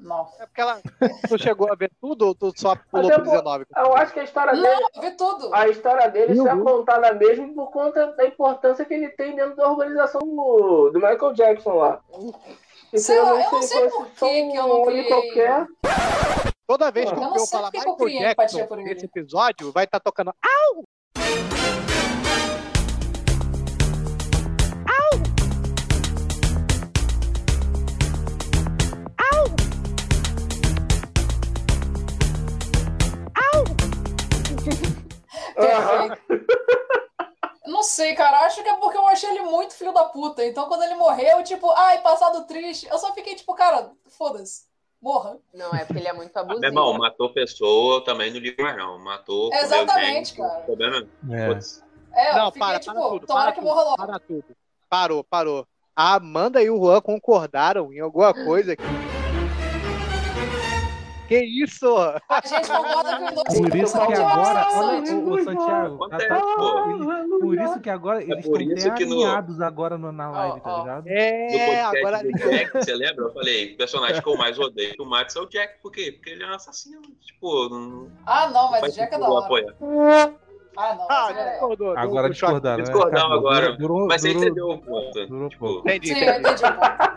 Não. 0.04 0.28
É 0.40 0.46
porque 0.46 0.62
ela. 0.62 0.80
Tu 1.28 1.38
chegou 1.42 1.72
a 1.72 1.76
ver 1.76 1.92
tudo 2.00 2.28
ou 2.28 2.36
tu 2.36 2.52
só 2.56 2.76
pulou 2.92 3.08
pro 3.10 3.24
por- 3.24 3.32
19? 3.32 3.66
Eu 3.76 3.96
acho 3.96 4.14
que 4.14 4.20
a 4.20 4.24
história 4.24 4.54
dele. 4.54 4.68
Não, 4.68 4.90
eu 4.96 5.02
vi 5.02 5.12
tudo. 5.18 5.54
A 5.54 5.68
história 5.68 6.08
dele 6.10 6.36
só 6.36 6.48
é 6.48 6.58
contada 6.62 7.14
mesmo 7.14 7.54
por 7.56 7.72
conta 7.72 8.08
da 8.14 8.26
importância 8.26 8.86
que 8.86 8.94
ele 8.94 9.10
tem 9.10 9.36
dentro 9.36 9.56
da 9.56 9.70
organização 9.70 10.22
do, 10.22 10.90
do 10.92 11.00
Michael 11.00 11.34
Jackson 11.34 11.74
lá. 11.76 12.00
Sei 12.96 13.20
lá, 13.20 13.30
eu 13.44 13.52
não 13.52 13.62
sei 13.64 13.90
se 13.90 13.96
por 13.96 14.06
que 14.08 14.52
que 14.52 14.56
eu 14.58 14.68
não 14.68 14.84
criei- 14.86 15.08
qualquer. 15.08 15.66
Toda 16.68 16.92
vez 16.92 17.12
que 17.12 17.20
Eu 17.20 17.38
sei 17.40 17.60
falar 17.60 17.70
eu 17.74 17.96
Michael 17.98 18.36
Jackson 18.48 18.76
nesse 18.78 19.06
episódio, 19.06 19.72
vai 19.72 19.86
estar 19.86 20.00
tocando. 20.00 20.34
Não 37.66 37.82
sei, 37.82 38.14
cara. 38.14 38.46
Acho 38.46 38.62
que 38.62 38.70
é 38.70 38.76
porque 38.76 38.98
eu 38.98 39.08
achei 39.08 39.30
ele 39.30 39.42
muito 39.42 39.74
filho 39.74 39.94
da 39.94 40.04
puta. 40.06 40.46
Então, 40.46 40.68
quando 40.68 40.84
ele 40.84 40.96
morreu, 40.96 41.42
tipo, 41.44 41.70
ai, 41.72 42.02
passado 42.02 42.46
triste. 42.46 42.88
Eu 42.90 42.98
só 43.00 43.14
fiquei 43.14 43.36
tipo, 43.36 43.54
cara, 43.56 43.90
foda-se. 44.08 44.66
Morra. 45.02 45.38
Não, 45.54 45.74
é 45.74 45.84
porque 45.86 46.00
ele 46.00 46.08
é 46.08 46.14
muito 46.14 46.34
Meu 46.34 46.44
abusivo. 46.44 46.66
irmão, 46.66 46.94
matou 46.98 47.34
pessoa, 47.34 47.96
eu 47.98 48.02
também 48.02 48.32
não 48.32 48.40
ligo 48.40 48.62
mais, 48.62 48.78
não. 48.78 48.98
Matou. 49.00 49.54
Exatamente, 49.54 50.30
gente, 50.30 50.38
cara. 50.38 50.62
Problema. 50.62 51.08
É. 51.32 51.60
É, 52.16 52.36
Não, 52.38 52.52
fiquei 52.52 52.68
para, 52.68 52.80
tipo, 52.80 52.94
para 52.94 53.10
tudo. 53.10 53.28
tomara 53.28 53.44
Para 53.46 53.52
que 53.54 53.60
tudo, 53.60 53.68
morra 53.70 53.84
logo. 53.84 54.06
para 54.08 54.20
tudo. 54.20 54.46
Parou, 54.90 55.24
parou. 55.24 55.68
A 55.96 56.14
Amanda 56.16 56.62
e 56.62 56.70
o 56.70 56.78
Juan 56.78 57.02
concordaram 57.02 57.92
em 57.92 58.00
alguma 58.00 58.34
coisa 58.34 58.76
que 58.76 58.84
Que 61.28 61.38
isso? 61.40 61.88
A 61.98 62.42
gente 62.46 62.68
concorda 62.70 63.18
que 63.18 63.24
o 63.40 63.44
Por 63.70 63.76
isso 63.78 63.94
que 64.08 64.14
é 64.14 64.18
agora, 64.18 64.68
olha, 64.74 65.14
o, 65.16 65.32
o 65.34 65.44
Santiago, 65.44 65.96
Acontece, 66.04 66.28
tá- 66.28 66.42
pô. 66.42 67.40
por 67.40 67.62
isso 67.62 67.80
que 67.80 67.90
agora 67.90 68.22
eles 68.22 68.46
por 68.46 68.62
estão 68.62 68.78
isso 68.78 68.88
bem 68.90 68.98
que 68.98 69.06
no- 69.06 69.14
alinhados 69.16 69.62
agora 69.62 69.98
no- 69.98 70.12
na 70.12 70.30
live, 70.30 70.62
tá 70.62 70.76
ó. 70.76 70.80
ligado? 70.82 71.08
É, 71.08 71.48
podcast 71.48 71.98
agora 71.98 72.24
do 72.24 72.32
Jack, 72.32 72.72
você 72.74 72.94
lembra? 72.94 73.26
Eu 73.26 73.34
falei, 73.34 73.74
o 73.74 73.78
personagem 73.78 74.22
que 74.22 74.30
eu 74.30 74.38
mais 74.38 74.60
odeio 74.60 74.96
do 74.98 75.06
Max 75.06 75.36
é 75.36 75.40
o 75.40 75.46
Jack. 75.48 75.82
Por 75.82 75.92
quê? 75.92 76.12
Porque 76.12 76.30
ele 76.32 76.44
é 76.44 76.48
um 76.48 76.56
assassino. 76.56 77.02
Tipo, 77.22 77.70
não 77.70 78.10
Ah, 78.26 78.50
não, 78.50 78.72
mas 78.72 78.84
o 78.84 78.96
Jack 78.96 79.16
é 79.16 79.18
da 79.18 79.26
sentido 79.26 79.32
eu 79.32 79.34
hora. 79.34 80.34
Ah, 80.76 80.96
não, 80.96 81.08
Ah, 81.10 81.32
é 81.38 81.52
discordou. 81.52 81.96
Agora 81.98 82.30
discordaram, 82.32 82.78
né? 82.78 82.84
Discordaram 82.84 83.28
Acabou. 83.28 83.38
agora. 83.50 83.78
Durou, 83.78 84.08
Mas 84.08 84.22
você 84.22 84.30
durou, 84.34 84.44
entendeu 84.44 84.70
o 84.70 84.78
ponto. 84.80 85.28
durou 85.28 85.50
Tipo. 85.50 85.80
Entendi, 85.86 86.08
Sim, 86.08 86.26
entendi. 86.26 86.66
o 86.66 86.74
ponto. 86.74 87.13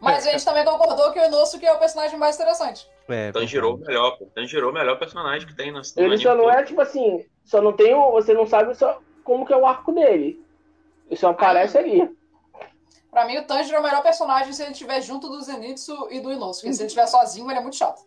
Mas 0.00 0.26
a 0.26 0.30
gente 0.30 0.44
também 0.44 0.64
concordou 0.64 1.12
que 1.12 1.20
o 1.20 1.24
Inosuke 1.24 1.66
é 1.66 1.72
o 1.72 1.78
personagem 1.78 2.18
mais 2.18 2.36
interessante. 2.36 2.88
É, 3.08 3.32
Tanjiro 3.32 3.70
concordo. 3.72 3.86
melhor, 3.86 4.18
pô. 4.18 4.26
Tanjiro 4.34 4.66
é 4.66 4.70
o 4.70 4.74
melhor 4.74 4.98
personagem 4.98 5.46
que 5.46 5.54
tem 5.56 5.72
na 5.72 5.82
Ele 5.96 6.18
só 6.18 6.34
não 6.34 6.44
todo. 6.44 6.50
é 6.50 6.62
tipo 6.64 6.80
assim, 6.80 7.24
só 7.44 7.60
não 7.62 7.72
tem 7.72 7.94
o. 7.94 8.12
Você 8.12 8.34
não 8.34 8.46
sabe 8.46 8.74
só 8.74 9.00
como 9.24 9.46
que 9.46 9.52
é 9.52 9.56
o 9.56 9.66
arco 9.66 9.92
dele. 9.92 10.44
Ele 11.06 11.16
só 11.16 11.30
aparece 11.30 11.78
ali. 11.78 12.16
Pra 13.10 13.24
mim, 13.26 13.38
o 13.38 13.46
Tanjiro 13.46 13.76
é 13.76 13.80
o 13.80 13.82
melhor 13.82 14.02
personagem 14.02 14.52
se 14.52 14.62
ele 14.62 14.72
estiver 14.72 15.00
junto 15.00 15.28
do 15.28 15.40
Zenitsu 15.40 16.08
e 16.10 16.20
do 16.20 16.30
Inosuke. 16.30 16.72
Se 16.74 16.82
ele 16.82 16.86
estiver 16.86 17.06
sozinho, 17.06 17.50
ele 17.50 17.58
é 17.58 17.62
muito 17.62 17.76
chato. 17.76 18.06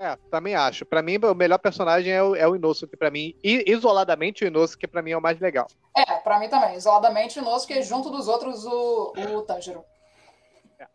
É, 0.00 0.16
também 0.30 0.54
acho. 0.56 0.84
Pra 0.84 1.02
mim, 1.02 1.18
o 1.22 1.34
melhor 1.34 1.58
personagem 1.58 2.12
é 2.12 2.22
o, 2.22 2.34
é 2.34 2.48
o 2.48 2.56
Inosuke, 2.56 2.96
pra 2.96 3.10
mim. 3.10 3.34
E 3.44 3.64
isoladamente, 3.70 4.42
o 4.44 4.46
Inosuke, 4.46 4.88
pra 4.88 5.02
mim, 5.02 5.12
é 5.12 5.16
o 5.16 5.22
mais 5.22 5.38
legal. 5.38 5.66
É, 5.96 6.16
pra 6.16 6.40
mim 6.40 6.48
também. 6.48 6.74
Isoladamente, 6.74 7.38
o 7.38 7.42
Inosuke 7.42 7.80
junto 7.82 8.10
dos 8.10 8.26
outros, 8.26 8.64
o, 8.64 9.12
o 9.36 9.42
Tanjiro. 9.42 9.84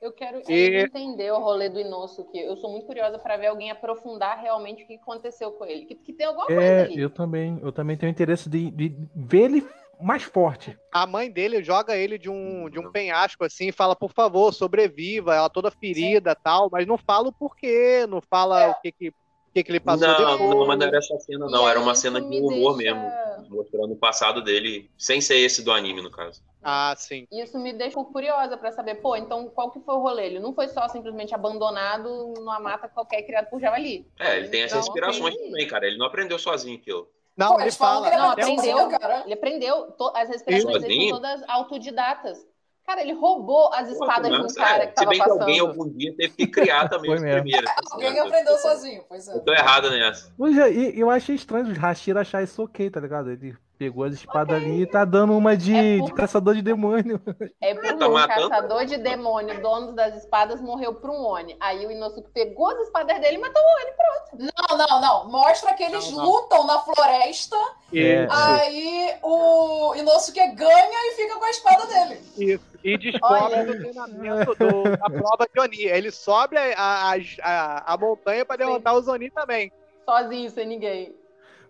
Eu 0.02 0.12
quero 0.12 0.42
E- 0.50 0.82
entender 0.84 1.32
o 1.32 1.40
rolê 1.40 1.70
do 1.70 1.80
Inosuke. 1.80 2.38
Eu 2.38 2.56
sou 2.58 2.72
muito 2.72 2.86
curiosa 2.86 3.18
pra 3.20 3.38
ver 3.38 3.48
alguém 3.48 3.72
aprofundar 3.72 4.40
realmente 4.40 4.84
o 4.84 4.88
que 4.88 4.96
aconteceu 4.96 5.52
com 5.54 5.66
ele. 5.66 5.86
Que, 5.86 5.96
que 5.96 6.14
tem 6.14 6.28
alguma 6.28 6.46
coisa 6.46 6.62
É, 6.62 6.82
ali. 6.84 7.00
eu 7.00 7.10
também, 7.10 7.60
eu 7.62 7.72
também 7.72 7.98
tenho 7.98 8.10
interesse 8.10 8.50
de, 8.50 8.70
de 8.72 8.96
ver 9.16 9.44
ele 9.46 9.68
mais 10.02 10.24
forte. 10.24 10.78
A 10.94 11.06
mãe 11.06 11.30
dele 11.30 11.62
joga 11.62 11.96
ele 11.98 12.18
de 12.18 12.30
um, 12.30 12.70
de 12.70 12.80
um 12.80 12.90
penhasco 12.92 13.44
assim 13.44 13.68
e 13.68 13.72
fala, 13.74 13.96
por 13.96 14.14
favor, 14.14 14.54
sobreviva, 14.54 15.36
ela 15.36 15.50
toda 15.50 15.70
ferida 15.70 16.34
tal, 16.36 16.70
mas 16.72 16.88
não 16.88 16.98
fala 16.98 17.28
o 17.28 17.34
porquê, 17.34 18.06
não 18.08 18.22
fala 18.22 18.64
É. 18.64 18.68
o 18.70 18.76
que 18.82 18.92
que, 18.94 19.14
que 19.54 19.64
que 19.64 19.72
ele 19.72 19.80
passou 19.80 20.08
Não, 20.08 20.18
depois. 20.38 20.50
não, 20.56 20.68
mas 20.68 20.80
não 20.80 20.88
era 20.88 20.98
essa 20.98 21.18
cena, 21.20 21.48
não. 21.50 21.68
E 21.68 21.72
Era 21.72 21.80
uma 21.80 21.96
cena 21.96 22.22
de 22.22 22.40
humor 22.40 22.78
deixa- 22.78 22.94
mesmo. 22.96 23.30
Mostrando 23.50 23.94
o 23.94 23.96
passado 23.96 24.44
dele, 24.44 24.90
sem 24.98 25.20
ser 25.22 25.38
esse 25.38 25.64
do 25.64 25.72
anime, 25.72 26.02
no 26.02 26.12
caso. 26.12 26.42
Ah, 26.62 26.94
sim. 26.96 27.26
Isso 27.32 27.58
me 27.58 27.74
deixa 27.74 28.02
curiosa 28.04 28.56
pra 28.58 28.72
saber, 28.72 28.96
pô, 28.96 29.16
então 29.16 29.48
qual 29.50 29.72
que 29.72 29.80
foi 29.80 29.96
o 29.96 30.00
rolê? 30.02 30.26
Ele 30.28 30.40
não 30.40 30.54
foi 30.54 30.68
só 30.68 30.88
simplesmente 30.88 31.34
abandonado 31.34 32.34
numa 32.38 32.60
mata 32.60 32.88
qualquer 32.88 33.24
criado 33.24 33.50
por 33.50 33.60
javali. 33.60 34.06
É, 34.20 34.38
ele 34.38 34.50
tem 34.50 34.62
essas 34.62 34.80
Então, 34.80 34.90
inspirações 34.90 35.34
entendi. 35.34 35.50
também, 35.52 35.68
cara. 35.68 35.88
Ele 35.88 35.98
não 35.98 36.06
aprendeu 36.06 36.38
sozinho 36.38 36.78
aquilo. 36.78 37.10
Não, 37.36 37.56
Pô, 37.56 37.62
ele 37.62 37.72
fala. 37.72 38.02
que 38.02 38.08
ele 38.14 38.18
Não, 38.22 38.28
o- 38.28 38.32
aprendeu. 38.32 38.90
cara. 38.90 39.22
Ele 39.24 39.34
aprendeu. 39.34 39.92
to- 39.94 40.12
As 40.16 40.30
respirações 40.30 40.82
dele 40.84 41.10
são 41.10 41.20
todas 41.22 41.42
autodidatas. 41.48 42.46
Cara, 42.90 43.02
ele 43.04 43.14
roubou 43.14 43.72
as 43.72 43.88
espadas 43.88 44.32
de 44.32 44.42
um 44.42 44.48
cara 44.56 44.84
é, 44.86 44.88
que 44.88 44.94
se 44.94 44.96
tava 44.96 45.10
bem 45.12 45.20
que 45.20 45.24
passando. 45.24 45.42
alguém 45.42 45.60
algum 45.60 45.90
dia 45.90 46.12
teve 46.18 46.34
que 46.34 46.48
criar 46.48 46.90
também 46.90 47.12
os 47.14 47.22
primeiros. 47.22 47.70
Alguém 47.92 48.20
aprendeu 48.20 48.58
sozinho, 48.58 49.04
pois 49.08 49.28
é. 49.28 49.36
Eu 49.36 49.42
tô 49.42 49.54
errado 49.54 49.92
nessa. 49.92 50.32
É, 50.60 50.72
e 50.72 51.00
eu 51.00 51.08
achei 51.12 51.36
estranho 51.36 51.68
o 51.68 51.80
Hashira 51.80 52.22
achar 52.22 52.42
isso 52.42 52.64
ok, 52.64 52.90
tá 52.90 53.00
ligado? 53.00 53.30
Ele 53.30 53.56
pegou 53.78 54.04
as 54.06 54.14
espadas 54.16 54.56
ali 54.58 54.82
e 54.82 54.86
tá 54.88 55.06
dando 55.06 55.38
uma 55.38 55.56
de, 55.56 55.74
É 55.74 55.96
de 55.98 56.00
por- 56.02 56.14
caçador 56.16 56.56
de 56.56 56.62
demônio. 56.64 57.22
É 57.62 57.74
porque 57.76 57.94
Tá 57.94 58.08
o 58.08 58.14
matando? 58.14 58.50
caçador 58.50 58.86
de 58.86 58.98
demônio, 58.98 59.62
dono 59.62 59.94
das 59.94 60.16
espadas, 60.16 60.60
morreu 60.62 60.96
por 60.96 61.10
um 61.12 61.24
Oni. 61.26 61.56
Aí 61.60 61.86
o 61.86 61.92
Inosuke 61.92 62.30
pegou 62.34 62.70
as 62.72 62.80
espadas 62.80 63.20
dele 63.22 63.36
e 63.36 63.40
matou 63.40 63.62
o 63.62 63.66
Oni. 63.66 64.50
Não, 64.70 64.78
não, 64.78 65.02
não. 65.02 65.30
Mostra 65.30 65.74
que 65.76 65.84
eles 65.84 66.10
Não, 66.12 66.18
não. 66.18 66.26
lutam 66.26 66.66
na 66.66 66.80
floresta, 66.80 67.56
É, 67.94 68.26
Isso, 68.26 68.34
aí 68.34 69.14
o 69.24 69.96
Inosuke 69.96 70.40
ganha 70.56 71.12
e 71.12 71.16
fica 71.16 71.36
com 71.38 71.46
a 71.46 71.50
espada 71.50 71.86
dele. 71.88 72.22
isso. 72.38 72.69
E 72.84 72.98
descobre 72.98 73.64
do 73.66 73.78
treinamento 73.80 74.56
do- 74.56 74.84
da 74.98 75.10
prova 75.10 75.48
de 75.54 75.60
Oni. 75.60 75.84
Ele 75.86 76.12
sobe 76.12 76.58
a, 76.58 76.74
a, 76.78 77.16
a, 77.44 77.94
a 77.94 77.98
montanha 77.98 78.46
pra 78.46 78.56
derrotar 78.56 78.96
o 78.98 79.10
Oni 79.12 79.30
também. 79.30 79.72
Sozinho, 80.06 80.50
sem 80.50 80.66
ninguém. 80.68 81.14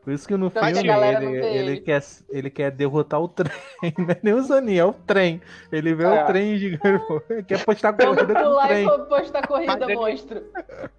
Por 0.02 0.14
isso 0.14 0.26
que 0.27 0.38
no 0.38 0.48
a 0.48 0.49
filme 0.49 0.69
ele, 0.80 1.26
ele, 1.26 1.57
ele. 1.72 1.81
quer, 1.81 2.02
ele 2.30 2.49
quer 2.49 2.72
derrotar 2.72 3.22
o 3.22 3.27
trem. 3.27 3.52
Não 3.98 4.10
é 4.10 4.18
nem 4.23 4.34
o 4.34 4.41
Zanin, 4.41 4.77
é 4.77 4.86
o 4.86 4.94
trem. 4.94 5.41
Ele 5.72 5.94
vê 5.94 6.06
É. 6.06 6.23
o 6.23 6.26
trem 6.26 6.57
gigante. 6.57 7.03
Quer 7.45 7.65
postar 7.65 7.94
corrida 7.94 8.26
com 8.26 8.31
o 8.31 8.44
pular 8.45 8.68
trem. 8.69 8.88
e 8.88 8.99
postar 9.06 9.45
corrida, 9.48 9.73
Mas 9.77 9.81
ele- 9.90 9.95
monstro. 9.95 10.44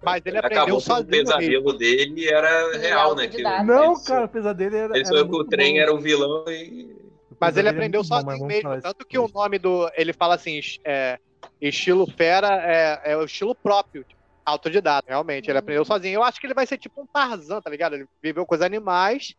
Mas 0.03 0.21
ele 0.23 0.37
aprendeu 0.37 0.61
Acabou 0.61 0.79
que 0.79 0.83
o 0.83 0.85
sozinho. 0.87 1.09
mesmo. 1.09 1.25
pesadelo 1.25 1.73
dele 1.73 2.29
era 2.29 2.73
Sim, 2.73 2.79
real, 2.79 3.15
né? 3.15 3.27
Que. 3.27 3.41
Não, 3.41 3.93
ele- 3.93 4.03
cara, 4.05 4.25
o 4.25 4.29
pesadelo 4.29 4.75
era. 4.75 4.97
Ele 4.97 5.07
era 5.07 5.25
que 5.27 5.35
o 5.35 5.43
trem 5.45 5.73
bom. 5.73 5.79
era 5.79 5.93
o 5.93 5.97
vilão 5.99 6.45
e. 6.47 7.00
Mas 7.41 7.57
ele 7.57 7.67
é 7.67 7.71
aprendeu 7.71 8.03
sozinho 8.03 8.45
mesmo. 8.45 8.81
Tanto 8.81 9.05
que 9.05 9.17
o 9.17 9.27
nome 9.27 9.57
do. 9.57 9.89
Ele 9.95 10.13
fala 10.13 10.35
assim: 10.35 10.59
é, 10.85 11.17
estilo 11.59 12.05
fera 12.05 12.47
é, 12.63 13.13
é 13.13 13.17
o 13.17 13.25
estilo 13.25 13.55
próprio. 13.55 14.03
tipo, 14.03 14.21
Autodidata, 14.45 15.05
realmente. 15.07 15.45
Ele 15.45 15.53
Uhum. 15.53 15.59
aprendeu 15.59 15.85
sozinho. 15.85 16.15
Eu 16.15 16.23
acho 16.23 16.39
que 16.39 16.47
ele 16.47 16.53
vai 16.53 16.65
ser 16.65 16.77
tipo 16.77 17.01
um 17.01 17.05
Tarzan, 17.07 17.61
tá 17.61 17.69
ligado? 17.69 17.93
Ele 17.93 18.05
viveu 18.21 18.45
com 18.45 18.55
os 18.55 18.61
animais 18.61 19.35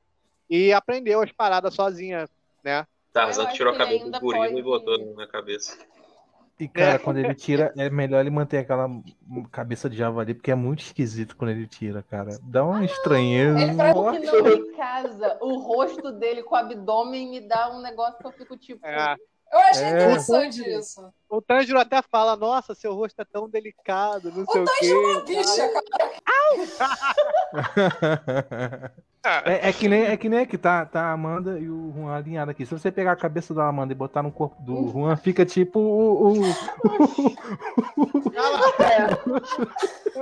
e 0.49 0.73
aprendeu 0.73 1.21
as 1.21 1.33
paradas 1.33 1.75
sozinha, 1.75 2.25
né? 2.65 2.87
Tarzan 3.13 3.47
tirou 3.49 3.73
a 3.75 3.77
cabeça 3.77 4.11
do 4.11 4.21
gorila 4.21 4.47
pode- 4.47 4.59
e 4.59 4.63
botou 4.63 5.15
na 5.17 5.27
cabeça. 5.27 5.77
E, 6.63 6.69
cara, 6.69 6.97
quando 6.97 7.17
ele 7.17 7.35
tira, 7.35 7.73
é 7.77 7.91
melhor 7.91 8.21
ele 8.21 8.31
manter 8.31 8.59
aquela 8.59 8.89
cabeça 9.51 9.91
de 9.91 9.97
javali, 9.97 10.33
porque 10.33 10.53
é 10.53 10.55
muito 10.55 10.81
esquisito 10.81 11.37
quando 11.37 11.51
ele 11.51 11.67
tira, 11.67 12.05
cara. 12.05 12.39
Dá 12.45 12.65
uma 12.65 12.85
estranheza. 12.85 13.59
Ele 13.59 13.75
parece 13.75 13.99
O 13.99 14.13
que 14.13 14.19
não 14.21 14.45
me 14.45 14.73
casa, 14.77 15.39
o 15.41 15.59
rosto 15.59 16.13
dele 16.13 16.45
com 16.45 16.55
o 16.55 16.59
abdômen 16.59 17.31
me 17.31 17.41
dá 17.41 17.69
um 17.75 17.83
negócio 17.83 18.17
que 18.17 18.27
eu 18.27 18.33
fico 18.33 18.57
tipo. 18.57 18.87
É. 18.87 19.17
Eu 19.53 19.59
achei 19.61 19.85
É. 19.85 19.91
interessante 19.91 20.61
isso. 20.71 21.13
O 21.29 21.41
Tanjiro 21.43 21.79
até 21.79 22.01
fala: 22.03 22.35
Nossa, 22.37 22.75
seu 22.75 22.95
rosto 22.95 23.21
é 23.21 23.25
tão 23.25 23.49
delicado, 23.49 24.33
não 24.35 24.47
sei 24.47 24.63
o, 24.63 24.65
Tanjiro 24.65 24.97
é 25.03 25.07
uma 25.13 25.21
quê. 25.25 25.37
bicha, 25.37 25.69
cara. 25.69 26.13
É, 29.45 29.69
é 29.69 29.73
que 29.73 29.89
nem, 29.89 30.03
é 30.05 30.17
que 30.17 30.29
nem 30.29 30.45
que 30.45 30.59
tá, 30.59 30.85
tá 30.85 31.03
a 31.05 31.13
Amanda 31.13 31.57
e 31.59 31.71
o 31.71 31.93
Juan 31.95 32.13
alinhado 32.13 32.51
aqui. 32.51 32.67
Se 32.67 32.77
você 32.77 32.91
pegar 32.91 33.13
a 33.13 33.17
cabeça 33.17 33.55
da 33.55 33.69
Amanda 33.69 33.93
e 33.93 33.97
botar 33.97 34.21
no 34.23 34.33
corpo 34.33 34.61
do 34.63 34.89
Juan, 34.91 35.15
fica 35.17 35.47
tipo 35.47 35.79
o. 35.79 36.41
o- 36.41 36.43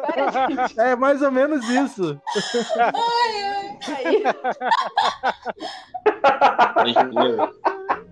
Para, 0.02 0.30
gente. 0.66 0.78
é 0.80 0.94
mais 0.96 1.22
ou 1.22 1.30
menos 1.30 1.66
isso. 1.68 2.20
Aí, 3.96 4.22
Tanjiro. 6.74 7.54
Aí 7.96 8.09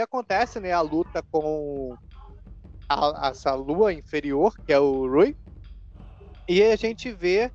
acontece, 0.00 0.60
né, 0.60 0.72
a 0.72 0.80
luta 0.80 1.22
com 1.30 1.96
a- 2.88 3.28
essa 3.30 3.54
lua 3.54 3.92
inferior, 3.92 4.54
que 4.66 4.72
é 4.72 4.78
o 4.78 5.06
Rui. 5.08 5.36
E 6.48 6.62
a 6.62 6.76
gente 6.76 7.10
vê, 7.12 7.50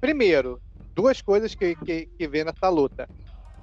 primeiro, 0.00 0.60
duas 0.96 1.20
coisas 1.22 1.54
que, 1.54 1.74
que, 1.76 2.06
que 2.06 2.28
vê 2.28 2.44
nessa 2.44 2.68
luta. 2.68 3.08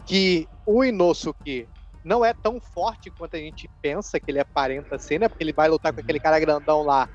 Que 0.05 0.47
o 0.65 0.83
Inosuke 0.83 1.67
não 2.03 2.23
é 2.23 2.33
tão 2.33 2.59
forte 2.61 3.11
quanto 3.11 3.35
a 3.35 3.39
gente 3.39 3.69
pensa 3.81 4.19
que 4.19 4.31
ele 4.31 4.39
aparenta 4.39 4.97
ser, 4.97 5.19
né? 5.19 5.27
Porque 5.27 5.43
ele 5.43 5.53
vai 5.53 5.67
lutar 5.67 5.93
com 5.93 5.99
aquele 5.99 6.19
cara 6.19 6.39
grandão 6.39 6.81
lá 6.81 7.07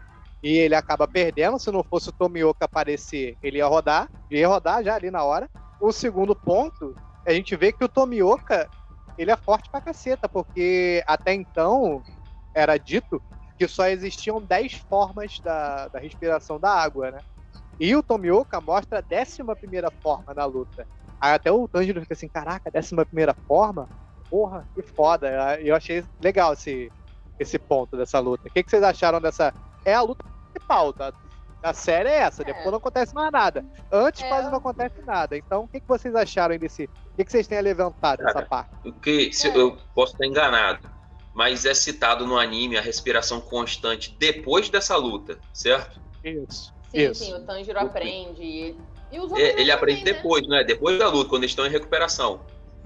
e 0.42 0.58
ele 0.58 0.74
acaba 0.74 1.08
perdendo. 1.08 1.58
Se 1.58 1.70
não 1.70 1.82
fosse 1.82 2.10
o 2.10 2.12
Tomioka 2.12 2.66
aparecer, 2.66 3.36
ele 3.42 3.58
ia 3.58 3.66
rodar. 3.66 4.08
Ia 4.30 4.46
rodar 4.46 4.84
já 4.84 4.94
ali 4.94 5.10
na 5.10 5.24
hora. 5.24 5.48
O 5.80 5.90
segundo 5.90 6.34
ponto, 6.36 6.94
a 7.26 7.32
gente 7.32 7.56
vê 7.56 7.72
que 7.72 7.84
o 7.84 7.88
Tomioka 7.88 8.68
ele 9.16 9.30
é 9.30 9.36
forte 9.36 9.70
pra 9.70 9.80
caceta, 9.80 10.28
porque 10.28 11.02
até 11.06 11.32
então 11.32 12.02
era 12.54 12.76
dito 12.76 13.22
que 13.58 13.68
só 13.68 13.86
existiam 13.86 14.40
10 14.40 14.74
formas 14.88 15.38
da, 15.40 15.88
da 15.88 15.98
respiração 15.98 16.58
da 16.58 16.70
água, 16.70 17.10
né? 17.10 17.18
E 17.78 17.94
o 17.94 18.02
Tomioka 18.02 18.60
mostra 18.60 18.98
a 19.00 19.02
11 19.02 19.38
forma 20.02 20.34
na 20.34 20.44
luta. 20.44 20.86
Aí 21.20 21.34
até 21.34 21.50
o 21.50 21.68
Tanjiro 21.68 22.00
fica 22.00 22.14
assim: 22.14 22.28
caraca, 22.28 22.70
11 22.74 22.94
forma? 23.46 23.88
Porra, 24.28 24.66
que 24.74 24.82
foda. 24.82 25.60
E 25.60 25.68
eu 25.68 25.76
achei 25.76 26.04
legal 26.20 26.52
esse, 26.52 26.90
esse 27.38 27.58
ponto 27.58 27.96
dessa 27.96 28.18
luta. 28.18 28.48
O 28.48 28.50
que, 28.52 28.62
que 28.62 28.70
vocês 28.70 28.82
acharam 28.82 29.20
dessa. 29.20 29.52
É 29.84 29.94
a 29.94 30.02
luta 30.02 30.24
principal 30.52 30.92
da, 30.92 31.12
da 31.62 31.72
série, 31.72 32.08
é 32.08 32.18
essa. 32.18 32.42
É. 32.42 32.46
Depois 32.46 32.66
não 32.66 32.78
acontece 32.78 33.14
mais 33.14 33.30
nada. 33.30 33.64
Antes 33.90 34.22
É. 34.22 34.28
quase 34.28 34.50
não 34.50 34.58
acontece 34.58 35.00
nada. 35.02 35.36
Então, 35.36 35.64
o 35.64 35.68
que, 35.68 35.80
que 35.80 35.88
vocês 35.88 36.14
acharam 36.14 36.56
desse. 36.58 36.88
O 37.14 37.16
que, 37.16 37.24
que 37.24 37.30
vocês 37.30 37.46
têm 37.46 37.58
a 37.58 37.60
levantar 37.60 38.16
dessa 38.16 38.32
Cara, 38.34 38.46
parte? 38.46 38.70
O 38.84 38.92
que 38.92 39.32
se 39.32 39.46
É. 39.48 39.56
eu 39.56 39.78
posso 39.94 40.12
estar 40.14 40.26
enganado, 40.26 40.90
mas 41.32 41.64
é 41.64 41.72
citado 41.72 42.26
no 42.26 42.36
anime 42.36 42.76
a 42.76 42.80
respiração 42.80 43.40
constante 43.40 44.16
depois 44.18 44.68
dessa 44.68 44.96
luta, 44.96 45.38
certo? 45.52 46.00
Isso. 46.24 46.74
sim, 46.90 46.98
Isso. 47.10 47.24
sim, 47.24 47.34
o 47.34 47.40
Tanjiro 47.46 47.78
aprende. 47.78 48.42
E, 48.42 48.76
e 49.12 49.20
os 49.20 49.32
É, 49.32 49.60
ele 49.60 49.70
aprende 49.70 50.00
também, 50.00 50.12
né? 50.14 50.18
depois, 50.22 50.48
né? 50.48 50.64
Depois 50.64 50.98
da 50.98 51.08
luta, 51.08 51.30
quando 51.30 51.42
eles 51.42 51.52
estão 51.52 51.64
em 51.66 51.70
recuperação. 51.70 52.40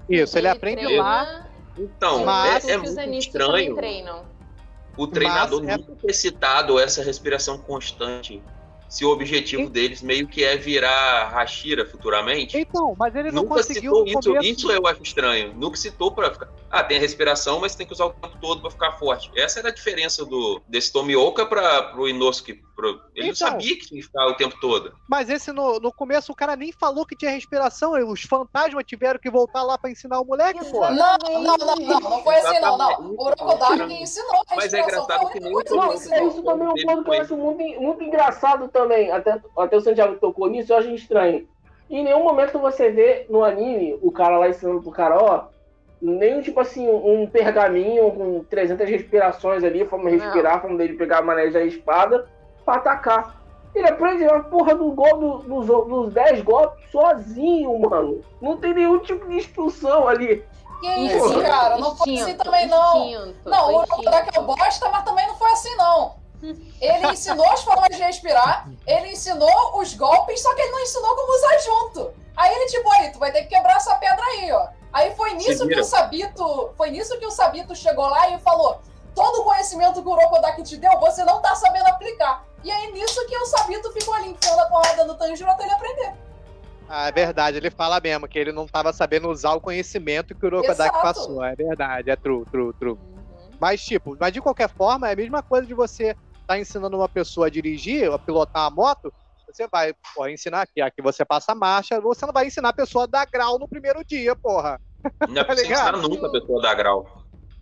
Isso, 0.07 0.37
ele 0.37 0.47
aprende 0.47 0.83
treina- 0.83 1.01
lá. 1.03 1.47
Então, 1.77 2.23
Mas- 2.25 2.67
é, 2.67 2.73
é 2.73 2.77
os 2.77 2.93
muito 2.95 3.13
estranho. 3.17 3.75
treinam. 3.75 4.25
o 4.97 5.07
treinador 5.07 5.63
Mas 5.63 5.69
é- 5.69 5.77
nunca 5.77 5.95
ter 6.05 6.13
citado 6.13 6.77
essa 6.77 7.01
respiração 7.01 7.57
constante. 7.57 8.43
Se 8.89 9.05
o 9.05 9.09
objetivo 9.11 9.63
E- 9.63 9.69
deles 9.69 10.01
meio 10.01 10.27
que 10.27 10.43
é 10.43 10.57
virar 10.57 11.29
Hashira 11.29 11.85
futuramente. 11.85 12.57
Então, 12.57 12.95
mas 12.97 13.15
ele 13.15 13.31
não 13.31 13.43
Nunca 13.43 13.55
conseguiu 13.57 14.07
citou 14.07 14.07
isso, 14.07 14.41
isso 14.41 14.71
eu 14.71 14.87
acho 14.87 15.03
estranho. 15.03 15.53
Nunca 15.53 15.77
citou 15.77 16.11
pra 16.11 16.31
ficar. 16.31 16.49
Ah, 16.71 16.83
tem 16.83 16.97
a 16.97 16.99
respiração, 16.99 17.59
mas 17.59 17.75
tem 17.75 17.85
que 17.85 17.93
usar 17.93 18.05
o 18.05 18.09
tempo 18.09 18.37
todo 18.41 18.61
pra 18.61 18.71
ficar 18.71 18.91
forte. 18.93 19.29
Essa 19.35 19.59
era 19.59 19.69
a 19.69 19.73
diferença 19.73 20.25
do 20.25 20.59
desse 20.67 20.91
Tomioka 20.91 21.45
para 21.45 21.83
pro 21.83 22.09
Inosuke. 22.09 22.63
Ele 22.87 23.27
não 23.27 23.33
Então. 23.33 23.35
sabia 23.35 23.75
que 23.75 23.87
tinha 23.87 23.99
que 24.01 24.07
ficar 24.07 24.27
o 24.27 24.35
tempo 24.35 24.55
todo. 24.59 24.93
Mas 25.07 25.29
esse 25.29 25.51
no, 25.51 25.79
no 25.79 25.91
começo 25.91 26.31
o 26.31 26.35
cara 26.35 26.55
nem 26.55 26.71
falou 26.71 27.05
que 27.05 27.15
tinha 27.15 27.31
respiração. 27.31 27.97
e 27.97 28.03
Os 28.03 28.21
fantasmas 28.23 28.83
tiveram 28.85 29.19
que 29.19 29.29
voltar 29.29 29.63
lá 29.63 29.77
pra 29.77 29.89
ensinar 29.91 30.19
o 30.19 30.25
moleque, 30.25 30.63
pô. 30.71 30.79
Não, 30.89 31.17
não, 31.17 31.43
não, 31.43 31.57
não, 31.57 31.99
não 31.99 32.23
foi 32.23 32.35
assim, 32.35 32.59
não, 32.59 32.77
não. 32.77 33.01
O 33.11 33.21
Urokodaki 33.25 33.93
ensinou 34.01 34.41
a 34.49 34.55
Mas 34.55 34.73
é 34.73 34.77
respiração. 34.77 35.03
engraçado 35.05 35.31
que 35.31 35.39
nem 35.39 35.55
o 35.55 35.61
ensinou. 35.61 35.93
Isso 35.93 36.43
também 36.43 36.67
é 36.67 36.71
um 36.71 36.75
ponto 36.75 37.03
que 37.03 37.09
eu 37.09 37.21
acho 37.21 37.37
muito, 37.37 37.81
muito 37.81 38.03
engraçado 38.03 38.67
também. 38.69 39.11
Até, 39.11 39.41
até 39.57 39.77
o 39.77 39.81
Santiago 39.81 40.15
tocou 40.15 40.49
nisso, 40.49 40.71
eu 40.73 40.77
acho 40.77 40.89
estranho. 40.89 41.47
Em 41.89 42.03
nenhum 42.03 42.23
momento 42.23 42.59
você 42.59 42.91
vê 42.91 43.25
no 43.29 43.43
anime 43.43 43.97
o 44.01 44.11
cara 44.11 44.37
lá 44.37 44.47
ensinando 44.47 44.81
pro 44.81 44.91
cara, 44.91 45.17
ó, 45.17 45.45
nem 46.01 46.39
tipo 46.41 46.59
assim, 46.59 46.87
um 46.87 47.27
pergaminho 47.27 48.11
com 48.11 48.43
300 48.49 48.87
respirações 48.87 49.63
ali, 49.63 49.83
forma 49.85 50.09
de 50.09 50.17
respirar, 50.17 50.61
forma 50.61 50.77
dele 50.77 50.93
pegar 50.93 51.17
a 51.17 51.21
maneja 51.23 51.59
da 51.59 51.65
espada 51.65 52.29
pra 52.69 52.75
atacar. 52.75 53.35
Ele 53.73 53.87
aprende 53.87 54.25
a 54.25 54.39
porra 54.41 54.75
do 54.75 54.91
gol, 54.91 55.17
do- 55.19 55.37
dos, 55.39 55.65
dos 55.87 56.13
10 56.13 56.41
golpes 56.43 56.89
sozinho, 56.91 57.79
mano. 57.79 58.23
Não 58.41 58.57
tem 58.57 58.73
nenhum 58.73 58.99
tipo 58.99 59.27
de 59.27 59.37
instrução 59.37 60.07
ali. 60.07 60.43
Que 60.81 60.87
isso, 60.87 61.41
cara? 61.41 61.77
Não 61.77 61.95
foi 61.95 62.13
assim 62.15 62.21
Instinto, 62.21 62.43
também, 62.43 62.67
não. 62.67 63.05
instinto, 63.05 63.49
Não, 63.49 63.67
o 63.73 63.77
Urokodaki 63.79 64.37
é 64.37 64.41
bosta, 64.41 64.89
mas 64.89 65.03
também 65.03 65.27
não 65.27 65.35
foi 65.35 65.51
assim, 65.51 65.75
não. 65.75 66.15
Ele 66.41 67.07
ensinou 67.11 67.45
as 67.51 67.61
formas 67.63 67.89
de 67.89 68.01
respirar, 68.01 68.69
ele 68.87 69.09
ensinou 69.11 69.77
os 69.77 69.93
golpes, 69.93 70.41
só 70.41 70.55
que 70.55 70.61
ele 70.61 70.71
não 70.71 70.79
ensinou 70.79 71.13
como 71.15 71.35
usar 71.35 71.57
junto. 71.59 72.13
Aí 72.37 72.55
ele, 72.55 72.65
tipo, 72.67 72.89
aí, 72.93 73.11
tu 73.11 73.19
vai 73.19 73.29
ter 73.31 73.41
que 73.43 73.49
quebrar 73.49 73.75
essa 73.75 73.93
pedra 73.95 74.23
aí, 74.23 74.49
ó. 74.53 74.67
Aí 74.93 75.13
foi 75.15 75.33
nisso 75.33 75.67
que 75.67 75.79
o 75.79 75.83
Sabito. 75.83 76.69
Foi 76.77 76.89
nisso 76.89 77.19
que 77.19 77.25
o 77.25 77.31
Sabito 77.31 77.75
chegou 77.75 78.07
lá 78.07 78.29
e 78.29 78.39
falou: 78.39 78.79
todo 79.13 79.41
o 79.41 79.43
conhecimento 79.43 80.01
que 80.01 80.07
o 80.07 80.11
Urokodaki 80.13 80.63
te 80.63 80.77
deu, 80.77 80.97
você 80.99 81.25
não 81.25 81.41
tá 81.41 81.53
sabendo 81.55 81.87
aplicar. 81.87 82.45
E 82.63 82.71
aí 82.71 82.91
nisso 82.91 83.25
que 83.27 83.37
o 83.37 83.45
Sabito 83.45 83.91
ficou 83.93 84.13
ali 84.13 84.29
enfiando 84.29 84.59
a 84.59 84.65
porrada 84.65 85.05
no 85.05 85.15
Tanjiro 85.15 85.49
até 85.49 85.63
ele 85.63 85.73
aprender. 85.73 86.13
Ah, 86.87 87.07
é 87.07 87.11
verdade, 87.11 87.57
ele 87.57 87.69
fala 87.69 87.99
mesmo 88.01 88.27
que 88.27 88.39
ele 88.39 88.51
não 88.51 88.67
tava 88.67 88.91
sabendo 88.91 89.29
usar 89.29 89.53
o 89.53 89.61
conhecimento 89.61 90.33
que 90.33 90.43
o 90.43 90.47
Urokodaki 90.47 90.95
Exato. 90.95 91.01
passou. 91.01 91.43
É 91.43 91.55
verdade, 91.55 92.09
é 92.09 92.15
true, 92.15 92.43
true, 92.51 92.73
true. 92.73 92.97
Mas, 93.59 93.83
tipo, 93.83 94.17
mas 94.19 94.33
de 94.33 94.41
qualquer 94.41 94.69
forma, 94.69 95.07
é 95.07 95.13
a 95.13 95.15
mesma 95.15 95.43
coisa 95.43 95.67
de 95.67 95.73
você 95.73 96.15
estar 96.41 96.57
ensinando 96.57 96.97
uma 96.97 97.07
pessoa 97.07 97.47
a 97.47 97.49
dirigir, 97.49 98.11
a 98.11 98.17
pilotar 98.17 98.65
a 98.65 98.71
moto. 98.71 99.13
Você 99.47 99.67
vai, 99.67 99.93
porra, 100.15 100.31
ensinar 100.31 100.61
aqui, 100.61 100.81
aqui 100.81 101.01
você 101.01 101.23
passa 101.23 101.51
a 101.51 101.55
marcha, 101.55 102.01
você 102.01 102.25
não 102.25 102.33
vai 102.33 102.47
ensinar 102.47 102.69
a 102.69 102.73
pessoa 102.73 103.03
a 103.03 103.07
dar 103.07 103.27
grau 103.31 103.59
no 103.59 103.67
primeiro 103.67 104.03
dia, 104.03 104.35
porra. 104.35 104.79
Não 105.27 105.41
é 105.41 105.45
Tá 105.45 105.53
ensinar 105.53 105.97
nunca 105.97 106.27
a 106.27 106.31
pessoa 106.31 106.59
a 106.59 106.61
dar 106.63 106.75
grau. 106.75 107.18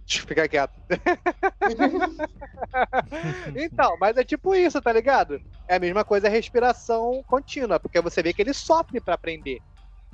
Fica 0.08 0.48
quieto. 0.48 0.74
então, 3.56 3.98
mas 4.00 4.16
é 4.16 4.24
tipo 4.24 4.56
isso, 4.56 4.82
tá 4.82 4.94
ligado? 4.94 5.42
É 5.68 5.76
a 5.76 5.80
mesma 5.80 6.06
coisa 6.06 6.28
a 6.28 6.30
respiração 6.30 7.22
contínua, 7.28 7.80
porque 7.80 8.00
você 8.00 8.24
vê 8.24 8.32
que 8.32 8.42
ele 8.42 8.54
sofre 8.54 9.02
pra 9.02 9.16
aprender. 9.16 9.60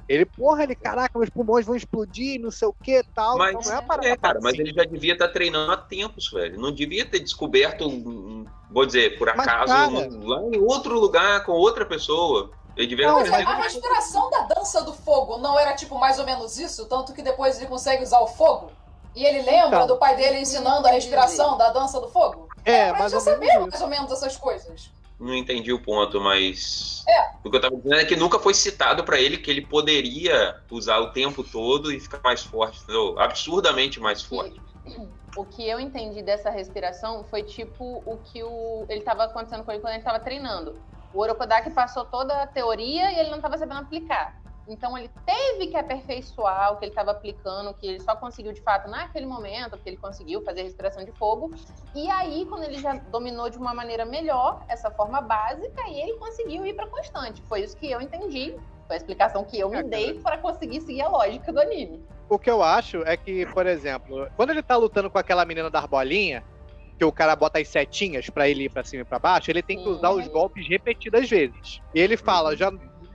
Ele, 0.10 0.26
porra, 0.26 0.64
ele, 0.64 0.76
caraca, 0.76 1.18
meus 1.18 1.30
pulmões 1.30 1.66
vão 1.66 1.76
explodir, 1.76 2.42
não 2.42 2.52
sei 2.52 2.68
o 2.68 2.74
que 2.74 3.04
tal. 3.16 3.38
Mas, 3.38 3.56
então 3.56 3.70
não 3.70 3.72
é 3.72 3.80
a 3.80 3.82
parada 3.82 4.08
é, 4.10 4.18
cara, 4.18 4.40
mas 4.42 4.52
fácil. 4.52 4.66
ele 4.66 4.74
já 4.74 4.84
devia 4.84 5.14
estar 5.14 5.30
treinando 5.30 5.72
há 5.72 5.78
tempos, 5.78 6.30
velho. 6.30 6.60
Não 6.60 6.74
devia 6.74 7.06
ter 7.06 7.20
descoberto, 7.20 7.88
vou 8.70 8.86
dizer, 8.86 9.18
por 9.18 9.34
Mas, 9.34 9.48
acaso, 9.48 9.74
cara- 9.74 9.88
um- 9.90 10.28
lá 10.28 10.42
em 10.42 10.58
outro 10.60 11.00
lugar, 11.00 11.46
com 11.46 11.54
outra 11.54 11.86
pessoa. 11.86 12.52
Ele 12.76 12.88
devia 12.88 13.08
Não, 13.08 13.20
Mas 13.20 13.32
a 13.32 13.56
respiração 13.56 14.30
da 14.32 14.42
dança 14.42 14.82
do 14.82 14.94
fogo 14.94 15.38
não 15.38 15.58
era 15.58 15.74
tipo 15.76 15.98
mais 16.00 16.18
ou 16.20 16.26
menos 16.26 16.58
isso? 16.58 16.86
Tanto 16.88 17.14
que 17.14 17.22
depois 17.22 17.58
ele 17.58 17.68
consegue 17.68 18.04
usar 18.04 18.20
o 18.20 18.28
fogo? 18.28 18.72
E 19.16 19.24
ele 19.26 19.42
lembra 19.42 19.68
Então. 19.78 19.88
do 19.88 19.98
pai 19.98 20.16
dele 20.16 20.40
ensinando 20.40 20.88
a 20.88 20.92
respiração 20.92 21.58
da 21.58 21.70
dança 21.70 22.00
do 22.02 22.08
fogo? 22.10 22.50
É, 22.66 22.88
gente 22.88 23.02
ou 23.02 23.10
já 23.10 23.18
isso. 23.20 23.60
mais 23.62 23.82
ou 23.82 23.88
menos 23.88 24.12
essas 24.12 24.38
coisas. 24.38 24.90
Não 25.20 25.36
entendi 25.36 25.72
o 25.72 25.82
ponto, 25.82 26.20
mas. 26.20 27.04
É. 27.08 27.32
O 27.44 27.50
que 27.50 27.56
eu 27.58 27.62
tava 27.62 27.76
dizendo 27.76 27.96
é 27.96 28.06
que 28.06 28.16
nunca 28.16 28.40
foi 28.40 28.54
citado 28.54 29.04
pra 29.04 29.20
ele 29.20 29.38
que 29.38 29.50
ele 29.50 29.62
poderia 29.66 30.60
usar 30.72 31.00
o 31.00 31.12
tempo 31.12 31.44
todo 31.44 31.92
e 31.92 32.00
ficar 32.00 32.20
mais 32.24 32.44
forte, 32.44 32.82
entendeu? 32.84 33.18
Absurdamente 33.20 34.00
mais 34.00 34.22
forte. 34.22 34.60
O 35.36 35.44
que 35.44 35.68
eu 35.68 35.80
entendi 35.80 36.22
dessa 36.22 36.52
respiração 36.52 37.24
foi 37.24 37.42
tipo 37.42 38.04
o 38.06 38.20
que 38.24 38.44
o, 38.44 38.86
ele 38.88 39.00
estava 39.00 39.24
acontecendo 39.24 39.64
com 39.64 39.72
ele 39.72 39.82
quando 39.82 39.94
ele 39.94 40.02
estava 40.02 40.20
treinando. 40.20 40.80
O 41.12 41.20
Orokodaki 41.20 41.72
passou 41.72 42.06
toda 42.06 42.44
a 42.44 42.46
teoria 42.46 43.12
e 43.12 43.18
ele 43.20 43.30
não 43.32 43.38
estava 43.38 43.58
sabendo 43.58 43.80
aplicar. 43.80 44.36
Então 44.68 44.98
ele 44.98 45.10
teve 45.26 45.68
que 45.68 45.78
aperfeiçoar 45.78 46.74
o 46.74 46.78
que 46.78 46.86
ele 46.86 46.92
estava 46.92 47.12
aplicando, 47.12 47.74
que 47.74 47.86
ele 47.86 48.00
só 48.00 48.16
conseguiu 48.16 48.54
de 48.54 48.62
fato 48.62 48.90
naquele 48.90 49.26
momento, 49.26 49.72
porque 49.72 49.90
ele 49.90 49.98
conseguiu 49.98 50.42
fazer 50.44 50.62
a 50.62 50.64
respiração 50.64 51.04
de 51.04 51.12
fogo. 51.12 51.52
E 51.94 52.10
aí, 52.10 52.46
quando 52.46 52.64
ele 52.64 52.80
já 52.80 52.94
dominou 52.94 53.50
de 53.50 53.58
uma 53.58 53.74
maneira 53.74 54.06
melhor 54.06 54.64
essa 54.70 54.90
forma 54.90 55.22
básica, 55.22 55.82
aí 55.84 56.02
ele 56.02 56.14
conseguiu 56.14 56.66
ir 56.66 56.74
para 56.74 56.88
constante. 56.88 57.42
Foi 57.44 57.62
isso 57.62 57.76
que 57.76 57.92
eu 57.92 58.02
entendi. 58.02 58.56
Foi 58.88 58.96
a 58.96 58.98
explicação 58.98 59.44
que 59.44 59.60
eu 59.60 59.70
me 59.70 59.84
dei 59.84 60.20
para 60.20 60.38
conseguir 60.38 60.82
seguir 60.82 61.02
a 61.02 61.10
lógica 61.10 61.52
do 61.52 61.60
anime. 61.60 62.06
O 62.30 62.40
que 62.40 62.50
eu 62.50 62.64
acho 62.64 63.04
é 63.04 63.16
que, 63.18 63.46
por 63.48 63.66
exemplo, 63.66 64.28
quando 64.36 64.52
ele 64.52 64.64
tá 64.64 64.76
lutando 64.76 65.10
com 65.10 65.18
aquela 65.18 65.46
menina 65.46 65.70
da 65.70 65.80
arbolinha, 65.80 66.44
que 66.98 67.06
o 67.06 67.12
cara 67.12 67.36
bota 67.36 67.60
as 67.60 67.68
setinhas 67.68 68.30
pra 68.30 68.48
ele 68.48 68.66
ir 68.66 68.70
pra 68.70 68.84
cima 68.84 69.02
e 69.02 69.06
pra 69.06 69.20
baixo, 69.20 69.52
ele 69.52 69.62
tem 69.62 69.82
que 69.82 69.90
usar 69.90 70.12
os 70.12 70.28
golpes 70.28 70.68
repetidas 70.68 71.30
vezes. 71.30 71.82
E 71.94 72.00
ele 72.00 72.16
fala, 72.16 72.56
já 72.56 72.72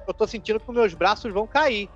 eu 0.09 0.15
tô 0.15 0.27
sentindo 0.27 0.59
que 0.59 0.69
os 0.69 0.75
meus 0.75 0.95
braços 0.95 1.33
vão 1.33 1.47
cair. 1.47 1.89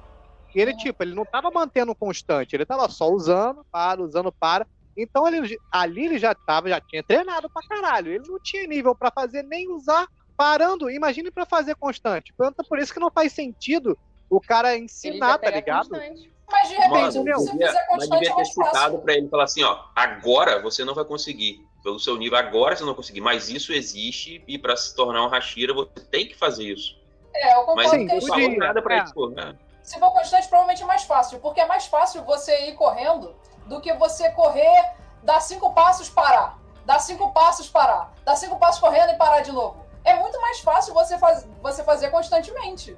E 0.55 0.61
ele, 0.61 0.77
tipo, 0.77 1.03
ele 1.03 1.15
não 1.15 1.25
tava 1.25 1.51
mantendo 1.51 1.95
constante, 1.95 2.55
ele 2.55 2.67
tava 2.67 2.89
só 2.89 3.09
usando, 3.09 3.65
para, 3.73 4.03
usando, 4.03 4.31
para. 4.31 4.67
Então 4.95 5.27
ele, 5.27 5.59
ali 5.71 6.05
ele 6.05 6.19
já 6.19 6.35
tava, 6.35 6.69
já 6.69 6.79
tinha 6.79 7.03
treinado 7.03 7.49
pra 7.49 7.67
caralho. 7.67 8.13
Ele 8.13 8.29
não 8.29 8.39
tinha 8.39 8.67
nível 8.67 8.95
pra 8.95 9.11
fazer 9.11 9.43
nem 9.43 9.71
usar 9.71 10.07
parando. 10.37 10.91
Imagine 10.91 11.31
pra 11.31 11.47
fazer 11.47 11.75
constante. 11.77 12.35
Tanto 12.37 12.63
por 12.69 12.79
isso 12.79 12.93
que 12.93 13.01
não 13.01 13.11
faz 13.11 13.33
sentido 13.33 13.99
o 14.29 14.41
cara 14.41 14.77
ensinar, 14.77 15.39
tá 15.39 15.51
ligado? 15.51 15.89
constante. 15.89 16.31
Mas 16.51 16.69
de 16.69 16.75
repente, 16.75 16.91
Mano, 16.91 17.13
se 17.13 17.19
devia, 17.19 17.39
fizer 17.39 17.73
mas 17.73 17.87
constante, 17.89 18.11
devia 18.11 18.31
é 18.31 18.35
ter 18.35 18.45
citado 18.45 18.99
pra 18.99 19.15
ele 19.15 19.29
falar 19.29 19.45
assim, 19.45 19.63
ó, 19.63 19.85
agora 19.97 20.61
você 20.61 20.85
não 20.85 20.95
vai 20.95 21.05
conseguir. 21.05 21.67
Pelo 21.83 21.99
seu 21.99 22.17
nível, 22.17 22.39
agora 22.39 22.77
você 22.77 22.83
não 22.83 22.91
vai 22.91 22.97
conseguir. 22.97 23.23
Mas 23.23 23.49
isso 23.49 23.73
existe 23.73 24.45
e 24.47 24.59
pra 24.59 24.77
se 24.77 24.95
tornar 24.95 25.25
um 25.25 25.29
Hashira, 25.29 25.73
você 25.73 26.01
tem 26.11 26.29
que 26.29 26.37
fazer 26.37 26.65
isso. 26.65 27.02
É, 27.43 27.55
eu 27.55 27.67
Mas 27.75 27.91
concordo 27.91 28.07
que 28.07 28.07
não 28.07 28.17
é 28.19 28.21
falou 28.29 28.57
nada 28.57 28.81
pra 28.83 28.95
é. 28.95 28.99
ele, 29.01 29.13
pô. 29.13 29.29
né? 29.31 29.57
Se 29.83 29.99
for 29.99 30.13
constante, 30.13 30.47
provavelmente 30.49 30.83
é 30.83 30.87
mais 30.87 31.03
fácil. 31.03 31.41
Porque 31.41 31.61
é 31.61 31.67
mais 31.67 31.87
fácil 31.87 32.23
você 32.23 32.69
ir 32.69 32.75
correndo 32.75 33.35
do 33.67 33.81
que 33.81 33.93
você 33.95 34.31
correr, 34.31 34.93
dar 35.25 35.41
cinco 35.41 35.73
passos, 35.75 36.09
parar. 36.09 36.57
Dar 36.85 37.01
cinco 37.01 37.33
passos, 37.33 37.69
parar. 37.69 38.13
Dar 38.25 38.37
cinco 38.37 38.57
passos 38.59 38.81
correndo 38.81 39.11
e 39.11 39.17
parar 39.17 39.41
de 39.41 39.51
novo. 39.51 39.85
É 40.05 40.15
muito 40.15 40.41
mais 40.41 40.61
fácil 40.61 40.95
você, 40.95 41.19
faz, 41.19 41.45
você 41.61 41.83
fazer 41.83 42.11
constantemente. 42.11 42.97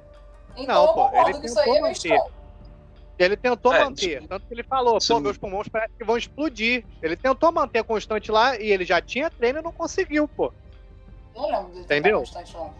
Então 0.55 0.75
Não, 0.75 0.81
eu 0.89 0.93
pô, 0.93 1.03
concordo 1.05 1.29
ele 1.31 1.39
que 1.39 1.45
isso 1.47 1.59
aí 1.59 1.65
tentou 1.65 1.77
é 1.77 1.81
meio 1.81 1.93
manter. 1.93 2.13
estranho. 2.13 2.35
Ele 3.17 3.37
tentou 3.37 3.73
É, 3.73 3.83
manter, 3.85 4.17
isso- 4.19 4.27
tanto 4.27 4.45
que 4.47 4.53
ele 4.53 4.63
falou, 4.63 4.97
isso 4.97 5.13
pô, 5.13 5.19
meus 5.21 5.37
pulmões 5.37 5.67
parece 5.69 5.93
que 5.97 6.03
vão 6.05 6.17
explodir. 6.17 6.85
Ele 7.01 7.15
tentou 7.15 7.51
manter 7.51 7.83
constante 7.83 8.31
lá 8.31 8.57
e 8.57 8.69
ele 8.71 8.83
já 8.85 9.01
tinha 9.01 9.29
treino 9.29 9.59
e 9.59 9.61
não 9.61 9.71
conseguiu, 9.71 10.27
pô. 10.27 10.53
Não 11.35 11.47
lembro 11.47 11.71
de 11.73 11.79
Entendeu? 11.79 12.19
constante, 12.19 12.53
não. 12.53 12.73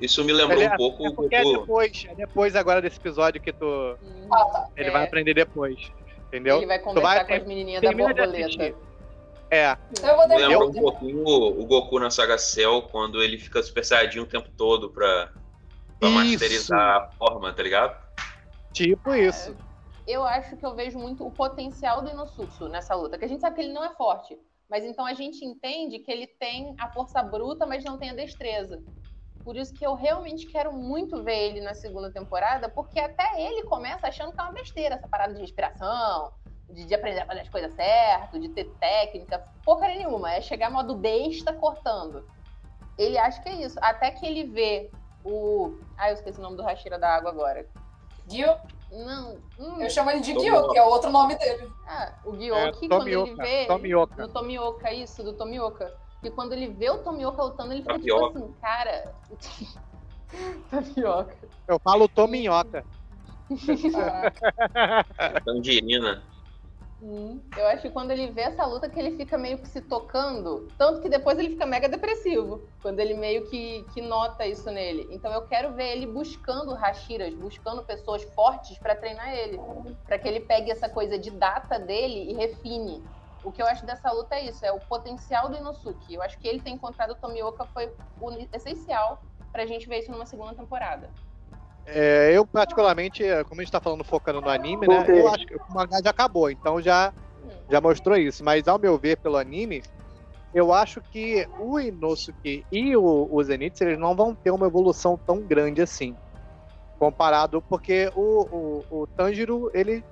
Isso 0.00 0.24
me 0.24 0.32
lembrou 0.32 0.60
é- 0.62 0.72
um 0.72 0.76
pouco 0.76 1.04
é 1.06 1.08
o 1.08 1.14
porque 1.14 1.34
é 1.34 1.42
Goku. 1.42 1.60
depois, 1.60 2.06
é 2.08 2.14
depois 2.14 2.56
agora 2.56 2.80
desse 2.80 2.98
episódio 2.98 3.40
que 3.40 3.52
tu. 3.52 3.96
Ah, 4.32 4.44
tá. 4.44 4.68
Ele 4.76 4.88
É, 4.88 4.92
vai 4.92 5.04
aprender 5.04 5.34
depois. 5.34 5.90
Entendeu? 6.28 6.58
Ele 6.58 6.66
vai 6.66 6.78
Tu 6.78 6.84
conversar 6.84 7.14
vai 7.14 7.24
com 7.26 7.34
as 7.34 7.46
menininhas 7.46 7.82
da 7.82 7.90
borboleta. 7.92 8.74
É. 9.50 9.70
Eu 10.02 10.14
vou 10.16 10.28
Me 10.28 10.36
demorar. 10.36 10.36
lembrou 10.48 10.68
um 10.68 10.72
pouquinho 10.74 11.24
o 11.24 11.62
o 11.62 11.66
Goku 11.66 11.98
na 11.98 12.10
saga 12.10 12.36
Cell, 12.36 12.82
quando 12.82 13.22
ele 13.22 13.38
fica 13.38 13.62
super 13.62 13.82
saiyajin 13.84 14.20
o 14.20 14.26
tempo 14.26 14.50
todo 14.56 14.90
pra, 14.90 15.32
pra 15.98 16.10
masterizar 16.10 16.78
a 16.96 17.08
forma, 17.12 17.50
tá 17.52 17.62
ligado? 17.62 17.96
Tipo 18.72 19.14
isso. 19.14 19.56
Eu 20.06 20.22
acho 20.24 20.56
que 20.56 20.64
eu 20.64 20.74
vejo 20.74 20.98
muito 20.98 21.26
o 21.26 21.30
potencial 21.30 22.02
do 22.02 22.10
Inosuke 22.10 22.68
nessa 22.68 22.94
luta, 22.94 23.18
que 23.18 23.24
a 23.24 23.28
gente 23.28 23.40
sabe 23.40 23.56
que 23.56 23.62
ele 23.62 23.72
não 23.72 23.82
é 23.84 23.90
forte, 23.94 24.38
mas 24.68 24.84
então 24.84 25.04
a 25.06 25.14
gente 25.14 25.42
entende 25.44 25.98
que 25.98 26.10
ele 26.12 26.26
tem 26.26 26.74
a 26.78 26.88
força 26.90 27.22
bruta, 27.22 27.64
mas 27.66 27.82
não 27.84 27.96
tem 27.98 28.10
a 28.10 28.14
destreza. 28.14 28.82
Por 29.48 29.56
isso 29.56 29.72
que 29.72 29.86
eu 29.86 29.94
realmente 29.94 30.46
quero 30.46 30.74
muito 30.74 31.22
ver 31.22 31.38
ele 31.48 31.62
na 31.62 31.72
segunda 31.72 32.12
temporada, 32.12 32.68
porque 32.68 33.00
até 33.00 33.40
ele 33.40 33.62
começa 33.62 34.06
achando 34.06 34.30
que 34.30 34.38
é 34.38 34.42
uma 34.42 34.52
besteira 34.52 34.96
essa 34.96 35.08
parada 35.08 35.32
de 35.32 35.40
respiração, 35.40 36.30
de, 36.68 36.84
de 36.84 36.94
aprender 36.94 37.20
a 37.22 37.24
fazer 37.26 37.40
as 37.40 37.48
coisas 37.48 37.72
certo, 37.72 38.38
de 38.38 38.50
ter 38.50 38.66
técnica, 38.78 39.42
porcaria 39.64 39.96
nenhuma. 39.96 40.34
É 40.34 40.42
chegar 40.42 40.70
modo 40.70 40.94
besta 40.94 41.50
cortando. 41.54 42.28
Ele 42.98 43.16
acha 43.16 43.40
que 43.40 43.48
é 43.48 43.54
isso. 43.54 43.78
Até 43.80 44.10
que 44.10 44.26
ele 44.26 44.44
vê 44.44 44.90
o. 45.24 45.78
Ah, 45.96 46.10
eu 46.10 46.14
esqueci 46.16 46.38
o 46.38 46.42
nome 46.42 46.58
do 46.58 46.62
Hashira 46.62 46.98
da 46.98 47.08
água 47.08 47.30
agora. 47.30 47.66
Gil, 48.26 48.54
Não. 48.92 49.38
hum, 49.58 49.80
Eu 49.80 49.88
chamo 49.88 50.10
ele 50.10 50.20
de. 50.20 50.34
Gyo, 50.34 50.68
que 50.68 50.76
é 50.76 50.82
o 50.82 50.90
outro 50.90 51.08
nome 51.08 51.34
dele. 51.38 51.72
Ah, 51.86 52.12
o 52.22 52.34
É, 52.34 52.36
Gyoki, 52.36 52.86
quando 52.86 53.08
ele 53.08 53.16
Tomioka. 53.16 53.42
vê. 53.42 53.64
Tomioka. 53.66 54.26
Do 54.26 54.28
Tomioka, 54.30 54.92
isso, 54.92 55.24
do 55.24 55.32
Tomioka. 55.32 55.90
E 56.22 56.30
quando 56.30 56.52
ele 56.52 56.68
vê 56.68 56.90
o 56.90 56.98
Tomioka 56.98 57.42
lutando, 57.42 57.72
ele 57.72 57.82
fica 57.82 57.94
Tapioca. 57.94 58.26
tipo 58.26 58.38
assim, 58.38 58.54
cara. 58.60 59.14
Tapioca. 60.70 61.36
Eu 61.66 61.78
falo 61.78 62.08
Tominhoca. 62.08 62.84
Tangerina. 65.44 66.22
Hum, 67.00 67.40
Eu 67.56 67.66
acho 67.68 67.82
que 67.82 67.90
quando 67.90 68.10
ele 68.10 68.26
vê 68.32 68.40
essa 68.40 68.66
luta 68.66 68.88
que 68.88 68.98
ele 68.98 69.16
fica 69.16 69.38
meio 69.38 69.58
que 69.58 69.68
se 69.68 69.80
tocando, 69.80 70.66
tanto 70.76 71.00
que 71.00 71.08
depois 71.08 71.38
ele 71.38 71.50
fica 71.50 71.64
mega 71.64 71.88
depressivo, 71.88 72.60
quando 72.82 72.98
ele 72.98 73.14
meio 73.14 73.48
que, 73.48 73.84
que 73.94 74.00
nota 74.02 74.44
isso 74.44 74.68
nele. 74.68 75.06
Então 75.10 75.32
eu 75.32 75.42
quero 75.42 75.74
ver 75.74 75.92
ele 75.92 76.06
buscando 76.06 76.74
Hashiras, 76.74 77.32
buscando 77.34 77.84
pessoas 77.84 78.24
fortes 78.34 78.76
pra 78.78 78.96
treinar 78.96 79.32
ele, 79.32 79.60
Pra 80.06 80.18
que 80.18 80.26
ele 80.26 80.40
pegue 80.40 80.72
essa 80.72 80.88
coisa 80.88 81.16
de 81.16 81.30
data 81.30 81.78
dele 81.78 82.32
e 82.32 82.34
refine. 82.34 83.00
O 83.44 83.52
que 83.52 83.62
eu 83.62 83.66
acho 83.66 83.86
dessa 83.86 84.10
luta 84.10 84.34
é 84.34 84.46
isso, 84.46 84.64
é 84.64 84.72
o 84.72 84.80
potencial 84.80 85.48
do 85.48 85.56
Inosuke. 85.56 86.14
Eu 86.14 86.22
acho 86.22 86.38
que 86.38 86.48
ele 86.48 86.60
ter 86.60 86.70
encontrado 86.70 87.12
o 87.12 87.14
Tomioka 87.14 87.64
foi 87.66 87.92
o 88.20 88.30
essencial 88.52 89.22
pra 89.52 89.66
gente 89.66 89.88
ver 89.88 90.00
isso 90.00 90.10
numa 90.10 90.26
segunda 90.26 90.54
temporada. 90.54 91.08
É, 91.86 92.36
eu, 92.36 92.46
particularmente, 92.46 93.24
é, 93.24 93.42
como 93.44 93.60
a 93.60 93.64
gente 93.64 93.72
tá 93.72 93.80
falando 93.80 94.04
focando 94.04 94.40
no 94.40 94.50
anime, 94.50 94.86
né? 94.86 95.06
Eu 95.08 95.28
acho 95.28 95.46
que 95.46 95.56
o 95.56 95.60
mangá 95.70 96.00
já 96.02 96.10
acabou, 96.10 96.50
então 96.50 96.82
já, 96.82 97.14
já 97.70 97.80
mostrou 97.80 98.16
isso. 98.16 98.44
Mas 98.44 98.68
ao 98.68 98.78
meu 98.78 98.98
ver, 98.98 99.16
pelo 99.16 99.38
anime, 99.38 99.82
eu 100.52 100.72
acho 100.72 101.00
que 101.00 101.48
o 101.58 101.80
Inosuke 101.80 102.66
e 102.70 102.94
o, 102.94 103.28
o 103.30 103.42
Zenitsu, 103.42 103.84
eles 103.84 103.98
não 103.98 104.14
vão 104.14 104.34
ter 104.34 104.50
uma 104.50 104.66
evolução 104.66 105.18
tão 105.26 105.40
grande 105.40 105.80
assim. 105.80 106.14
Comparado, 106.98 107.62
porque 107.62 108.10
o, 108.14 108.84
o, 108.90 109.02
o 109.02 109.06
Tanjiro, 109.06 109.70
ele 109.72 110.04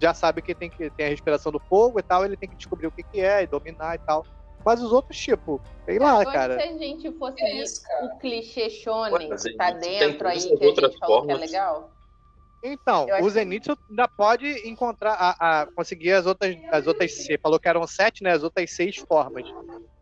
já 0.00 0.12
sabe 0.14 0.42
que 0.42 0.54
tem 0.54 0.68
que 0.70 0.90
tem 0.90 1.06
a 1.06 1.08
respiração 1.08 1.50
do 1.52 1.58
fogo 1.60 1.98
e 1.98 2.02
tal, 2.02 2.24
ele 2.24 2.36
tem 2.36 2.48
que 2.48 2.56
descobrir 2.56 2.86
o 2.86 2.92
que, 2.92 3.02
que 3.02 3.20
é 3.20 3.42
e 3.42 3.46
dominar 3.46 3.94
e 3.94 3.98
tal. 3.98 4.24
Mas 4.64 4.82
os 4.82 4.92
outros, 4.92 5.16
tipo, 5.18 5.60
sei 5.84 5.98
lá, 5.98 6.18
acho 6.18 6.32
cara. 6.32 6.56
que 6.56 6.62
se 6.62 6.68
a 6.68 6.78
gente 6.78 7.12
fosse 7.18 7.36
Que 7.36 7.44
é 7.44 7.62
isso, 7.62 7.80
o 8.02 8.18
clichê 8.18 8.70
shonen 8.70 9.28
Mas 9.28 9.42
que 9.42 9.54
tá 9.54 9.70
dentro 9.70 10.28
aí, 10.28 10.56
que 10.56 10.64
a 10.64 10.68
gente 10.68 10.98
falou 10.98 11.24
que 11.24 11.30
é 11.30 11.34
formas. 11.34 11.40
legal. 11.40 11.92
Então, 12.62 13.04
o 13.04 13.06
que- 13.06 13.30
Zenitsu 13.30 13.76
ainda 13.88 14.08
pode 14.08 14.46
encontrar, 14.68 15.12
a, 15.12 15.60
a- 15.62 15.66
conseguir 15.66 16.12
as 16.12 16.26
outras, 16.26 16.56
as 16.72 16.86
outras, 16.86 17.12
você 17.12 17.38
falou 17.38 17.60
que 17.60 17.68
eram 17.68 17.86
sete, 17.86 18.24
né? 18.24 18.32
As 18.32 18.42
outras 18.42 18.68
seis 18.72 18.96
formas. 18.96 19.44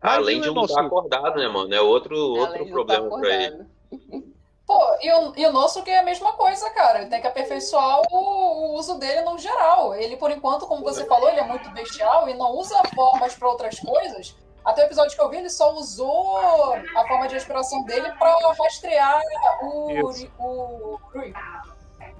Mas 0.03 0.17
Além 0.19 0.41
de 0.41 0.51
não 0.51 0.65
estar 0.65 0.87
acordado, 0.87 1.39
né, 1.39 1.49
mano? 1.49 1.75
É 1.75 1.81
outro, 1.81 2.17
Além 2.37 2.61
outro 2.61 2.73
problema 2.73 3.11
pra 3.11 3.35
ele. 3.45 3.67
Pô, 4.67 4.81
e 5.03 5.13
o, 5.13 5.33
e 5.37 5.47
o 5.47 5.53
nosso 5.53 5.83
que 5.83 5.91
é 5.91 5.99
a 5.99 6.03
mesma 6.03 6.33
coisa, 6.33 6.71
cara. 6.71 7.01
Ele 7.01 7.11
tem 7.11 7.21
que 7.21 7.27
aperfeiçoar 7.27 8.01
o, 8.11 8.17
o 8.17 8.75
uso 8.75 8.99
dele 8.99 9.23
no 9.23 9.39
geral. 9.39 9.95
Ele, 9.95 10.17
por 10.17 10.31
enquanto, 10.31 10.67
como 10.67 10.83
você 10.83 11.05
falou, 11.05 11.29
ele 11.29 11.41
é 11.41 11.45
muito 11.45 11.69
bestial 11.71 12.29
e 12.29 12.35
não 12.35 12.53
usa 12.53 12.83
formas 12.95 13.35
pra 13.35 13.49
outras 13.49 13.79
coisas. 13.79 14.35
Até 14.65 14.83
o 14.83 14.87
episódio 14.87 15.15
que 15.15 15.21
eu 15.21 15.29
vi, 15.29 15.37
ele 15.37 15.51
só 15.51 15.75
usou 15.75 16.75
a 16.97 17.07
forma 17.07 17.29
de 17.29 17.35
respiração 17.35 17.85
dele 17.85 18.11
pra 18.13 18.35
rastrear 18.59 19.21
o, 19.61 20.11
Isso. 20.11 20.31
o 20.39 20.99
Rui. 21.13 21.35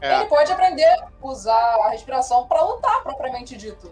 É. 0.03 0.17
Ele 0.17 0.27
pode 0.27 0.53
aprender 0.53 0.85
a 0.85 1.09
usar 1.23 1.77
a 1.81 1.89
respiração 1.89 2.47
pra 2.47 2.61
lutar, 2.61 3.03
propriamente 3.03 3.57
dito. 3.57 3.91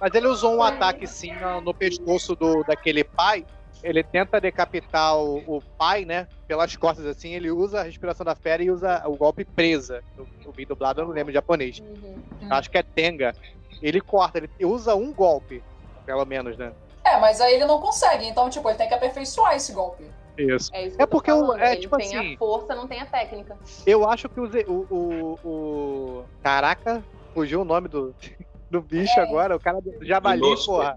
Mas 0.00 0.12
ele 0.14 0.26
usou 0.26 0.56
um 0.56 0.62
ataque 0.62 1.06
sim 1.06 1.32
no, 1.34 1.60
no 1.60 1.72
pescoço 1.72 2.34
do, 2.34 2.64
daquele 2.64 3.04
pai. 3.04 3.46
Ele 3.82 4.02
tenta 4.02 4.40
decapitar 4.40 5.16
o, 5.16 5.38
o 5.56 5.60
pai, 5.76 6.04
né? 6.04 6.28
Pelas 6.46 6.76
costas, 6.76 7.04
assim. 7.06 7.34
Ele 7.34 7.50
usa 7.50 7.80
a 7.80 7.82
respiração 7.82 8.24
da 8.24 8.34
fera 8.34 8.62
e 8.62 8.70
usa 8.70 9.02
o 9.06 9.16
golpe 9.16 9.44
presa. 9.44 10.02
Eu, 10.16 10.26
eu 10.44 10.52
vi 10.52 10.64
dublado, 10.64 11.00
eu 11.00 11.06
não 11.06 11.12
lembro 11.12 11.30
em 11.30 11.34
japonês. 11.34 11.80
Uhum. 11.80 12.20
Acho 12.50 12.70
que 12.70 12.78
é 12.78 12.82
Tenga. 12.82 13.34
Ele 13.80 14.00
corta, 14.00 14.38
ele 14.38 14.48
usa 14.64 14.94
um 14.94 15.12
golpe, 15.12 15.62
pelo 16.06 16.24
menos, 16.24 16.56
né? 16.56 16.72
É, 17.04 17.18
mas 17.18 17.40
aí 17.40 17.54
ele 17.54 17.64
não 17.64 17.80
consegue. 17.80 18.24
Então, 18.26 18.48
tipo, 18.48 18.68
ele 18.68 18.78
tem 18.78 18.86
que 18.86 18.94
aperfeiçoar 18.94 19.56
esse 19.56 19.72
golpe. 19.72 20.04
Isso. 20.38 20.70
É 20.72 20.86
isso 20.86 20.96
que 20.96 21.02
É 21.02 21.06
porque 21.06 21.30
é 21.30 21.72
Ele 21.72 21.80
tipo 21.80 21.96
tem 21.96 22.06
assim- 22.16 22.34
a 22.34 22.38
força, 22.38 22.74
não 22.76 22.86
tem 22.86 23.00
a 23.00 23.06
técnica. 23.06 23.58
Eu 23.84 24.08
acho 24.08 24.28
que 24.28 24.40
o, 24.40 24.48
o, 24.68 24.86
o, 24.90 25.38
o- 25.48 26.24
Caraca, 26.42 27.04
fugiu 27.34 27.60
o 27.62 27.64
nome 27.64 27.88
do, 27.88 28.14
do 28.70 28.80
bicho 28.80 29.18
É. 29.18 29.22
agora. 29.22 29.56
O 29.56 29.60
cara 29.60 29.80
do 29.80 29.90
Inosuke. 30.02 30.66
porra. 30.66 30.96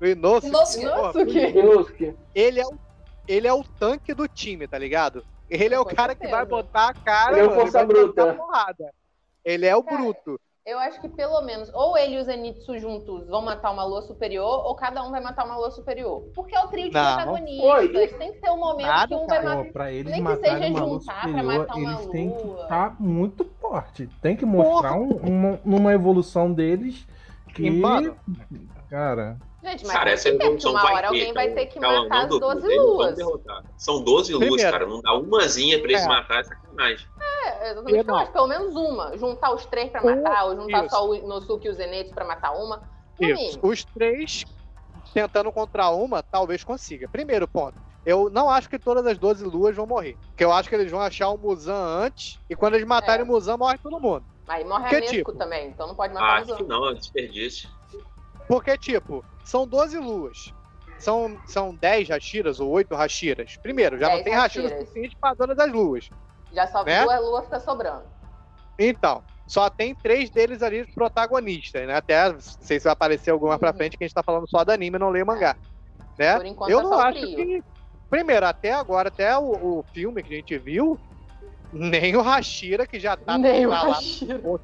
O 0.00 0.06
Inosuke. 0.06 0.46
Inosuke. 0.48 0.82
Inosuke. 0.82 1.58
Inosuke. 1.58 2.16
ele 2.34 2.60
é 2.60 2.66
o 2.66 2.74
ele 3.26 3.46
é 3.48 3.52
o 3.54 3.64
tanque 3.64 4.12
do 4.12 4.28
time, 4.28 4.68
tá 4.68 4.76
ligado? 4.78 5.24
Ele 5.48 5.74
é 5.74 5.80
o 5.80 5.84
Com 5.84 5.94
cara 5.94 6.14
que 6.14 6.26
vai 6.26 6.44
botar 6.44 6.88
a 6.88 6.94
cara, 6.94 7.38
Ele 7.38 7.46
é 7.46 7.56
mano, 7.56 7.70
vai 7.70 7.86
bruta. 7.86 8.34
porrada. 8.34 8.92
Ele 9.42 9.64
é 9.66 9.74
o 9.74 9.82
Cara, 9.82 9.96
bruto. 9.96 10.38
Eu 10.66 10.78
acho 10.78 11.00
que 11.00 11.08
pelo 11.08 11.40
menos, 11.42 11.70
ou 11.74 11.96
ele 11.96 12.16
e 12.16 12.18
o 12.18 12.24
Zenitsu 12.24 12.78
juntos 12.78 13.26
vão 13.28 13.40
matar 13.42 13.70
uma 13.70 13.84
lua 13.84 14.02
superior, 14.02 14.64
ou 14.66 14.74
cada 14.74 15.02
um 15.06 15.10
vai 15.10 15.22
matar 15.22 15.44
uma 15.46 15.56
lua 15.56 15.70
superior. 15.70 16.22
Porque 16.34 16.54
é 16.54 16.60
o 16.64 16.68
trio 16.68 16.88
de 16.88 16.94
Não. 16.94 17.14
protagonistas. 17.14 17.70
Oi. 17.70 17.88
Tem 18.18 18.32
que 18.32 18.40
ter 18.40 18.50
um 18.50 18.58
momento 18.58 18.86
Nada, 18.86 19.06
que 19.08 19.14
um 19.14 19.26
vai 19.26 19.38
cara. 19.42 19.48
matar. 19.50 19.64
Pô, 19.64 19.72
pra 19.72 19.92
eles 19.92 20.12
Nem 20.12 20.24
que 20.24 20.36
seja 20.36 20.56
uma 20.68 20.80
lua 20.80 20.98
juntar 21.00 21.12
pra 21.20 21.28
superior, 21.28 21.58
matar 21.58 21.74
uma 21.76 21.92
eles 21.92 22.06
têm 22.08 22.30
que 22.30 22.42
lua. 22.42 22.62
estar 22.62 22.96
muito 23.00 23.44
forte. 23.60 24.06
Tem 24.20 24.36
que 24.36 24.44
mostrar 24.44 24.94
um- 24.94 25.16
uma, 25.16 25.60
numa 25.64 25.92
evolução 25.94 26.52
deles 26.52 27.06
que. 27.54 27.64
E, 27.66 27.70
mano, 27.70 28.14
Cara, 28.90 29.38
Gente, 29.64 29.86
mas 29.86 29.96
Cara, 29.96 30.10
essa 30.10 30.28
evolução 30.28 30.72
uma 30.72 30.82
vai 30.82 30.92
hora 30.92 31.00
ter. 31.02 31.06
alguém 31.06 31.32
vai 31.32 31.50
ter 31.52 31.66
que 31.66 31.80
calma, 31.80 32.02
matar 32.02 32.24
as 32.24 32.30
não 32.30 32.38
12 32.38 32.54
duvida, 32.60 32.72
eles 32.74 32.84
vão 32.84 32.94
luas. 32.96 33.16
derrotar. 33.16 33.64
São 33.78 34.04
12 34.04 34.32
luas, 34.34 34.46
Primeiro. 34.46 34.70
cara. 34.72 34.86
Não 34.86 35.00
dá 35.00 35.14
umazinha 35.14 35.78
pra 35.80 35.88
eles 35.90 36.02
É. 36.02 36.06
matar, 36.08 36.40
é 36.40 36.44
sacanagem. 36.44 37.06
É, 37.46 37.70
exatamente 37.70 37.80
o 38.00 38.04
que 38.04 38.10
eu 38.10 38.14
Não. 38.14 38.16
acho. 38.20 38.32
Pelo 38.32 38.46
menos 38.46 38.76
uma. 38.76 39.16
Juntar 39.16 39.54
os 39.54 39.64
três 39.66 39.90
pra 39.90 40.02
Um, 40.04 40.22
matar, 40.22 40.44
ou 40.44 40.56
juntar 40.56 40.84
isso. 40.84 40.94
só 40.94 41.08
o 41.08 41.14
Inosuke 41.14 41.66
e 41.66 41.70
o 41.70 41.74
Zenitsu 41.74 42.14
pra 42.14 42.24
matar 42.26 42.52
uma. 42.52 42.82
No 43.18 43.26
Isso. 43.30 43.40
mínimo. 43.40 43.60
Os 43.62 43.84
três 43.84 44.44
tentando 45.14 45.50
contra 45.50 45.88
uma, 45.90 46.22
talvez 46.22 46.62
consiga. 46.62 47.08
Primeiro 47.08 47.46
ponto. 47.48 47.78
Eu 48.04 48.28
não 48.28 48.50
acho 48.50 48.68
que 48.68 48.78
todas 48.78 49.06
as 49.06 49.16
12 49.16 49.44
luas 49.44 49.74
vão 49.74 49.86
morrer. 49.86 50.18
Porque 50.28 50.44
eu 50.44 50.52
acho 50.52 50.68
que 50.68 50.74
eles 50.74 50.90
vão 50.90 51.00
achar 51.00 51.28
o 51.30 51.38
Muzan 51.38 51.72
antes. 52.04 52.38
E 52.50 52.54
quando 52.56 52.74
eles 52.74 52.86
matarem 52.86 53.20
É. 53.20 53.24
o 53.24 53.26
Muzan, 53.26 53.56
morre 53.56 53.78
todo 53.78 53.98
mundo. 53.98 54.24
Aí 54.46 54.62
morre 54.62 54.90
Que 54.90 54.96
a 54.96 55.00
Nesco 55.00 55.14
tipo? 55.16 55.32
também, 55.32 55.68
então 55.68 55.86
não 55.86 55.94
pode 55.94 56.14
Ah, 56.14 56.20
matar 56.20 56.42
os 56.42 56.48
acho 56.50 56.56
que 56.58 56.68
não, 56.68 56.90
é 56.90 56.94
desperdício. 56.94 57.70
Porque, 58.48 58.76
tipo, 58.76 59.24
são 59.44 59.66
12 59.66 59.98
luas. 59.98 60.52
São, 60.98 61.38
são 61.46 61.74
10 61.74 62.08
Hashiras 62.08 62.60
ou 62.60 62.70
8 62.70 62.94
Hashiras. 62.94 63.56
Primeiro, 63.62 63.98
já 63.98 64.08
não 64.08 64.14
10 64.16 64.24
tem 64.24 64.34
Hashira 64.34 64.68
suficiente 64.68 65.16
pra 65.20 65.34
todas 65.34 65.58
as 65.58 65.70
luas. 65.70 66.08
Já 66.52 66.66
só 66.66 66.84
Né? 66.84 67.02
duas 67.02 67.20
luas 67.20 67.44
fica 67.44 67.60
sobrando. 67.60 68.04
Então, 68.78 69.22
só 69.46 69.68
tem 69.68 69.94
três 69.94 70.30
deles 70.30 70.62
ali 70.62 70.86
protagonistas, 70.94 71.86
né? 71.86 71.94
Até 71.96 72.32
não 72.32 72.40
sei 72.40 72.78
se 72.78 72.84
vai 72.84 72.92
aparecer 72.92 73.30
alguma 73.30 73.58
pra 73.58 73.70
Uhum. 73.70 73.76
frente 73.76 73.96
que 73.96 74.04
a 74.04 74.06
gente 74.06 74.14
tá 74.14 74.22
falando 74.22 74.48
só 74.48 74.64
do 74.64 74.70
anime 74.72 74.98
não 74.98 75.10
leio 75.10 75.26
mangá. 75.26 75.56
Né? 76.18 76.36
Por 76.36 76.46
enquanto 76.46 76.70
Eu 76.70 76.80
é 76.80 76.82
não 76.82 76.98
acho 76.98 77.20
trio. 77.20 77.36
que. 77.36 77.62
Primeiro, 78.08 78.46
até 78.46 78.72
agora, 78.72 79.08
até 79.08 79.36
o, 79.36 79.78
o 79.80 79.84
filme 79.92 80.22
que 80.22 80.32
a 80.32 80.36
gente 80.36 80.56
viu, 80.58 80.98
nem 81.72 82.14
o 82.16 82.20
Hashira, 82.22 82.86
que 82.86 83.00
já 83.00 83.16
tá 83.16 83.36
Nem 83.36 83.66
pra 83.66 83.82
lá 83.82 83.98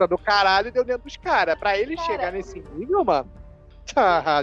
do 0.09 0.19
caralho, 0.19 0.71
deu 0.71 0.85
dentro 0.85 1.03
dos 1.03 1.17
caras. 1.17 1.59
Pra 1.59 1.77
ele 1.77 1.97
chegar 1.97 2.33
nesse 2.33 2.61
nível, 2.75 3.05
mano, 3.05 3.31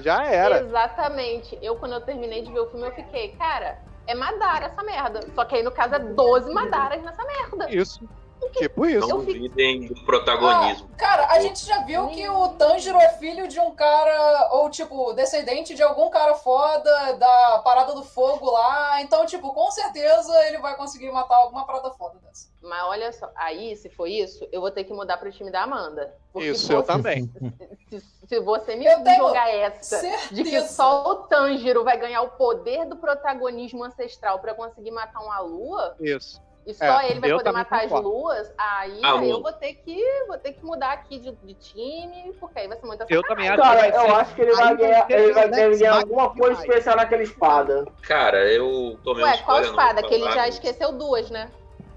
já 0.02 0.26
era. 0.26 0.60
Exatamente. 0.60 1.57
Eu, 1.61 1.76
quando 1.76 1.94
eu 1.94 2.02
terminei 2.02 2.44
de 2.44 2.52
ver 2.52 2.60
o 2.60 2.68
filme, 2.68 2.88
eu 2.88 2.94
fiquei, 2.94 3.30
cara, 3.30 3.78
é 4.06 4.15
Madara 4.15 4.65
essa 4.65 4.84
merda. 4.84 5.22
Só 5.34 5.45
que 5.45 5.56
aí, 5.56 5.64
no 5.64 5.72
caso, 5.72 5.95
é 5.95 5.99
12 5.99 6.53
Madaras 6.53 7.02
nessa 7.03 7.24
merda. 7.24 7.69
Isso. 7.69 8.07
Tipo 8.53 8.85
isso. 8.85 9.07
Não 9.07 9.19
Eu 9.19 9.26
duvidem 9.26 9.88
do 9.88 9.95
protagonismo. 10.05 10.89
Cara, 10.97 11.27
a 11.27 11.39
gente 11.39 11.65
já 11.65 11.84
viu 11.84 12.07
que 12.09 12.27
o 12.27 12.49
Tanjiro 12.49 12.97
é 12.99 13.09
filho 13.09 13.47
de 13.47 13.59
um 13.59 13.72
cara, 13.76 14.49
ou 14.53 14.69
tipo, 14.69 15.14
descendente 15.14 15.76
de 15.76 15.84
algum 15.84 16.09
cara 16.09 16.34
foda 16.35 17.14
da 17.14 17.61
parada 17.64 17.93
do 17.93 18.03
fogo 18.03 18.49
lá. 18.49 19.01
Então, 19.01 19.26
tipo, 19.26 19.53
com 19.53 19.69
certeza 19.72 20.34
ele 20.47 20.57
vai 20.59 20.76
conseguir 20.76 21.11
matar 21.11 21.35
alguma 21.38 21.65
parada 21.65 21.91
foda 21.91 22.18
dessa. 22.19 22.47
Mas 22.61 22.84
olha 22.84 23.11
só, 23.14 23.30
aí, 23.35 23.76
se 23.76 23.89
for 23.89 24.07
isso, 24.07 24.47
eu 24.51 24.59
vou 24.59 24.72
ter 24.72 24.84
que 24.84 24.93
mudar 24.93 25.18
pro 25.18 25.31
time 25.31 25.51
da 25.51 25.64
Amanda. 25.64 26.14
Isso, 26.35 26.72
eu 26.72 26.81
você- 26.81 26.88
também. 26.88 27.30
Se, 27.89 28.01
se 28.27 28.39
você 28.41 28.76
me 28.76 28.85
Eu 28.85 28.97
jogar 29.15 29.49
essa 29.49 30.01
de 30.30 30.43
que 30.43 30.49
Certeza. 30.49 30.73
só 30.73 31.09
o 31.09 31.15
Tanjiro 31.27 31.85
vai 31.85 31.97
ganhar 31.97 32.22
o 32.23 32.31
poder 32.31 32.85
do 32.85 32.97
protagonismo 32.97 33.81
ancestral 33.81 34.39
pra 34.39 34.53
conseguir 34.53 34.91
matar 34.91 35.22
uma 35.22 35.39
lua, 35.39 35.95
Isso. 36.01 36.41
E 36.68 36.73
só 36.73 36.84
É, 36.99 37.11
ele 37.11 37.22
vai 37.22 37.31
poder 37.31 37.52
matar 37.53 37.85
as 37.85 37.91
luas, 37.91 38.53
aí, 38.57 38.99
Ah, 39.02 39.18
aí 39.19 39.30
eu 39.30 39.41
vou 39.41 39.53
ter 39.53 39.73
que 39.76 40.03
vou 40.27 40.38
ter 40.38 40.52
que 40.52 40.65
mudar 40.65 40.91
aqui 40.91 41.18
de, 41.18 41.31
de 41.31 41.53
time, 41.53 42.34
porque 42.41 42.60
aí 42.60 42.68
vai 42.68 42.77
ser 42.77 42.85
muita 42.85 43.06
Eu 43.10 43.23
também 43.23 43.48
acho 43.48 43.61
Cara, 43.61 43.88
eu 43.88 44.15
acho 44.18 44.35
que 44.35 44.41
ele 44.41 44.53
vai 44.53 44.76
ganhar, 44.76 45.10
ele 45.10 45.31
vai 45.34 45.49
ganhar 45.49 45.95
alguma 45.95 46.30
coisa 46.35 46.60
especial 46.60 46.98
naquela 46.98 47.23
espada. 47.23 47.85
Cara, 48.02 48.45
eu 48.52 48.99
tomei 49.02 49.23
Ué, 49.23 49.38
qual 49.38 49.61
espada? 49.61 50.02
vou 50.02 50.10
Que 50.10 50.15
ele 50.15 50.30
já 50.31 50.48
esqueceu 50.49 50.91
duas, 50.91 51.30
né? 51.31 51.49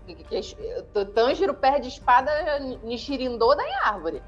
Que- 0.06 0.14
que- 0.14 0.40
que- 0.40 0.84
O 1.00 1.04
Tanjiro 1.04 1.52
perde 1.54 1.88
espada 1.88 2.30
Nishirindô 2.84 3.54
da 3.56 3.64
em 3.66 3.74
árvore. 3.84 4.22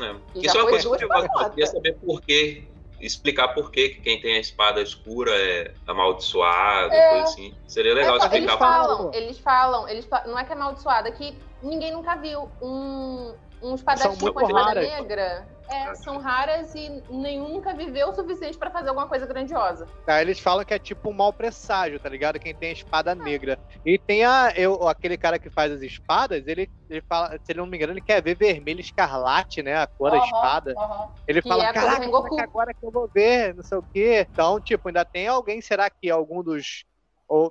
É. 0.00 0.16
E 0.34 0.44
Isso 0.46 0.52
já 0.54 0.60
é 0.60 0.62
uma 0.62 0.62
foi 0.62 0.70
coisa 0.72 0.88
duas 0.88 0.98
que 0.98 1.04
eu 1.04 1.08
pra 1.08 1.20
gosto. 1.20 1.42
Eu 1.42 1.50
queria 1.50 1.66
saber 1.66 1.92
por 1.94 2.20
quê. 2.20 2.64
Explicar 3.02 3.48
por 3.48 3.70
que 3.72 3.88
quem 3.88 4.20
tem 4.20 4.36
a 4.36 4.38
espada 4.38 4.80
escura 4.80 5.32
é 5.34 5.74
amaldiçoado, 5.86 6.92
É. 6.94 7.08
coisa 7.10 7.24
assim. 7.24 7.54
Seria 7.66 7.94
legal 7.94 8.12
É, 8.12 8.14
eles 8.14 8.24
explicar 8.24 8.52
por 8.52 8.58
falam. 8.58 8.96
falam, 8.96 9.14
eles 9.14 9.38
falam, 9.38 9.88
eles 9.88 10.04
fa- 10.04 10.22
não 10.26 10.38
é 10.38 10.44
que 10.44 10.52
é 10.52 10.54
amaldiçoada, 10.54 11.08
é 11.08 11.12
que 11.12 11.36
ninguém 11.60 11.90
nunca 11.92 12.14
viu 12.16 12.48
um, 12.62 13.34
um 13.62 13.74
espadachim 13.74 14.08
São 14.10 14.16
com 14.32 14.40
muito 14.40 14.46
espada 14.46 14.64
raras. 14.64 14.88
negra 14.88 15.46
é, 15.68 15.94
são 15.94 16.18
raras 16.18 16.74
e 16.74 17.02
nenhum 17.08 17.48
nunca 17.48 17.72
viveu 17.72 18.08
o 18.08 18.12
suficiente 18.14 18.58
pra 18.58 18.70
fazer 18.70 18.90
alguma 18.90 19.08
coisa 19.08 19.24
grandiosa. 19.26 19.88
Aí 20.06 20.22
eles 20.22 20.38
falam 20.38 20.64
que 20.64 20.74
é 20.74 20.78
tipo 20.78 21.08
um 21.08 21.12
mau 21.14 21.32
presságio, 21.32 21.98
tá 21.98 22.08
ligado? 22.08 22.38
Quem 22.38 22.54
tem 22.54 22.70
a 22.70 22.72
espada 22.72 23.14
negra. 23.14 23.58
E 23.84 23.98
tem 23.98 24.24
a, 24.24 24.52
eu, 24.54 24.86
aquele 24.86 25.16
cara 25.16 25.38
que 25.38 25.48
faz 25.48 25.72
as 25.72 25.80
espadas, 25.80 26.46
ele, 26.46 26.68
ele 26.90 27.02
fala, 27.08 27.30
se 27.38 27.52
ele 27.52 27.60
não 27.60 27.66
me 27.66 27.76
engano, 27.76 27.92
ele 27.94 28.00
quer 28.02 28.22
ver 28.22 28.36
vermelho 28.36 28.80
escarlate, 28.80 29.62
né? 29.62 29.76
A 29.76 29.86
cor 29.86 30.10
da 30.10 30.18
Aham, 30.18 30.26
espada. 30.26 30.74
aham. 30.76 31.08
Ele 31.26 31.40
Que 31.40 31.48
fala, 31.48 31.64
é 31.64 31.68
a 31.68 31.72
caraca, 31.72 32.00
Rengoku." 32.04 32.34
será 32.34 32.42
que 32.44 32.50
agora 32.50 32.74
que 32.74 32.84
eu 32.86 32.90
vou 32.90 33.08
ver, 33.14 33.54
não 33.54 33.62
sei 33.62 33.78
o 33.78 33.82
quê. 33.82 34.26
Então, 34.30 34.60
tipo, 34.60 34.88
ainda 34.88 35.04
tem 35.04 35.26
alguém, 35.28 35.60
será 35.62 35.88
que 35.88 36.10
algum 36.10 36.42
dos... 36.42 36.84
Ou, 37.26 37.50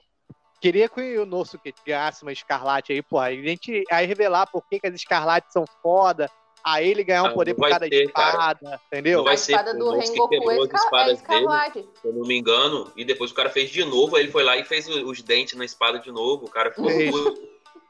queria 0.62 0.88
que 0.88 1.18
o 1.18 1.26
Nosso 1.26 1.58
que 1.58 1.74
ganhasse 1.86 2.22
uma 2.22 2.32
escarlate 2.32 2.94
aí, 2.94 3.02
porra. 3.02 3.26
Aí 3.26 3.40
a 3.40 3.44
gente 3.50 3.84
aí 3.92 4.06
revelar 4.06 4.46
por 4.48 4.64
que, 4.68 4.80
que 4.80 4.88
as 4.88 4.94
escarlates 4.94 5.52
são 5.52 5.66
foda. 5.82 6.30
Aí 6.64 6.88
ele 6.88 7.04
ganhar 7.04 7.24
um 7.24 7.28
Ah, 7.28 7.34
poder 7.34 7.54
não 7.54 7.60
por 7.60 7.70
cada 7.70 7.90
ter, 7.90 8.12
cara. 8.12 8.30
espada, 8.30 8.82
entendeu? 8.86 9.18
Não 9.18 9.26
vai 9.26 9.34
a 9.34 9.38
ser, 9.38 9.52
espada 9.54 9.72
pô, 9.72 9.80
do 9.80 9.86
moço 9.86 10.00
que 10.00 10.08
Rengoku 10.12 10.30
quebrou 10.30 10.52
é, 10.52 10.56
as 10.58 10.70
é 10.70 10.76
espadas 10.76 11.22
dele. 11.24 11.90
se 12.00 12.08
eu 12.08 12.14
não 12.14 12.28
me 12.28 12.38
engano, 12.38 12.92
e 12.96 13.04
depois 13.04 13.32
o 13.32 13.34
cara 13.34 13.50
fez 13.50 13.72
de 13.72 13.84
novo, 13.84 14.16
aí 14.16 14.22
ele 14.24 14.32
foi 14.32 14.44
lá 14.44 14.56
e 14.56 14.64
fez 14.64 14.88
os 14.88 15.22
dentes 15.24 15.58
na 15.58 15.66
espada 15.66 15.98
de 15.98 16.12
novo, 16.12 16.46
o 16.46 16.50
cara 16.50 16.70
ficou 16.72 16.86
Fez. 16.92 17.10
puto. 17.12 17.42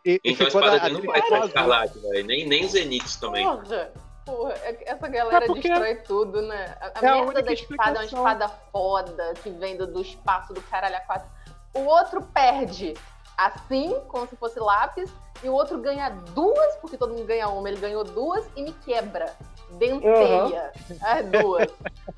E, 0.06 0.11
e 0.23 0.31
Então 0.31 0.48
a 0.48 0.49
ficou 0.49 0.61
espada 0.61 0.80
da- 0.80 0.84
dele 0.88 1.06
não 1.06 1.11
vai 1.14 1.22
ser 1.22 1.34
azul. 1.34 1.48
escarlate, 1.48 1.99
velho. 1.99 2.26
Nem, 2.26 2.48
nem 2.48 2.65
os 2.65 2.73
Enix 2.73 3.18
também. 3.18 3.43
Porra, 3.43 3.91
porra, 4.26 4.53
é- 4.64 4.84
essa 4.93 5.07
galera 5.10 5.43
É 5.43 5.48
porque- 5.48 5.68
destrói 5.68 5.95
tudo, 5.95 6.41
né? 6.41 6.77
A, 6.80 6.85
a 6.85 6.88
É 6.88 6.91
a 6.98 7.02
merda 7.02 7.22
única 7.23 7.43
da 7.43 7.52
espada 7.52 7.89
é 7.89 7.91
uma 7.91 8.03
explicação. 8.06 8.31
espada 8.31 8.48
foda, 8.72 9.34
que 9.43 9.49
vem 9.49 9.76
do, 9.76 9.85
do 9.85 10.02
espaço 10.02 10.53
do 10.53 10.61
caralho 10.61 10.95
a 10.95 11.02
quatro. 11.02 11.30
O 11.73 11.81
outro 11.81 12.22
perde 12.22 12.93
assim, 13.38 13.99
como 14.07 14.27
se 14.27 14.35
fosse 14.35 14.60
lápis, 14.60 15.11
e 15.43 15.49
o 15.49 15.53
outro 15.53 15.80
ganha 15.80 16.10
duas, 16.10 16.76
porque 16.76 16.98
todo 16.98 17.14
mundo 17.14 17.26
ganha 17.26 17.49
uma, 17.49 17.68
ele 17.68 17.80
ganhou 17.80 18.03
duas 18.03 18.45
e 18.56 18.61
me 18.61 18.73
quebra. 18.73 19.35
Denteia 19.72 20.72
as 21.02 21.26
duas. 21.27 21.68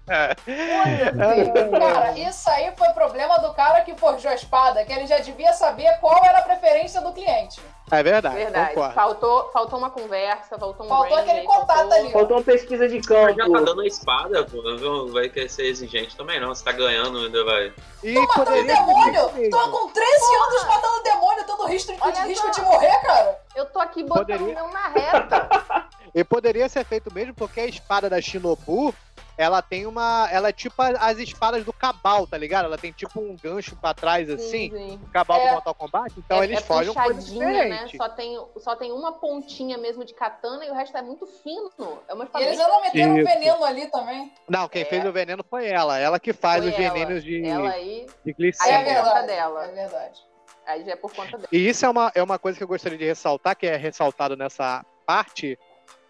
Foda-se. 0.05 1.79
Cara, 1.79 2.11
isso 2.19 2.49
aí 2.49 2.71
foi 2.75 2.89
problema 2.89 3.37
do 3.39 3.53
cara 3.53 3.81
que 3.81 3.95
forjou 3.95 4.31
a 4.31 4.35
espada, 4.35 4.83
que 4.85 4.91
ele 4.91 5.07
já 5.07 5.19
devia 5.19 5.53
saber 5.53 5.97
qual 5.99 6.23
era 6.25 6.39
a 6.39 6.41
preferência 6.41 7.01
do 7.01 7.11
cliente. 7.13 7.61
É 7.91 8.01
verdade, 8.01 8.35
Verdade. 8.35 8.73
Faltou, 8.93 9.51
faltou 9.51 9.77
uma 9.77 9.89
conversa, 9.91 10.57
faltou 10.57 10.85
um 10.85 10.89
Faltou 10.89 11.15
branding, 11.15 11.29
aquele 11.31 11.45
contato 11.45 11.77
faltou- 11.77 11.97
ali. 11.97 12.11
Faltou 12.11 12.37
uma 12.37 12.43
pesquisa 12.43 12.87
de 12.89 12.95
Mas 12.95 13.05
já 13.05 13.43
tá 13.43 13.43
campo. 13.51 13.61
dando 13.65 13.81
a 13.81 13.85
espada, 13.87 14.43
pô. 14.45 14.61
Não 14.63 15.11
vai 15.11 15.29
querer 15.29 15.49
ser 15.49 15.65
exigente 15.67 16.15
também, 16.17 16.39
não. 16.39 16.47
Você 16.55 16.63
tá 16.63 16.71
ganhando, 16.71 17.19
ainda 17.19 17.43
vai. 17.45 17.71
E 18.03 18.13
Matando 18.13 18.45
poderia 18.45 18.63
demônio! 18.75 19.49
Tô 19.51 19.69
com 19.69 19.89
13 19.89 20.35
anos 20.35 20.65
matando 20.65 21.03
demônio, 21.03 21.43
tendo 21.45 21.65
risco, 21.67 21.93
de- 21.93 21.99
Olha 22.01 22.21
risco 22.25 22.51
de 22.51 22.61
morrer, 22.61 22.99
cara! 23.01 23.39
Eu 23.55 23.65
tô 23.67 23.79
aqui 23.79 24.03
botando 24.03 24.25
Poderia. 24.25 24.63
o 24.63 24.67
meu 24.67 24.67
na 24.73 24.87
reta. 24.89 25.85
E 26.13 26.23
poderia 26.23 26.69
ser 26.69 26.85
feito 26.85 27.11
mesmo 27.13 27.33
porque 27.33 27.59
a 27.59 27.65
espada 27.65 28.07
da 28.09 28.21
Shinobu, 28.21 28.93
ela 29.35 29.63
tem 29.63 29.87
uma. 29.87 30.29
Ela 30.31 30.49
é 30.49 30.51
tipo 30.51 30.75
as 30.79 31.17
espadas 31.17 31.65
do 31.65 31.73
Cabal, 31.73 32.27
tá 32.27 32.37
ligado? 32.37 32.65
Ela 32.65 32.77
tem 32.77 32.91
tipo 32.91 33.19
um 33.19 33.35
gancho 33.35 33.75
pra 33.77 33.95
trás 33.95 34.29
assim, 34.29 34.69
sim. 34.69 34.99
o 35.03 35.09
Cabal 35.09 35.39
É. 35.39 35.47
do 35.47 35.53
Mortal 35.53 35.73
Kombat. 35.73 36.13
Então 36.19 36.39
é, 36.39 36.43
eles 36.45 36.59
é 36.59 36.61
fogem 36.61 36.91
um 36.91 37.39
né? 37.39 37.87
Só 37.97 38.09
tem, 38.09 38.39
só 38.57 38.75
tem 38.75 38.91
uma 38.91 39.13
pontinha 39.13 39.75
mesmo 39.77 40.05
de 40.05 40.13
katana 40.13 40.63
e 40.63 40.69
o 40.69 40.75
resto 40.75 40.95
é 40.95 41.01
muito 41.01 41.25
fino. 41.25 41.71
É 42.07 42.13
uma 42.13 42.25
E 42.25 42.27
espada 42.27 42.45
eles 42.45 42.57
bem 42.57 42.65
ainda 42.67 42.81
meteram 42.81 43.17
Isso. 43.17 43.27
veneno 43.27 43.63
ali 43.65 43.87
também. 43.87 44.31
Não, 44.47 44.69
quem 44.69 44.83
É. 44.83 44.85
fez 44.85 45.03
o 45.05 45.11
veneno 45.11 45.43
foi 45.49 45.67
ela. 45.67 45.97
Ela 45.97 46.19
que 46.19 46.31
faz 46.31 46.63
Foi 46.63 46.71
os 46.71 46.79
ela. 46.79 46.93
venenos 46.93 47.23
de, 47.23 47.43
Ela 47.43 47.71
aí, 47.71 48.05
de 48.23 48.35
Aí 48.61 48.69
é 48.69 48.73
é 48.75 48.83
verdade. 48.83 49.03
verdade. 49.03 49.27
dela. 49.27 49.65
É 49.65 49.71
verdade. 49.71 50.21
aí 50.67 50.85
já 50.85 50.91
é 50.91 50.95
por 50.95 51.11
conta 51.11 51.37
dela. 51.37 51.49
E 51.51 51.67
isso 51.67 51.83
é 51.85 51.89
uma, 51.89 52.11
é 52.13 52.21
uma 52.21 52.37
coisa 52.37 52.55
que 52.57 52.63
eu 52.63 52.67
gostaria 52.67 52.97
de 52.99 53.05
ressaltar, 53.05 53.55
que 53.55 53.65
é 53.65 53.75
ressaltado 53.75 54.37
nessa 54.37 54.85
parte, 55.07 55.57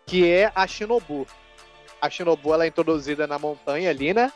que 0.06 0.30
é 0.30 0.52
a 0.56 0.68
Shinobu. 0.68 1.28
A 2.02 2.10
Shinobu 2.10 2.54
ela 2.54 2.66
é 2.66 2.68
introduzida 2.68 3.26
na 3.28 3.40
montanha 3.40 3.90
ali, 3.90 4.14
né? 4.14 4.32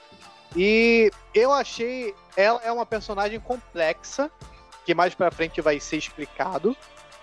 E 0.56 1.12
eu 1.34 1.52
achei 1.52 2.16
ela 2.36 2.62
é 2.64 2.72
uma 2.72 2.86
personagem 2.86 3.40
complexa, 3.40 4.32
que 4.86 4.94
mais 4.94 5.14
pra 5.14 5.32
frente 5.32 5.60
vai 5.62 5.80
ser 5.80 5.98
explicado 5.98 6.76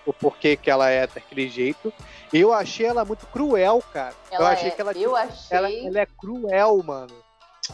o 0.05 0.13
porquê 0.13 0.55
que 0.55 0.69
ela 0.69 0.89
é 0.89 1.07
daquele 1.07 1.49
jeito. 1.49 1.91
E 2.31 2.39
eu 2.39 2.53
achei 2.53 2.85
ela 2.85 3.03
muito 3.03 3.25
cruel, 3.27 3.83
cara. 3.91 4.13
eu 4.31 4.37
Ela 4.39 4.51
achei 4.51 4.67
é, 4.67 4.71
que 4.71 4.81
ela, 4.81 4.91
eu 4.93 5.15
achei. 5.15 5.57
ela, 5.57 5.71
ela 5.71 5.99
é 5.99 6.05
cruel, 6.05 6.83
mano. 6.83 7.13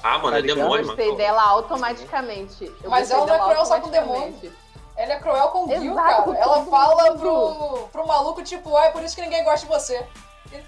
Ah, 0.02 0.18
mano, 0.18 0.32
Tá 0.32 0.40
é 0.40 0.42
demônio, 0.42 0.86
gostei 0.86 1.06
mano. 1.08 1.18
dela 1.18 1.42
automaticamente. 1.44 2.64
Eu 2.82 2.90
Mas 2.90 3.10
gostei 3.10 3.18
ela 3.18 3.26
não 3.28 3.36
é 3.36 3.40
cruel 3.50 3.66
só 3.66 3.80
com 3.80 3.88
automaticamente. 3.88 4.52
Ela 4.96 5.14
é 5.14 5.20
cruel 5.20 5.48
com 5.50 5.66
o 5.66 5.80
Gil, 5.80 5.96
cara. 5.96 6.38
Ela 6.38 6.66
fala 6.66 7.18
pro, 7.18 7.88
pro 7.92 8.08
maluco, 8.08 8.44
tipo, 8.44 8.76
ah, 8.78 8.86
é 8.86 8.92
por 8.92 9.04
isso 9.04 9.16
que 9.16 9.22
ninguém 9.22 9.44
gosta 9.44 9.66
de 9.66 9.72
você. 9.74 10.06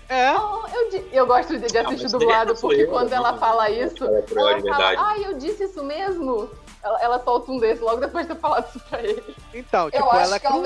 É. 0.10 0.34
Oh, 0.38 0.68
eu, 0.68 1.10
eu 1.12 1.28
gosto 1.28 1.58
de, 1.58 1.68
de 1.68 1.78
Ah, 1.78 1.82
assistir 1.82 2.04
mas 2.04 2.12
dublado, 2.12 2.56
porque 2.56 2.82
eu, 2.84 2.88
quando 2.90 3.12
eu 3.12 3.18
ela 3.18 3.32
não- 3.34 3.40
fala 3.40 3.70
não 3.70 3.76
isso, 3.76 4.04
ela 4.06 4.20
é 4.20 4.24
ela 4.54 4.62
fala, 4.62 4.94
ai, 5.10 5.26
eu 5.26 5.34
disse 5.38 5.64
isso 5.66 5.84
mesmo. 5.84 6.50
Ela, 6.84 7.02
ela 7.02 7.24
solta 7.24 7.52
um 7.52 7.60
desse 7.60 7.82
logo 7.82 8.02
depois 8.02 8.28
de 8.28 8.34
ter 8.34 8.40
falado 8.40 8.68
isso 8.68 8.80
pra 8.90 9.02
ele. 9.02 9.36
Então, 9.54 9.90
tipo, 9.90 10.04
eu 10.04 10.12
acho 10.12 10.22
ela 10.22 10.36
é 10.36 10.40
que 10.40 10.46
ela 10.48 10.56
não 10.58 10.64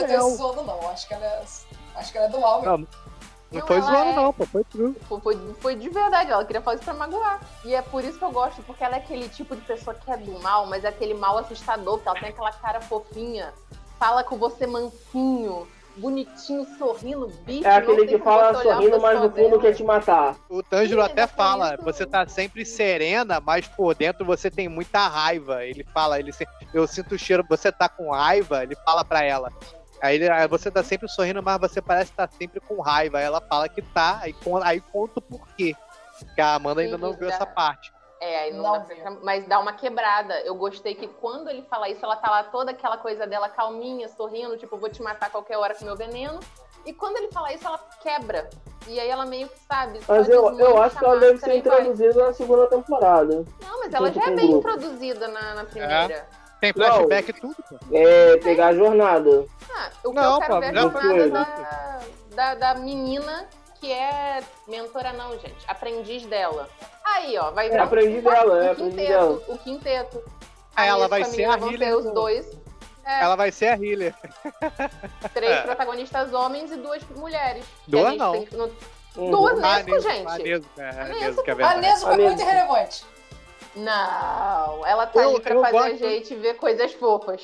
não. 0.63 0.89
Acho 0.89 1.07
que 1.07 1.13
ela 1.13 1.25
é, 1.25 1.43
acho 1.95 2.11
que 2.11 2.17
ela 2.17 2.27
é 2.27 2.29
do 2.29 2.39
mal 2.39 2.61
mesmo. 2.61 2.71
Não, 2.71 2.87
não 3.51 3.59
Não, 3.59 3.67
foi 3.67 3.81
zoando, 3.81 4.09
é- 4.09 4.13
não, 4.15 4.33
pô. 4.33 4.45
Foi 4.45 4.63
true. 4.63 4.95
Foi, 5.07 5.19
foi, 5.21 5.53
foi 5.61 5.75
de 5.75 5.89
verdade, 5.89 6.31
ela 6.31 6.43
queria 6.43 6.61
fazer 6.61 6.77
isso 6.77 6.85
pra 6.85 6.93
magoar. 6.95 7.39
E 7.63 7.73
é 7.75 7.81
por 7.81 8.03
isso 8.03 8.17
que 8.17 8.25
eu 8.25 8.31
gosto, 8.31 8.61
porque 8.63 8.83
ela 8.83 8.95
é 8.95 8.99
aquele 8.99 9.29
tipo 9.29 9.55
de 9.55 9.61
pessoa 9.61 9.93
que 9.95 10.09
é 10.11 10.17
do 10.17 10.39
mal, 10.39 10.65
mas 10.65 10.83
é 10.83 10.87
aquele 10.87 11.13
mal 11.13 11.37
assustador, 11.37 11.97
porque 11.97 12.09
ela 12.09 12.19
tem 12.19 12.29
aquela 12.29 12.51
cara 12.51 12.81
fofinha, 12.81 13.53
fala 13.99 14.23
com 14.23 14.37
você 14.37 14.65
mansinho, 14.67 15.67
bonitinho, 15.97 16.65
sorrindo, 16.77 17.27
bicho. 17.45 17.67
É 17.67 17.75
aquele 17.75 18.05
que 18.05 18.17
fala 18.19 18.61
sorrindo, 18.61 18.99
mas 19.01 19.21
no 19.21 19.31
fundo 19.31 19.59
quer 19.59 19.73
te 19.73 19.83
matar. 19.83 20.35
O 20.49 20.61
Tanjiro 20.63 21.01
Sim, 21.03 21.11
até 21.11 21.27
fala, 21.27 21.73
isso- 21.75 21.83
você 21.83 22.05
tá 22.05 22.27
sempre 22.27 22.65
serena, 22.65 23.39
mas 23.39 23.67
por 23.67 23.93
dentro 23.95 24.25
você 24.25 24.49
tem 24.49 24.67
muita 24.69 25.07
raiva. 25.07 25.63
Ele 25.65 25.83
fala, 25.93 26.19
ele 26.19 26.31
eu 26.73 26.87
sinto 26.87 27.15
o 27.15 27.19
cheiro, 27.19 27.45
você 27.47 27.71
tá 27.71 27.89
com 27.89 28.11
raiva, 28.11 28.63
ele 28.63 28.75
fala 28.85 29.03
pra 29.03 29.23
ela. 29.23 29.51
Aí, 30.01 30.15
ele- 30.15 30.29
aí 30.29 30.47
você 30.47 30.69
tá 30.69 30.83
sempre 30.83 31.07
sorrindo, 31.09 31.41
mas 31.41 31.59
você 31.59 31.81
parece 31.81 32.11
estar 32.11 32.29
sempre 32.29 32.59
com 32.59 32.79
raiva. 32.81 33.17
Aí 33.17 33.23
ela 33.25 33.41
fala 33.41 33.67
que 33.67 33.81
tá, 33.81 34.19
aí, 34.21 34.35
aí 34.63 34.79
conta 34.79 35.19
o 35.19 35.21
porquê. 35.21 35.75
Que 36.35 36.41
a 36.41 36.55
Amanda 36.55 36.81
ainda 36.81 36.95
Sim, 36.95 37.01
não 37.01 37.13
viu 37.13 37.27
dá. 37.27 37.33
essa 37.35 37.45
parte. 37.45 37.91
É, 38.19 38.39
aí 38.39 38.53
não, 38.53 38.63
Não 38.63 38.71
dá 38.73 38.79
pra- 38.81 39.11
mas 39.21 39.45
dá 39.47 39.59
uma 39.59 39.73
quebrada. 39.73 40.39
Eu 40.41 40.55
gostei 40.55 40.95
que 40.95 41.07
quando 41.07 41.49
ele 41.49 41.61
fala 41.63 41.87
isso, 41.89 42.03
ela 42.03 42.15
tá 42.15 42.29
lá 42.31 42.43
toda 42.43 42.71
aquela 42.71 42.97
coisa 42.97 43.27
dela 43.27 43.47
calminha, 43.49 44.07
sorrindo, 44.09 44.57
tipo, 44.57 44.75
vou 44.77 44.89
te 44.89 45.01
matar 45.01 45.29
qualquer 45.29 45.57
hora 45.57 45.75
com 45.75 45.85
meu 45.85 45.95
veneno. 45.95 46.39
E 46.85 46.93
quando 46.93 47.17
ele 47.17 47.31
fala 47.31 47.53
isso, 47.53 47.67
ela 47.67 47.79
quebra. 48.01 48.49
E 48.87 48.99
aí 48.99 49.09
ela 49.09 49.25
meio 49.25 49.49
que 49.49 49.59
sabe. 49.59 49.99
Mas 50.07 50.29
eu, 50.29 50.57
eu 50.57 50.81
acho 50.81 50.97
que 50.97 51.03
ela 51.03 51.17
deve 51.19 51.37
ser 51.39 51.57
e 51.57 51.61
vai. 51.61 51.79
introduzida 51.81 52.25
na 52.27 52.33
segunda 52.33 52.67
temporada. 52.67 53.45
Não, 53.61 53.79
mas 53.79 53.93
ela 53.93 54.11
já 54.11 54.23
é 54.23 54.31
bem 54.31 54.51
grupo. 54.51 54.57
introduzida 54.69 55.27
na, 55.27 55.55
na 55.55 55.63
primeira. 55.65 56.27
Tem 56.61 56.73
Não. 56.75 56.85
flashback 56.85 57.29
e 57.29 57.33
tudo, 57.33 57.55
pô. 57.69 57.75
É 57.91 58.37
pegar 58.37 58.67
a 58.67 58.73
jornada. 58.73 59.45
Ah, 59.69 59.89
o 60.03 60.09
que 60.09 60.15
Não, 60.15 60.33
eu 60.35 60.39
quero 60.39 60.53
pô, 60.53 60.59
ver 60.61 60.65
é 60.65 60.69
a 60.69 60.81
jornada 60.81 61.29
da, 61.29 61.99
da, 62.35 62.55
da 62.73 62.79
menina 62.79 63.47
que 63.79 63.91
é 63.91 64.43
mentora 64.67 65.13
não, 65.13 65.31
gente. 65.39 65.57
Aprendiz 65.67 66.25
dela. 66.25 66.69
Aí, 67.03 67.37
ó, 67.37 67.51
vai 67.51 67.67
É, 67.67 67.69
ver 67.71 67.79
aprendi 67.79 68.17
o, 68.19 68.21
dela, 68.21 68.63
é, 68.65 68.67
o 68.67 68.71
aprendi 68.71 68.89
quinteto, 68.91 69.09
dela. 69.09 69.41
o 69.47 69.57
quinteto. 69.57 70.23
Aí 70.75 70.89
ela 70.89 71.07
vai 71.07 71.23
ser 71.23 71.45
a 71.45 71.53
healer 71.57 71.95
os 71.97 72.03
do- 72.05 72.13
dois. 72.13 72.57
É, 73.05 73.21
Ela 73.23 73.35
vai 73.37 73.51
ser 73.53 73.67
a 73.69 73.75
healer. 73.77 74.13
três 75.33 75.51
É. 75.51 75.61
protagonistas 75.61 76.33
homens 76.33 76.71
e 76.71 76.75
duas 76.75 77.01
mulheres. 77.15 77.63
Duas 77.87 78.05
a 78.05 78.09
gente 78.09 78.19
não. 78.19 78.31
tem 78.33 78.45
que- 78.45 78.55
no- 78.57 78.71
Uhum. 79.15 79.31
Duas 79.31 79.63
Ah, 79.63 79.81
Nesco, 79.81 79.99
gente. 80.01 80.27
ah, 80.27 80.37
Nesco, 80.37 80.69
é, 80.77 80.89
A 80.89 80.93
Nesco, 81.05 81.19
Nesco- 81.25 81.43
que 81.43 81.49
é 81.49 81.53
A 81.53 81.55
verdade. 81.55 81.85
É 81.87 81.91
A 82.05 82.17
muito 82.17 82.41
irrelevante. 82.41 83.05
Não, 83.75 84.85
ela 84.85 85.07
tá 85.07 85.21
Eu- 85.21 85.29
ali 85.29 85.39
pra 85.41 85.55
fazer 85.61 85.77
a 85.77 85.81
gosto- 85.89 85.97
gente 85.97 86.35
ver 86.35 86.55
coisas 86.55 86.93
fofas. 86.93 87.41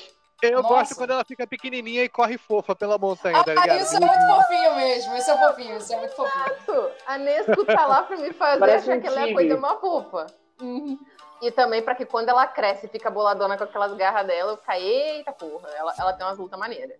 Eu 0.48 0.62
Nossa. 0.62 0.74
gosto 0.74 0.94
quando 0.96 1.10
ela 1.12 1.24
fica 1.24 1.46
pequenininha 1.46 2.04
e 2.04 2.08
corre 2.08 2.36
fofa 2.38 2.74
pela 2.74 2.98
montanha, 2.98 3.42
tá 3.44 3.52
Ah, 3.52 3.60
ligado? 3.62 3.80
isso 3.80 3.96
é 3.96 4.00
muito 4.00 4.26
fofinho 4.26 4.76
mesmo. 4.76 5.16
Isso 5.16 5.30
é 5.30 5.38
fofinho, 5.38 5.76
isso 5.78 5.92
é 5.92 5.96
muito 5.98 6.14
fofinho. 6.14 6.90
A 7.06 7.18
Nesco 7.18 7.64
tá 7.64 7.86
lá 7.86 8.02
pra 8.02 8.16
me 8.16 8.32
fazer 8.32 8.60
Parece 8.60 8.90
achar 8.90 8.98
um 8.98 9.00
que 9.00 9.06
ela 9.06 9.20
é 9.26 9.30
a 9.30 9.34
coisa 9.34 9.56
mais 9.56 9.80
fofa. 9.80 10.26
Uhum. 10.60 10.98
E 11.42 11.50
também 11.50 11.82
pra 11.82 11.94
que 11.94 12.06
quando 12.06 12.28
ela 12.28 12.46
cresce 12.46 12.86
e 12.86 12.88
fica 12.88 13.10
boladona 13.10 13.58
com 13.58 13.64
aquelas 13.64 13.92
garras 13.94 14.26
dela, 14.26 14.52
eu 14.52 14.56
ficar, 14.56 14.78
eita 14.78 15.32
porra, 15.32 15.68
ela, 15.76 15.92
ela 15.98 16.12
tem 16.12 16.24
umas 16.26 16.38
lutas 16.38 16.58
maneiras. 16.58 16.96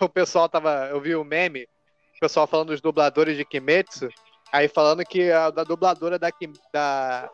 o, 0.00 0.04
o 0.04 0.08
pessoal 0.08 0.48
tava. 0.48 0.86
Eu 0.90 1.00
vi 1.00 1.16
o 1.16 1.24
meme, 1.24 1.64
o 2.16 2.20
pessoal 2.20 2.46
falando 2.46 2.68
dos 2.68 2.80
dubladores 2.80 3.36
de 3.36 3.44
Kimetsu, 3.44 4.08
aí 4.52 4.68
falando 4.68 5.02
que 5.04 5.32
a 5.32 5.50
da 5.50 5.64
dubladora 5.64 6.18
da, 6.18 6.30
Kim- 6.30 6.52
da, 6.72 7.28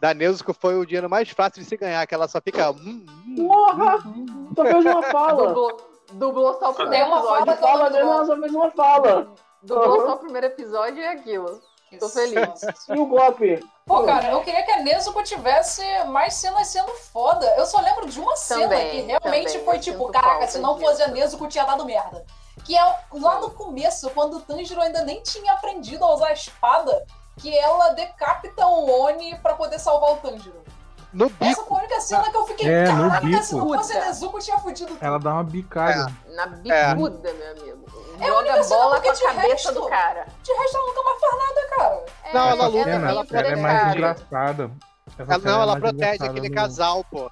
da 0.00 0.12
Nezuko 0.14 0.52
foi 0.52 0.76
o 0.76 0.84
dinheiro 0.86 1.08
mais 1.08 1.28
fácil 1.30 1.62
de 1.62 1.68
se 1.68 1.76
ganhar, 1.76 2.06
que 2.06 2.14
ela 2.14 2.28
só 2.28 2.40
fica. 2.40 2.70
hum, 2.70 3.04
hum. 3.26 3.48
Porra! 3.48 3.98
Só 4.54 4.64
fez 4.64 4.84
uma 4.84 5.02
fala. 5.04 5.46
Dublou, 5.48 5.90
dublou 6.12 6.58
só 6.58 6.70
o 6.70 6.74
primeiro 6.74 7.06
uma 7.06 7.22
fala 7.22 7.38
episódio. 7.40 7.52
eu 7.52 7.56
Fala 7.68 7.90
dele, 7.90 8.02
ela 8.02 8.26
só 8.26 8.36
fez 8.40 8.54
uma 8.54 8.70
fala. 8.70 9.28
Dublou 9.62 10.00
Uhum. 10.00 10.06
só 10.06 10.14
o 10.14 10.18
primeiro 10.18 10.46
episódio 10.46 10.98
e 10.98 11.02
é 11.04 11.12
aquilo. 11.12 11.60
Tô 12.00 12.08
feliz. 12.08 12.62
E 12.90 12.98
o 12.98 13.06
golpe? 13.06 13.64
Pô, 13.86 14.02
cara, 14.02 14.30
eu 14.32 14.40
queria 14.42 14.64
que 14.64 14.70
a 14.72 14.82
Nezuko 14.82 15.22
tivesse 15.22 15.82
mais 16.06 16.34
cenas 16.34 16.66
sendo 16.66 16.90
foda. 16.92 17.46
Eu 17.56 17.64
só 17.64 17.80
lembro 17.80 18.06
de 18.08 18.20
uma 18.20 18.36
cena 18.36 18.62
Também, 18.62 18.90
que 18.90 19.00
realmente 19.02 19.52
também, 19.52 19.64
foi 19.64 19.78
tipo, 19.78 20.08
caraca, 20.10 20.46
se 20.48 20.58
não 20.58 20.78
fosse 20.78 21.02
a. 21.02 21.08
Nezuko 21.08 21.46
tinha 21.48 21.64
dado 21.64 21.84
merda. 21.86 22.24
Que 22.64 22.76
é 22.76 22.82
lá 23.12 23.40
no 23.40 23.50
começo, 23.50 24.10
quando 24.10 24.38
o 24.38 24.40
Tanjiro 24.40 24.80
ainda 24.80 25.04
nem 25.04 25.22
tinha 25.22 25.52
aprendido 25.52 26.04
a 26.04 26.12
usar 26.14 26.26
a 26.28 26.32
espada, 26.32 27.06
que 27.38 27.56
ela 27.56 27.90
decapita 27.90 28.66
o 28.66 29.02
Oni 29.04 29.36
pra 29.38 29.54
poder 29.54 29.78
salvar 29.78 30.12
o 30.12 30.16
Tanjiro. 30.16 30.64
No 31.12 31.26
Essa 31.26 31.34
bico. 31.62 31.64
foi 31.66 31.76
a 31.76 31.80
única 31.80 32.00
cena 32.00 32.30
que 32.30 32.36
eu 32.36 32.46
fiquei, 32.46 32.68
É, 32.68 32.88
no 32.92 33.08
caraca, 33.08 33.26
bico. 33.26 33.42
se 33.42 33.54
não 33.54 33.68
fosse 33.74 33.94
Nezuko, 33.94 34.38
tinha 34.38 34.58
fudido 34.58 34.88
tudo. 34.92 35.04
Ela 35.04 35.18
dá 35.18 35.32
uma 35.34 35.44
bicada. 35.44 36.12
Na 36.34 36.46
bicuda, 36.46 37.32
meu 37.32 37.50
amigo. 37.52 37.86
É 38.20 38.28
a 38.28 38.38
única 38.38 38.62
cena 38.64 38.80
bola 38.80 38.94
porque 39.00 39.08
com 39.08 39.10
a 39.10 39.14
de 39.14 39.22
cabeça 39.36 39.48
resto- 39.68 39.72
do 39.74 39.88
cara. 39.88 40.26
De 40.42 40.52
resto, 40.52 40.76
ela 40.76 40.86
nunca 40.86 41.02
mais 41.02 41.20
faz 41.20 41.32
nada, 41.38 41.68
cara. 41.76 42.04
É, 42.24 42.32
Não, 42.34 42.40
ela 42.40 42.52
Essa 42.54 42.66
luta, 42.66 42.84
cena, 42.84 42.94
ela 42.94 43.26
ela 43.30 43.48
é 43.48 43.56
mais 43.56 43.78
protege. 43.82 43.96
engraçada. 43.98 44.70
Essa 45.18 45.32
Ela, 45.34 45.38
não, 45.44 45.58
é 45.60 45.62
ela 45.62 45.80
protege 45.80 46.24
aquele 46.24 46.48
no- 46.48 46.54
casal, 46.54 47.04
pô. 47.04 47.30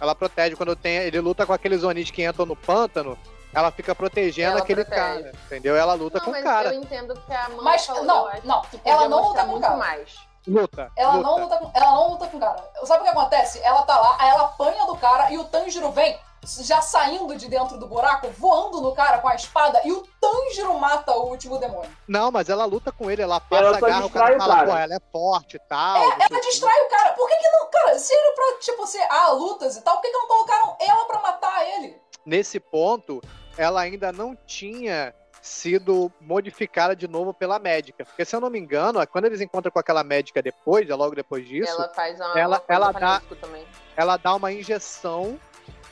Ela 0.00 0.14
protege 0.14 0.56
quando 0.56 0.74
tem. 0.76 0.96
Ele 0.96 1.20
luta 1.20 1.46
com 1.46 1.52
aqueles 1.52 1.84
Onis 1.84 2.10
que 2.10 2.24
entram 2.26 2.44
no 2.44 2.56
pântano. 2.56 3.16
Ela 3.54 3.70
fica 3.70 3.94
protegendo 3.94 4.52
Ela 4.52 4.60
aquele 4.60 4.84
protege. 4.84 5.22
cara. 5.24 5.32
Entendeu? 5.46 5.76
Ela 5.76 5.94
luta 5.94 6.18
Não, 6.18 6.24
com 6.24 6.30
o 6.30 6.34
mas 6.34 6.42
cara. 6.42 6.74
eu 6.74 6.80
entendo 6.80 7.14
que 7.14 7.32
a 7.34 7.48
mãe 7.50 7.58
Mas, 7.62 7.86
falou, 7.86 8.04
não, 8.04 8.26
acho 8.28 8.46
não, 8.46 8.60
que 8.62 8.80
ela 8.84 9.08
não 9.08 9.28
luta 9.28 9.40
com 9.40 9.46
o 9.46 9.50
muito 9.50 9.62
cara. 9.62 9.76
mais. 9.76 10.16
Luta. 10.46 10.90
Ela 10.96 11.12
luta. 11.14 11.28
não 11.28 11.38
luta 11.38 11.56
com, 11.58 11.70
ela 11.74 11.90
não 11.92 12.10
luta 12.10 12.26
com 12.26 12.36
o 12.36 12.40
cara. 12.40 12.70
Sabe 12.84 13.00
o 13.00 13.04
que 13.04 13.10
acontece? 13.10 13.60
Ela 13.62 13.82
tá 13.82 13.98
lá, 13.98 14.16
aí 14.18 14.28
ela 14.30 14.44
apanha 14.44 14.84
do 14.86 14.96
cara 14.96 15.30
e 15.30 15.38
o 15.38 15.44
Tanjiro 15.44 15.90
vem 15.92 16.18
já 16.62 16.80
saindo 16.82 17.36
de 17.36 17.46
dentro 17.48 17.78
do 17.78 17.86
buraco, 17.86 18.28
voando 18.36 18.80
no 18.80 18.92
cara 18.92 19.18
com 19.18 19.28
a 19.28 19.34
espada 19.36 19.80
e 19.84 19.92
o 19.92 20.02
Tanjiro 20.20 20.74
mata 20.80 21.12
o 21.12 21.28
último 21.28 21.58
demônio. 21.58 21.88
Não, 22.08 22.32
mas 22.32 22.48
ela 22.48 22.64
luta 22.64 22.90
com 22.90 23.08
ele, 23.08 23.22
ela 23.22 23.38
passa 23.38 23.62
Ela 23.62 23.80
garra, 23.80 23.98
o 24.00 24.02
distrai 24.02 24.24
cara 24.24 24.36
o 24.36 24.40
fala, 24.40 24.54
cara. 24.56 24.66
pô, 24.66 24.76
ela 24.76 24.94
é 24.96 25.00
forte 25.12 25.56
e 25.56 25.60
tal. 25.68 26.02
sei 26.02 26.26
Ela 26.28 26.40
distrai 26.40 26.80
o 26.82 26.88
cara. 26.88 27.12
Por 27.12 27.28
que, 27.28 27.36
que 27.36 27.48
não. 27.50 27.70
Cara, 27.70 27.98
se 27.98 28.12
era 28.12 28.34
pra, 28.34 28.58
tipo, 28.60 28.86
ser 28.86 29.06
ah, 29.08 29.30
lutas 29.30 29.76
e 29.76 29.80
tal, 29.82 29.94
por 29.94 30.02
que, 30.02 30.08
que 30.10 30.18
não 30.18 30.26
colocaram 30.26 30.76
ela 30.80 31.04
pra 31.04 31.20
matar 31.20 31.68
ele? 31.76 32.02
Nesse 32.26 32.58
ponto, 32.58 33.22
ela 33.56 33.80
ainda 33.80 34.12
não 34.12 34.36
tinha 34.46 35.14
sido 35.40 36.10
modificada 36.20 36.94
de 36.94 37.08
novo 37.08 37.34
pela 37.34 37.58
médica. 37.58 38.04
Porque, 38.04 38.24
se 38.24 38.34
eu 38.36 38.40
não 38.40 38.48
me 38.48 38.58
engano, 38.60 39.04
quando 39.08 39.24
eles 39.24 39.40
encontram 39.40 39.72
com 39.72 39.78
aquela 39.78 40.04
médica 40.04 40.40
depois, 40.40 40.88
logo 40.88 41.14
depois 41.16 41.46
disso, 41.46 41.72
Ela 41.72 41.88
faz 41.88 42.16
uma, 42.20 42.38
ela- 42.38 42.62
ela 42.68 42.92
dá- 42.92 43.20
também. 43.40 43.64
ela 43.96 44.16
dá 44.16 44.34
uma 44.36 44.52
injeção 44.52 45.38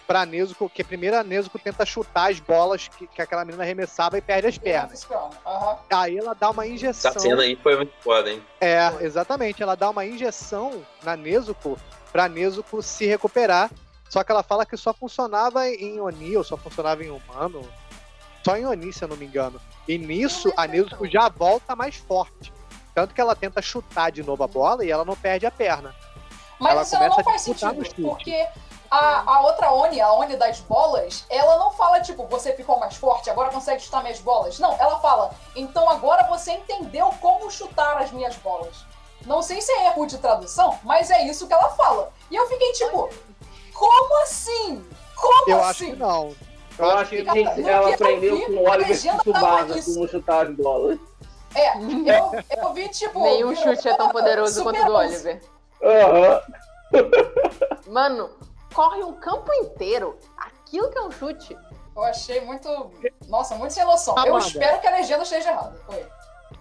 pra 0.07 0.25
Nezuko, 0.27 0.69
que 0.71 0.83
primeiro 0.85 1.17
a 1.17 1.23
Nezuko 1.25 1.59
tenta 1.59 1.85
chutar 1.87 2.31
as 2.31 2.39
bolas 2.41 2.89
que, 2.89 3.07
que 3.09 3.21
aquela 3.23 3.45
menina 3.45 3.63
arremessava 3.65 4.19
e 4.19 4.21
perde 4.21 4.49
as 4.49 4.59
pernas. 4.59 5.07
Aham. 5.47 5.79
Aí 5.93 6.17
ela 6.19 6.35
dá 6.35 6.51
uma 6.51 6.67
injeção. 6.67 7.11
Essa 7.11 7.21
cena 7.21 7.43
aí 7.43 7.57
foi 7.57 7.77
muito 7.77 7.93
foda, 8.01 8.31
hein? 8.31 8.43
É, 8.61 8.89
exatamente. 9.01 9.63
Ela 9.63 9.75
dá 9.77 9.89
uma 9.91 10.05
injeção 10.05 10.85
na 11.03 11.17
Nezuko 11.17 11.77
pra 12.13 12.29
Nezuko 12.29 12.83
se 12.83 13.05
recuperar. 13.07 13.71
Só 14.11 14.25
que 14.25 14.33
ela 14.33 14.43
fala 14.43 14.67
que 14.67 14.77
só 14.77 14.93
funcionava 14.93 15.69
em 15.69 16.01
Oni, 16.01 16.37
ou 16.37 16.43
só 16.43 16.57
funcionava 16.57 17.05
em 17.05 17.11
humano. 17.11 17.63
Só 18.45 18.57
em 18.57 18.67
Oni, 18.67 18.93
se 18.93 19.05
eu 19.05 19.09
não 19.09 19.17
me 19.17 19.25
engano. 19.25 19.61
E 19.87 19.97
nisso, 19.97 20.53
a 20.57 20.67
Nezuko 20.67 21.07
já 21.07 21.29
volta 21.29 21.77
mais 21.77 21.95
forte. 21.97 22.53
Tanto 22.93 23.15
que 23.15 23.21
ela 23.21 23.37
tenta 23.37 23.63
chutar 23.63 24.11
de 24.11 24.25
novo 24.25 24.43
a 24.43 24.49
bola 24.49 24.85
e 24.85 24.91
ela 24.91 25.05
não 25.05 25.15
perde 25.15 25.47
a 25.47 25.51
perna. 25.51 25.95
Mas 26.59 26.73
Ela 26.73 26.83
isso 26.83 26.93
não 26.95 27.01
começa 27.03 27.21
a 27.21 27.25
faz 27.25 27.43
sentido, 27.43 27.95
porque 28.03 28.49
a, 28.91 29.33
a 29.33 29.41
outra 29.43 29.73
Oni, 29.73 30.01
a 30.01 30.13
Oni 30.13 30.37
das 30.37 30.59
bolas, 30.61 31.25
ela 31.31 31.57
não 31.59 31.71
fala, 31.71 32.01
tipo, 32.01 32.27
você 32.27 32.53
ficou 32.55 32.81
mais 32.81 32.97
forte, 32.97 33.31
agora 33.31 33.51
consegue 33.51 33.81
chutar 33.81 34.03
minhas 34.03 34.21
bolas. 34.21 34.59
Não, 34.59 34.73
ela 34.73 34.99
fala, 34.99 35.31
então 35.55 35.89
agora 35.89 36.25
você 36.25 36.53
entendeu 36.53 37.15
como 37.21 37.49
chutar 37.49 37.97
as 37.99 38.11
minhas 38.11 38.37
bolas. 38.37 38.85
Não 39.25 39.41
sei 39.41 39.61
se 39.61 39.71
é 39.71 39.87
erro 39.87 40.07
de 40.07 40.19
tradução, 40.19 40.79
mas 40.83 41.11
é 41.11 41.25
isso 41.27 41.47
que 41.47 41.53
ela 41.53 41.71
fala. 41.71 42.13
E 42.31 42.37
eu 42.37 42.49
fiquei 42.49 42.73
tipo, 42.73 43.09
como 43.81 44.23
assim? 44.23 44.85
Como 45.17 45.51
Eu 45.51 45.65
assim? 45.65 45.69
acho 45.71 45.85
que 45.87 45.97
não. 45.97 46.37
Eu 46.79 46.91
acho 46.91 47.11
que 47.11 47.23
que 47.25 47.69
ela 47.69 47.89
eu 47.89 47.95
aprendeu 47.95 48.37
vi, 48.37 48.47
com 48.47 48.53
o 48.53 48.71
Oliver 48.71 48.97
Tsubasa 48.97 49.83
como 49.83 50.09
chutar 50.09 50.47
as 50.47 50.55
bolas. 50.55 50.99
É, 51.55 51.77
eu, 51.81 52.63
eu 52.63 52.73
vi, 52.75 52.89
tipo... 52.91 53.23
Nenhum 53.23 53.57
chute 53.57 53.89
é 53.89 53.95
tão 53.95 54.11
poderoso 54.11 54.63
quanto 54.63 54.83
o 54.83 54.85
do 54.85 54.95
Oliver. 54.95 55.41
Aham. 55.83 56.43
Mano, 57.89 58.31
corre 58.75 59.03
um 59.03 59.15
campo 59.15 59.53
inteiro. 59.55 60.19
Aquilo 60.37 60.91
que 60.91 60.99
é 60.99 61.03
um 61.03 61.11
chute. 61.11 61.57
Eu 61.97 62.03
achei 62.05 62.41
muito... 62.43 62.91
Nossa, 63.29 63.55
muito 63.57 63.73
sem 63.73 63.85
noção. 63.85 64.15
Eu 64.19 64.37
Amanda. 64.37 64.47
espero 64.47 64.81
que 64.81 64.87
a 64.87 64.91
legenda 64.93 65.23
esteja 65.23 65.51
errada. 65.51 65.81
Oi. 65.89 66.07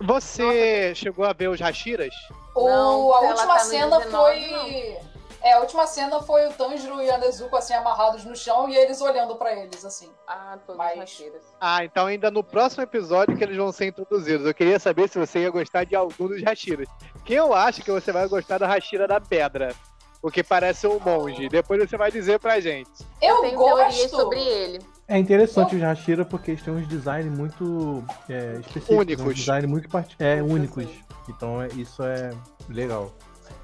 Você 0.01 0.93
chegou 0.95 1.25
a 1.25 1.33
ver 1.33 1.49
os 1.49 1.59
Hashiras? 1.59 2.13
O, 2.55 2.67
Não, 2.67 3.13
a 3.13 3.17
ela 3.17 3.29
última 3.29 3.53
tá 3.53 3.59
cena 3.59 3.99
19, 3.99 4.11
foi. 4.11 4.97
É, 5.41 5.53
a 5.53 5.59
última 5.59 5.87
cena 5.87 6.21
foi 6.21 6.47
o 6.47 6.53
Tanjiro 6.53 7.01
e 7.01 7.09
a 7.09 7.17
Nezuko 7.17 7.55
assim 7.55 7.73
amarrados 7.73 8.25
no 8.25 8.35
chão 8.35 8.67
e 8.67 8.75
eles 8.75 8.99
olhando 8.99 9.35
pra 9.35 9.55
eles 9.55 9.85
assim. 9.85 10.09
Ah, 10.27 10.57
todas 10.65 10.77
Mas- 10.77 10.91
as 10.93 10.99
rachiras. 10.99 11.43
Ah, 11.61 11.83
então 11.83 12.07
ainda 12.07 12.29
no 12.29 12.43
próximo 12.43 12.83
episódio 12.83 13.37
que 13.37 13.43
eles 13.43 13.57
vão 13.57 13.71
ser 13.71 13.87
introduzidos. 13.87 14.45
Eu 14.45 14.53
queria 14.53 14.79
saber 14.79 15.07
se 15.07 15.17
você 15.17 15.39
ia 15.39 15.49
gostar 15.49 15.85
de 15.85 15.95
algum 15.95 16.27
dos 16.27 16.41
Hashiras. 16.43 16.87
Que 17.23 17.33
eu 17.33 17.53
acho 17.53 17.81
que 17.81 17.91
você 17.91 18.11
vai 18.11 18.27
gostar 18.27 18.57
da 18.57 18.67
Hashira 18.67 19.07
da 19.07 19.19
Pedra. 19.19 19.73
O 20.21 20.29
que 20.29 20.43
parece 20.43 20.85
um 20.85 20.99
monge. 20.99 21.47
Depois 21.47 21.81
você 21.81 21.95
vai 21.95 22.11
dizer 22.11 22.39
pra 22.39 22.59
gente. 22.59 22.89
Eu, 23.21 23.39
tenho 23.41 23.57
gosto. 23.57 24.09
sobre 24.09 24.39
ele. 24.39 24.79
É 25.07 25.17
interessante 25.17 25.75
os 25.75 25.81
Hashira 25.81 26.25
porque 26.25 26.51
eles 26.51 26.63
têm 26.63 26.73
uns 26.73 26.87
designs 26.87 27.25
muito 27.25 28.03
é, 28.29 28.57
específicos. 28.59 28.97
Únicos. 28.97 29.25
Uns 29.25 29.35
designs 29.35 29.65
muito 29.65 29.87
part... 29.89 30.15
é, 30.19 30.43
únicos. 30.43 30.87
Então 31.29 31.61
é, 31.61 31.67
isso 31.69 32.03
é 32.03 32.31
legal. 32.67 33.11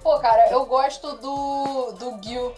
Pô, 0.04 0.20
cara, 0.20 0.50
eu 0.52 0.66
gosto 0.66 1.14
do 1.18 1.92
do 1.94 2.20
Gil. 2.24 2.54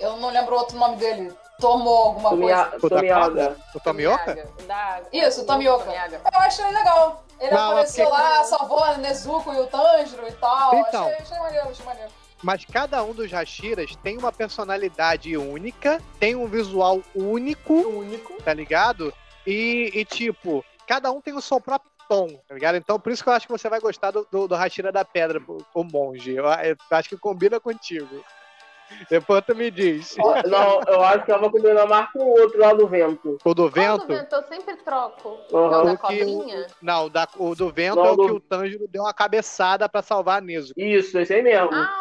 Eu 0.00 0.16
não 0.16 0.30
lembro 0.30 0.54
o 0.54 0.58
outro 0.58 0.76
nome 0.76 0.96
dele. 0.96 1.32
Tomou 1.60 1.96
alguma 2.04 2.30
coisa. 2.30 2.64
Tomia- 2.78 2.88
Tomiaga. 2.88 3.56
O 3.74 3.80
Tomioka? 3.80 4.48
Da... 4.66 5.00
Isso, 5.12 5.42
o 5.42 5.44
Tomioka. 5.46 5.90
Eu 5.92 6.38
achei 6.40 6.64
ele 6.64 6.76
legal. 6.76 7.24
Ele 7.40 7.50
Não, 7.54 7.70
apareceu 7.72 8.06
porque- 8.08 8.22
lá, 8.22 8.44
salvou 8.44 8.82
a 8.84 8.96
Nezuko 8.96 9.52
e 9.52 9.58
o 9.60 9.66
Tanjiro 9.66 10.26
e 10.28 10.32
tal. 10.32 10.74
Então. 10.74 11.06
Achei, 11.06 11.18
achei 11.18 11.38
maneiro, 11.38 11.68
achei 11.68 11.84
maneiro. 11.84 12.10
Mas 12.42 12.64
cada 12.64 13.02
um 13.02 13.12
dos 13.12 13.32
Hashiras 13.32 13.96
tem 13.96 14.16
uma 14.16 14.30
personalidade 14.32 15.36
única, 15.36 16.00
tem 16.20 16.36
um 16.36 16.46
visual 16.46 17.00
único, 17.14 17.72
Único. 17.74 18.40
tá 18.44 18.54
ligado? 18.54 19.12
E, 19.44 19.90
e, 19.92 20.04
tipo, 20.04 20.64
cada 20.86 21.10
um 21.10 21.20
tem 21.20 21.34
o 21.34 21.40
seu 21.40 21.60
próprio 21.60 21.87
tom, 22.08 22.28
tá 22.48 22.54
ligado? 22.54 22.76
Então 22.76 22.98
por 22.98 23.12
isso 23.12 23.22
que 23.22 23.28
eu 23.28 23.32
acho 23.34 23.46
que 23.46 23.52
você 23.52 23.68
vai 23.68 23.80
gostar 23.80 24.10
do, 24.10 24.26
do, 24.30 24.48
do 24.48 24.54
Hashira 24.56 24.90
da 24.90 25.04
Pedra, 25.04 25.40
o 25.74 25.84
monge. 25.84 26.34
Eu, 26.34 26.44
eu 26.46 26.76
acho 26.90 27.08
que 27.08 27.16
combina 27.16 27.60
contigo. 27.60 28.24
Depois 29.10 29.44
tu 29.44 29.54
me 29.54 29.70
diz. 29.70 30.16
Não, 30.46 30.80
eu 30.88 31.02
acho 31.02 31.22
que 31.26 31.30
ela 31.30 31.50
combinou 31.50 31.86
mais 31.86 32.10
com 32.10 32.20
o 32.20 32.40
outro 32.40 32.58
lá 32.58 32.72
do 32.72 32.88
vento. 32.88 33.36
O 33.44 33.52
do 33.54 33.70
Qual 33.70 33.98
do 33.98 34.06
vento? 34.06 34.06
vento? 34.06 34.34
Eu 34.34 34.42
sempre 34.44 34.76
troco. 34.78 35.38
Aham. 35.52 35.70
Não, 35.70 35.84
da 35.84 35.90
O 35.90 35.94
o- 35.94 35.98
cobrinha? 35.98 36.66
Não, 36.80 37.04
o 37.04 37.10
da- 37.10 37.28
o 37.36 37.54
do 37.54 37.70
vento 37.70 37.96
Não, 37.96 38.06
é 38.06 38.10
o 38.12 38.16
do- 38.16 38.24
que 38.26 38.32
o 38.32 38.40
Tanjiro 38.40 38.88
deu 38.88 39.02
uma 39.02 39.12
cabeçada 39.12 39.86
pra 39.90 40.00
salvar 40.00 40.38
a 40.38 40.40
Nezuko. 40.40 40.80
Isso, 40.80 41.18
esse 41.18 41.34
aí 41.34 41.42
mesmo. 41.42 41.68
Ah, 41.70 41.98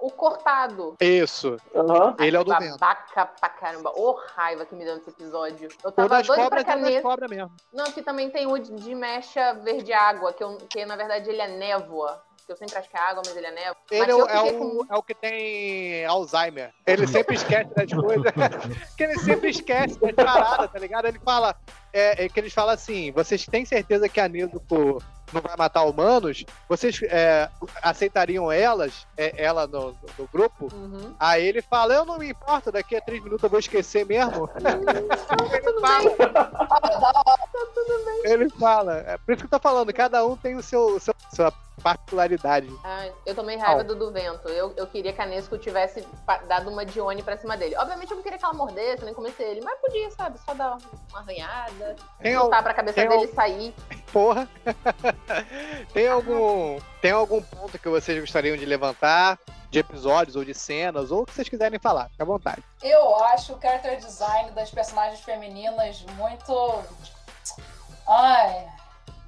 o 0.00 0.10
cortado. 0.10 0.96
Isso, 1.00 1.56
Aham. 1.74 2.14
ele 2.18 2.36
é 2.36 2.40
o 2.40 2.44
do 2.44 2.56
vento. 2.58 2.78
Babaca 2.78 3.26
pra 3.26 3.48
caramba. 3.48 3.90
Ô, 3.94 4.12
raiva 4.34 4.64
que 4.64 4.74
me 4.74 4.84
deu 4.84 4.96
nesse 4.96 5.10
episódio. 5.10 5.68
Eu 5.84 5.88
O 5.90 5.92
tava 5.92 6.22
doido 6.22 6.42
cobras 6.42 6.64
pra 6.64 6.72
é 6.72 6.76
caneta. 6.76 7.02
cobras 7.02 7.30
mesmo. 7.30 7.52
Não, 7.72 7.84
que 7.84 8.02
também 8.02 8.30
tem 8.30 8.46
o 8.46 8.58
de, 8.58 8.94
mecha 8.94 9.52
verde 9.54 9.92
água, 9.92 10.32
que, 10.32 10.42
eu, 10.42 10.56
que 10.68 10.84
na 10.84 10.96
verdade 10.96 11.28
ele 11.28 11.40
é 11.40 11.48
névoa. 11.48 12.22
Que 12.46 12.52
eu 12.52 12.56
sempre 12.56 12.78
acho 12.78 12.88
que 12.90 12.96
é 12.96 13.00
água, 13.00 13.22
mas 13.24 13.36
ele 13.36 13.46
é 13.46 13.50
névoa. 13.52 13.76
Ele 13.90 14.10
é, 14.10 14.14
é 14.14 14.14
o, 14.42 14.58
com- 14.58 14.86
é 14.90 14.96
o 14.96 15.02
que 15.02 15.14
tem 15.14 16.04
Alzheimer. 16.06 16.72
Ele 16.86 17.06
sempre 17.06 17.36
esquece 17.36 17.72
das 17.74 17.92
coisas. 17.92 18.32
que 18.96 19.04
ele 19.04 19.18
sempre 19.20 19.50
esquece 19.50 19.98
das 20.00 20.14
paradas, 20.14 20.70
tá 20.70 20.78
ligado? 20.78 21.06
Ele 21.06 21.18
fala. 21.20 21.54
É, 21.92 22.24
é 22.24 22.28
que 22.28 22.40
eles 22.40 22.52
falam 22.52 22.74
assim: 22.74 23.12
vocês 23.12 23.44
têm 23.46 23.64
certeza 23.64 24.08
que 24.08 24.18
a 24.20 24.28
Nezuko 24.28 25.00
não 25.32 25.40
vai 25.40 25.56
matar 25.56 25.82
humanos? 25.84 26.44
Vocês 26.68 27.00
é, 27.04 27.48
aceitariam 27.82 28.50
elas, 28.50 29.06
é, 29.16 29.32
ela 29.42 29.66
no, 29.66 29.94
no 30.18 30.26
grupo? 30.32 30.68
Uhum. 30.72 31.14
Aí 31.18 31.46
ele 31.46 31.62
fala: 31.62 31.94
Eu 31.94 32.04
não 32.04 32.18
me 32.18 32.30
importo, 32.30 32.70
daqui 32.72 32.96
a 32.96 33.00
três 33.00 33.22
minutos 33.22 33.42
eu 33.42 33.50
vou 33.50 33.58
esquecer 33.58 34.04
mesmo. 34.06 34.48
ele 35.52 35.80
fala. 35.80 36.10
Ele 38.24 38.50
fala. 38.50 38.96
É 39.06 39.18
por 39.18 39.32
isso 39.32 39.46
que 39.46 39.54
eu 39.54 39.58
tô 39.58 39.62
falando, 39.62 39.92
cada 39.92 40.24
um 40.24 40.36
tem 40.36 40.56
o 40.56 40.62
seu, 40.62 40.98
seu 41.00 41.14
sua 41.34 41.52
particularidade. 41.82 42.68
Ai, 42.84 43.12
eu 43.24 43.34
tomei 43.34 43.56
raiva 43.56 43.82
do 43.84 43.94
do 43.94 44.10
vento. 44.10 44.48
Eu, 44.48 44.72
eu 44.76 44.86
queria 44.86 45.12
que 45.12 45.22
a 45.22 45.26
Nesco 45.26 45.56
tivesse 45.56 46.06
dado 46.46 46.68
uma 46.70 46.84
Dione 46.84 47.22
pra 47.22 47.36
cima 47.36 47.56
dele. 47.56 47.76
Obviamente 47.76 48.10
eu 48.10 48.16
não 48.16 48.22
queria 48.22 48.38
que 48.38 48.44
ela 48.44 48.52
mordesse, 48.54 49.04
nem 49.04 49.14
comesse 49.14 49.42
ele, 49.42 49.60
mas 49.62 49.78
podia, 49.80 50.10
sabe? 50.10 50.38
Só 50.44 50.52
dar 50.54 50.76
uma 51.10 51.20
arranhada, 51.20 51.96
al- 52.22 52.44
chutar 52.44 52.62
pra 52.62 52.74
cabeça 52.74 53.00
dele 53.06 53.24
e 53.24 53.28
sair. 53.34 53.74
Porra. 54.12 54.48
tem 55.92 56.08
algum 56.08 56.78
tem 57.00 57.10
algum 57.12 57.40
ponto 57.42 57.78
que 57.78 57.88
vocês 57.88 58.18
gostariam 58.20 58.56
de 58.56 58.64
levantar? 58.64 59.38
De 59.70 59.78
episódios 59.78 60.34
ou 60.34 60.44
de 60.44 60.52
cenas, 60.52 61.12
ou 61.12 61.22
o 61.22 61.26
que 61.26 61.32
vocês 61.32 61.48
quiserem 61.48 61.78
falar, 61.78 62.08
fica 62.10 62.24
à 62.24 62.26
vontade. 62.26 62.60
Eu 62.82 63.14
acho 63.26 63.52
o 63.52 63.60
character 63.60 63.98
design 63.98 64.50
das 64.50 64.68
personagens 64.68 65.20
femininas 65.20 66.04
muito. 66.16 66.82
Ai. 68.08 68.66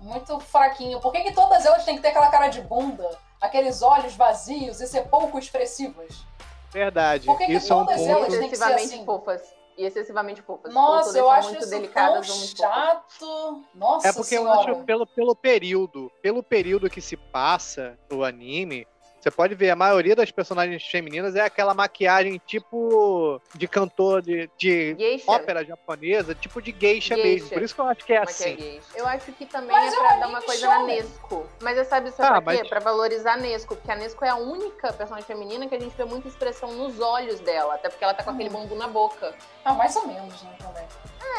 Muito 0.00 0.40
fraquinho. 0.40 0.98
Por 1.00 1.12
que, 1.12 1.22
que 1.22 1.32
todas 1.32 1.64
elas 1.64 1.84
têm 1.84 1.94
que 1.94 2.02
ter 2.02 2.09
aquela 2.09 2.28
cara 2.28 2.48
de 2.48 2.60
bunda? 2.60 3.09
Aqueles 3.40 3.82
olhos 3.82 4.16
vazios 4.16 4.80
e 4.80 4.86
ser 4.88 5.02
pouco 5.02 5.38
expressivas? 5.38 6.24
Verdade. 6.72 7.26
Por 7.26 7.38
que 7.38 7.46
que 7.46 7.52
Isso 7.52 7.72
é 7.72 7.76
um 7.76 7.84
todas 7.84 8.00
ponto. 8.00 8.10
elas 8.10 8.38
têm 8.38 8.48
que 8.48 8.56
ser 8.56 8.64
assim? 8.64 9.04
fofas. 9.04 9.42
E 9.76 9.84
excessivamente 9.84 10.42
fofas. 10.42 10.72
Nossa, 10.72 11.16
eu 11.16 11.30
acho 11.30 11.48
muito 11.48 11.62
isso 11.62 11.70
delicadas 11.70 12.26
tão 12.26 12.36
chato. 12.36 13.64
Nossa 13.74 14.08
É 14.08 14.12
porque 14.12 14.34
eu 14.36 14.42
senhora. 14.42 14.72
acho 14.72 14.84
pelo, 14.84 15.06
pelo 15.06 15.34
período, 15.34 16.10
pelo 16.20 16.42
período 16.42 16.90
que 16.90 17.00
se 17.00 17.16
passa 17.16 17.98
no 18.10 18.22
anime, 18.22 18.86
você 19.22 19.30
pode 19.30 19.54
ver, 19.54 19.70
a 19.70 19.76
maioria 19.76 20.16
das 20.16 20.30
personagens 20.32 20.84
femininas 20.84 21.36
é 21.36 21.42
aquela 21.42 21.72
maquiagem 21.74 22.40
tipo 22.44 23.40
de 23.54 23.68
cantor 23.68 24.20
de, 24.20 24.50
de 24.58 24.96
Geisha. 24.98 25.30
ópera 25.30 25.64
japonesa, 25.64 26.34
tipo 26.34 26.60
de 26.60 26.72
geisha, 26.76 27.14
Geisha. 27.14 27.28
mesmo. 27.44 27.48
Por 27.50 27.62
isso 27.62 27.74
que 27.74 27.80
eu 27.80 27.86
acho 27.86 28.04
que 28.04 28.12
é 28.12 28.18
Como 28.18 28.30
é 28.30 28.34
que 28.34 28.42
é 28.42 28.46
assim. 28.46 28.56
gay? 28.56 28.82
Eu 28.96 29.06
acho 29.06 29.32
que 29.32 29.46
também 29.46 29.70
Mas 29.70 29.92
é 29.92 29.96
é 29.96 30.00
pra 30.00 30.16
dar 30.16 30.26
uma 30.28 30.42
coisa 30.42 30.66
na 30.66 30.74
shonen. 30.80 30.96
Nesco. 30.96 31.46
Mas 31.62 31.76
você 31.78 31.84
sabe, 31.84 32.10
sabe 32.10 32.28
Ah, 32.38 32.42
pra 32.42 32.52
quê? 32.54 32.58
mas- 32.62 32.68
Pra 32.68 32.80
valorizar 32.80 33.34
a 33.34 33.36
Nesco. 33.36 33.76
Porque 33.76 33.90
a 33.92 33.96
Nesco 33.96 34.24
é 34.24 34.28
a 34.28 34.36
única 34.36 34.92
personagem 34.92 35.26
feminina 35.26 35.68
que 35.68 35.74
a 35.76 35.80
gente 35.80 35.94
vê 35.96 36.04
muita 36.04 36.26
expressão 36.26 36.72
nos 36.72 36.98
olhos 37.00 37.38
dela. 37.40 37.74
Até 37.74 37.88
porque 37.90 38.02
ela 38.02 38.14
tá 38.14 38.24
com 38.24 38.30
aquele 38.30 38.50
bambu 38.50 38.74
na 38.74 38.88
boca. 38.88 39.34
Ah, 39.64 39.74
mais 39.74 39.94
ou 39.94 40.06
menos, 40.06 40.42
né, 40.42 40.56
também. 40.58 40.84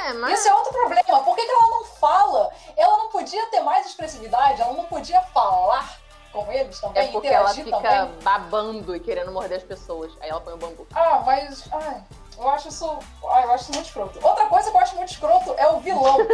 É, 0.07 0.13
mas. 0.13 0.39
Esse 0.39 0.47
é 0.47 0.53
outro 0.53 0.71
problema. 0.71 1.03
Por 1.23 1.35
que, 1.35 1.43
que 1.45 1.51
ela 1.51 1.69
não 1.69 1.83
fala? 1.85 2.49
Ela 2.77 2.97
não 2.97 3.09
podia 3.09 3.45
ter 3.47 3.59
mais 3.59 3.85
expressividade? 3.87 4.61
Ela 4.61 4.73
não 4.73 4.85
podia 4.85 5.19
falar 5.33 5.99
com 6.33 6.51
eles 6.51 6.79
também? 6.79 7.03
É 7.03 7.11
porque 7.11 7.27
ela 7.27 7.49
fica 7.53 7.79
também? 7.79 8.19
babando 8.23 8.95
e 8.95 8.99
querendo 8.99 9.31
morder 9.31 9.59
as 9.59 9.63
pessoas. 9.63 10.11
Aí 10.19 10.29
ela 10.29 10.41
põe 10.41 10.53
o 10.53 10.57
bambu. 10.57 10.87
Ah, 10.93 11.21
mas. 11.25 11.63
Ai, 11.71 12.03
eu 12.37 12.49
acho 12.49 12.67
isso. 12.67 12.99
Ai, 13.29 13.43
eu 13.45 13.51
acho 13.51 13.63
isso 13.63 13.73
muito 13.73 13.85
escroto. 13.85 14.19
Outra 14.21 14.47
coisa 14.47 14.71
que 14.71 14.75
eu 14.75 14.81
acho 14.81 14.95
muito 14.95 15.11
escroto 15.11 15.53
é 15.57 15.67
o 15.69 15.79
vilão. 15.79 16.17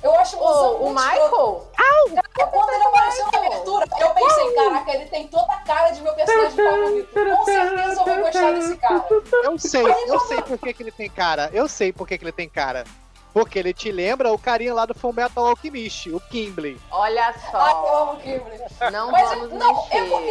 Eu 0.00 0.14
acho 0.14 0.36
o 0.36 0.86
o. 0.86 0.90
Michael? 0.90 1.66
Cara, 1.76 2.50
Quando 2.50 2.70
ele 2.70 2.84
apareceu 2.84 3.26
na 3.32 3.38
abertura, 3.38 3.86
eu 3.98 4.10
pensei, 4.10 4.54
caraca, 4.54 4.94
ele 4.94 5.06
tem 5.06 5.26
toda 5.26 5.52
a 5.52 5.56
cara 5.62 5.90
de 5.90 6.00
meu 6.02 6.14
personagem 6.14 6.52
favorito. 6.52 7.08
Com 7.12 7.44
certeza 7.44 8.00
eu 8.00 8.04
vou 8.04 8.16
gostar 8.16 8.52
desse 8.52 8.76
cara. 8.76 9.04
Eu 9.42 9.58
sei, 9.58 9.82
eu 10.06 10.20
sei 10.20 10.42
por 10.42 10.58
que, 10.58 10.72
que 10.72 10.82
ele 10.84 10.92
tem 10.92 11.10
cara. 11.10 11.50
Eu 11.52 11.68
sei 11.68 11.92
por 11.92 12.06
que, 12.06 12.16
que 12.16 12.24
ele 12.24 12.30
tem 12.32 12.48
cara. 12.48 12.84
Porque 13.38 13.56
ele 13.56 13.72
te 13.72 13.92
lembra 13.92 14.32
o 14.32 14.38
carinha 14.38 14.74
lá 14.74 14.84
do 14.84 14.94
Fullmetal 14.94 15.46
Alchemist, 15.46 16.10
o 16.10 16.18
Kimbley. 16.18 16.76
Olha 16.90 17.26
Ai, 17.26 17.34
eu 17.34 17.50
só. 17.52 18.02
amo 18.02 18.12
o 18.14 18.16
Kimberly. 18.16 18.58
Não 18.92 19.12
Mas 19.12 19.28
vamos 19.28 19.50
não, 19.52 19.86
é 19.92 20.00
mexer. 20.00 20.10
porque, 20.10 20.30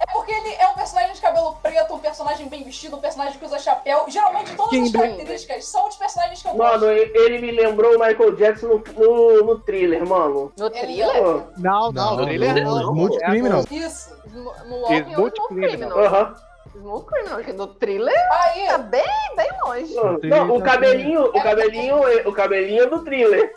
é 0.00 0.06
porque 0.12 0.32
ele 0.32 0.54
é 0.54 0.66
um 0.68 0.74
personagem 0.74 1.12
de 1.14 1.20
cabelo 1.20 1.54
preto, 1.62 1.94
um 1.94 1.98
personagem 2.00 2.48
bem 2.48 2.64
vestido, 2.64 2.96
um 2.96 3.00
personagem 3.00 3.38
que 3.38 3.44
usa 3.44 3.60
chapéu. 3.60 4.06
Geralmente 4.08 4.56
todas 4.56 4.76
as 4.82 4.90
características 4.90 5.64
são 5.66 5.86
os 5.86 5.94
personagens 5.96 6.42
que 6.42 6.48
eu 6.48 6.54
Mano, 6.56 6.72
gosto. 6.80 6.86
ele 6.86 7.16
ele 7.16 7.38
me 7.38 7.52
lembrou 7.52 7.94
o 7.94 7.98
Michael 8.00 8.34
Jackson 8.34 8.66
no, 8.66 8.82
no, 8.96 9.44
no 9.44 9.58
thriller, 9.60 10.04
mano. 10.04 10.52
No 10.58 10.66
Ele 10.66 10.80
thriller? 10.80 11.22
Não, 11.22 11.46
não, 11.58 11.92
Não, 11.92 12.16
no 12.16 12.24
trailer 12.24 12.64
não. 12.64 12.92
Multicriminal. 12.92 13.64
Isso. 13.70 14.10
Smo- 14.26 14.52
Moonwalking 14.66 14.94
ou 14.94 15.28
Smooth 15.28 15.34
Smooth 15.36 15.48
Criminal. 15.48 15.90
Criminal? 15.90 15.98
Aham. 16.04 16.34
Smooth 16.78 17.06
Criminal, 17.06 17.38
que 17.40 17.52
no 17.52 17.66
thriller 17.66 18.28
Aí, 18.32 18.66
tá 18.66 18.78
bem, 18.78 19.04
bem 19.36 19.48
longe. 19.64 19.94
Não, 20.24 20.54
o 20.56 20.62
cabelinho, 20.62 21.24
o 21.26 21.42
cabelinho, 21.42 22.08
é- 22.08 22.28
o 22.28 22.32
cabelinho 22.32 22.82
é 22.84 22.86
do 22.86 23.04
thriller. 23.04 23.54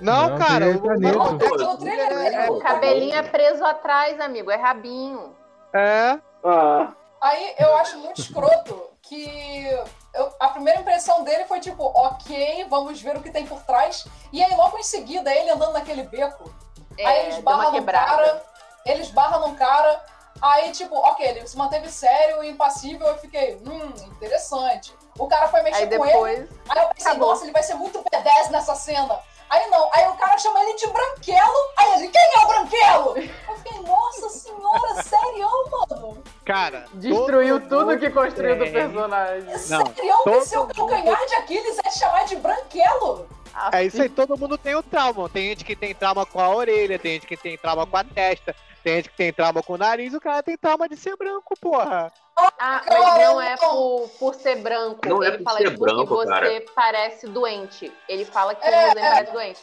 Não, 0.00 0.30
Não, 0.30 0.38
cara. 0.38 0.66
o- 0.70 0.78
tá 0.80 0.88
o- 0.94 1.88
É, 1.88 2.50
O 2.50 2.58
cabelinho 2.60 3.16
é 3.16 3.22
preso 3.22 3.64
atrás, 3.64 4.20
amigo. 4.20 4.50
É 4.50 4.56
rabinho. 4.56 5.34
É. 5.72 6.18
Ah, 6.44 6.92
aí 7.20 7.54
eu 7.58 7.74
acho 7.76 7.98
muito 7.98 8.20
escroto 8.20 8.80
que 9.02 9.66
eu- 10.14 10.32
a 10.38 10.48
primeira 10.48 10.80
impressão 10.80 11.24
dele 11.24 11.44
foi 11.46 11.58
tipo, 11.60 11.82
ok, 11.84 12.66
vamos 12.70 13.00
ver 13.02 13.16
o 13.16 13.20
que 13.20 13.30
tem 13.30 13.44
por 13.46 13.60
trás. 13.62 14.06
E 14.32 14.42
aí 14.42 14.54
logo 14.54 14.78
em 14.78 14.82
seguida, 14.82 15.34
ele 15.34 15.50
andando 15.50 15.72
naquele 15.72 16.04
beco, 16.04 16.52
É, 16.96 17.06
aí 17.06 17.18
ele 17.20 17.28
deu 17.30 17.38
esbarra 17.38 17.68
uma 17.68 17.80
num 17.80 17.84
cara, 17.86 18.42
ele 18.86 19.02
esbarra 19.02 19.38
num 19.40 19.54
cara, 19.56 20.00
aí 20.40 20.70
tipo, 20.72 20.94
ok, 20.96 21.26
ele 21.26 21.46
se 21.46 21.56
manteve 21.56 21.88
sério 21.90 22.42
e 22.42 22.50
impassível, 22.50 23.06
eu 23.06 23.18
fiquei, 23.18 23.56
hum, 23.66 23.92
interessante. 24.12 24.92
O 25.18 25.26
cara 25.26 25.48
foi 25.48 25.62
mexer 25.62 25.82
Aí 25.82 25.98
com 25.98 26.04
ele, 26.04 26.12
depois. 26.12 26.50
aí 26.68 26.82
eu 26.82 26.88
pensei, 26.90 27.10
acabou. 27.10 27.28
nossa, 27.30 27.44
ele 27.44 27.52
vai 27.52 27.62
ser 27.62 27.74
muito 27.74 27.98
B10 27.98 28.50
nessa 28.50 28.74
cena. 28.74 29.18
Aí 29.50 29.66
não, 29.70 29.88
aí 29.94 30.06
o 30.08 30.12
cara 30.14 30.36
chama 30.38 30.60
ele 30.62 30.74
de 30.74 30.86
branquelo, 30.88 31.56
aí 31.76 31.94
ele, 31.94 32.08
quem 32.08 32.22
é 32.36 32.44
o 32.44 32.48
branquelo? 32.48 33.16
Eu 33.48 33.56
fiquei, 33.56 33.80
nossa 33.80 34.28
senhora, 34.28 35.02
sério, 35.02 35.48
mano? 35.70 36.22
Cara. 36.44 36.84
Destruiu 36.92 37.58
todo 37.60 37.86
tudo 37.86 37.98
que 37.98 38.10
construiu 38.10 38.58
do 38.58 38.70
personagem. 38.70 39.44
Não, 39.44 39.58
Sério, 39.58 39.94
todo 40.24 40.40
que 40.40 40.46
seu 40.46 40.66
calcanhar 40.66 41.26
de 41.26 41.34
Aquiles 41.36 41.78
é 41.82 41.90
chamar 41.90 42.24
de 42.26 42.36
branquelo? 42.36 43.26
É 43.72 43.84
isso 43.84 44.00
aí, 44.00 44.08
todo 44.08 44.36
mundo 44.38 44.56
tem 44.58 44.74
o 44.74 44.82
trauma. 44.82 45.28
Tem 45.28 45.48
gente 45.48 45.64
que 45.64 45.74
tem 45.74 45.94
trauma 45.94 46.24
com 46.26 46.38
a 46.40 46.48
orelha, 46.48 46.98
tem 46.98 47.14
gente 47.14 47.26
que 47.26 47.36
tem 47.36 47.56
trauma 47.56 47.86
com 47.86 47.96
a 47.96 48.04
testa, 48.04 48.54
tem 48.82 48.96
gente 48.96 49.10
que 49.10 49.16
tem 49.16 49.32
trauma 49.32 49.62
com 49.62 49.74
o 49.74 49.78
nariz, 49.78 50.14
o 50.14 50.20
cara 50.20 50.42
tem 50.42 50.56
trauma 50.56 50.88
de 50.88 50.96
ser 50.96 51.16
branco, 51.16 51.54
porra. 51.60 52.12
Ah, 52.58 52.82
mas 52.88 53.18
não 53.28 53.40
é 53.40 53.56
por, 53.56 54.08
por 54.18 54.34
ser 54.34 54.56
branco. 54.56 55.00
Não 55.08 55.22
é 55.22 55.28
ele 55.28 55.38
por 55.38 55.44
fala 55.44 55.58
ser 55.58 55.64
porque 55.76 55.78
branco, 55.94 56.14
você 56.16 56.28
cara. 56.28 56.64
parece 56.74 57.26
doente. 57.28 57.92
Ele 58.08 58.24
fala 58.24 58.54
que 58.54 58.66
É, 58.66 58.86
Muzen 58.88 59.02
é. 59.04 59.10
parece 59.10 59.32
doente. 59.32 59.60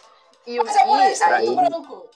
E, 0.47 0.59
o- 0.59 0.65
Mas 0.65 0.75
é 1.21 1.27
por 1.27 1.41
ele 1.41 1.55
branco. 1.55 2.09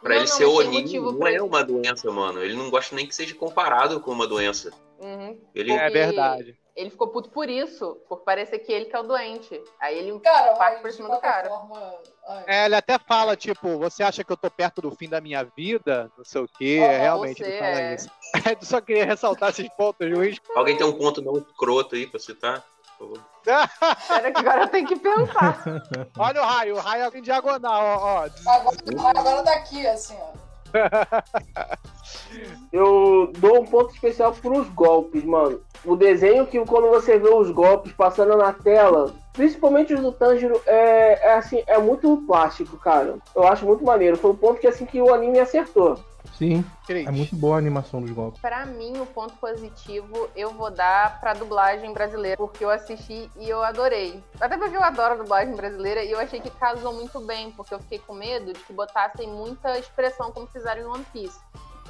Pra 0.00 0.14
Não, 0.14 0.16
ele 0.22 0.30
não, 0.30 0.36
ser 0.36 0.46
motivo 0.70 1.12
não 1.12 1.18
pra 1.18 1.32
é 1.32 1.42
uma 1.42 1.62
doença, 1.62 2.10
mano. 2.10 2.42
Ele 2.42 2.54
não 2.54 2.70
gosta 2.70 2.94
nem 2.96 3.06
que 3.06 3.14
seja 3.14 3.34
comparado 3.34 4.00
com 4.00 4.10
uma 4.12 4.26
doença. 4.26 4.70
Uhum. 4.98 5.38
Ele 5.54 5.72
É 5.72 5.90
verdade. 5.90 6.58
Ele 6.76 6.90
ficou 6.90 7.08
puto 7.08 7.30
por 7.30 7.48
isso, 7.48 7.96
por 8.08 8.20
parecer 8.20 8.58
que 8.60 8.72
ele 8.72 8.86
que 8.86 8.96
é 8.96 9.00
o 9.00 9.02
doente. 9.02 9.60
Aí 9.80 9.98
ele 9.98 10.18
Cara, 10.20 10.54
parte 10.54 10.80
por 10.80 10.92
cima 10.92 11.08
do 11.08 11.20
cara. 11.20 11.48
forma... 11.48 11.94
ai. 12.28 12.44
É, 12.46 12.64
ele 12.66 12.74
até 12.74 12.98
fala, 12.98 13.36
tipo, 13.36 13.78
você 13.78 14.02
acha 14.02 14.22
que 14.22 14.32
eu 14.32 14.36
tô 14.36 14.50
perto 14.50 14.80
do 14.80 14.90
fim 14.90 15.08
da 15.08 15.20
minha 15.20 15.44
vida? 15.44 16.10
Não 16.16 16.24
sei 16.24 16.42
o 16.42 16.48
quê. 16.48 16.80
Aham, 16.82 16.98
realmente 16.98 17.38
você 17.38 17.50
ele 17.50 17.58
fala 17.58 17.80
é. 17.80 17.94
isso. 17.94 18.10
Eu 18.60 18.66
só 18.66 18.80
queria 18.80 19.04
ressaltar 19.04 19.50
esses 19.50 19.68
pontos 19.70 20.08
ruins. 20.08 20.38
Alguém 20.54 20.76
tem 20.76 20.86
um 20.86 20.96
ponto 20.96 21.20
não 21.20 21.38
escroto 21.38 21.96
aí 21.96 22.06
pra 22.06 22.20
citar? 22.20 22.64
Espera 23.00 24.30
que 24.30 24.38
agora 24.40 24.62
eu 24.64 24.68
tenho 24.68 24.86
que 24.86 24.96
pensar. 24.96 25.64
Olha 26.18 26.42
o 26.42 26.44
raio, 26.44 26.76
o 26.76 26.78
raio 26.78 27.04
é 27.04 27.18
em 27.18 27.22
diagonal, 27.22 27.82
ó. 27.82 28.26
ó. 28.26 28.50
Agora, 28.50 29.18
agora 29.18 29.42
tá 29.42 29.54
aqui, 29.54 29.86
assim, 29.86 30.16
ó. 30.20 30.49
eu 32.72 33.32
dou 33.38 33.60
um 33.60 33.64
ponto 33.64 33.92
especial 33.92 34.32
pros 34.32 34.68
golpes, 34.68 35.24
mano. 35.24 35.60
O 35.84 35.96
desenho 35.96 36.46
que 36.46 36.62
quando 36.66 36.88
você 36.88 37.18
vê 37.18 37.28
os 37.28 37.50
golpes 37.50 37.92
passando 37.92 38.36
na 38.36 38.52
tela, 38.52 39.14
principalmente 39.32 39.94
os 39.94 40.00
do 40.00 40.12
Tanjiro, 40.12 40.60
é, 40.66 41.28
é 41.28 41.34
assim, 41.34 41.62
é 41.66 41.78
muito 41.78 42.18
plástico, 42.26 42.76
cara. 42.76 43.16
Eu 43.34 43.46
acho 43.46 43.64
muito 43.64 43.84
maneiro. 43.84 44.16
Foi 44.16 44.30
um 44.30 44.36
ponto 44.36 44.60
que 44.60 44.66
assim 44.66 44.84
que 44.84 45.00
o 45.00 45.14
anime 45.14 45.40
acertou. 45.40 45.98
Sim, 46.40 46.64
Cris. 46.86 47.06
é 47.06 47.10
muito 47.10 47.36
boa 47.36 47.56
a 47.56 47.58
animação 47.58 48.00
dos 48.00 48.10
golpes. 48.12 48.40
Pra 48.40 48.64
mim, 48.64 48.98
o 48.98 49.04
ponto 49.04 49.34
positivo 49.34 50.30
eu 50.34 50.54
vou 50.54 50.70
dar 50.70 51.20
pra 51.20 51.34
dublagem 51.34 51.92
brasileira, 51.92 52.38
porque 52.38 52.64
eu 52.64 52.70
assisti 52.70 53.30
e 53.36 53.46
eu 53.46 53.62
adorei. 53.62 54.24
Até 54.40 54.56
porque 54.56 54.74
eu 54.74 54.82
adoro 54.82 55.12
a 55.12 55.16
dublagem 55.18 55.54
brasileira 55.54 56.02
e 56.02 56.10
eu 56.10 56.18
achei 56.18 56.40
que 56.40 56.48
casou 56.48 56.94
muito 56.94 57.20
bem, 57.20 57.50
porque 57.50 57.74
eu 57.74 57.78
fiquei 57.80 57.98
com 57.98 58.14
medo 58.14 58.54
de 58.54 58.60
que 58.60 58.72
botassem 58.72 59.28
muita 59.28 59.78
expressão 59.78 60.32
como 60.32 60.46
fizeram 60.46 60.80
em 60.80 60.86
One 60.86 61.06
Piece. 61.12 61.38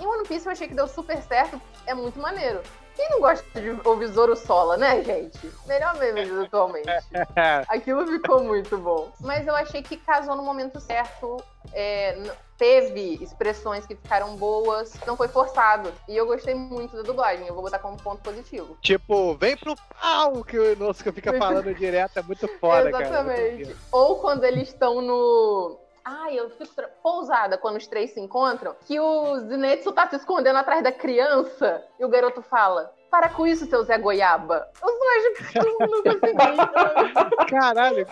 Em 0.00 0.04
One 0.04 0.26
Piece 0.26 0.46
eu 0.46 0.50
achei 0.50 0.66
que 0.66 0.74
deu 0.74 0.88
super 0.88 1.22
certo, 1.22 1.62
é 1.86 1.94
muito 1.94 2.18
maneiro. 2.18 2.60
Quem 3.00 3.08
não 3.08 3.20
gosta 3.20 3.58
de 3.58 3.70
ouvir 3.82 4.08
Zoro 4.08 4.36
Sola, 4.36 4.76
né, 4.76 5.02
gente? 5.02 5.50
Melhor 5.66 5.96
meme 5.96 6.20
atualmente. 6.44 6.86
Aquilo 7.66 8.06
ficou 8.06 8.44
muito 8.44 8.76
bom. 8.76 9.10
Mas 9.20 9.46
eu 9.46 9.56
achei 9.56 9.82
que 9.82 9.96
casou 9.96 10.36
no 10.36 10.42
momento 10.42 10.78
certo. 10.78 11.42
é, 11.72 12.30
teve 12.58 13.14
expressões 13.22 13.86
que 13.86 13.96
ficaram 13.96 14.36
boas. 14.36 14.92
Não 15.06 15.16
foi 15.16 15.28
forçado. 15.28 15.90
E 16.06 16.14
eu 16.14 16.26
gostei 16.26 16.54
muito 16.54 16.94
da 16.94 17.00
dublagem. 17.02 17.46
Eu 17.46 17.54
vou 17.54 17.62
botar 17.62 17.78
como 17.78 17.96
ponto 17.96 18.20
positivo. 18.20 18.76
Tipo, 18.82 19.34
vem 19.34 19.56
pro 19.56 19.74
pau 19.98 20.44
que 20.44 20.58
o 20.58 20.76
nosso 20.76 21.02
fica 21.10 21.32
falando 21.38 21.72
direto, 21.74 22.18
é 22.18 22.22
muito 22.22 22.46
foda, 22.58 22.92
cara. 22.92 23.06
Exatamente. 23.06 23.76
Ou 23.90 24.16
quando 24.16 24.44
eles 24.44 24.68
estão 24.68 25.00
no. 25.00 25.80
Ai, 26.04 26.38
eu 26.38 26.50
fico. 26.50 26.74
tra- 26.74 26.88
Pousada, 27.02 27.56
quando 27.58 27.76
os 27.76 27.86
três 27.86 28.12
se 28.12 28.20
encontram, 28.20 28.74
que 28.86 28.98
o 28.98 29.38
Zenitsu 29.40 29.92
tá 29.92 30.08
se 30.08 30.16
escondendo 30.16 30.56
atrás 30.58 30.82
da 30.82 30.92
criança 30.92 31.84
e 31.98 32.04
o 32.04 32.08
garoto 32.08 32.42
fala: 32.42 32.92
Para 33.10 33.28
com 33.28 33.46
isso, 33.46 33.66
seu 33.66 33.82
Zé 33.82 33.98
Goiaba. 33.98 34.68
Os 34.82 34.92
dois 34.98 35.54
não, 35.54 35.86
não 35.88 36.02
consegui. 36.02 37.50
Caralho, 37.50 38.06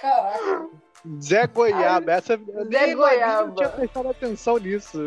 Caraca. 0.00 0.68
Zé 1.20 1.46
Goiaba, 1.46 2.12
essa 2.12 2.34
eu 2.34 2.70
Zé 2.70 2.94
Goiaba. 2.94 3.46
Não 3.46 3.54
tinha 3.54 3.68
prestado 3.68 4.10
atenção 4.10 4.58
nisso. 4.58 4.98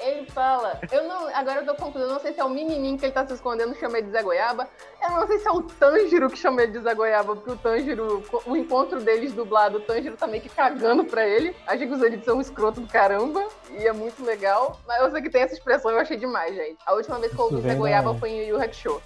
Ele 0.00 0.26
fala, 0.30 0.80
eu 0.92 1.04
não, 1.04 1.28
agora 1.34 1.60
eu 1.60 1.66
tô 1.66 1.74
confusa, 1.74 2.04
eu 2.04 2.10
não 2.10 2.20
sei 2.20 2.32
se 2.32 2.40
é 2.40 2.44
o 2.44 2.50
menininho 2.50 2.98
que 2.98 3.06
ele 3.06 3.12
tá 3.12 3.26
se 3.26 3.34
escondendo 3.34 3.74
chama 3.74 3.98
ele 3.98 4.06
de 4.06 4.12
Zé 4.12 4.22
Goiaba, 4.22 4.68
eu 5.02 5.10
não 5.10 5.26
sei 5.26 5.38
se 5.38 5.48
é 5.48 5.50
o 5.50 5.62
Tanjiro 5.62 6.28
que 6.28 6.36
chama 6.36 6.62
ele 6.62 6.72
de 6.72 6.80
Zé 6.80 6.94
Goiaba, 6.94 7.36
porque 7.36 7.50
o 7.50 7.56
Tanjiro, 7.56 8.22
o 8.46 8.56
encontro 8.56 9.00
deles 9.00 9.32
dublado, 9.32 9.78
o 9.78 9.80
Tanjiro 9.80 10.16
tá 10.16 10.26
meio 10.26 10.42
que 10.42 10.48
cagando 10.48 11.04
pra 11.04 11.26
ele, 11.26 11.56
achei 11.66 11.86
que 11.86 11.94
os 11.94 12.02
Elites 12.02 12.24
são 12.24 12.36
um 12.36 12.40
escroto 12.40 12.80
do 12.80 12.86
caramba, 12.86 13.46
e 13.70 13.86
é 13.86 13.92
muito 13.92 14.24
legal, 14.24 14.78
mas 14.86 15.00
eu 15.00 15.10
sei 15.10 15.22
que 15.22 15.30
tem 15.30 15.42
essa 15.42 15.54
expressão, 15.54 15.90
eu 15.90 15.98
achei 15.98 16.16
demais, 16.16 16.54
gente. 16.54 16.78
A 16.86 16.94
última 16.94 17.18
vez 17.18 17.32
que 17.32 17.38
eu 17.38 17.44
ouvi 17.46 17.62
Zé 17.62 17.74
Goiaba 17.74 18.14
foi 18.14 18.30
em 18.30 18.38
Yu 18.40 18.56
Yu 18.56 18.62
Hakusho. 18.62 19.02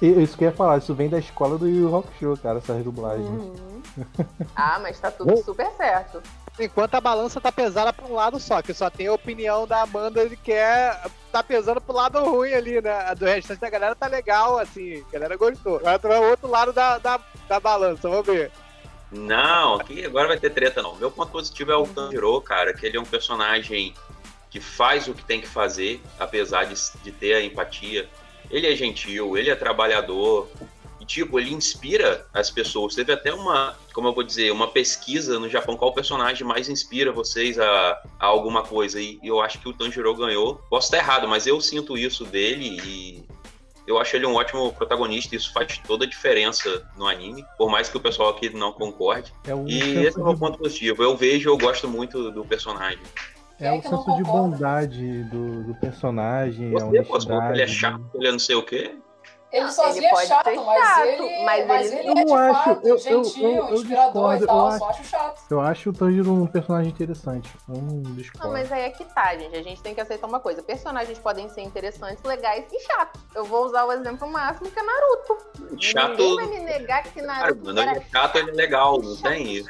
E- 0.00 0.22
Isso 0.22 0.36
que 0.36 0.44
eu 0.44 0.48
ia 0.50 0.54
falar, 0.54 0.78
isso 0.78 0.94
vem 0.94 1.08
da 1.08 1.18
escola 1.18 1.58
do 1.58 1.68
Yu 1.68 1.88
Yu 1.88 1.96
Hakusho, 1.96 2.38
cara, 2.42 2.58
essas 2.58 2.82
dublagens. 2.84 3.28
Uhum. 3.28 3.82
Ah, 4.54 4.78
mas 4.80 4.98
tá 5.00 5.10
tudo 5.10 5.36
super 5.42 5.70
certo. 5.76 6.22
Enquanto 6.58 6.94
a 6.94 7.00
balança 7.00 7.40
tá 7.40 7.50
pesada 7.50 7.92
pra 7.92 8.06
um 8.06 8.14
lado 8.14 8.38
só, 8.38 8.60
que 8.60 8.74
só 8.74 8.90
tem 8.90 9.06
a 9.06 9.12
opinião 9.12 9.66
da 9.66 9.82
Amanda 9.82 10.28
de 10.28 10.36
que 10.36 10.52
é, 10.52 10.98
tá 11.32 11.42
pesando 11.42 11.80
pro 11.80 11.94
lado 11.94 12.22
ruim 12.22 12.52
ali, 12.52 12.80
né? 12.80 12.90
A 12.90 13.14
do 13.14 13.24
restante 13.24 13.60
da 13.60 13.70
galera 13.70 13.94
tá 13.94 14.06
legal, 14.06 14.58
assim, 14.58 15.02
a 15.08 15.12
galera 15.12 15.36
gostou. 15.36 15.76
Agora 15.76 15.98
tu 15.98 16.08
vai 16.08 16.18
o 16.18 16.30
outro 16.30 16.48
lado 16.48 16.72
da, 16.72 16.98
da, 16.98 17.20
da 17.48 17.60
balança, 17.60 18.08
vamos 18.08 18.26
ver. 18.26 18.50
Não, 19.10 19.74
aqui 19.74 20.04
agora 20.04 20.28
vai 20.28 20.38
ter 20.38 20.50
treta 20.50 20.82
não. 20.82 20.94
Meu 20.96 21.10
ponto 21.10 21.32
positivo 21.32 21.72
é 21.72 21.76
o 21.76 21.86
Tanjiro, 21.86 22.40
cara, 22.42 22.72
que 22.74 22.86
ele 22.86 22.96
é 22.96 23.00
um 23.00 23.04
personagem 23.04 23.94
que 24.50 24.60
faz 24.60 25.08
o 25.08 25.14
que 25.14 25.24
tem 25.24 25.40
que 25.40 25.48
fazer, 25.48 26.00
apesar 26.18 26.64
de, 26.64 26.74
de 27.02 27.10
ter 27.12 27.34
a 27.34 27.42
empatia. 27.42 28.08
Ele 28.50 28.66
é 28.66 28.74
gentil, 28.74 29.36
ele 29.36 29.50
é 29.50 29.54
trabalhador, 29.54 30.48
e 31.00 31.04
tipo, 31.04 31.38
ele 31.38 31.52
inspira 31.52 32.26
as 32.34 32.50
pessoas. 32.50 32.94
Teve 32.94 33.12
até 33.12 33.32
uma, 33.32 33.76
como 33.94 34.08
eu 34.08 34.12
vou 34.12 34.22
dizer, 34.22 34.52
uma 34.52 34.68
pesquisa 34.68 35.38
no 35.38 35.48
Japão 35.48 35.76
qual 35.76 35.94
personagem 35.94 36.46
mais 36.46 36.68
inspira 36.68 37.10
vocês 37.10 37.58
a, 37.58 38.02
a 38.18 38.26
alguma 38.26 38.62
coisa. 38.62 39.00
E 39.00 39.18
eu 39.22 39.40
acho 39.40 39.58
que 39.58 39.68
o 39.68 39.72
Tanjiro 39.72 40.14
ganhou. 40.14 40.56
Posso 40.68 40.88
estar 40.88 40.98
errado, 40.98 41.26
mas 41.26 41.46
eu 41.46 41.60
sinto 41.60 41.96
isso 41.96 42.24
dele 42.24 42.80
e 42.84 43.24
eu 43.86 43.98
acho 43.98 44.14
ele 44.14 44.26
um 44.26 44.34
ótimo 44.34 44.72
protagonista, 44.72 45.34
isso 45.34 45.52
faz 45.52 45.78
toda 45.78 46.04
a 46.04 46.08
diferença 46.08 46.86
no 46.96 47.06
anime, 47.06 47.44
por 47.58 47.68
mais 47.68 47.88
que 47.88 47.96
o 47.96 48.00
pessoal 48.00 48.30
aqui 48.30 48.48
não 48.50 48.72
concorde. 48.72 49.32
É 49.44 49.54
um 49.54 49.66
E 49.66 49.80
esse 50.06 50.18
é 50.18 50.22
o 50.22 50.26
meu 50.26 50.38
ponto 50.38 50.58
positivo. 50.58 51.02
Eu 51.02 51.16
vejo, 51.16 51.48
eu 51.48 51.58
gosto 51.58 51.88
muito 51.88 52.30
do 52.30 52.44
personagem. 52.44 53.00
É 53.60 53.70
o 53.72 53.76
é 53.76 53.82
senso 53.82 54.16
de 54.16 54.22
bondade 54.22 55.24
do, 55.24 55.64
do 55.64 55.74
personagem, 55.74 56.74
a 56.76 56.80
Você, 56.84 57.02
posso 57.02 57.28
falar 57.28 57.40
que 57.48 57.52
ele 57.52 57.60
é 57.60 57.64
honestidade. 57.64 57.72
chato, 58.02 58.10
ele 58.14 58.28
é 58.28 58.32
não 58.32 58.38
sei 58.38 58.56
o 58.56 58.62
quê? 58.64 58.96
Ele 59.52 59.68
sozinho 59.72 59.96
ele 59.98 60.06
é 60.06 60.10
pode 60.10 60.26
chato, 60.28 60.44
ser 60.44 60.54
mas 60.60 60.78
chato, 60.88 61.06
ele, 61.08 61.44
mas 61.44 61.66
mas 61.66 61.86
ele- 61.92 61.98
ele 61.98 62.08
Eu 62.08 62.12
é 62.12 62.14
de 62.14 62.24
não 62.30 62.36
acho, 62.36 62.54
fato 62.64 62.80
eu- 62.86 62.88
eu- 62.90 62.98
gentil, 62.98 63.42
eu- 63.50 63.66
eu 63.66 63.74
inspirador 63.74 64.36
discordo, 64.38 64.44
e 64.44 64.46
tal. 64.46 64.56
eu 64.56 64.62
Eu 64.62 64.68
acho- 64.68 64.78
só 64.78 64.88
acho 64.90 65.04
chato. 65.04 65.42
Eu 65.50 65.60
acho 65.60 65.90
o 65.90 65.92
Tanjiro 65.92 66.32
um 66.32 66.46
personagem 66.46 66.90
interessante. 66.92 67.52
Eu 67.68 67.74
não 67.82 68.02
discordo. 68.14 68.46
Não, 68.46 68.52
mas 68.52 68.70
aí 68.70 68.82
é 68.82 68.90
que 68.90 69.04
tá, 69.06 69.36
gente. 69.36 69.56
A 69.56 69.62
gente 69.62 69.82
tem 69.82 69.92
que 69.92 70.00
aceitar 70.00 70.28
uma 70.28 70.38
coisa. 70.38 70.62
Personagens 70.62 71.18
podem 71.18 71.48
ser 71.48 71.62
interessantes, 71.62 72.22
legais 72.22 72.64
e 72.72 72.78
chatos. 72.80 73.20
Eu 73.34 73.44
vou 73.44 73.66
usar 73.66 73.84
o 73.86 73.92
exemplo 73.92 74.30
máximo 74.30 74.70
que 74.70 74.78
é 74.78 74.82
Naruto. 74.84 75.36
Chato. 75.80 76.10
Ninguém 76.10 76.36
vai 76.36 76.46
me 76.46 76.60
negar 76.60 77.02
que 77.02 77.20
Cara, 77.20 77.26
Naruto 77.26 77.60
quando 77.64 77.78
ele 77.78 77.90
era 77.90 77.98
é 77.98 78.02
chato, 78.08 78.36
ele 78.36 78.50
é 78.50 78.54
legal, 78.54 79.02
não 79.02 79.16
tem 79.16 79.52
isso. 79.52 79.68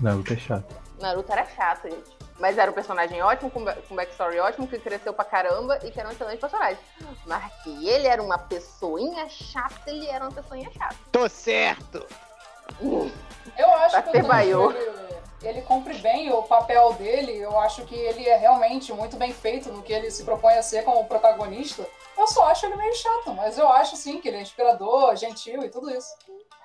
Naruto 0.00 0.32
é 0.32 0.36
chato. 0.38 0.74
Naruto 0.98 1.30
era 1.32 1.44
chato, 1.44 1.82
gente. 1.90 2.15
Mas 2.38 2.58
era 2.58 2.70
um 2.70 2.74
personagem 2.74 3.22
ótimo, 3.22 3.50
com, 3.50 3.64
com 3.64 3.94
backstory 3.94 4.38
ótimo, 4.38 4.68
que 4.68 4.78
cresceu 4.78 5.12
pra 5.14 5.24
caramba 5.24 5.78
e 5.82 5.90
que 5.90 5.98
era 5.98 6.08
um 6.08 6.12
excelente 6.12 6.40
personagem. 6.40 6.78
Mas 7.24 7.52
que 7.62 7.88
ele 7.88 8.06
era 8.06 8.22
uma 8.22 8.38
pessoinha 8.38 9.28
chata, 9.28 9.90
ele 9.90 10.06
era 10.06 10.24
uma 10.24 10.32
pessoinha 10.32 10.70
chata. 10.70 10.96
Tô 11.10 11.28
certo! 11.28 12.06
Eu 13.56 13.74
acho 13.74 14.02
que 14.02 14.18
o 14.18 14.70
ele, 14.72 15.16
ele 15.42 15.62
cumpre 15.62 15.96
bem 15.98 16.32
o 16.32 16.42
papel 16.42 16.92
dele. 16.94 17.36
Eu 17.36 17.58
acho 17.60 17.84
que 17.86 17.94
ele 17.94 18.28
é 18.28 18.36
realmente 18.36 18.92
muito 18.92 19.16
bem 19.16 19.32
feito 19.32 19.70
no 19.70 19.82
que 19.82 19.92
ele 19.92 20.10
se 20.10 20.24
propõe 20.24 20.54
a 20.54 20.62
ser 20.62 20.84
como 20.84 21.04
protagonista. 21.06 21.86
Eu 22.18 22.26
só 22.26 22.48
acho 22.48 22.66
ele 22.66 22.76
meio 22.76 22.94
chato, 22.94 23.32
mas 23.34 23.56
eu 23.56 23.68
acho 23.68 23.96
sim 23.96 24.20
que 24.20 24.28
ele 24.28 24.38
é 24.38 24.42
inspirador, 24.42 25.14
gentil 25.16 25.62
e 25.62 25.70
tudo 25.70 25.90
isso. 25.90 26.14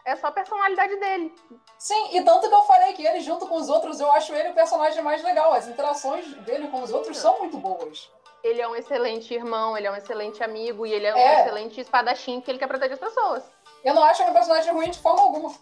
É 0.06 0.16
só 0.16 0.28
a 0.28 0.32
personalidade 0.32 0.96
dele. 1.00 1.34
Sim, 1.78 2.16
e 2.18 2.24
tanto 2.24 2.48
que 2.50 2.54
eu 2.56 2.64
falei 2.64 2.94
que 2.94 3.06
ele, 3.06 3.22
junto 3.22 3.48
com 3.48 3.56
os 3.56 3.70
outros, 3.70 4.00
eu 4.00 4.12
acho 4.12 4.34
ele 4.34 4.50
o 4.50 4.54
personagem 4.54 5.02
mais 5.04 5.24
legal. 5.24 5.54
As 5.54 5.68
interações 5.68 6.34
dele 6.46 6.68
com 6.70 6.82
os 6.82 6.92
outros 6.92 7.18
são 7.18 7.38
muito 7.40 7.58
boas. 7.58 8.10
Ele 8.44 8.60
é 8.60 8.68
um 8.68 8.76
excelente 8.76 9.32
irmão, 9.34 9.78
ele 9.78 9.86
é 9.86 9.92
um 9.92 9.96
excelente 9.96 10.44
amigo 10.44 10.86
e 10.86 10.92
ele 10.92 11.06
é 11.06 11.14
um 11.14 11.18
É. 11.18 11.42
excelente 11.42 11.80
espadachim 11.80 12.42
que 12.42 12.50
ele 12.50 12.58
quer 12.58 12.68
proteger 12.68 12.94
as 12.94 13.00
pessoas. 13.00 13.44
Eu 13.84 13.94
não 13.94 14.04
acho 14.04 14.24
ele 14.24 14.32
um 14.32 14.34
personagem 14.34 14.74
ruim 14.74 14.90
de 14.90 14.98
forma 14.98 15.22
alguma. 15.22 15.54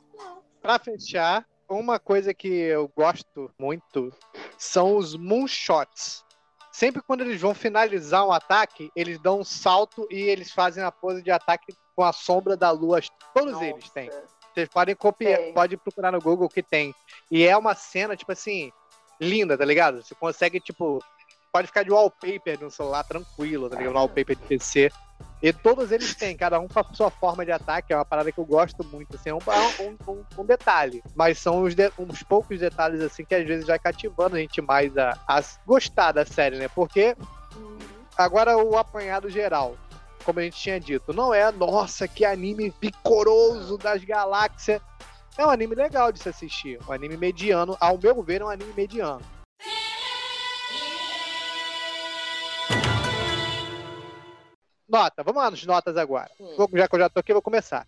Pra 0.61 0.79
fechar, 0.79 1.45
uma 1.69 1.99
coisa 1.99 2.33
que 2.33 2.47
eu 2.47 2.89
gosto 2.95 3.51
muito 3.59 4.13
são 4.57 4.95
os 4.95 5.15
moonshots. 5.15 6.23
Sempre 6.71 7.01
quando 7.01 7.21
eles 7.21 7.41
vão 7.41 7.53
finalizar 7.53 8.25
um 8.25 8.31
ataque, 8.31 8.89
eles 8.95 9.19
dão 9.19 9.39
um 9.39 9.43
salto 9.43 10.07
e 10.09 10.21
eles 10.21 10.51
fazem 10.51 10.81
a 10.83 10.91
pose 10.91 11.21
de 11.21 11.31
ataque 11.31 11.73
com 11.99 12.03
a 12.05 12.13
sombra 12.13 12.55
da 12.55 12.71
lua. 12.71 13.01
Todos 13.33 13.61
eles 13.61 13.89
têm. 13.89 14.09
Vocês 14.53 14.69
podem 14.69 14.95
copiar, 14.95 15.37
Tem. 15.37 15.53
pode 15.53 15.75
procurar 15.75 16.13
no 16.13 16.21
Google 16.21 16.47
que 16.47 16.63
tem. 16.63 16.95
E 17.29 17.45
é 17.45 17.57
uma 17.57 17.75
cena, 17.75 18.15
tipo 18.15 18.31
assim, 18.31 18.71
linda, 19.19 19.57
tá 19.57 19.65
ligado? 19.65 20.01
Você 20.01 20.15
consegue, 20.15 20.61
tipo, 20.61 21.03
pode 21.51 21.67
ficar 21.67 21.83
de 21.83 21.91
wallpaper 21.91 22.57
no 22.61 22.71
celular 22.71 23.03
tranquilo, 23.03 23.69
tá 23.69 23.75
ligado? 23.75 23.91
No 23.93 23.99
wallpaper 23.99 24.33
de 24.37 24.43
PC. 24.43 24.89
E 25.43 25.51
todos 25.51 25.91
eles 25.91 26.15
têm, 26.15 26.37
cada 26.37 26.57
um 26.57 26.69
com 26.69 26.79
a 26.79 26.83
sua 26.93 27.11
forma 27.11 27.43
de 27.45 27.51
ataque, 27.51 27.91
é 27.91 27.97
uma 27.97 28.05
parada 28.05 28.31
que 28.31 28.39
eu 28.39 28.45
gosto 28.45 28.81
muito, 28.85 29.17
assim, 29.17 29.29
é 29.29 29.33
um, 29.33 29.39
um, 29.81 30.11
um- 30.13 30.25
um 30.37 30.45
detalhe. 30.45 31.03
Mas 31.13 31.37
são 31.37 31.63
os 31.63 31.75
de- 31.75 31.91
uns 31.99 32.23
poucos 32.23 32.59
detalhes, 32.61 33.01
assim, 33.01 33.25
que 33.25 33.35
às 33.35 33.45
vezes 33.45 33.67
vai 33.67 33.77
cativando 33.77 34.37
a 34.37 34.39
gente 34.39 34.61
mais 34.61 34.97
a, 34.97 35.17
a 35.27 35.43
gostar 35.65 36.13
da 36.13 36.25
série, 36.25 36.57
né? 36.57 36.69
Porque 36.69 37.13
agora 38.17 38.57
o 38.57 38.77
apanhado 38.77 39.29
geral, 39.29 39.75
como 40.29 40.39
a 40.41 40.43
gente 40.43 40.57
tinha 40.59 40.79
dito, 40.79 41.11
não 41.11 41.33
é, 41.33 41.51
nossa, 41.51 42.07
que 42.07 42.23
anime 42.23 42.69
picoroso 42.69 43.79
das 43.79 44.03
galáxias. 44.03 44.79
É 45.35 45.43
um 45.43 45.49
anime 45.49 45.73
legal 45.73 46.11
de 46.11 46.19
se 46.19 46.29
assistir, 46.29 46.79
um 46.87 46.91
anime 46.91 47.17
mediano, 47.17 47.75
ao 47.79 47.97
meu 47.97 48.21
ver, 48.21 48.41
é 48.41 48.45
um 48.45 48.49
anime 48.49 48.71
mediano. 48.73 49.25
Nota, 54.87 55.23
vamos 55.23 55.41
lá 55.41 55.51
nas 55.51 55.63
notas 55.65 55.97
agora. 55.97 56.29
Hum. 56.39 56.53
Vou- 56.57 56.69
Já 56.73 56.87
que 56.87 56.95
eu 56.95 56.99
já 56.99 57.09
tô 57.09 57.19
aqui, 57.19 57.33
vou 57.33 57.41
começar. 57.41 57.87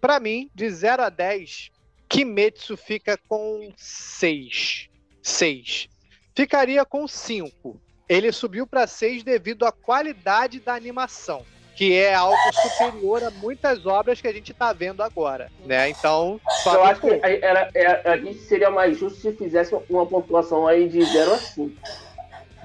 Pra 0.00 0.18
mim, 0.18 0.50
de 0.54 0.68
0 0.70 1.02
a 1.02 1.08
10, 1.08 1.70
Kimetsu 2.08 2.76
fica 2.76 3.16
com 3.28 3.72
6. 3.76 4.88
6. 5.22 5.88
Ficaria 6.34 6.84
com 6.84 7.06
5. 7.06 7.80
Ele 8.08 8.32
subiu 8.32 8.66
pra 8.66 8.86
6 8.86 9.22
devido 9.22 9.64
à 9.64 9.72
qualidade 9.72 10.60
da 10.60 10.74
animação, 10.74 11.44
que 11.74 11.96
é 11.96 12.14
algo 12.14 12.36
superior 12.52 13.24
a 13.24 13.30
muitas 13.30 13.86
obras 13.86 14.20
que 14.20 14.28
a 14.28 14.32
gente 14.32 14.52
tá 14.52 14.72
vendo 14.72 15.02
agora, 15.02 15.50
né? 15.64 15.88
Então, 15.88 16.40
só 16.62 16.74
Eu 16.74 16.84
acho 16.84 17.00
que 17.00 17.10
era, 17.22 17.68
era- 17.74 18.12
a 18.12 18.16
gente 18.16 18.38
seria 18.40 18.70
mais 18.70 18.98
justo 18.98 19.18
se 19.20 19.32
fizesse 19.32 19.74
uma 19.88 20.06
pontuação 20.06 20.66
aí 20.66 20.88
de 20.88 21.02
0 21.04 21.32
a 21.34 21.38
5. 21.38 21.74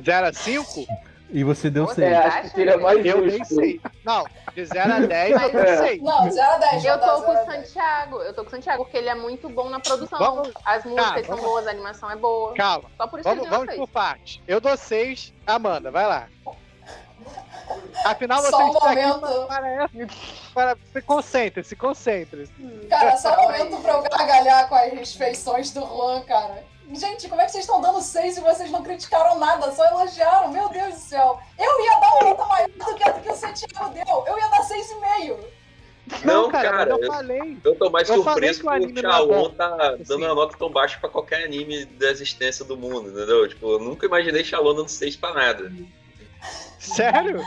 0 0.03 0.27
a 0.27 0.33
5, 0.33 0.85
E 1.29 1.43
você 1.43 1.69
deu 1.69 1.85
Você 1.85 1.95
seis. 1.95 2.13
É, 2.13 2.15
acho 2.17 2.41
que 2.43 2.49
seria 2.55 2.77
mais 2.77 3.05
eu 3.05 3.21
dei 3.21 3.37
justo. 3.37 3.55
6. 3.55 3.81
Não, 4.05 4.23
de 4.55 4.65
0 4.65 4.93
a 4.93 4.99
10 4.99 5.31
eu 5.41 5.51
dei 5.51 5.61
Mas- 5.61 5.79
6. 5.79 6.01
Não, 6.01 6.31
0 6.31 6.51
a 6.51 6.57
10. 6.57 6.85
Eu 6.85 6.97
tô 6.99 7.05
com 7.05 7.19
0 7.19 7.27
a 7.27 7.43
o 7.43 7.45
10. 7.47 7.67
Santiago, 7.67 8.21
eu 8.21 8.33
tô 8.33 8.41
com 8.43 8.47
o 8.47 8.51
Santiago, 8.51 8.83
porque 8.85 8.97
ele 8.97 9.09
é 9.09 9.15
muito 9.15 9.49
bom 9.49 9.69
na 9.69 9.79
produção. 9.81 10.17
Vamos- 10.19 10.51
As 10.63 10.85
músicas 10.85 11.25
são 11.25 11.35
vamos- 11.35 11.41
boas, 11.51 11.67
a 11.67 11.71
animação 11.71 12.09
é 12.11 12.15
boa. 12.15 12.53
Calma, 12.53 12.89
Só 12.95 13.07
por 13.07 13.19
isso 13.19 13.27
vamos, 13.27 13.41
que 13.45 13.47
ele 13.49 13.57
vamos 13.57 13.75
por 13.75 13.87
parte. 13.89 14.41
Eu 14.47 14.61
dou 14.61 14.77
6, 14.77 15.33
Amanda, 15.45 15.91
vai 15.91 16.05
lá. 16.05 16.27
Afinal, 18.05 18.41
Só 18.43 18.49
você 18.51 18.63
um 18.63 18.67
está 18.73 18.91
aqui 18.91 19.01
momento. 19.05 19.47
para, 19.47 19.89
para... 20.53 20.77
Se 20.93 21.01
concentre, 21.01 21.63
se 21.63 21.75
concentre. 21.75 22.49
Cara, 22.89 23.17
só 23.17 23.33
um 23.37 23.43
momento 23.43 23.77
pra 23.81 23.93
eu 23.93 24.01
gargalhar 24.03 24.69
com 24.69 24.75
as 24.75 25.13
feições 25.13 25.71
do 25.71 25.81
Juan, 25.81 26.21
cara. 26.23 26.63
Gente, 26.93 27.27
como 27.27 27.41
é 27.41 27.45
que 27.45 27.51
vocês 27.51 27.65
estão 27.65 27.81
dando 27.81 28.01
6 28.01 28.37
e 28.37 28.39
vocês 28.41 28.71
não 28.71 28.81
criticaram 28.81 29.37
nada, 29.37 29.69
só 29.73 29.85
elogiaram? 29.87 30.47
Meu 30.49 30.69
Deus 30.69 30.93
do 30.93 30.99
céu. 31.01 31.37
Eu 31.59 31.83
ia 31.83 31.99
dar 31.99 32.13
uma 32.15 32.29
nota 32.29 32.45
maior 32.45 32.69
do 32.69 32.95
que 32.95 33.03
a 33.09 33.13
que 33.13 33.29
o 33.29 33.35
Santiago 33.35 33.89
deu. 33.89 34.23
Eu 34.25 34.37
ia 34.39 34.47
dar 34.47 34.61
6,5. 34.61 35.37
Não, 36.23 36.49
cara, 36.49 36.69
cara, 36.69 36.77
mas 36.85 36.89
eu 36.89 37.03
eu- 37.03 37.11
falei. 37.11 37.57
Eu 37.61 37.75
tô 37.75 37.89
mais 37.89 38.07
Eu 38.07 38.23
surpreso 38.23 38.61
que 38.61 38.65
o 38.67 38.69
não 38.79 38.87
é 38.87 39.01
Shalom 39.01 39.27
bom. 39.27 39.49
tá 39.49 39.67
dando 39.67 40.01
Assim. 40.03 40.13
uma 40.15 40.33
nota 40.33 40.57
tão 40.57 40.69
baixa 40.71 40.97
pra 40.97 41.09
qualquer 41.09 41.43
anime 41.43 41.83
da 41.83 42.07
existência 42.09 42.63
do 42.63 42.77
mundo, 42.77 43.09
entendeu? 43.09 43.45
Tipo, 43.49 43.73
eu 43.73 43.79
nunca 43.79 44.05
imaginei 44.05 44.41
Shalom 44.45 44.73
dando 44.73 44.87
6 44.87 45.17
pra 45.17 45.33
nada. 45.33 45.69
Sério? 46.79 47.41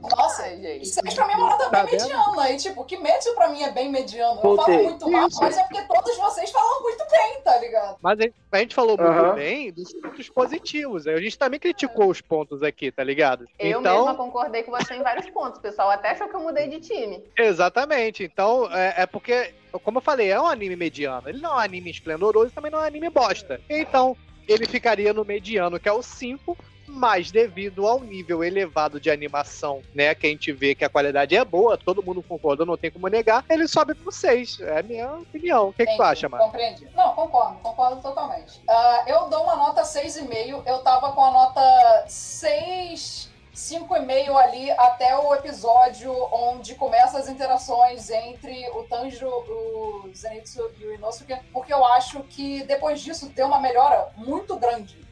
Nossa, 0.00 0.48
gente. 0.56 0.86
6 0.86 1.14
pra 1.14 1.26
mim 1.26 1.32
é 1.32 1.36
uma 1.36 1.50
nota 1.50 1.70
Tá 1.70 1.82
bem 1.84 1.96
vendo? 1.98 2.02
mediana. 2.08 2.50
E 2.50 2.56
tipo, 2.56 2.84
Kimetsu 2.84 3.34
pra 3.34 3.48
mim 3.48 3.62
é 3.62 3.70
bem 3.72 3.90
mediano. 3.90 4.36
Eu 4.36 4.42
Voltei. 4.42 4.74
falo 4.76 4.88
muito 4.90 5.10
mal, 5.10 5.28
Isso. 5.28 5.40
mas 5.40 5.56
é 5.56 5.62
porque 5.64 5.82
todos 5.82 6.16
vocês 6.16 6.50
falam 6.50 6.82
muito 6.82 7.04
bem, 7.10 7.40
tá 7.42 7.58
ligado? 7.58 7.96
Mas 8.00 8.18
a 8.18 8.22
gente- 8.22 8.34
a 8.52 8.58
gente 8.58 8.74
falou 8.74 8.96
muito 8.96 9.34
bem 9.34 9.72
dos 9.72 9.92
pontos 9.94 10.28
positivos. 10.28 11.06
A 11.06 11.16
gente 11.18 11.38
também 11.38 11.58
criticou 11.58 12.08
os 12.08 12.20
pontos 12.20 12.62
aqui, 12.62 12.92
tá 12.92 13.02
ligado? 13.02 13.46
Eu 13.58 13.80
então, 13.80 13.96
mesma 14.06 14.14
concordei 14.14 14.62
com 14.62 14.70
você 14.70 14.94
em 14.94 15.02
vários 15.02 15.28
pontos. 15.30 15.60
Pessoal 15.60 15.90
até 15.90 16.10
achou 16.10 16.28
que 16.28 16.36
eu 16.36 16.40
mudei 16.40 16.68
de 16.68 16.80
time. 16.80 17.24
exatamente. 17.36 18.22
Então, 18.22 18.68
é, 18.72 19.02
é 19.02 19.06
porque, 19.06 19.52
como 19.82 19.98
eu 19.98 20.02
falei, 20.02 20.30
é 20.30 20.40
um 20.40 20.46
anime 20.46 20.76
mediano. 20.76 21.28
Ele 21.28 21.40
não 21.40 21.50
é 21.52 21.56
um 21.56 21.58
anime 21.58 21.90
esplendoroso 21.90 22.48
e 22.48 22.50
também 22.54 22.70
não 22.70 22.78
é 22.78 22.82
um 22.82 22.86
anime 22.86 23.08
bosta. 23.10 23.60
Então, 23.68 24.16
ele 24.46 24.66
ficaria 24.66 25.12
no 25.12 25.24
mediano, 25.24 25.78
que 25.80 25.88
é 25.88 25.92
o 25.92 26.02
5, 26.02 26.56
mas 26.90 27.30
devido 27.30 27.86
ao 27.86 28.00
nível 28.00 28.42
elevado 28.42 29.00
de 29.00 29.10
animação, 29.10 29.82
né, 29.94 30.14
que 30.14 30.26
a 30.26 30.30
gente 30.30 30.52
vê 30.52 30.74
que 30.74 30.84
a 30.84 30.88
qualidade 30.88 31.36
é 31.36 31.44
boa, 31.44 31.78
todo 31.78 32.02
mundo 32.02 32.22
concorda, 32.22 32.64
não 32.64 32.76
tem 32.76 32.90
como 32.90 33.08
negar, 33.08 33.44
ele 33.48 33.66
sobe 33.66 33.94
pro 33.94 34.10
6. 34.10 34.60
É 34.60 34.80
a 34.80 34.82
minha 34.82 35.12
opinião. 35.14 35.68
O 35.68 35.72
que, 35.72 35.86
que 35.86 35.96
tu 35.96 36.02
acha, 36.02 36.28
Márcio? 36.28 36.50
Compreendi. 36.50 36.88
Não, 36.94 37.14
concordo, 37.14 37.58
concordo 37.58 38.02
totalmente. 38.02 38.60
Ah, 38.68 39.04
eu 39.06 39.28
dou 39.28 39.44
uma 39.44 39.56
nota 39.56 39.82
6,5. 39.82 40.62
Eu 40.66 40.78
tava 40.78 41.12
com 41.12 41.24
a 41.24 41.30
nota 41.30 42.04
6. 42.06 43.30
5,5 43.52 44.34
ali 44.36 44.70
até 44.70 45.14
o 45.18 45.34
episódio 45.34 46.12
onde 46.32 46.74
começam 46.76 47.20
as 47.20 47.28
interações 47.28 48.08
entre 48.08 48.66
o 48.70 48.84
Tanjiro, 48.84 49.28
o 49.28 50.10
Zenitsu 50.14 50.70
e 50.78 50.86
o 50.86 50.94
Inosuke, 50.94 51.36
porque 51.52 51.74
eu 51.74 51.84
acho 51.84 52.22
que 52.22 52.62
depois 52.62 53.00
disso 53.02 53.28
deu 53.28 53.48
uma 53.48 53.60
melhora 53.60 54.08
muito 54.16 54.56
grande 54.56 55.09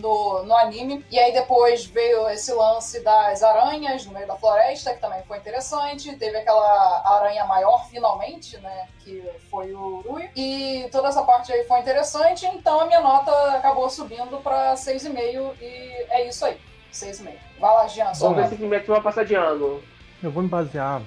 no, 0.00 0.42
no 0.44 0.56
anime. 0.56 1.04
E 1.10 1.18
aí 1.18 1.32
depois 1.32 1.84
veio 1.86 2.28
esse 2.30 2.52
lance 2.52 3.00
das 3.02 3.42
aranhas 3.42 4.06
no 4.06 4.12
meio 4.12 4.26
da 4.26 4.36
floresta, 4.36 4.94
que 4.94 5.00
também 5.00 5.22
foi 5.24 5.38
interessante. 5.38 6.14
Teve 6.16 6.38
aquela 6.38 7.02
aranha 7.16 7.44
maior, 7.44 7.86
finalmente, 7.88 8.56
né? 8.58 8.88
Que 9.00 9.22
foi 9.50 9.72
o 9.72 10.02
Rui. 10.06 10.28
E 10.34 10.88
toda 10.90 11.08
essa 11.08 11.22
parte 11.22 11.52
aí 11.52 11.64
foi 11.64 11.80
interessante. 11.80 12.46
Então 12.46 12.80
a 12.80 12.86
minha 12.86 13.00
nota 13.00 13.30
acabou 13.56 13.88
subindo 13.90 14.38
para 14.42 14.74
6,5 14.74 15.54
e 15.60 16.06
é 16.10 16.28
isso 16.28 16.44
aí. 16.44 16.58
6,5. 16.92 17.32
Vai 17.58 17.74
lá, 17.74 17.86
Jean, 17.88 18.14
só 18.14 18.30
Vamos 18.32 18.50
ver 18.50 18.80
se 18.82 18.86
vai 18.88 19.00
passar 19.00 19.24
de 19.24 19.34
ano. 19.34 19.82
Eu 20.22 20.30
vou 20.30 20.42
me 20.42 20.48
basear 20.48 21.02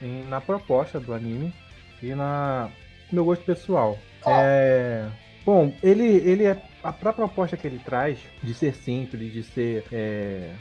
em- 0.00 0.24
na 0.24 0.40
proposta 0.40 0.98
do 1.00 1.12
anime 1.12 1.52
e 2.02 2.14
na 2.14 2.70
no 3.10 3.16
meu 3.16 3.24
gosto 3.26 3.44
pessoal. 3.44 3.98
É, 4.26 5.06
bom, 5.44 5.72
ele, 5.82 6.04
ele 6.28 6.46
é 6.46 6.56
a 6.84 6.92
pra 6.92 7.12
proposta 7.12 7.56
que 7.56 7.66
ele 7.66 7.78
traz 7.78 8.18
de 8.42 8.54
ser 8.54 8.74
simples, 8.74 9.32
de 9.32 9.42
ser 9.42 9.84
é, 9.90 10.52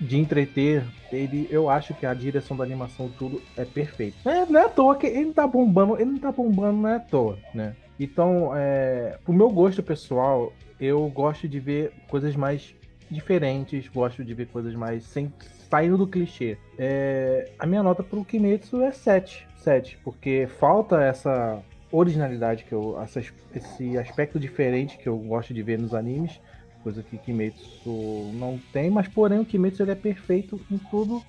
de 0.00 0.18
entreter, 0.18 0.84
ele, 1.12 1.48
eu 1.50 1.68
acho 1.68 1.92
que 1.94 2.06
a 2.06 2.14
direção 2.14 2.56
da 2.56 2.64
animação 2.64 3.10
tudo 3.18 3.42
é 3.56 3.64
perfeito. 3.64 4.16
É, 4.28 4.46
não 4.46 4.60
é 4.60 4.64
à 4.64 4.68
toa 4.68 4.96
que 4.96 5.06
ele 5.06 5.32
tá 5.32 5.46
bombando, 5.46 5.96
ele 5.96 6.12
não 6.12 6.18
tá 6.18 6.32
bombando, 6.32 6.78
não 6.78 6.88
é 6.88 6.96
à 6.96 7.00
toa, 7.00 7.38
né? 7.52 7.74
Então, 7.98 8.52
é, 8.54 9.18
pro 9.24 9.32
meu 9.32 9.50
gosto 9.50 9.82
pessoal, 9.82 10.52
eu 10.80 11.06
gosto 11.08 11.48
de 11.48 11.60
ver 11.60 11.92
coisas 12.08 12.34
mais 12.34 12.74
diferentes, 13.10 13.88
gosto 13.88 14.24
de 14.24 14.34
ver 14.34 14.48
coisas 14.48 14.74
mais 14.74 15.04
sem, 15.04 15.32
saindo 15.70 15.96
do 15.96 16.06
clichê. 16.06 16.58
É, 16.78 17.50
a 17.58 17.66
minha 17.66 17.82
nota 17.82 18.02
pro 18.02 18.24
Kimetsu 18.24 18.82
é 18.82 18.90
7, 18.90 19.46
7, 19.58 19.98
porque 20.02 20.48
falta 20.58 21.00
essa 21.02 21.62
originalidade 21.96 22.64
que 22.64 22.72
eu 22.72 22.96
esse 23.54 23.96
aspecto 23.98 24.38
diferente 24.38 24.98
que 24.98 25.08
eu 25.08 25.16
gosto 25.18 25.54
de 25.54 25.62
ver 25.62 25.78
nos 25.78 25.94
animes, 25.94 26.40
coisa 26.82 27.02
que 27.02 27.16
Kimetsu 27.16 28.32
não 28.34 28.58
tem, 28.72 28.90
mas 28.90 29.08
porém 29.08 29.38
o 29.38 29.44
Kimetsu 29.44 29.82
ele 29.82 29.92
é 29.92 29.96
perfeito 29.96 30.60
em 30.70 30.78
tudo 30.78 31.22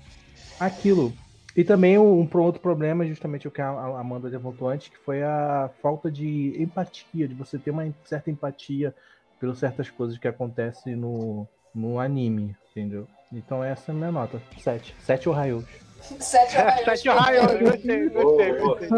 aquilo. 0.58 1.12
E 1.56 1.64
também 1.64 1.98
um, 1.98 2.20
um 2.20 2.38
outro 2.38 2.60
problema, 2.60 3.04
é 3.04 3.08
justamente 3.08 3.48
o 3.48 3.50
que 3.50 3.62
a 3.62 3.98
Amanda 3.98 4.28
levantou 4.28 4.68
antes, 4.68 4.88
que 4.88 4.98
foi 4.98 5.22
a 5.22 5.70
falta 5.80 6.10
de 6.10 6.54
empatia, 6.62 7.26
de 7.26 7.34
você 7.34 7.58
ter 7.58 7.70
uma 7.70 7.90
certa 8.04 8.30
empatia 8.30 8.94
pelas 9.40 9.58
certas 9.58 9.88
coisas 9.88 10.18
que 10.18 10.28
acontecem 10.28 10.94
no, 10.94 11.48
no 11.74 11.98
anime, 11.98 12.54
entendeu? 12.70 13.08
Então 13.32 13.64
essa 13.64 13.90
é 13.90 13.94
a 13.94 13.96
minha 13.96 14.12
nota. 14.12 14.40
7. 14.58 14.94
7 15.00 15.28
Ohayos. 15.30 15.85
7 16.00 16.84
Sete 16.84 17.08
Ohayos, 17.10 17.60
gostei, 17.60 18.08
gostei, 18.08 18.52
Oh, 18.60 18.66
gostei. 18.68 18.88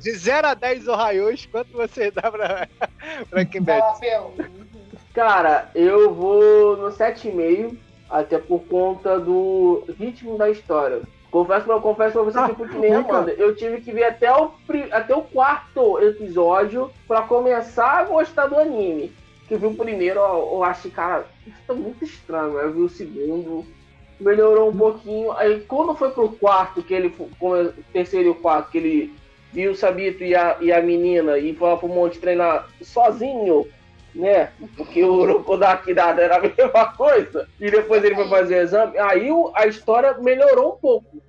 De 0.00 0.12
0 0.12 0.46
a 0.48 0.54
10 0.54 0.88
Ohayos, 0.88 1.46
quanto 1.46 1.72
você 1.72 2.10
dá 2.10 2.30
pra, 2.30 2.68
pra 3.30 3.78
lá, 3.78 3.92
Peu. 3.94 4.32
Cara, 5.14 5.70
eu 5.74 6.14
vou 6.14 6.76
no 6.76 6.88
7,5, 6.90 7.76
até 8.10 8.38
por 8.38 8.60
conta 8.64 9.18
do 9.18 9.84
ritmo 9.98 10.36
da 10.38 10.50
história. 10.50 11.00
Confesso, 11.30 11.70
eu 11.70 11.80
confesso 11.80 12.12
pra 12.12 12.22
você 12.22 12.38
Ah, 12.38 12.44
que 12.46 12.50
eu 12.52 12.56
fui 12.56 12.68
que 12.68 12.78
nem. 12.78 12.94
Amanda. 12.94 13.32
Eu 13.32 13.54
tive 13.54 13.80
que 13.80 13.92
ver 13.92 14.04
até 14.04 14.32
o, 14.32 14.50
até 14.92 15.14
o 15.14 15.22
quarto 15.22 16.00
episódio 16.02 16.90
pra 17.06 17.22
começar 17.22 17.98
a 17.98 18.04
gostar 18.04 18.46
do 18.46 18.56
anime. 18.58 19.12
Que 19.46 19.54
eu 19.54 19.58
vi 19.58 19.66
o 19.66 19.74
primeiro, 19.74 20.20
ó, 20.20 20.56
eu 20.56 20.64
achei, 20.64 20.90
cara, 20.90 21.26
isso 21.46 21.56
tá 21.66 21.74
muito 21.74 22.04
estranho. 22.04 22.58
Aí 22.58 22.66
eu 22.66 22.72
vi 22.72 22.80
o 22.80 22.88
segundo, 22.88 23.66
melhorou 24.20 24.70
um 24.70 24.76
pouquinho. 24.76 25.32
Aí 25.32 25.60
quando 25.60 25.94
foi 25.94 26.10
pro 26.10 26.30
quarto, 26.30 26.82
que 26.82 26.94
ele 26.94 27.10
com 27.38 27.52
o 27.52 27.72
terceiro 27.92 28.28
e 28.28 28.30
o 28.30 28.34
quarto, 28.34 28.70
que 28.70 28.78
ele 28.78 29.14
viu 29.52 29.72
o 29.72 29.76
Sabito 29.76 30.22
e 30.22 30.34
a, 30.34 30.56
e 30.60 30.72
a 30.72 30.82
menina 30.82 31.38
e 31.38 31.54
foi 31.54 31.68
lá 31.70 31.76
pro 31.76 31.88
monte 31.88 32.18
treinar 32.18 32.68
sozinho, 32.82 33.66
né? 34.14 34.52
Porque 34.76 35.02
o 35.02 35.14
Urokodaki 35.14 35.94
dado 35.94 36.20
era 36.20 36.36
a 36.36 36.40
mesma 36.42 36.92
coisa. 36.92 37.48
E 37.60 37.70
depois 37.70 38.04
ele 38.04 38.14
foi 38.14 38.28
fazer 38.28 38.56
o 38.56 38.62
exame. 38.62 38.98
Aí 38.98 39.28
a 39.54 39.66
história 39.66 40.14
melhorou 40.18 40.74
um 40.74 40.76
pouco. 40.76 41.16
É 41.16 41.20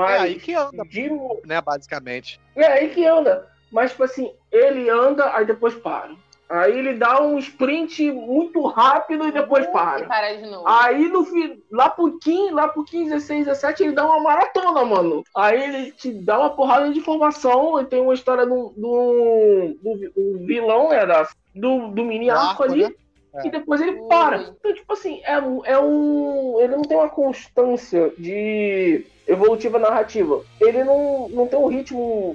Mas 0.00 0.22
aí 0.22 0.34
que 0.36 0.54
anda, 0.54 0.84
de, 0.84 1.10
né, 1.44 1.60
basicamente. 1.60 2.40
é 2.56 2.66
aí 2.66 2.90
que 2.90 3.04
anda. 3.04 3.48
Mas, 3.70 3.90
tipo 3.90 4.04
assim, 4.04 4.32
ele 4.50 4.88
anda, 4.88 5.34
aí 5.34 5.44
depois 5.44 5.74
para. 5.74 6.10
Aí 6.48 6.78
ele 6.78 6.94
dá 6.94 7.22
um 7.22 7.38
sprint 7.38 8.10
muito 8.10 8.64
rápido 8.68 9.26
e 9.28 9.32
depois 9.32 9.66
E 9.66 9.70
para. 9.70 10.06
para 10.06 10.34
de 10.34 10.46
novo. 10.48 10.66
Aí 10.66 11.06
no 11.08 11.24
fim, 11.24 11.62
lá 11.70 11.90
pro 11.90 12.18
15, 12.18 12.52
lá 12.52 12.68
pro 12.68 12.84
15, 12.84 13.10
16, 13.10 13.44
17, 13.46 13.82
ele 13.82 13.92
dá 13.92 14.06
uma 14.06 14.20
maratona, 14.20 14.82
mano. 14.84 15.22
Aí 15.36 15.62
ele 15.62 15.92
te 15.92 16.10
dá 16.10 16.38
uma 16.38 16.50
porrada 16.50 16.90
de 16.90 16.98
informação. 16.98 17.78
E 17.80 17.84
tem 17.84 18.00
uma 18.00 18.14
história 18.14 18.46
do, 18.46 18.72
do, 18.76 19.76
do, 19.82 20.10
do 20.16 20.46
vilão, 20.46 20.88
né? 20.88 21.04
Da, 21.04 21.28
do, 21.54 21.88
do 21.88 22.02
mini 22.04 22.30
arco 22.30 22.62
arco, 22.62 22.62
ali. 22.64 22.84
né? 22.84 22.92
É. 23.34 23.46
E 23.46 23.50
depois 23.50 23.80
ele 23.82 24.00
Ui. 24.00 24.08
para. 24.08 24.38
Então, 24.58 24.72
tipo 24.72 24.90
assim, 24.94 25.20
é, 25.24 25.38
um- 25.38 25.64
é 25.66 25.78
um. 25.78 26.58
Ele 26.60 26.76
não 26.76 26.82
tem 26.82 26.96
uma 26.96 27.10
constância 27.10 28.10
de 28.16 29.04
evolutiva 29.26 29.78
narrativa. 29.78 30.42
Ele 30.58 30.82
não, 30.82 31.28
não 31.28 31.46
tem 31.46 31.58
um 31.58 31.66
ritmo 31.66 32.34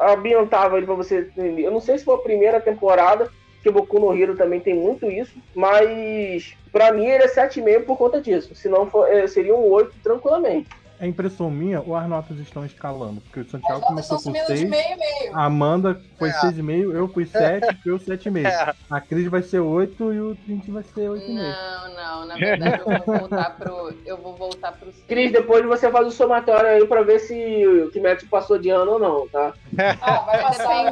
ambientável 0.00 0.76
ali 0.78 0.86
pra 0.86 0.96
você 0.96 1.20
entender. 1.20 1.62
Eu 1.64 1.70
não 1.70 1.80
sei 1.80 1.96
se 1.96 2.04
foi 2.04 2.16
a 2.16 2.18
primeira 2.18 2.60
temporada, 2.60 3.30
que 3.62 3.70
Boku 3.70 3.98
no 3.98 4.16
Hero 4.16 4.36
também 4.36 4.60
tem 4.60 4.74
muito 4.74 5.10
isso, 5.10 5.34
mas 5.54 6.54
pra 6.72 6.92
mim 6.92 7.06
ele 7.06 7.24
é 7.24 7.28
7,5 7.28 7.84
por 7.84 7.96
conta 7.96 8.20
disso. 8.20 8.54
Senão 8.54 8.90
for, 8.90 9.08
é, 9.08 9.26
seria 9.26 9.54
um 9.54 9.70
8 9.70 9.94
tranquilamente. 10.02 10.68
É 11.02 11.06
impressão 11.08 11.50
minha 11.50 11.80
ou 11.80 11.96
as 11.96 12.08
notas 12.08 12.38
estão 12.38 12.64
escalando? 12.64 13.20
Porque 13.22 13.40
o 13.40 13.44
Santiago 13.50 13.80
notas 13.80 13.88
começou 13.88 14.16
com 14.18 14.22
sumindo 14.22 14.46
de 14.46 14.58
6, 14.58 14.70
meio 14.70 14.82
e 14.92 14.96
meio. 14.96 15.36
a 15.36 15.44
Amanda 15.46 16.00
foi 16.16 16.28
É. 16.28 16.32
6,5, 16.32 16.94
eu 16.94 17.08
fui 17.08 17.26
7, 17.26 17.66
eu 17.84 17.98
7,5. 17.98 18.46
É. 18.46 18.72
A 18.88 19.00
Cris 19.00 19.26
vai 19.26 19.42
ser 19.42 19.58
8 19.58 20.12
e 20.12 20.20
o 20.20 20.36
Trint 20.36 20.68
vai 20.70 20.84
ser 20.84 21.08
8,5. 21.08 21.26
Não, 21.34 21.94
não, 21.94 22.26
na 22.26 22.36
verdade 22.36 22.80
eu 22.86 23.04
vou 23.04 23.18
voltar 23.18 23.56
pro. 23.56 23.92
Eu 24.06 24.16
vou 24.16 24.36
voltar 24.36 24.70
pro 24.78 24.92
seis. 24.92 25.04
Cris, 25.08 25.32
depois 25.32 25.66
você 25.66 25.90
faz 25.90 26.06
o 26.06 26.12
somatório 26.12 26.68
aí 26.68 26.86
pra 26.86 27.02
ver 27.02 27.18
se 27.18 27.66
o 27.66 27.90
Kimetsu 27.90 28.28
passou 28.28 28.56
de 28.56 28.70
ano 28.70 28.92
ou 28.92 28.98
não, 29.00 29.26
tá? 29.28 29.52
Ah, 30.00 30.20
vai 30.20 30.38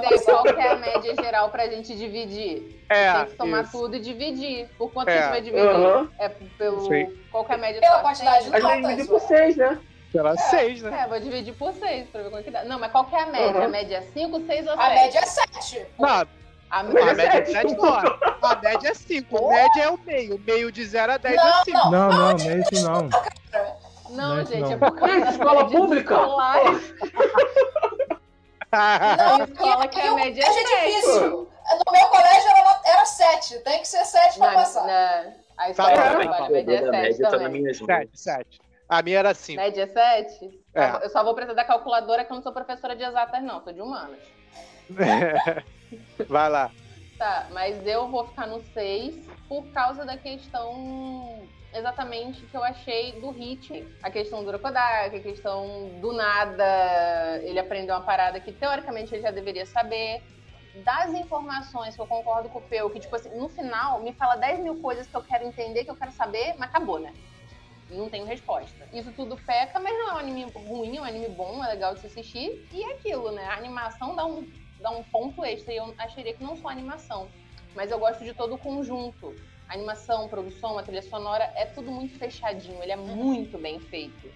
depender 0.01 0.25
qual 0.25 0.43
que 0.43 0.51
é 0.61 0.73
a 0.73 0.77
média 0.77 1.15
geral 1.23 1.51
pra 1.51 1.69
gente 1.69 1.97
dividir. 1.97 2.81
É, 2.89 3.13
Tem 3.13 3.25
que 3.27 3.37
somar 3.37 3.63
isso. 3.63 3.71
tudo 3.79 3.95
e 3.95 4.01
dividir. 4.01 4.69
Por 4.77 4.91
quanto 4.93 5.09
É. 5.09 5.19
a 5.19 5.21
gente 5.21 5.31
vai 5.31 5.41
dividir? 5.43 5.69
Aham. 5.69 6.09
É 6.19 6.29
pelo. 6.59 6.81
Sim. 6.89 7.17
Qual 7.31 7.45
que 7.45 7.53
é 7.53 7.55
a 7.55 7.59
média 7.59 7.81
Pela 7.81 8.01
quantidade 8.01 8.47
de 8.51 8.57
A 8.57 8.59
gente 8.61 8.63
notas. 8.81 8.89
divide 8.97 9.09
por 9.09 9.21
6, 9.21 9.57
né? 9.57 9.79
Pela 10.13 10.37
6, 10.37 10.83
né? 10.83 11.03
É, 11.05 11.09
vou 11.09 11.21
dividir 11.21 11.55
por 11.55 11.73
6 11.73 12.09
pra 12.09 12.23
ver 12.23 12.31
quanto 12.31 12.45
que 12.45 12.51
dá. 12.51 12.65
Não, 12.65 12.79
mas 12.81 12.91
qual 12.91 13.05
que 13.05 13.15
é 13.15 13.23
a 13.23 13.27
média? 13.27 13.59
Uhum. 13.59 13.65
A 13.65 13.69
média 13.69 13.97
é 13.99 14.03
5, 14.03 14.41
6 14.47 14.67
ou 14.67 14.73
7? 14.77 14.81
A 14.83 14.89
média 14.95 15.19
é 15.21 15.27
7. 15.27 15.87
Não, 15.99 16.09
A 16.09 16.27
a 16.71 16.83
Média 16.83 17.15
média 17.15 17.39
é 17.39 17.45
sete. 17.45 17.53
7 17.53 17.77
não. 17.77 17.95
A 18.43 18.57
média 18.63 18.89
é 18.89 18.95
5. 18.95 19.37
A 19.39 19.49
média 19.49 19.83
é 19.83 19.91
o 19.91 19.99
meio. 19.99 20.39
Meio 20.41 20.73
de 20.73 20.85
0 20.85 21.13
a 21.13 21.17
10 21.17 21.37
Não, 21.37 21.49
é 21.49 21.65
5. 21.65 21.79
não. 21.79 21.91
Não, 21.91 22.09
não, 22.09 22.19
não 22.19 22.51
é 22.51 22.59
isso 22.73 22.85
não. 22.85 23.09
Não, 24.11 24.37
Não, 24.37 24.45
gente, 24.45 24.61
não. 24.61 24.73
é 24.73 24.77
por 24.77 24.97
causa 24.99 25.15
Isso, 25.17 25.25
da 25.25 25.31
escola 25.31 25.71
pública? 25.71 26.17
Não, 28.73 29.45
escola 29.45 29.89
que 29.89 30.01
a 30.01 30.13
o 30.13 30.17
média 30.17 30.43
é 30.43 30.47
colégio 30.47 30.61
é 30.61 30.69
sete. 30.69 30.91
difícil. 30.91 31.31
No 31.87 31.93
meu 31.93 32.07
colégio 32.09 32.51
era, 32.51 32.81
era 32.85 33.05
7. 33.07 33.59
Tem 33.61 33.79
que 33.81 33.87
ser 33.89 34.05
7 34.05 34.39
pra 34.39 34.49
Na, 34.49 34.55
passar. 34.55 34.87
na, 34.87 35.25
a 35.57 35.71
escola 35.71 35.93
Tá, 35.93 35.95
eu 35.95 36.31
tá, 36.31 36.37
tá. 36.39 36.45
a 36.47 36.51
média 36.51 36.73
é 36.75 36.79
7 36.79 36.91
média 36.91 37.17
tá 37.17 37.31
nas 37.31 37.41
também. 37.43 37.63
minhas 37.63 37.81
mãos. 37.81 37.87
7, 37.87 38.11
7. 38.15 38.61
A 38.91 39.03
minha 39.03 39.21
era 39.21 39.33
5. 39.33 39.63
Média 39.63 39.85
é 39.85 39.87
7? 39.87 40.61
É. 40.75 41.05
Eu 41.05 41.11
só 41.11 41.23
vou 41.23 41.33
precisar 41.33 41.55
da 41.55 41.65
calculadora 41.65 42.25
que 42.25 42.33
eu 42.33 42.35
não 42.35 42.43
sou 42.43 42.53
professora 42.53 42.97
de 42.97 43.05
exatas, 43.05 43.41
não, 43.41 43.63
sou 43.63 43.73
de 43.73 43.81
humanas. 43.81 44.19
Vai 46.29 46.51
lá. 46.51 46.73
Tá, 47.17 47.47
mas 47.53 47.87
eu 47.87 48.09
vou 48.09 48.27
ficar 48.27 48.49
no 48.49 48.61
6 48.61 49.29
por 49.49 49.65
causa 49.69 50.05
da 50.05 50.17
questão 50.17 51.47
exatamente 51.73 52.45
que 52.47 52.57
eu 52.57 52.65
achei 52.65 53.13
do 53.21 53.31
ritmo. 53.31 53.87
A 54.03 54.11
questão 54.11 54.43
do 54.43 54.49
Urokodaki, 54.49 55.17
a 55.17 55.21
questão 55.21 55.89
do 56.01 56.13
nada, 56.13 57.39
ele 57.45 57.61
aprendeu 57.61 57.95
uma 57.95 58.05
parada 58.05 58.41
que 58.41 58.51
teoricamente 58.51 59.15
ele 59.15 59.23
já 59.23 59.31
deveria 59.31 59.67
saber. 59.67 60.21
Das 60.85 61.15
informações 61.15 61.95
que 61.95 62.01
eu 62.01 62.09
concordo 62.09 62.49
com 62.49 62.59
o 62.59 62.63
Peu, 62.63 62.91
que 62.91 62.99
tipo 62.99 63.15
assim, 63.15 63.39
no 63.39 63.49
final 63.49 64.01
me 64.01 64.13
fala 64.15 64.35
10 64.35 64.59
mil 64.61 64.81
coisas 64.81 65.07
que 65.07 65.15
eu 65.15 65.23
quero 65.23 65.45
entender, 65.45 65.85
que 65.85 65.91
eu 65.93 65.97
quero 65.97 66.11
saber, 66.11 66.57
mas 66.59 66.71
acabou, 66.71 66.99
né? 66.99 67.13
Não 67.91 68.09
tenho 68.09 68.25
resposta. 68.25 68.89
Isso 68.93 69.11
tudo 69.13 69.37
peca, 69.37 69.81
mas 69.81 69.93
não 69.93 70.11
é 70.11 70.15
um 70.15 70.19
anime 70.19 70.45
ruim, 70.55 70.97
é 70.97 71.01
um 71.01 71.05
anime 71.05 71.29
bom, 71.29 71.63
é 71.65 71.69
legal 71.69 71.95
de 71.95 72.01
se 72.01 72.07
assistir. 72.07 72.67
E 72.73 72.83
é 72.83 72.93
aquilo, 72.93 73.33
né? 73.33 73.45
A 73.47 73.57
animação 73.57 74.15
dá 74.15 74.25
um, 74.25 74.47
dá 74.81 74.91
um 74.91 75.03
ponto 75.03 75.45
extra. 75.45 75.73
E 75.73 75.77
eu 75.77 75.95
acharia 75.99 76.33
que 76.33 76.43
não 76.43 76.57
só 76.57 76.69
a 76.69 76.73
animação, 76.73 77.29
mas 77.75 77.91
eu 77.91 77.99
gosto 77.99 78.25
de 78.25 78.33
todo 78.33 78.55
o 78.55 78.59
conjunto. 78.59 79.35
A 79.69 79.75
animação, 79.75 80.29
produção, 80.29 80.79
a 80.79 80.83
trilha 80.83 81.03
sonora, 81.03 81.53
é 81.57 81.65
tudo 81.65 81.91
muito 81.91 82.19
fechadinho. 82.19 82.83
Ele 82.83 82.93
é 82.93 82.97
muito 82.97 83.59
bem 83.59 83.79
feito. 83.81 84.31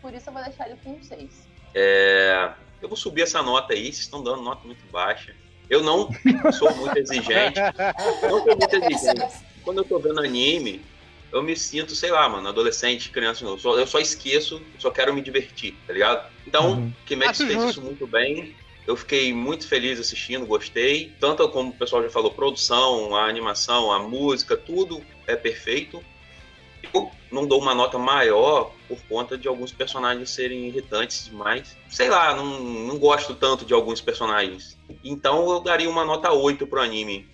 Por 0.00 0.12
isso 0.14 0.28
eu 0.28 0.32
vou 0.32 0.42
deixar 0.42 0.68
ele 0.68 0.78
com 0.82 1.02
6. 1.02 1.48
É, 1.74 2.52
eu 2.80 2.88
vou 2.88 2.96
subir 2.96 3.22
essa 3.22 3.42
nota 3.42 3.72
aí, 3.72 3.84
vocês 3.84 4.00
estão 4.00 4.22
dando 4.22 4.42
nota 4.42 4.64
muito 4.66 4.84
baixa. 4.90 5.34
Eu 5.68 5.82
não 5.82 6.08
sou 6.52 6.74
muito 6.76 6.96
exigente. 6.96 7.58
Não 7.92 8.20
sou 8.20 8.44
muito 8.46 8.76
exigente. 8.76 9.44
Quando 9.64 9.78
eu 9.78 9.84
tô 9.84 9.98
vendo 9.98 10.20
anime, 10.20 10.84
eu 11.32 11.42
me 11.42 11.56
sinto, 11.56 11.94
sei 11.94 12.10
lá, 12.10 12.28
mano, 12.28 12.48
adolescente, 12.48 13.10
criança. 13.10 13.44
Eu 13.44 13.58
só, 13.58 13.78
eu 13.78 13.86
só 13.86 13.98
esqueço, 13.98 14.62
eu 14.74 14.80
só 14.80 14.90
quero 14.90 15.12
me 15.12 15.20
divertir, 15.20 15.76
tá 15.86 15.92
ligado? 15.92 16.30
Então, 16.46 16.72
Uhum. 16.72 16.92
Kimetsu 17.04 17.46
fez 17.46 17.62
isso 17.64 17.82
muito 17.82 18.06
bem. 18.06 18.54
Eu 18.86 18.96
fiquei 18.96 19.32
muito 19.32 19.66
feliz 19.66 19.98
assistindo, 19.98 20.46
gostei. 20.46 21.12
Tanto 21.18 21.48
como 21.48 21.70
o 21.70 21.76
pessoal 21.76 22.02
já 22.02 22.08
falou, 22.08 22.30
produção, 22.30 23.16
a 23.16 23.26
animação, 23.28 23.90
a 23.92 23.98
música, 23.98 24.56
tudo 24.56 25.02
é 25.26 25.34
perfeito. 25.34 26.02
Eu 26.94 27.10
não 27.32 27.46
dou 27.46 27.60
uma 27.60 27.74
nota 27.74 27.98
maior 27.98 28.72
por 28.86 29.02
conta 29.08 29.36
de 29.36 29.48
alguns 29.48 29.72
personagens 29.72 30.30
serem 30.30 30.68
irritantes 30.68 31.24
demais. 31.24 31.76
Sei 31.88 32.08
lá, 32.08 32.34
não, 32.36 32.60
não 32.60 32.96
gosto 32.96 33.34
tanto 33.34 33.64
de 33.64 33.74
alguns 33.74 34.00
personagens. 34.00 34.78
Então 35.02 35.50
eu 35.50 35.58
daria 35.60 35.90
uma 35.90 36.04
nota 36.04 36.32
8 36.32 36.64
pro 36.68 36.80
anime. 36.80 37.28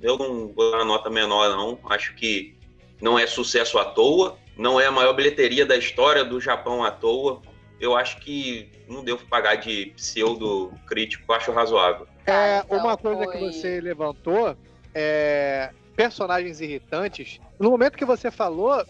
Eu 0.00 0.16
não 0.16 0.52
vou 0.52 0.70
dar 0.70 0.78
uma 0.78 0.84
nota 0.84 1.10
menor, 1.10 1.48
não. 1.56 1.80
Acho 1.90 2.14
que 2.14 2.54
não 3.02 3.18
é 3.18 3.26
sucesso 3.26 3.78
à 3.78 3.84
toa. 3.84 4.38
Não 4.56 4.80
é 4.80 4.86
a 4.86 4.92
maior 4.92 5.12
bilheteria 5.12 5.66
da 5.66 5.76
história 5.76 6.24
do 6.24 6.40
Japão 6.40 6.84
à 6.84 6.90
toa. 6.90 7.42
Eu 7.80 7.96
acho 7.96 8.18
que 8.18 8.70
não 8.88 9.02
devo 9.02 9.26
pagar 9.26 9.56
de 9.56 9.86
pseudo 9.96 10.72
crítico, 10.86 11.32
acho 11.32 11.50
razoável. 11.50 12.06
É, 12.26 12.58
então 12.64 12.78
uma 12.78 12.96
coisa 12.96 13.26
que 13.26 13.38
você 13.40 13.80
levantou 13.80 14.56
é 14.94 15.70
personagens 15.96 16.60
irritantes. 16.60 17.40
No 17.58 17.70
momento 17.70 17.98
que 17.98 18.04
você 18.04 18.30
falou, 18.30 18.84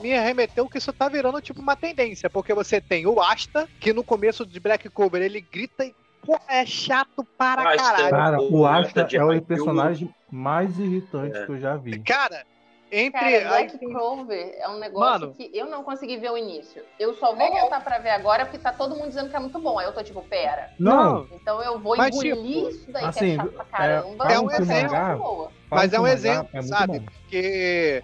me 0.00 0.10
remeteu 0.10 0.68
que 0.68 0.78
isso 0.78 0.92
tá 0.92 1.08
virando 1.08 1.40
tipo 1.40 1.60
uma 1.60 1.74
tendência, 1.74 2.28
porque 2.28 2.52
você 2.52 2.80
tem 2.80 3.06
o 3.06 3.20
Asta, 3.20 3.66
que 3.80 3.92
no 3.92 4.04
começo 4.04 4.44
de 4.44 4.60
Black 4.60 4.88
Cobra 4.90 5.24
ele 5.24 5.40
grita 5.40 5.84
e 5.84 5.94
pô, 6.24 6.38
é 6.48 6.66
chato 6.66 7.24
para 7.38 7.70
Asta. 7.70 7.82
caralho. 7.82 8.10
Cara, 8.10 8.40
O 8.40 8.58
o 8.60 8.66
Asta 8.66 9.08
é 9.10 9.24
o 9.24 9.40
personagem 9.42 10.14
mais 10.30 10.78
irritante 10.78 11.36
É. 11.36 11.46
que 11.46 11.52
eu 11.52 11.58
já 11.58 11.76
vi. 11.76 11.98
Cara, 12.00 12.44
entre 12.90 13.20
Cara, 13.20 13.48
Black 13.48 13.78
Clover 13.78 14.56
é 14.58 14.68
um 14.68 14.78
negócio 14.78 15.20
Mano. 15.20 15.34
que 15.34 15.50
eu 15.52 15.66
não 15.66 15.82
consegui 15.84 16.16
ver 16.16 16.30
o 16.30 16.36
início. 16.38 16.82
Eu 16.98 17.14
só 17.14 17.34
vou 17.34 17.46
eu. 17.46 17.52
voltar 17.60 17.82
pra 17.82 17.98
ver 17.98 18.10
agora 18.10 18.44
porque 18.46 18.58
tá 18.58 18.72
todo 18.72 18.94
mundo 18.94 19.08
dizendo 19.08 19.28
que 19.30 19.36
é 19.36 19.38
muito 19.40 19.58
bom. 19.58 19.78
Aí 19.78 19.86
eu 19.86 19.92
tô 19.92 20.02
tipo, 20.02 20.22
pera. 20.22 20.70
Não, 20.78 21.26
Então 21.32 21.62
eu 21.62 21.78
vou 21.78 21.96
Mas, 21.96 22.14
engolir 22.14 22.34
tipo, 22.36 22.68
isso 22.70 22.92
daí 22.92 23.04
assim, 23.04 23.18
que 23.20 23.24
é 23.32 23.36
chato 23.36 23.52
pra 23.52 23.64
caramba. 23.64 24.24
é 24.32 24.38
um 24.40 24.44
mas 24.44 24.60
exemplo. 24.60 24.96
muito 24.96 25.18
boa. 25.22 25.52
Mas 25.70 25.92
é 25.92 25.96
um 25.96 26.00
o 26.00 26.02
mangá 26.04 26.14
exemplo, 26.14 26.48
é 26.52 26.62
sabe? 26.62 26.98
bom. 27.00 27.04
Porque, 27.04 28.02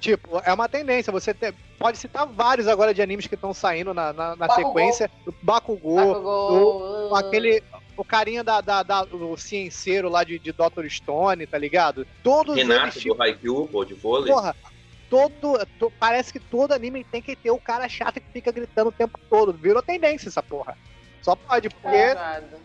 tipo, 0.00 0.40
é 0.44 0.52
uma 0.52 0.68
tendência. 0.68 1.12
Você 1.12 1.32
te- 1.32 1.54
pode 1.78 1.96
citar 1.98 2.26
vários 2.26 2.68
agora 2.68 2.92
de 2.92 3.00
animes 3.02 3.26
que 3.26 3.34
estão 3.34 3.54
saindo 3.54 3.92
na, 3.94 4.12
na, 4.12 4.36
na 4.36 4.46
Bakugou. 4.46 4.66
sequência. 4.72 5.10
O 5.26 5.32
Bakugou, 5.42 5.96
Bakugou, 6.14 7.14
aquele. 7.16 7.62
O 7.96 8.04
carinha 8.04 8.44
da, 8.44 8.60
da, 8.60 8.82
da- 8.82 9.04
do 9.04 9.36
cienceiro 9.36 10.08
lá 10.08 10.22
de, 10.22 10.38
de 10.38 10.52
Dr. 10.52 10.86
Stone, 10.88 11.46
tá 11.46 11.56
ligado? 11.56 12.06
Todos 12.22 12.56
eles, 12.56 12.68
Renato 12.68 12.98
tipo, 13.00 13.14
do 13.14 13.22
Haikyuu, 13.22 13.68
pô, 13.68 13.84
de 13.84 13.94
vôlei. 13.94 14.32
porra, 14.32 14.54
todo, 15.08 15.64
to- 15.78 15.92
parece 15.98 16.32
que 16.32 16.38
todo 16.40 16.72
anime 16.72 17.04
tem 17.04 17.22
que 17.22 17.34
ter 17.34 17.50
o 17.50 17.58
cara 17.58 17.88
chato 17.88 18.20
que 18.20 18.30
fica 18.32 18.52
gritando 18.52 18.88
o 18.88 18.92
tempo 18.92 19.18
todo. 19.30 19.52
Virou 19.52 19.80
tendência 19.82 20.28
essa 20.28 20.42
porra. 20.42 20.76
Só 21.22 21.34
pode, 21.34 21.70
porque, 21.70 22.14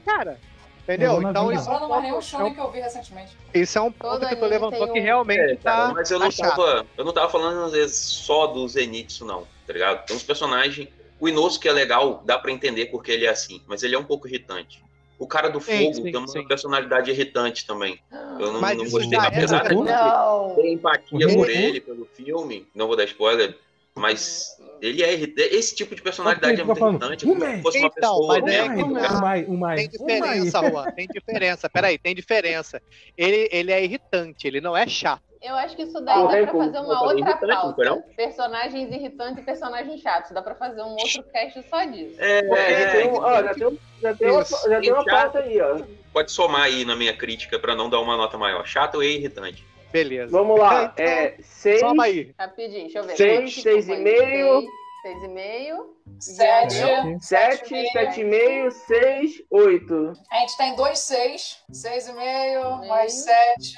cara, 0.06 0.38
entendeu? 0.84 1.20
Na 1.22 1.30
Então 1.30 1.52
isso 1.52 1.70
é 1.70 1.74
um 1.78 2.02
nenhum 2.02 2.20
ponto, 2.20 2.36
é 2.36 2.44
um- 2.44 2.54
que 2.54 2.60
eu 2.60 2.72
vi 2.72 2.80
recentemente. 2.82 3.38
isso 3.54 3.78
é 3.78 3.82
um 3.82 3.92
Todo 3.92 4.20
ponto 4.20 4.28
que 4.30 4.36
tu 4.36 4.46
levantou 4.46 4.80
tem 4.86 4.94
que 4.94 5.00
um- 5.00 5.04
realmente 5.04 5.40
É, 5.40 5.56
cara, 5.56 5.88
tá, 5.88 5.94
mas 5.94 6.12
eu 6.12 6.20
tá 6.20 6.26
não, 6.26 6.32
chato. 6.32 6.50
tava, 6.58 6.86
eu 6.98 7.06
não 7.06 7.14
tava 7.14 7.30
falando, 7.32 7.66
às 7.66 7.72
vezes, 7.72 7.96
só 7.98 8.48
do 8.48 8.68
Zenitsu, 8.68 9.24
não, 9.26 9.48
tá 9.66 9.72
ligado? 9.74 10.06
Tem 10.06 10.16
uns 10.16 10.24
personagens. 10.24 10.90
O 11.20 11.30
Inosuke 11.30 11.68
é 11.70 11.72
legal, 11.72 12.22
dá 12.26 12.38
pra 12.38 12.52
entender 12.52 12.88
porque 12.88 13.12
ele 13.12 13.26
é 13.26 13.30
assim, 13.30 13.62
mas 13.68 13.82
ele 13.84 13.96
é 13.96 14.00
um 14.00 14.04
pouco 14.04 14.28
irritante. 14.28 14.84
O 15.22 15.28
cara 15.28 15.50
do 15.50 15.62
Sim, 15.62 15.84
fogo 15.84 15.94
sim, 15.94 16.04
tem 16.04 16.16
uma 16.18 16.28
sim. 16.28 16.48
personalidade 16.48 17.12
irritante 17.12 17.68
também. 17.68 18.00
Eu 18.40 18.52
não, 18.54 18.60
não 18.60 18.76
gostei. 18.90 19.12
já 19.12 19.26
é 19.26 19.28
Apesar 19.28 19.62
de 19.62 20.56
ter 20.56 20.72
empatia 20.72 21.28
por 21.36 21.48
ele, 21.48 21.80
pelo 21.80 22.06
filme, 22.06 22.68
não 22.74 22.88
vou 22.88 22.96
dar 22.96 23.04
spoiler, 23.04 23.56
mas 23.94 24.58
ele 24.82 25.04
é 25.04 25.14
irritante. 25.14 25.56
Esse 25.56 25.76
tipo 25.76 25.94
de 25.94 26.02
personalidade 26.02 26.56
é 26.56 26.58
Tá 26.58 26.66
muito 26.66 26.80
falando, 26.80 27.04
irritante. 27.04 27.26
Como 27.28 27.40
se 27.40 27.62
fosse 27.62 27.78
uma 27.78 27.88
Então, 27.96 28.18
pessoa. 28.18 28.40
mas 28.40 28.44
né? 28.46 28.76
que 28.76 28.84
mais, 28.84 29.46
tá. 29.46 29.52
o 29.52 29.58
mais, 29.58 29.80
Tem 29.80 29.90
diferença, 29.90 30.70
Juan. 30.72 30.92
Tem 30.92 31.08
diferença. 31.08 31.70
Peraí, 31.70 31.98
tem 32.00 32.16
diferença. 32.16 32.82
Ele, 33.16 33.48
ele 33.52 33.72
é 33.72 33.84
irritante, 33.84 34.48
ele 34.48 34.60
não 34.60 34.76
é 34.76 34.88
chato. 34.88 35.22
Eu 35.42 35.56
acho 35.56 35.76
que 35.76 35.82
isso 35.84 36.00
daí 36.02 36.20
Ah, 36.20 36.24
dá 36.24 36.30
tem 36.30 36.44
pra 36.46 36.54
fazer 36.54 36.80
uma 36.80 37.00
falei 37.00 37.24
outra 37.24 37.48
não 37.48 37.74
foi, 37.74 37.86
pauta. 37.86 38.04
Personagens 38.16 38.92
irritantes 38.94 39.42
e 39.42 39.46
personagens 39.46 40.00
chatos. 40.02 40.32
Dá 40.32 40.42
pra 40.42 40.54
fazer 40.56 40.82
um 40.84 40.92
outro 40.92 41.24
cast 41.34 41.64
só 41.68 41.84
disso. 41.86 42.16
É, 42.20 42.44
Porque 42.44 42.72
já 42.84 42.92
tem, 42.92 43.08
um, 43.10 43.16
ó, 43.16 43.44
já 43.44 43.54
tem, 43.56 43.68
um- 43.68 43.78
já 44.02 44.14
tem 44.16 44.32
uma, 44.32 44.44
já 44.44 44.80
tem 44.80 44.92
uma 44.94 45.06
pauta 45.06 45.40
aí, 45.40 45.60
ó. 45.62 45.82
pode 46.14 46.32
somar 46.32 46.64
aí 46.64 46.86
na 46.86 46.96
minha 46.96 47.16
crítica 47.16 47.58
pra 47.58 47.76
não 47.76 47.90
dar 47.90 48.00
uma 48.02 48.16
nota 48.18 48.38
maior. 48.38 48.66
Chato 48.68 49.02
e 49.02 49.16
irritante. 49.18 49.66
Beleza. 49.92 50.32
Vamos 50.32 50.60
lá. 50.60 50.92
Então, 50.94 51.06
É, 51.06 51.36
seis, 51.42 51.80
Soma 51.80 52.04
aí. 52.06 52.32
Rapidinho, 52.40 52.84
deixa 52.84 53.00
eu 53.00 53.04
ver. 53.04 53.16
Seis, 53.18 53.54
seis 53.62 53.86
desculpa 53.88 54.00
e 54.00 54.04
meio. 54.04 54.60
Seis, 54.60 54.70
seis 55.02 55.24
e 55.24 55.28
meio. 55.28 55.96
Sete. 56.20 56.74
Sete. 56.74 57.26
sete, 57.26 57.92
sete 57.92 58.22
e 58.22 58.24
meio, 58.24 58.72
seis, 58.72 59.42
oito. 59.50 60.14
A 60.32 60.40
gente 60.40 60.58
tem 60.58 60.76
dois 60.76 61.00
seis, 61.00 61.58
seis 61.72 62.08
e 62.08 62.14
meio, 62.14 62.78
Meio. 62.78 62.90
mais 62.90 63.14
sete, 63.14 63.74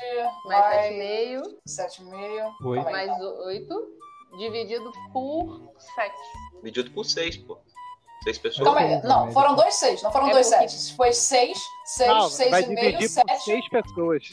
Mais 0.45 0.75
sete 0.75 0.93
e 0.93 0.97
meio. 0.97 1.41
sete 1.65 2.01
e 2.01 2.05
meio. 2.05 2.51
Oito. 2.65 2.83
Mais 2.83 3.21
oito. 3.45 3.87
Dividido 4.37 4.91
por 5.13 5.71
sete. 5.95 6.15
Dividido 6.57 6.91
por 6.91 7.05
seis, 7.05 7.37
pô. 7.37 7.57
Seis 8.23 8.37
pessoas. 8.37 8.63
Calma 8.65 8.79
aí. 8.81 9.01
Não, 9.03 9.31
foram 9.31 9.53
dois 9.55 9.75
seis, 9.75 10.01
não 10.01 10.11
foram 10.11 10.29
É 10.29 10.31
dois 10.33 10.49
porque- 10.49 10.69
sete. 10.69 10.95
Foi 10.95 11.11
seis, 11.13 11.57
seis, 11.85 12.09
Não, 12.09 12.29
seis 12.29 12.49
vai 12.49 12.63
e 12.63 12.67
meio, 12.67 13.09
sete. 13.09 13.43
seis 13.43 13.69
pessoas. 13.69 14.23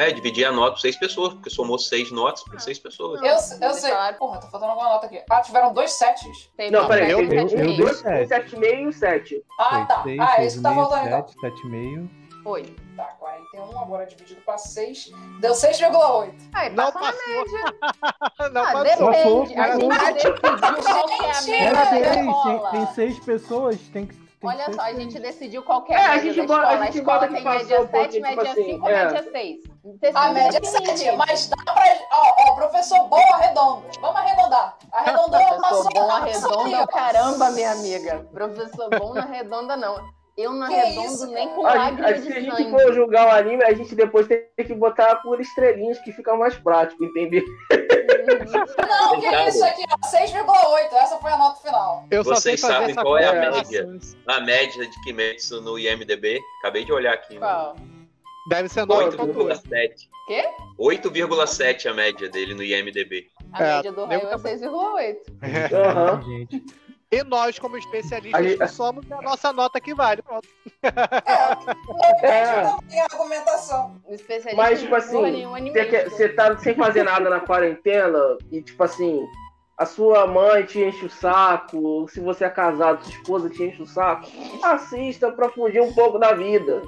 É, 0.00 0.10
dividir 0.12 0.46
a 0.46 0.52
nota 0.52 0.72
por 0.72 0.80
seis 0.80 0.96
pessoas, 0.98 1.34
porque 1.34 1.50
somou 1.50 1.78
seis 1.78 2.10
notas 2.10 2.42
por 2.42 2.58
seis 2.60 2.78
pessoas. 2.78 3.20
Eu, 3.20 3.68
eu 3.68 3.74
sei. 3.74 3.92
Porra, 4.18 4.38
tá 4.40 4.46
faltando 4.48 4.72
alguma 4.72 4.88
nota 4.88 5.06
aqui. 5.06 5.22
Ah, 5.28 5.40
tiveram 5.42 5.74
dois 5.74 5.92
setes. 5.92 6.50
Teve 6.56 6.70
Não, 6.70 6.86
peraí. 6.88 7.10
sete 7.10 7.20
eu- 7.20 7.28
sete 7.28 7.54
eu- 7.54 7.60
e 7.60 7.66
dei 7.66 7.76
Dois, 7.76 7.98
sete. 7.98 8.28
sete 8.28 8.56
meio 8.56 8.80
e 8.80 8.86
um 8.88 8.92
sete. 8.92 9.44
Ah, 9.58 9.64
Foi 9.70 9.86
tá. 9.86 10.02
seis, 10.02 10.20
Ah, 10.20 10.24
é 10.24 10.36
seis 10.36 10.46
isso 10.52 10.56
que 10.56 10.62
tá 10.62 10.74
faltando 10.74 11.06
então. 11.06 11.28
sete, 11.28 11.40
sete 11.40 11.60
e 11.66 11.70
meio. 11.70 12.10
Foi. 12.42 12.74
Tá, 12.96 13.04
41 13.18 13.78
agora 13.78 14.06
dividido 14.06 14.40
pra 14.40 14.56
6. 14.56 15.10
Deu 15.40 15.54
6,8. 15.54 16.34
Aí, 16.54 16.70
Não 16.70 16.90
passa 16.90 16.98
na 17.00 17.12
passou. 17.12 18.50
Não 18.52 18.62
Ah, 18.62 18.72
passou. 18.72 18.84
depende. 18.84 19.04
Passou, 19.04 19.42
A 19.42 19.44
gente 19.44 19.54
passou. 19.54 19.92
decidiu 19.92 20.40
qual 20.40 21.06
que 21.06 21.12
é 21.24 21.30
a 21.30 21.32
Gente, 21.34 21.52
É 21.54 21.72
média 21.72 21.86
seis, 21.90 22.08
tem, 22.14 22.30
escola. 22.30 22.70
tem 22.70 22.86
seis 22.94 23.20
pessoas, 23.20 23.78
tem 23.92 24.06
que. 24.06 24.29
Tem 24.40 24.48
Olha 24.50 24.72
só, 24.72 24.80
a 24.80 24.92
gente 24.94 25.18
decidiu 25.20 25.62
qual 25.62 25.82
que 25.84 25.92
é 25.92 25.96
a 25.96 26.18
gente 26.18 26.36
da 26.36 26.46
bota- 26.46 26.52
escola. 26.54 26.66
a 26.66 26.70
A 26.80 26.84
gente 26.86 26.98
escola 26.98 27.18
bota 27.18 27.28
que 27.28 27.34
tem 27.34 27.44
média 27.44 27.76
porque, 27.76 27.98
7, 27.98 28.10
tipo 28.12 28.22
média 28.26 28.50
assim, 28.52 28.64
5, 28.64 28.88
é. 28.88 29.04
média 29.04 29.30
6. 29.30 29.58
A 30.14 30.32
média 30.32 30.58
é 30.58 30.64
7, 30.64 31.16
mas 31.16 31.48
dá 31.48 31.56
pra. 31.72 31.84
Ó, 32.12 32.34
ó, 32.50 32.54
professor 32.54 33.08
bom 33.08 33.22
arredondo. 33.34 33.82
Vamos 34.00 34.16
arredondar. 34.16 34.76
Arredondou, 34.92 35.30
Professor 35.40 35.60
passou. 35.60 35.84
bom 35.92 36.06
na 36.06 36.20
passou 36.20 36.50
redonda, 36.50 36.76
aqui, 36.82 36.82
ó. 36.82 36.86
caramba, 36.96 37.50
minha 37.50 37.72
amiga. 37.72 38.26
Professor 38.32 38.90
bom 38.98 39.14
na 39.14 39.24
redonda, 39.26 39.76
não. 39.76 40.20
Eu 40.38 40.52
na 40.54 40.68
Que 40.68 40.74
redondo 40.74 41.06
isso, 41.12 41.26
nem 41.26 41.48
com 41.50 41.66
A 41.66 41.72
gente, 41.72 42.00
lágrima 42.00 42.08
a- 42.08 42.12
de 42.12 42.22
se 42.22 42.32
a 42.32 42.40
gente 42.40 42.56
sangue. 42.56 42.70
for 42.70 42.92
julgar 42.94 43.26
o 43.26 43.30
anime, 43.30 43.62
a 43.62 43.74
gente 43.74 43.94
depois 43.94 44.26
tem 44.26 44.42
que 44.56 44.74
botar 44.74 45.16
por 45.16 45.38
estrelinhas 45.38 45.98
que 45.98 46.12
fica 46.12 46.34
mais 46.34 46.56
prático, 46.56 47.04
entendeu? 47.04 47.42
Não, 48.38 49.10
que 49.20 49.26
Obrigado. 49.26 49.48
isso 49.48 49.64
aqui, 49.64 49.84
ó. 49.90 50.06
6,8. 50.08 50.92
Essa 50.94 51.18
foi 51.18 51.32
a 51.32 51.36
nota 51.36 51.60
final. 51.60 52.04
Eu 52.10 52.24
só 52.24 52.34
sei 52.36 52.56
Vocês 52.56 52.60
fazer 52.60 52.72
sabem 52.74 52.90
essa 52.92 53.02
qual 53.02 53.18
é 53.18 53.26
a 53.26 53.50
média? 53.50 53.88
A 54.26 54.40
média 54.40 54.86
de 54.86 55.00
Kimetsu 55.02 55.60
no 55.60 55.78
IMDB, 55.78 56.40
acabei 56.60 56.84
de 56.84 56.92
olhar 56.92 57.14
aqui. 57.14 57.38
né? 57.38 57.74
Deve 58.48 58.68
ser 58.68 58.86
9.2. 58.86 59.16
8,7. 59.34 60.08
Quê? 60.26 60.48
8,7 60.78 61.86
a 61.90 61.94
média 61.94 62.28
dele 62.28 62.54
no 62.54 62.62
IMDB. 62.62 63.26
A 63.52 63.62
É, 63.64 63.76
média 63.76 63.92
do 63.92 64.04
raio 64.04 64.20
é 64.20 64.30
também. 64.30 64.58
6,8. 64.58 65.16
Aham. 65.74 66.22
Gente, 66.22 66.64
E 67.12 67.24
nós, 67.24 67.58
como 67.58 67.76
especialistas, 67.76 68.40
A 68.40 68.42
gente- 68.42 68.68
somos 68.68 69.10
a 69.10 69.20
nossa 69.20 69.52
nota 69.52 69.80
que 69.80 69.92
vale. 69.94 70.22
Pronto. 70.22 70.46
É, 72.22 72.28
É. 72.28 72.62
não 72.62 72.78
tem 72.82 73.00
argumentação. 73.00 74.00
O 74.06 74.14
especialista 74.14 74.56
Mas, 74.62 74.80
tipo 74.80 74.94
assim, 74.94 75.44
você 76.08 76.28
tá 76.28 76.56
sem 76.58 76.74
fazer 76.74 77.02
nada 77.02 77.28
na 77.28 77.40
quarentena 77.40 78.38
e, 78.52 78.62
tipo 78.62 78.82
assim, 78.84 79.26
a 79.76 79.84
sua 79.84 80.24
mãe 80.28 80.62
te 80.64 80.80
enche 80.84 81.04
o 81.06 81.10
saco, 81.10 82.06
se 82.08 82.20
você 82.20 82.44
é 82.44 82.50
casado, 82.50 83.02
sua 83.02 83.12
esposa 83.12 83.50
te 83.50 83.64
enche 83.64 83.82
o 83.82 83.86
saco, 83.86 84.28
assista 84.62 85.32
pra 85.32 85.48
fugir 85.50 85.80
um 85.82 85.92
pouco 85.92 86.16
da 86.18 86.32
vida. 86.32 86.80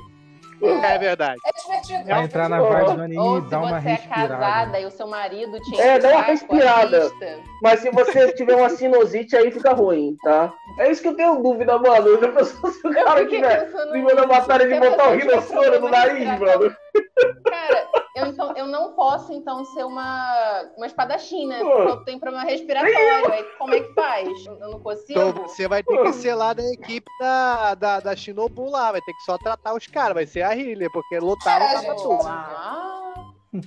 É 0.62 0.98
verdade. 0.98 1.40
É 1.44 1.52
divertido. 1.60 2.04
vai 2.08 2.24
entrar 2.24 2.48
na 2.48 2.62
Ou- 2.62 2.68
vibe 2.68 2.94
do 2.94 3.02
anime 3.02 3.18
Ou 3.18 3.38
e 3.38 3.42
se 3.42 3.48
dar 3.50 3.58
uma 3.58 3.68
você 3.80 3.88
é 3.88 3.92
respirada. 3.92 4.28
casada 4.28 4.80
e 4.80 4.86
o 4.86 4.90
seu 4.90 5.06
marido 5.06 5.60
te 5.60 5.80
É, 5.80 5.98
dá 5.98 6.08
uma 6.10 6.22
respirada. 6.22 7.10
Mas 7.62 7.80
se 7.80 7.90
você 7.90 8.32
tiver 8.32 8.54
uma 8.56 8.70
sinusite, 8.70 9.36
aí 9.36 9.50
fica 9.50 9.72
ruim, 9.72 10.16
tá? 10.22 10.52
É 10.78 10.90
isso 10.90 11.02
que 11.02 11.08
eu 11.08 11.16
tenho 11.16 11.42
dúvida, 11.42 11.78
mano. 11.78 12.20
Já 12.20 12.28
pensou 12.28 12.70
se 12.70 12.86
o 12.86 12.92
Eu 12.92 13.04
cara 13.04 13.26
tiver 13.26 13.58
da 13.58 13.64
nisso. 13.64 14.26
batalha 14.26 14.66
de 14.68 14.74
Se 14.74 14.80
botar 14.80 15.08
o 15.08 15.14
rinossoro 15.14 15.80
no 15.80 15.88
nariz, 15.88 16.38
mano? 16.38 16.76
Cara, 17.44 17.88
eu, 18.16 18.26
então, 18.26 18.56
eu 18.56 18.66
não 18.66 18.92
posso, 18.94 19.32
então, 19.32 19.64
ser 19.64 19.84
uma, 19.84 20.62
uma 20.76 20.86
espadachim, 20.86 21.46
né? 21.46 21.58
Porque 21.60 21.90
eu 21.90 22.04
tenho 22.04 22.20
problema 22.20 22.44
respiratório. 22.44 23.32
Aí 23.32 23.44
como 23.58 23.74
é 23.74 23.80
que 23.80 23.92
faz? 23.94 24.46
Eu 24.46 24.58
não 24.70 24.80
consigo. 24.80 25.18
Então 25.18 25.32
você 25.48 25.66
vai 25.68 25.82
ter 25.82 26.02
que 26.02 26.12
ser 26.12 26.34
lá 26.34 26.52
da 26.52 26.62
equipe 26.64 27.10
da, 27.20 27.74
da, 27.74 28.00
da 28.00 28.16
Shinobu 28.16 28.68
lá. 28.70 28.92
Vai 28.92 29.00
ter 29.00 29.12
que 29.12 29.22
só 29.22 29.38
tratar 29.38 29.74
os 29.74 29.86
caras. 29.86 30.14
Vai 30.14 30.26
ser 30.26 30.42
a 30.42 30.54
healer, 30.56 30.90
porque 30.92 31.18
lutar 31.18 31.60
É, 31.60 31.64
não 31.64 31.72
dá 31.74 31.80
pra 31.80 31.90
gente, 31.94 32.02
tudo. 32.02 32.26
Ah, 32.26 33.14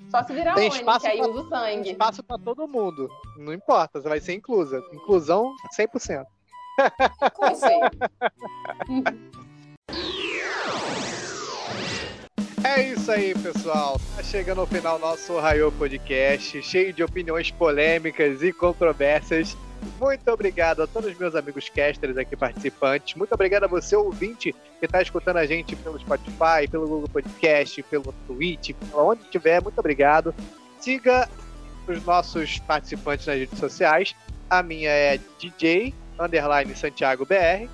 Só 0.09 0.23
se 0.23 0.33
virar 0.33 0.55
Tem 0.55 0.67
espaço 0.69 1.01
que 1.01 1.07
aí 1.07 1.17
pra- 1.19 1.27
usa 1.27 1.39
o 1.39 1.49
Tem 1.49 1.59
sangue. 1.77 1.91
espaço 1.91 2.23
pra 2.23 2.37
todo 2.37 2.67
mundo. 2.67 3.09
Não 3.37 3.53
importa, 3.53 4.01
você 4.01 4.09
vai 4.09 4.19
ser 4.19 4.33
inclusa. 4.33 4.81
Inclusão 4.93 5.51
100%. 5.77 6.23
Como 7.33 7.51
assim? 7.51 7.79
É 12.65 12.81
isso 12.81 13.11
aí, 13.11 13.35
pessoal. 13.35 14.01
Tá 14.15 14.23
chegando 14.23 14.59
ao 14.59 14.65
final 14.65 14.97
nosso 14.97 15.37
Raio 15.37 15.71
Podcast, 15.73 16.63
cheio 16.63 16.91
de 16.91 17.03
opiniões 17.03 17.51
polêmicas 17.51 18.41
e 18.41 18.51
controvérsias. 18.51 19.55
Muito 19.99 20.27
obrigado 20.31 20.81
a 20.81 20.87
todos 20.87 21.11
os 21.11 21.17
meus 21.17 21.35
amigos 21.35 21.69
casters 21.69 22.17
aqui 22.17 22.35
participantes. 22.35 23.13
Muito 23.13 23.31
obrigado 23.31 23.65
a 23.65 23.67
você, 23.67 23.95
ouvinte, 23.95 24.51
que 24.79 24.85
está 24.85 24.99
escutando 24.99 25.37
a 25.37 25.45
gente 25.45 25.75
pelo 25.75 25.99
Spotify, 25.99 26.67
pelo 26.69 26.87
Google 26.87 27.07
Podcast, 27.07 27.83
pelo 27.83 28.11
Twitch, 28.25 28.71
onde 28.91 29.23
tiver. 29.25 29.61
Muito 29.61 29.77
obrigado. 29.77 30.33
Siga 30.79 31.29
os 31.87 32.03
nossos 32.03 32.57
participantes 32.57 33.27
nas 33.27 33.37
redes 33.37 33.59
sociais. 33.59 34.15
A 34.49 34.63
minha 34.63 34.89
é 34.89 35.19
DJ 35.37 35.93
underline 36.19 36.75
Santiago 36.75 37.27
BR. 37.27 37.69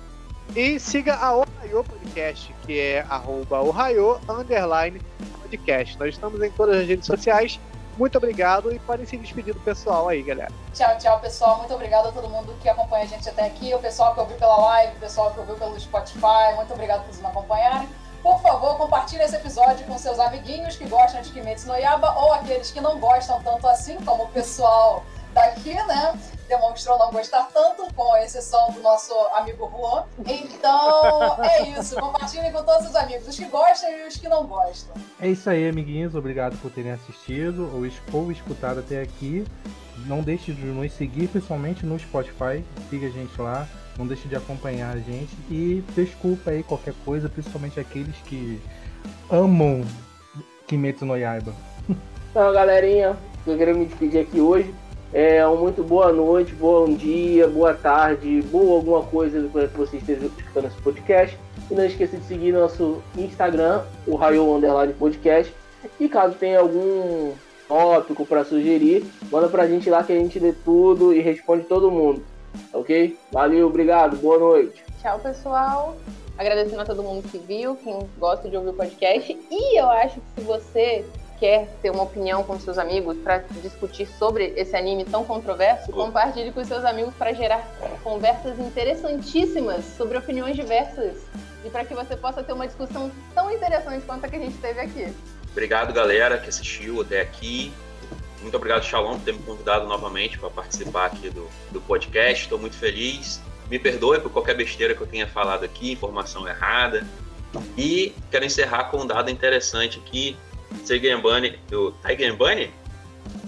E 0.54 0.78
siga 0.78 1.14
a 1.14 1.34
Ohio 1.34 1.82
Podcast, 1.82 2.54
que 2.66 2.78
é 2.78 3.06
arroba 3.08 3.62
Ohio 3.62 4.20
underline 4.28 5.00
podcast. 5.40 5.98
Nós 5.98 6.10
estamos 6.10 6.42
em 6.42 6.50
todas 6.50 6.76
as 6.76 6.86
redes 6.86 7.06
sociais. 7.06 7.58
Muito 7.96 8.18
obrigado 8.18 8.70
e 8.70 8.78
podem 8.80 9.06
se 9.06 9.16
despedir 9.16 9.54
do 9.54 9.60
pessoal 9.60 10.08
aí, 10.08 10.22
galera. 10.22 10.52
Tchau, 10.74 10.98
tchau, 10.98 11.18
pessoal. 11.20 11.56
Muito 11.56 11.72
obrigado 11.72 12.08
a 12.08 12.12
todo 12.12 12.28
mundo 12.28 12.54
que 12.60 12.68
acompanha 12.68 13.04
a 13.04 13.06
gente 13.06 13.26
até 13.30 13.46
aqui. 13.46 13.74
O 13.74 13.78
pessoal 13.78 14.12
que 14.12 14.20
ouviu 14.20 14.36
pela 14.36 14.56
live, 14.56 14.96
o 14.96 15.00
pessoal 15.00 15.30
que 15.32 15.40
ouviu 15.40 15.54
pelo 15.54 15.80
Spotify. 15.80 16.54
Muito 16.56 16.74
obrigado 16.74 17.00
por 17.06 17.08
nos 17.08 17.24
acompanharem. 17.24 17.88
Por 18.22 18.40
favor, 18.42 18.76
compartilhe 18.76 19.22
esse 19.22 19.36
episódio 19.36 19.86
com 19.86 19.96
seus 19.98 20.18
amiguinhos 20.18 20.76
que 20.76 20.86
gostam 20.86 21.22
de 21.22 21.30
Kimetsu 21.30 21.66
no 21.66 21.76
Yaba 21.76 22.14
ou 22.18 22.32
aqueles 22.34 22.70
que 22.70 22.80
não 22.80 23.00
gostam 23.00 23.42
tanto 23.42 23.66
assim, 23.66 23.96
como 24.04 24.24
o 24.24 24.28
pessoal 24.28 25.02
daqui, 25.32 25.74
né? 25.74 26.14
Demonstrou 26.56 26.98
não 26.98 27.10
gostar 27.10 27.48
tanto, 27.54 27.88
com 27.94 28.14
exceção 28.18 28.70
do 28.72 28.80
nosso 28.82 29.14
amigo 29.36 29.70
Juan. 29.74 30.04
Então, 30.18 31.42
é 31.42 31.68
isso. 31.70 31.96
Compartilhem 31.96 32.52
com 32.52 32.62
todos 32.62 32.90
os 32.90 32.94
amigos, 32.94 33.26
os 33.26 33.38
que 33.38 33.46
gostam 33.46 33.90
e 33.90 34.06
os 34.06 34.18
que 34.18 34.28
não 34.28 34.46
gostam. 34.46 34.94
É 35.18 35.28
isso 35.28 35.48
aí, 35.48 35.66
amiguinhos. 35.66 36.14
Obrigado 36.14 36.54
por 36.58 36.70
terem 36.70 36.92
assistido 36.92 37.70
ou, 37.74 37.86
es- 37.86 38.02
ou 38.12 38.30
escutado 38.30 38.80
até 38.80 39.00
aqui. 39.00 39.46
Não 40.06 40.20
deixe 40.22 40.52
de 40.52 40.62
nos 40.62 40.92
seguir, 40.92 41.28
principalmente 41.28 41.86
no 41.86 41.98
Spotify. 41.98 42.62
Siga 42.90 43.06
a 43.06 43.10
gente 43.10 43.40
lá. 43.40 43.66
Não 43.98 44.06
deixe 44.06 44.28
de 44.28 44.36
acompanhar 44.36 44.94
a 44.94 44.98
gente. 44.98 45.34
E 45.50 45.82
desculpa 45.94 46.50
aí 46.50 46.62
qualquer 46.62 46.92
coisa, 47.02 47.30
principalmente 47.30 47.80
aqueles 47.80 48.16
que 48.26 48.60
amam 49.30 49.86
Kimetsu 50.66 51.06
no 51.06 51.16
Yaiba. 51.16 51.54
Então, 52.30 52.52
galerinha, 52.52 53.16
eu 53.46 53.56
queria 53.56 53.72
me 53.74 53.86
despedir 53.86 54.20
aqui 54.20 54.38
hoje. 54.40 54.74
É 55.14 55.46
uma 55.46 55.60
muito 55.60 55.84
boa 55.84 56.10
noite, 56.10 56.54
bom 56.54 56.94
dia, 56.94 57.46
boa 57.46 57.74
tarde, 57.74 58.40
boa 58.50 58.76
alguma 58.76 59.02
coisa 59.02 59.46
para 59.52 59.68
que 59.68 59.76
vocês 59.76 60.02
estejam 60.02 60.30
escutando 60.38 60.68
esse 60.68 60.80
podcast. 60.80 61.38
E 61.70 61.74
não 61.74 61.84
esqueça 61.84 62.16
de 62.16 62.24
seguir 62.24 62.52
nosso 62.52 63.02
Instagram, 63.18 63.82
o 64.06 64.16
Raio 64.16 64.50
Underline 64.50 64.94
Podcast. 64.94 65.54
E 66.00 66.08
caso 66.08 66.34
tenha 66.36 66.60
algum 66.60 67.34
tópico 67.68 68.24
para 68.24 68.42
sugerir, 68.42 69.04
manda 69.30 69.48
pra 69.48 69.68
gente 69.68 69.90
lá 69.90 70.02
que 70.02 70.14
a 70.14 70.18
gente 70.18 70.38
lê 70.38 70.54
tudo 70.64 71.12
e 71.12 71.20
responde 71.20 71.64
todo 71.64 71.90
mundo. 71.90 72.24
Ok? 72.72 73.18
Valeu, 73.30 73.66
obrigado, 73.66 74.16
boa 74.16 74.38
noite. 74.38 74.82
Tchau, 75.02 75.18
pessoal. 75.18 75.94
Agradecendo 76.38 76.80
a 76.80 76.86
todo 76.86 77.02
mundo 77.02 77.28
que 77.30 77.36
viu, 77.36 77.76
quem 77.76 77.98
gosta 78.18 78.48
de 78.48 78.56
ouvir 78.56 78.70
o 78.70 78.74
podcast. 78.74 79.38
E 79.50 79.78
eu 79.78 79.90
acho 79.90 80.20
que 80.20 80.40
se 80.40 80.46
você 80.46 81.04
quer 81.42 81.66
ter 81.82 81.90
uma 81.90 82.04
opinião 82.04 82.44
com 82.44 82.56
seus 82.60 82.78
amigos 82.78 83.16
para 83.16 83.38
discutir 83.60 84.06
sobre 84.06 84.52
esse 84.56 84.76
anime 84.76 85.04
tão 85.04 85.24
controverso, 85.24 85.90
compartilhe 85.90 86.52
com 86.52 86.64
seus 86.64 86.84
amigos 86.84 87.12
para 87.14 87.32
gerar 87.32 87.68
conversas 88.04 88.60
interessantíssimas 88.60 89.84
sobre 89.96 90.16
opiniões 90.16 90.54
diversas 90.54 91.26
e 91.64 91.68
para 91.68 91.84
que 91.84 91.94
você 91.94 92.14
possa 92.14 92.44
ter 92.44 92.52
uma 92.52 92.64
discussão 92.64 93.10
tão 93.34 93.50
interessante 93.50 94.06
quanto 94.06 94.24
a 94.24 94.28
que 94.28 94.36
a 94.36 94.38
gente 94.38 94.56
teve 94.58 94.78
aqui. 94.78 95.12
Obrigado, 95.50 95.92
galera, 95.92 96.38
que 96.38 96.48
assistiu 96.48 97.00
até 97.00 97.20
aqui. 97.20 97.72
Muito 98.40 98.56
obrigado, 98.56 98.84
Shalom, 98.84 99.14
por 99.14 99.24
ter 99.24 99.32
me 99.32 99.42
convidado 99.42 99.88
novamente 99.88 100.38
para 100.38 100.48
participar 100.48 101.06
aqui 101.06 101.28
do, 101.28 101.48
do 101.72 101.80
podcast. 101.80 102.44
Estou 102.44 102.56
muito 102.56 102.76
feliz. 102.76 103.40
Me 103.68 103.80
perdoe 103.80 104.20
por 104.20 104.30
qualquer 104.30 104.54
besteira 104.54 104.94
que 104.94 105.00
eu 105.00 105.08
tenha 105.08 105.26
falado 105.26 105.64
aqui, 105.64 105.90
informação 105.90 106.46
errada. 106.46 107.04
E 107.76 108.14
quero 108.30 108.44
encerrar 108.44 108.84
com 108.84 108.98
um 108.98 109.06
dado 109.08 109.28
interessante 109.28 109.98
aqui. 109.98 110.36
Tiger 110.84 111.20
Bunny, 111.20 111.58
o 111.72 111.92
Tiger 112.06 112.36
Bunny, 112.36 112.70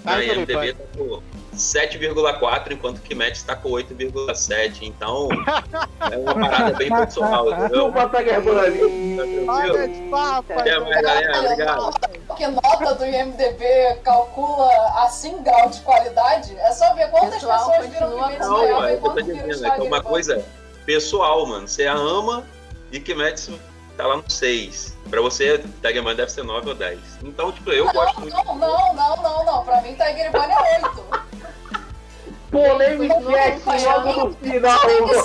na 0.05 0.17
Tiger 0.17 0.39
IMDb 0.39 0.55
Bunny. 0.55 0.69
está 0.69 0.85
com 0.97 1.23
7,4, 1.57 2.73
enquanto 2.73 3.01
que 3.01 3.09
Kimetsu 3.09 3.41
está 3.41 3.57
com 3.57 3.71
8,7. 3.71 4.83
Então, 4.83 5.29
é 6.13 6.17
uma 6.17 6.35
parada 6.35 6.77
bem 6.77 6.91
pessoal, 6.91 7.51
entendeu? 7.51 7.91
Vamos 7.91 8.11
pra 8.11 8.23
Tiger 8.23 8.43
Bunny. 8.43 9.17
Tá 9.17 9.23
tranquilo? 9.23 9.53
Olha 9.53 9.85
esse 9.85 10.03
papo, 10.11 10.53
Até 10.53 10.79
mais, 10.79 11.03
galera. 11.03 11.41
Obrigado. 11.41 12.15
Que 12.37 12.47
nota 12.49 12.95
do 12.95 13.05
IMDB 13.05 14.01
calcula 14.03 14.69
assim 15.05 15.43
grau 15.43 15.69
de 15.71 15.81
qualidade? 15.83 16.57
É 16.59 16.73
só 16.73 16.95
ver 16.95 17.11
quantas 17.11 17.35
Pessoal, 17.35 17.71
pessoas 17.71 17.91
viram 17.91 18.11
Não, 18.11 18.65
é 18.65 18.75
o 18.75 18.87
que 18.87 18.93
eu 18.93 18.97
tô 18.97 19.01
quantas 19.01 19.27
viram 19.27 19.49
dizendo, 19.49 19.67
é 19.67 19.71
que 19.71 19.81
é 19.81 19.85
uma 19.85 20.03
coisa 20.03 20.45
pessoal, 20.85 21.47
mano. 21.47 21.69
Você 21.69 21.87
a 21.87 21.95
ama 21.95 22.45
e 22.91 23.01
Kimetsu 23.01 23.59
tá 23.97 24.07
lá 24.07 24.17
no 24.17 24.29
6. 24.29 24.94
Pra 25.15 25.23
você, 25.23 25.63
Tiger 25.81 26.03
Man 26.03 26.17
deve 26.17 26.33
ser 26.33 26.43
9 26.43 26.71
ou 26.71 26.75
10. 26.75 26.99
Então, 27.23 27.53
tipo, 27.53 27.71
eu 27.71 27.85
gosto 27.93 28.21
muito. 28.21 28.35
Não, 28.35 28.57
não, 28.57 28.95
não, 28.95 29.17
não, 29.23 29.45
não. 29.45 29.65
Pra 29.65 29.81
mim, 29.81 29.95
Tiger 29.95 30.33
Bunny 30.33 30.53
é 30.53 30.81
8. 30.83 31.05
Polêmica 32.51 33.21
Mas 33.65 33.85
logo 33.85 34.13
no 34.13 34.35
final. 34.35 34.81
Tranquilo, 34.81 35.23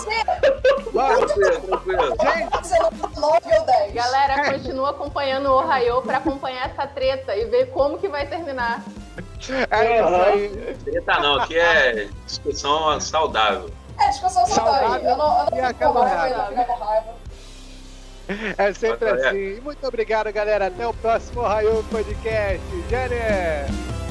ser 2.64 3.20
9 3.20 3.57
ou 3.57 3.66
10. 3.66 3.94
Galera, 3.95 4.52
continua 4.52 4.91
acompanhando 4.91 5.48
o 5.48 5.57
Ohio 5.57 6.03
para 6.03 6.18
acompanhar 6.18 6.70
essa 6.70 6.86
treta 6.86 7.36
e 7.36 7.45
ver 7.45 7.72
como 7.72 7.98
que 7.98 8.07
vai 8.07 8.28
terminar. 8.28 8.84
É 9.72 10.02
isso 10.02 10.16
aí. 10.16 10.78
Treta 10.86 11.20
não, 11.20 11.40
aqui 11.40 11.57
é 11.57 12.10
discussão 12.28 13.02
saudável. 13.02 13.72
É, 13.98 14.10
discussão 14.10 14.45
saudável. 14.45 14.82
Saudável 14.82 15.10
Eu 15.10 15.18
não, 15.18 15.40
eu 15.40 15.45
não 15.49 15.68
fico 15.68 15.94
com 15.94 15.99
raiva, 15.99 16.48
eu 16.52 16.68
não 16.68 16.76
raiva. 16.76 17.28
É 18.57 18.73
sempre 18.73 19.11
Mas, 19.11 19.26
assim. 19.26 19.57
É. 19.57 19.61
Muito 19.61 19.85
obrigado, 19.88 20.31
galera. 20.31 20.68
Até 20.68 20.88
o 20.88 20.93
próximo 20.93 21.41
Raio 21.41 21.84
Podcast. 21.89 22.61
Jenny! 22.89 23.15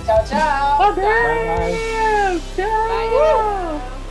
Tchau, 0.05 0.24
tchau! 0.24 0.82
Adeus! 0.82 2.43
Tchau! 2.57 2.66
tchau. 2.66 4.07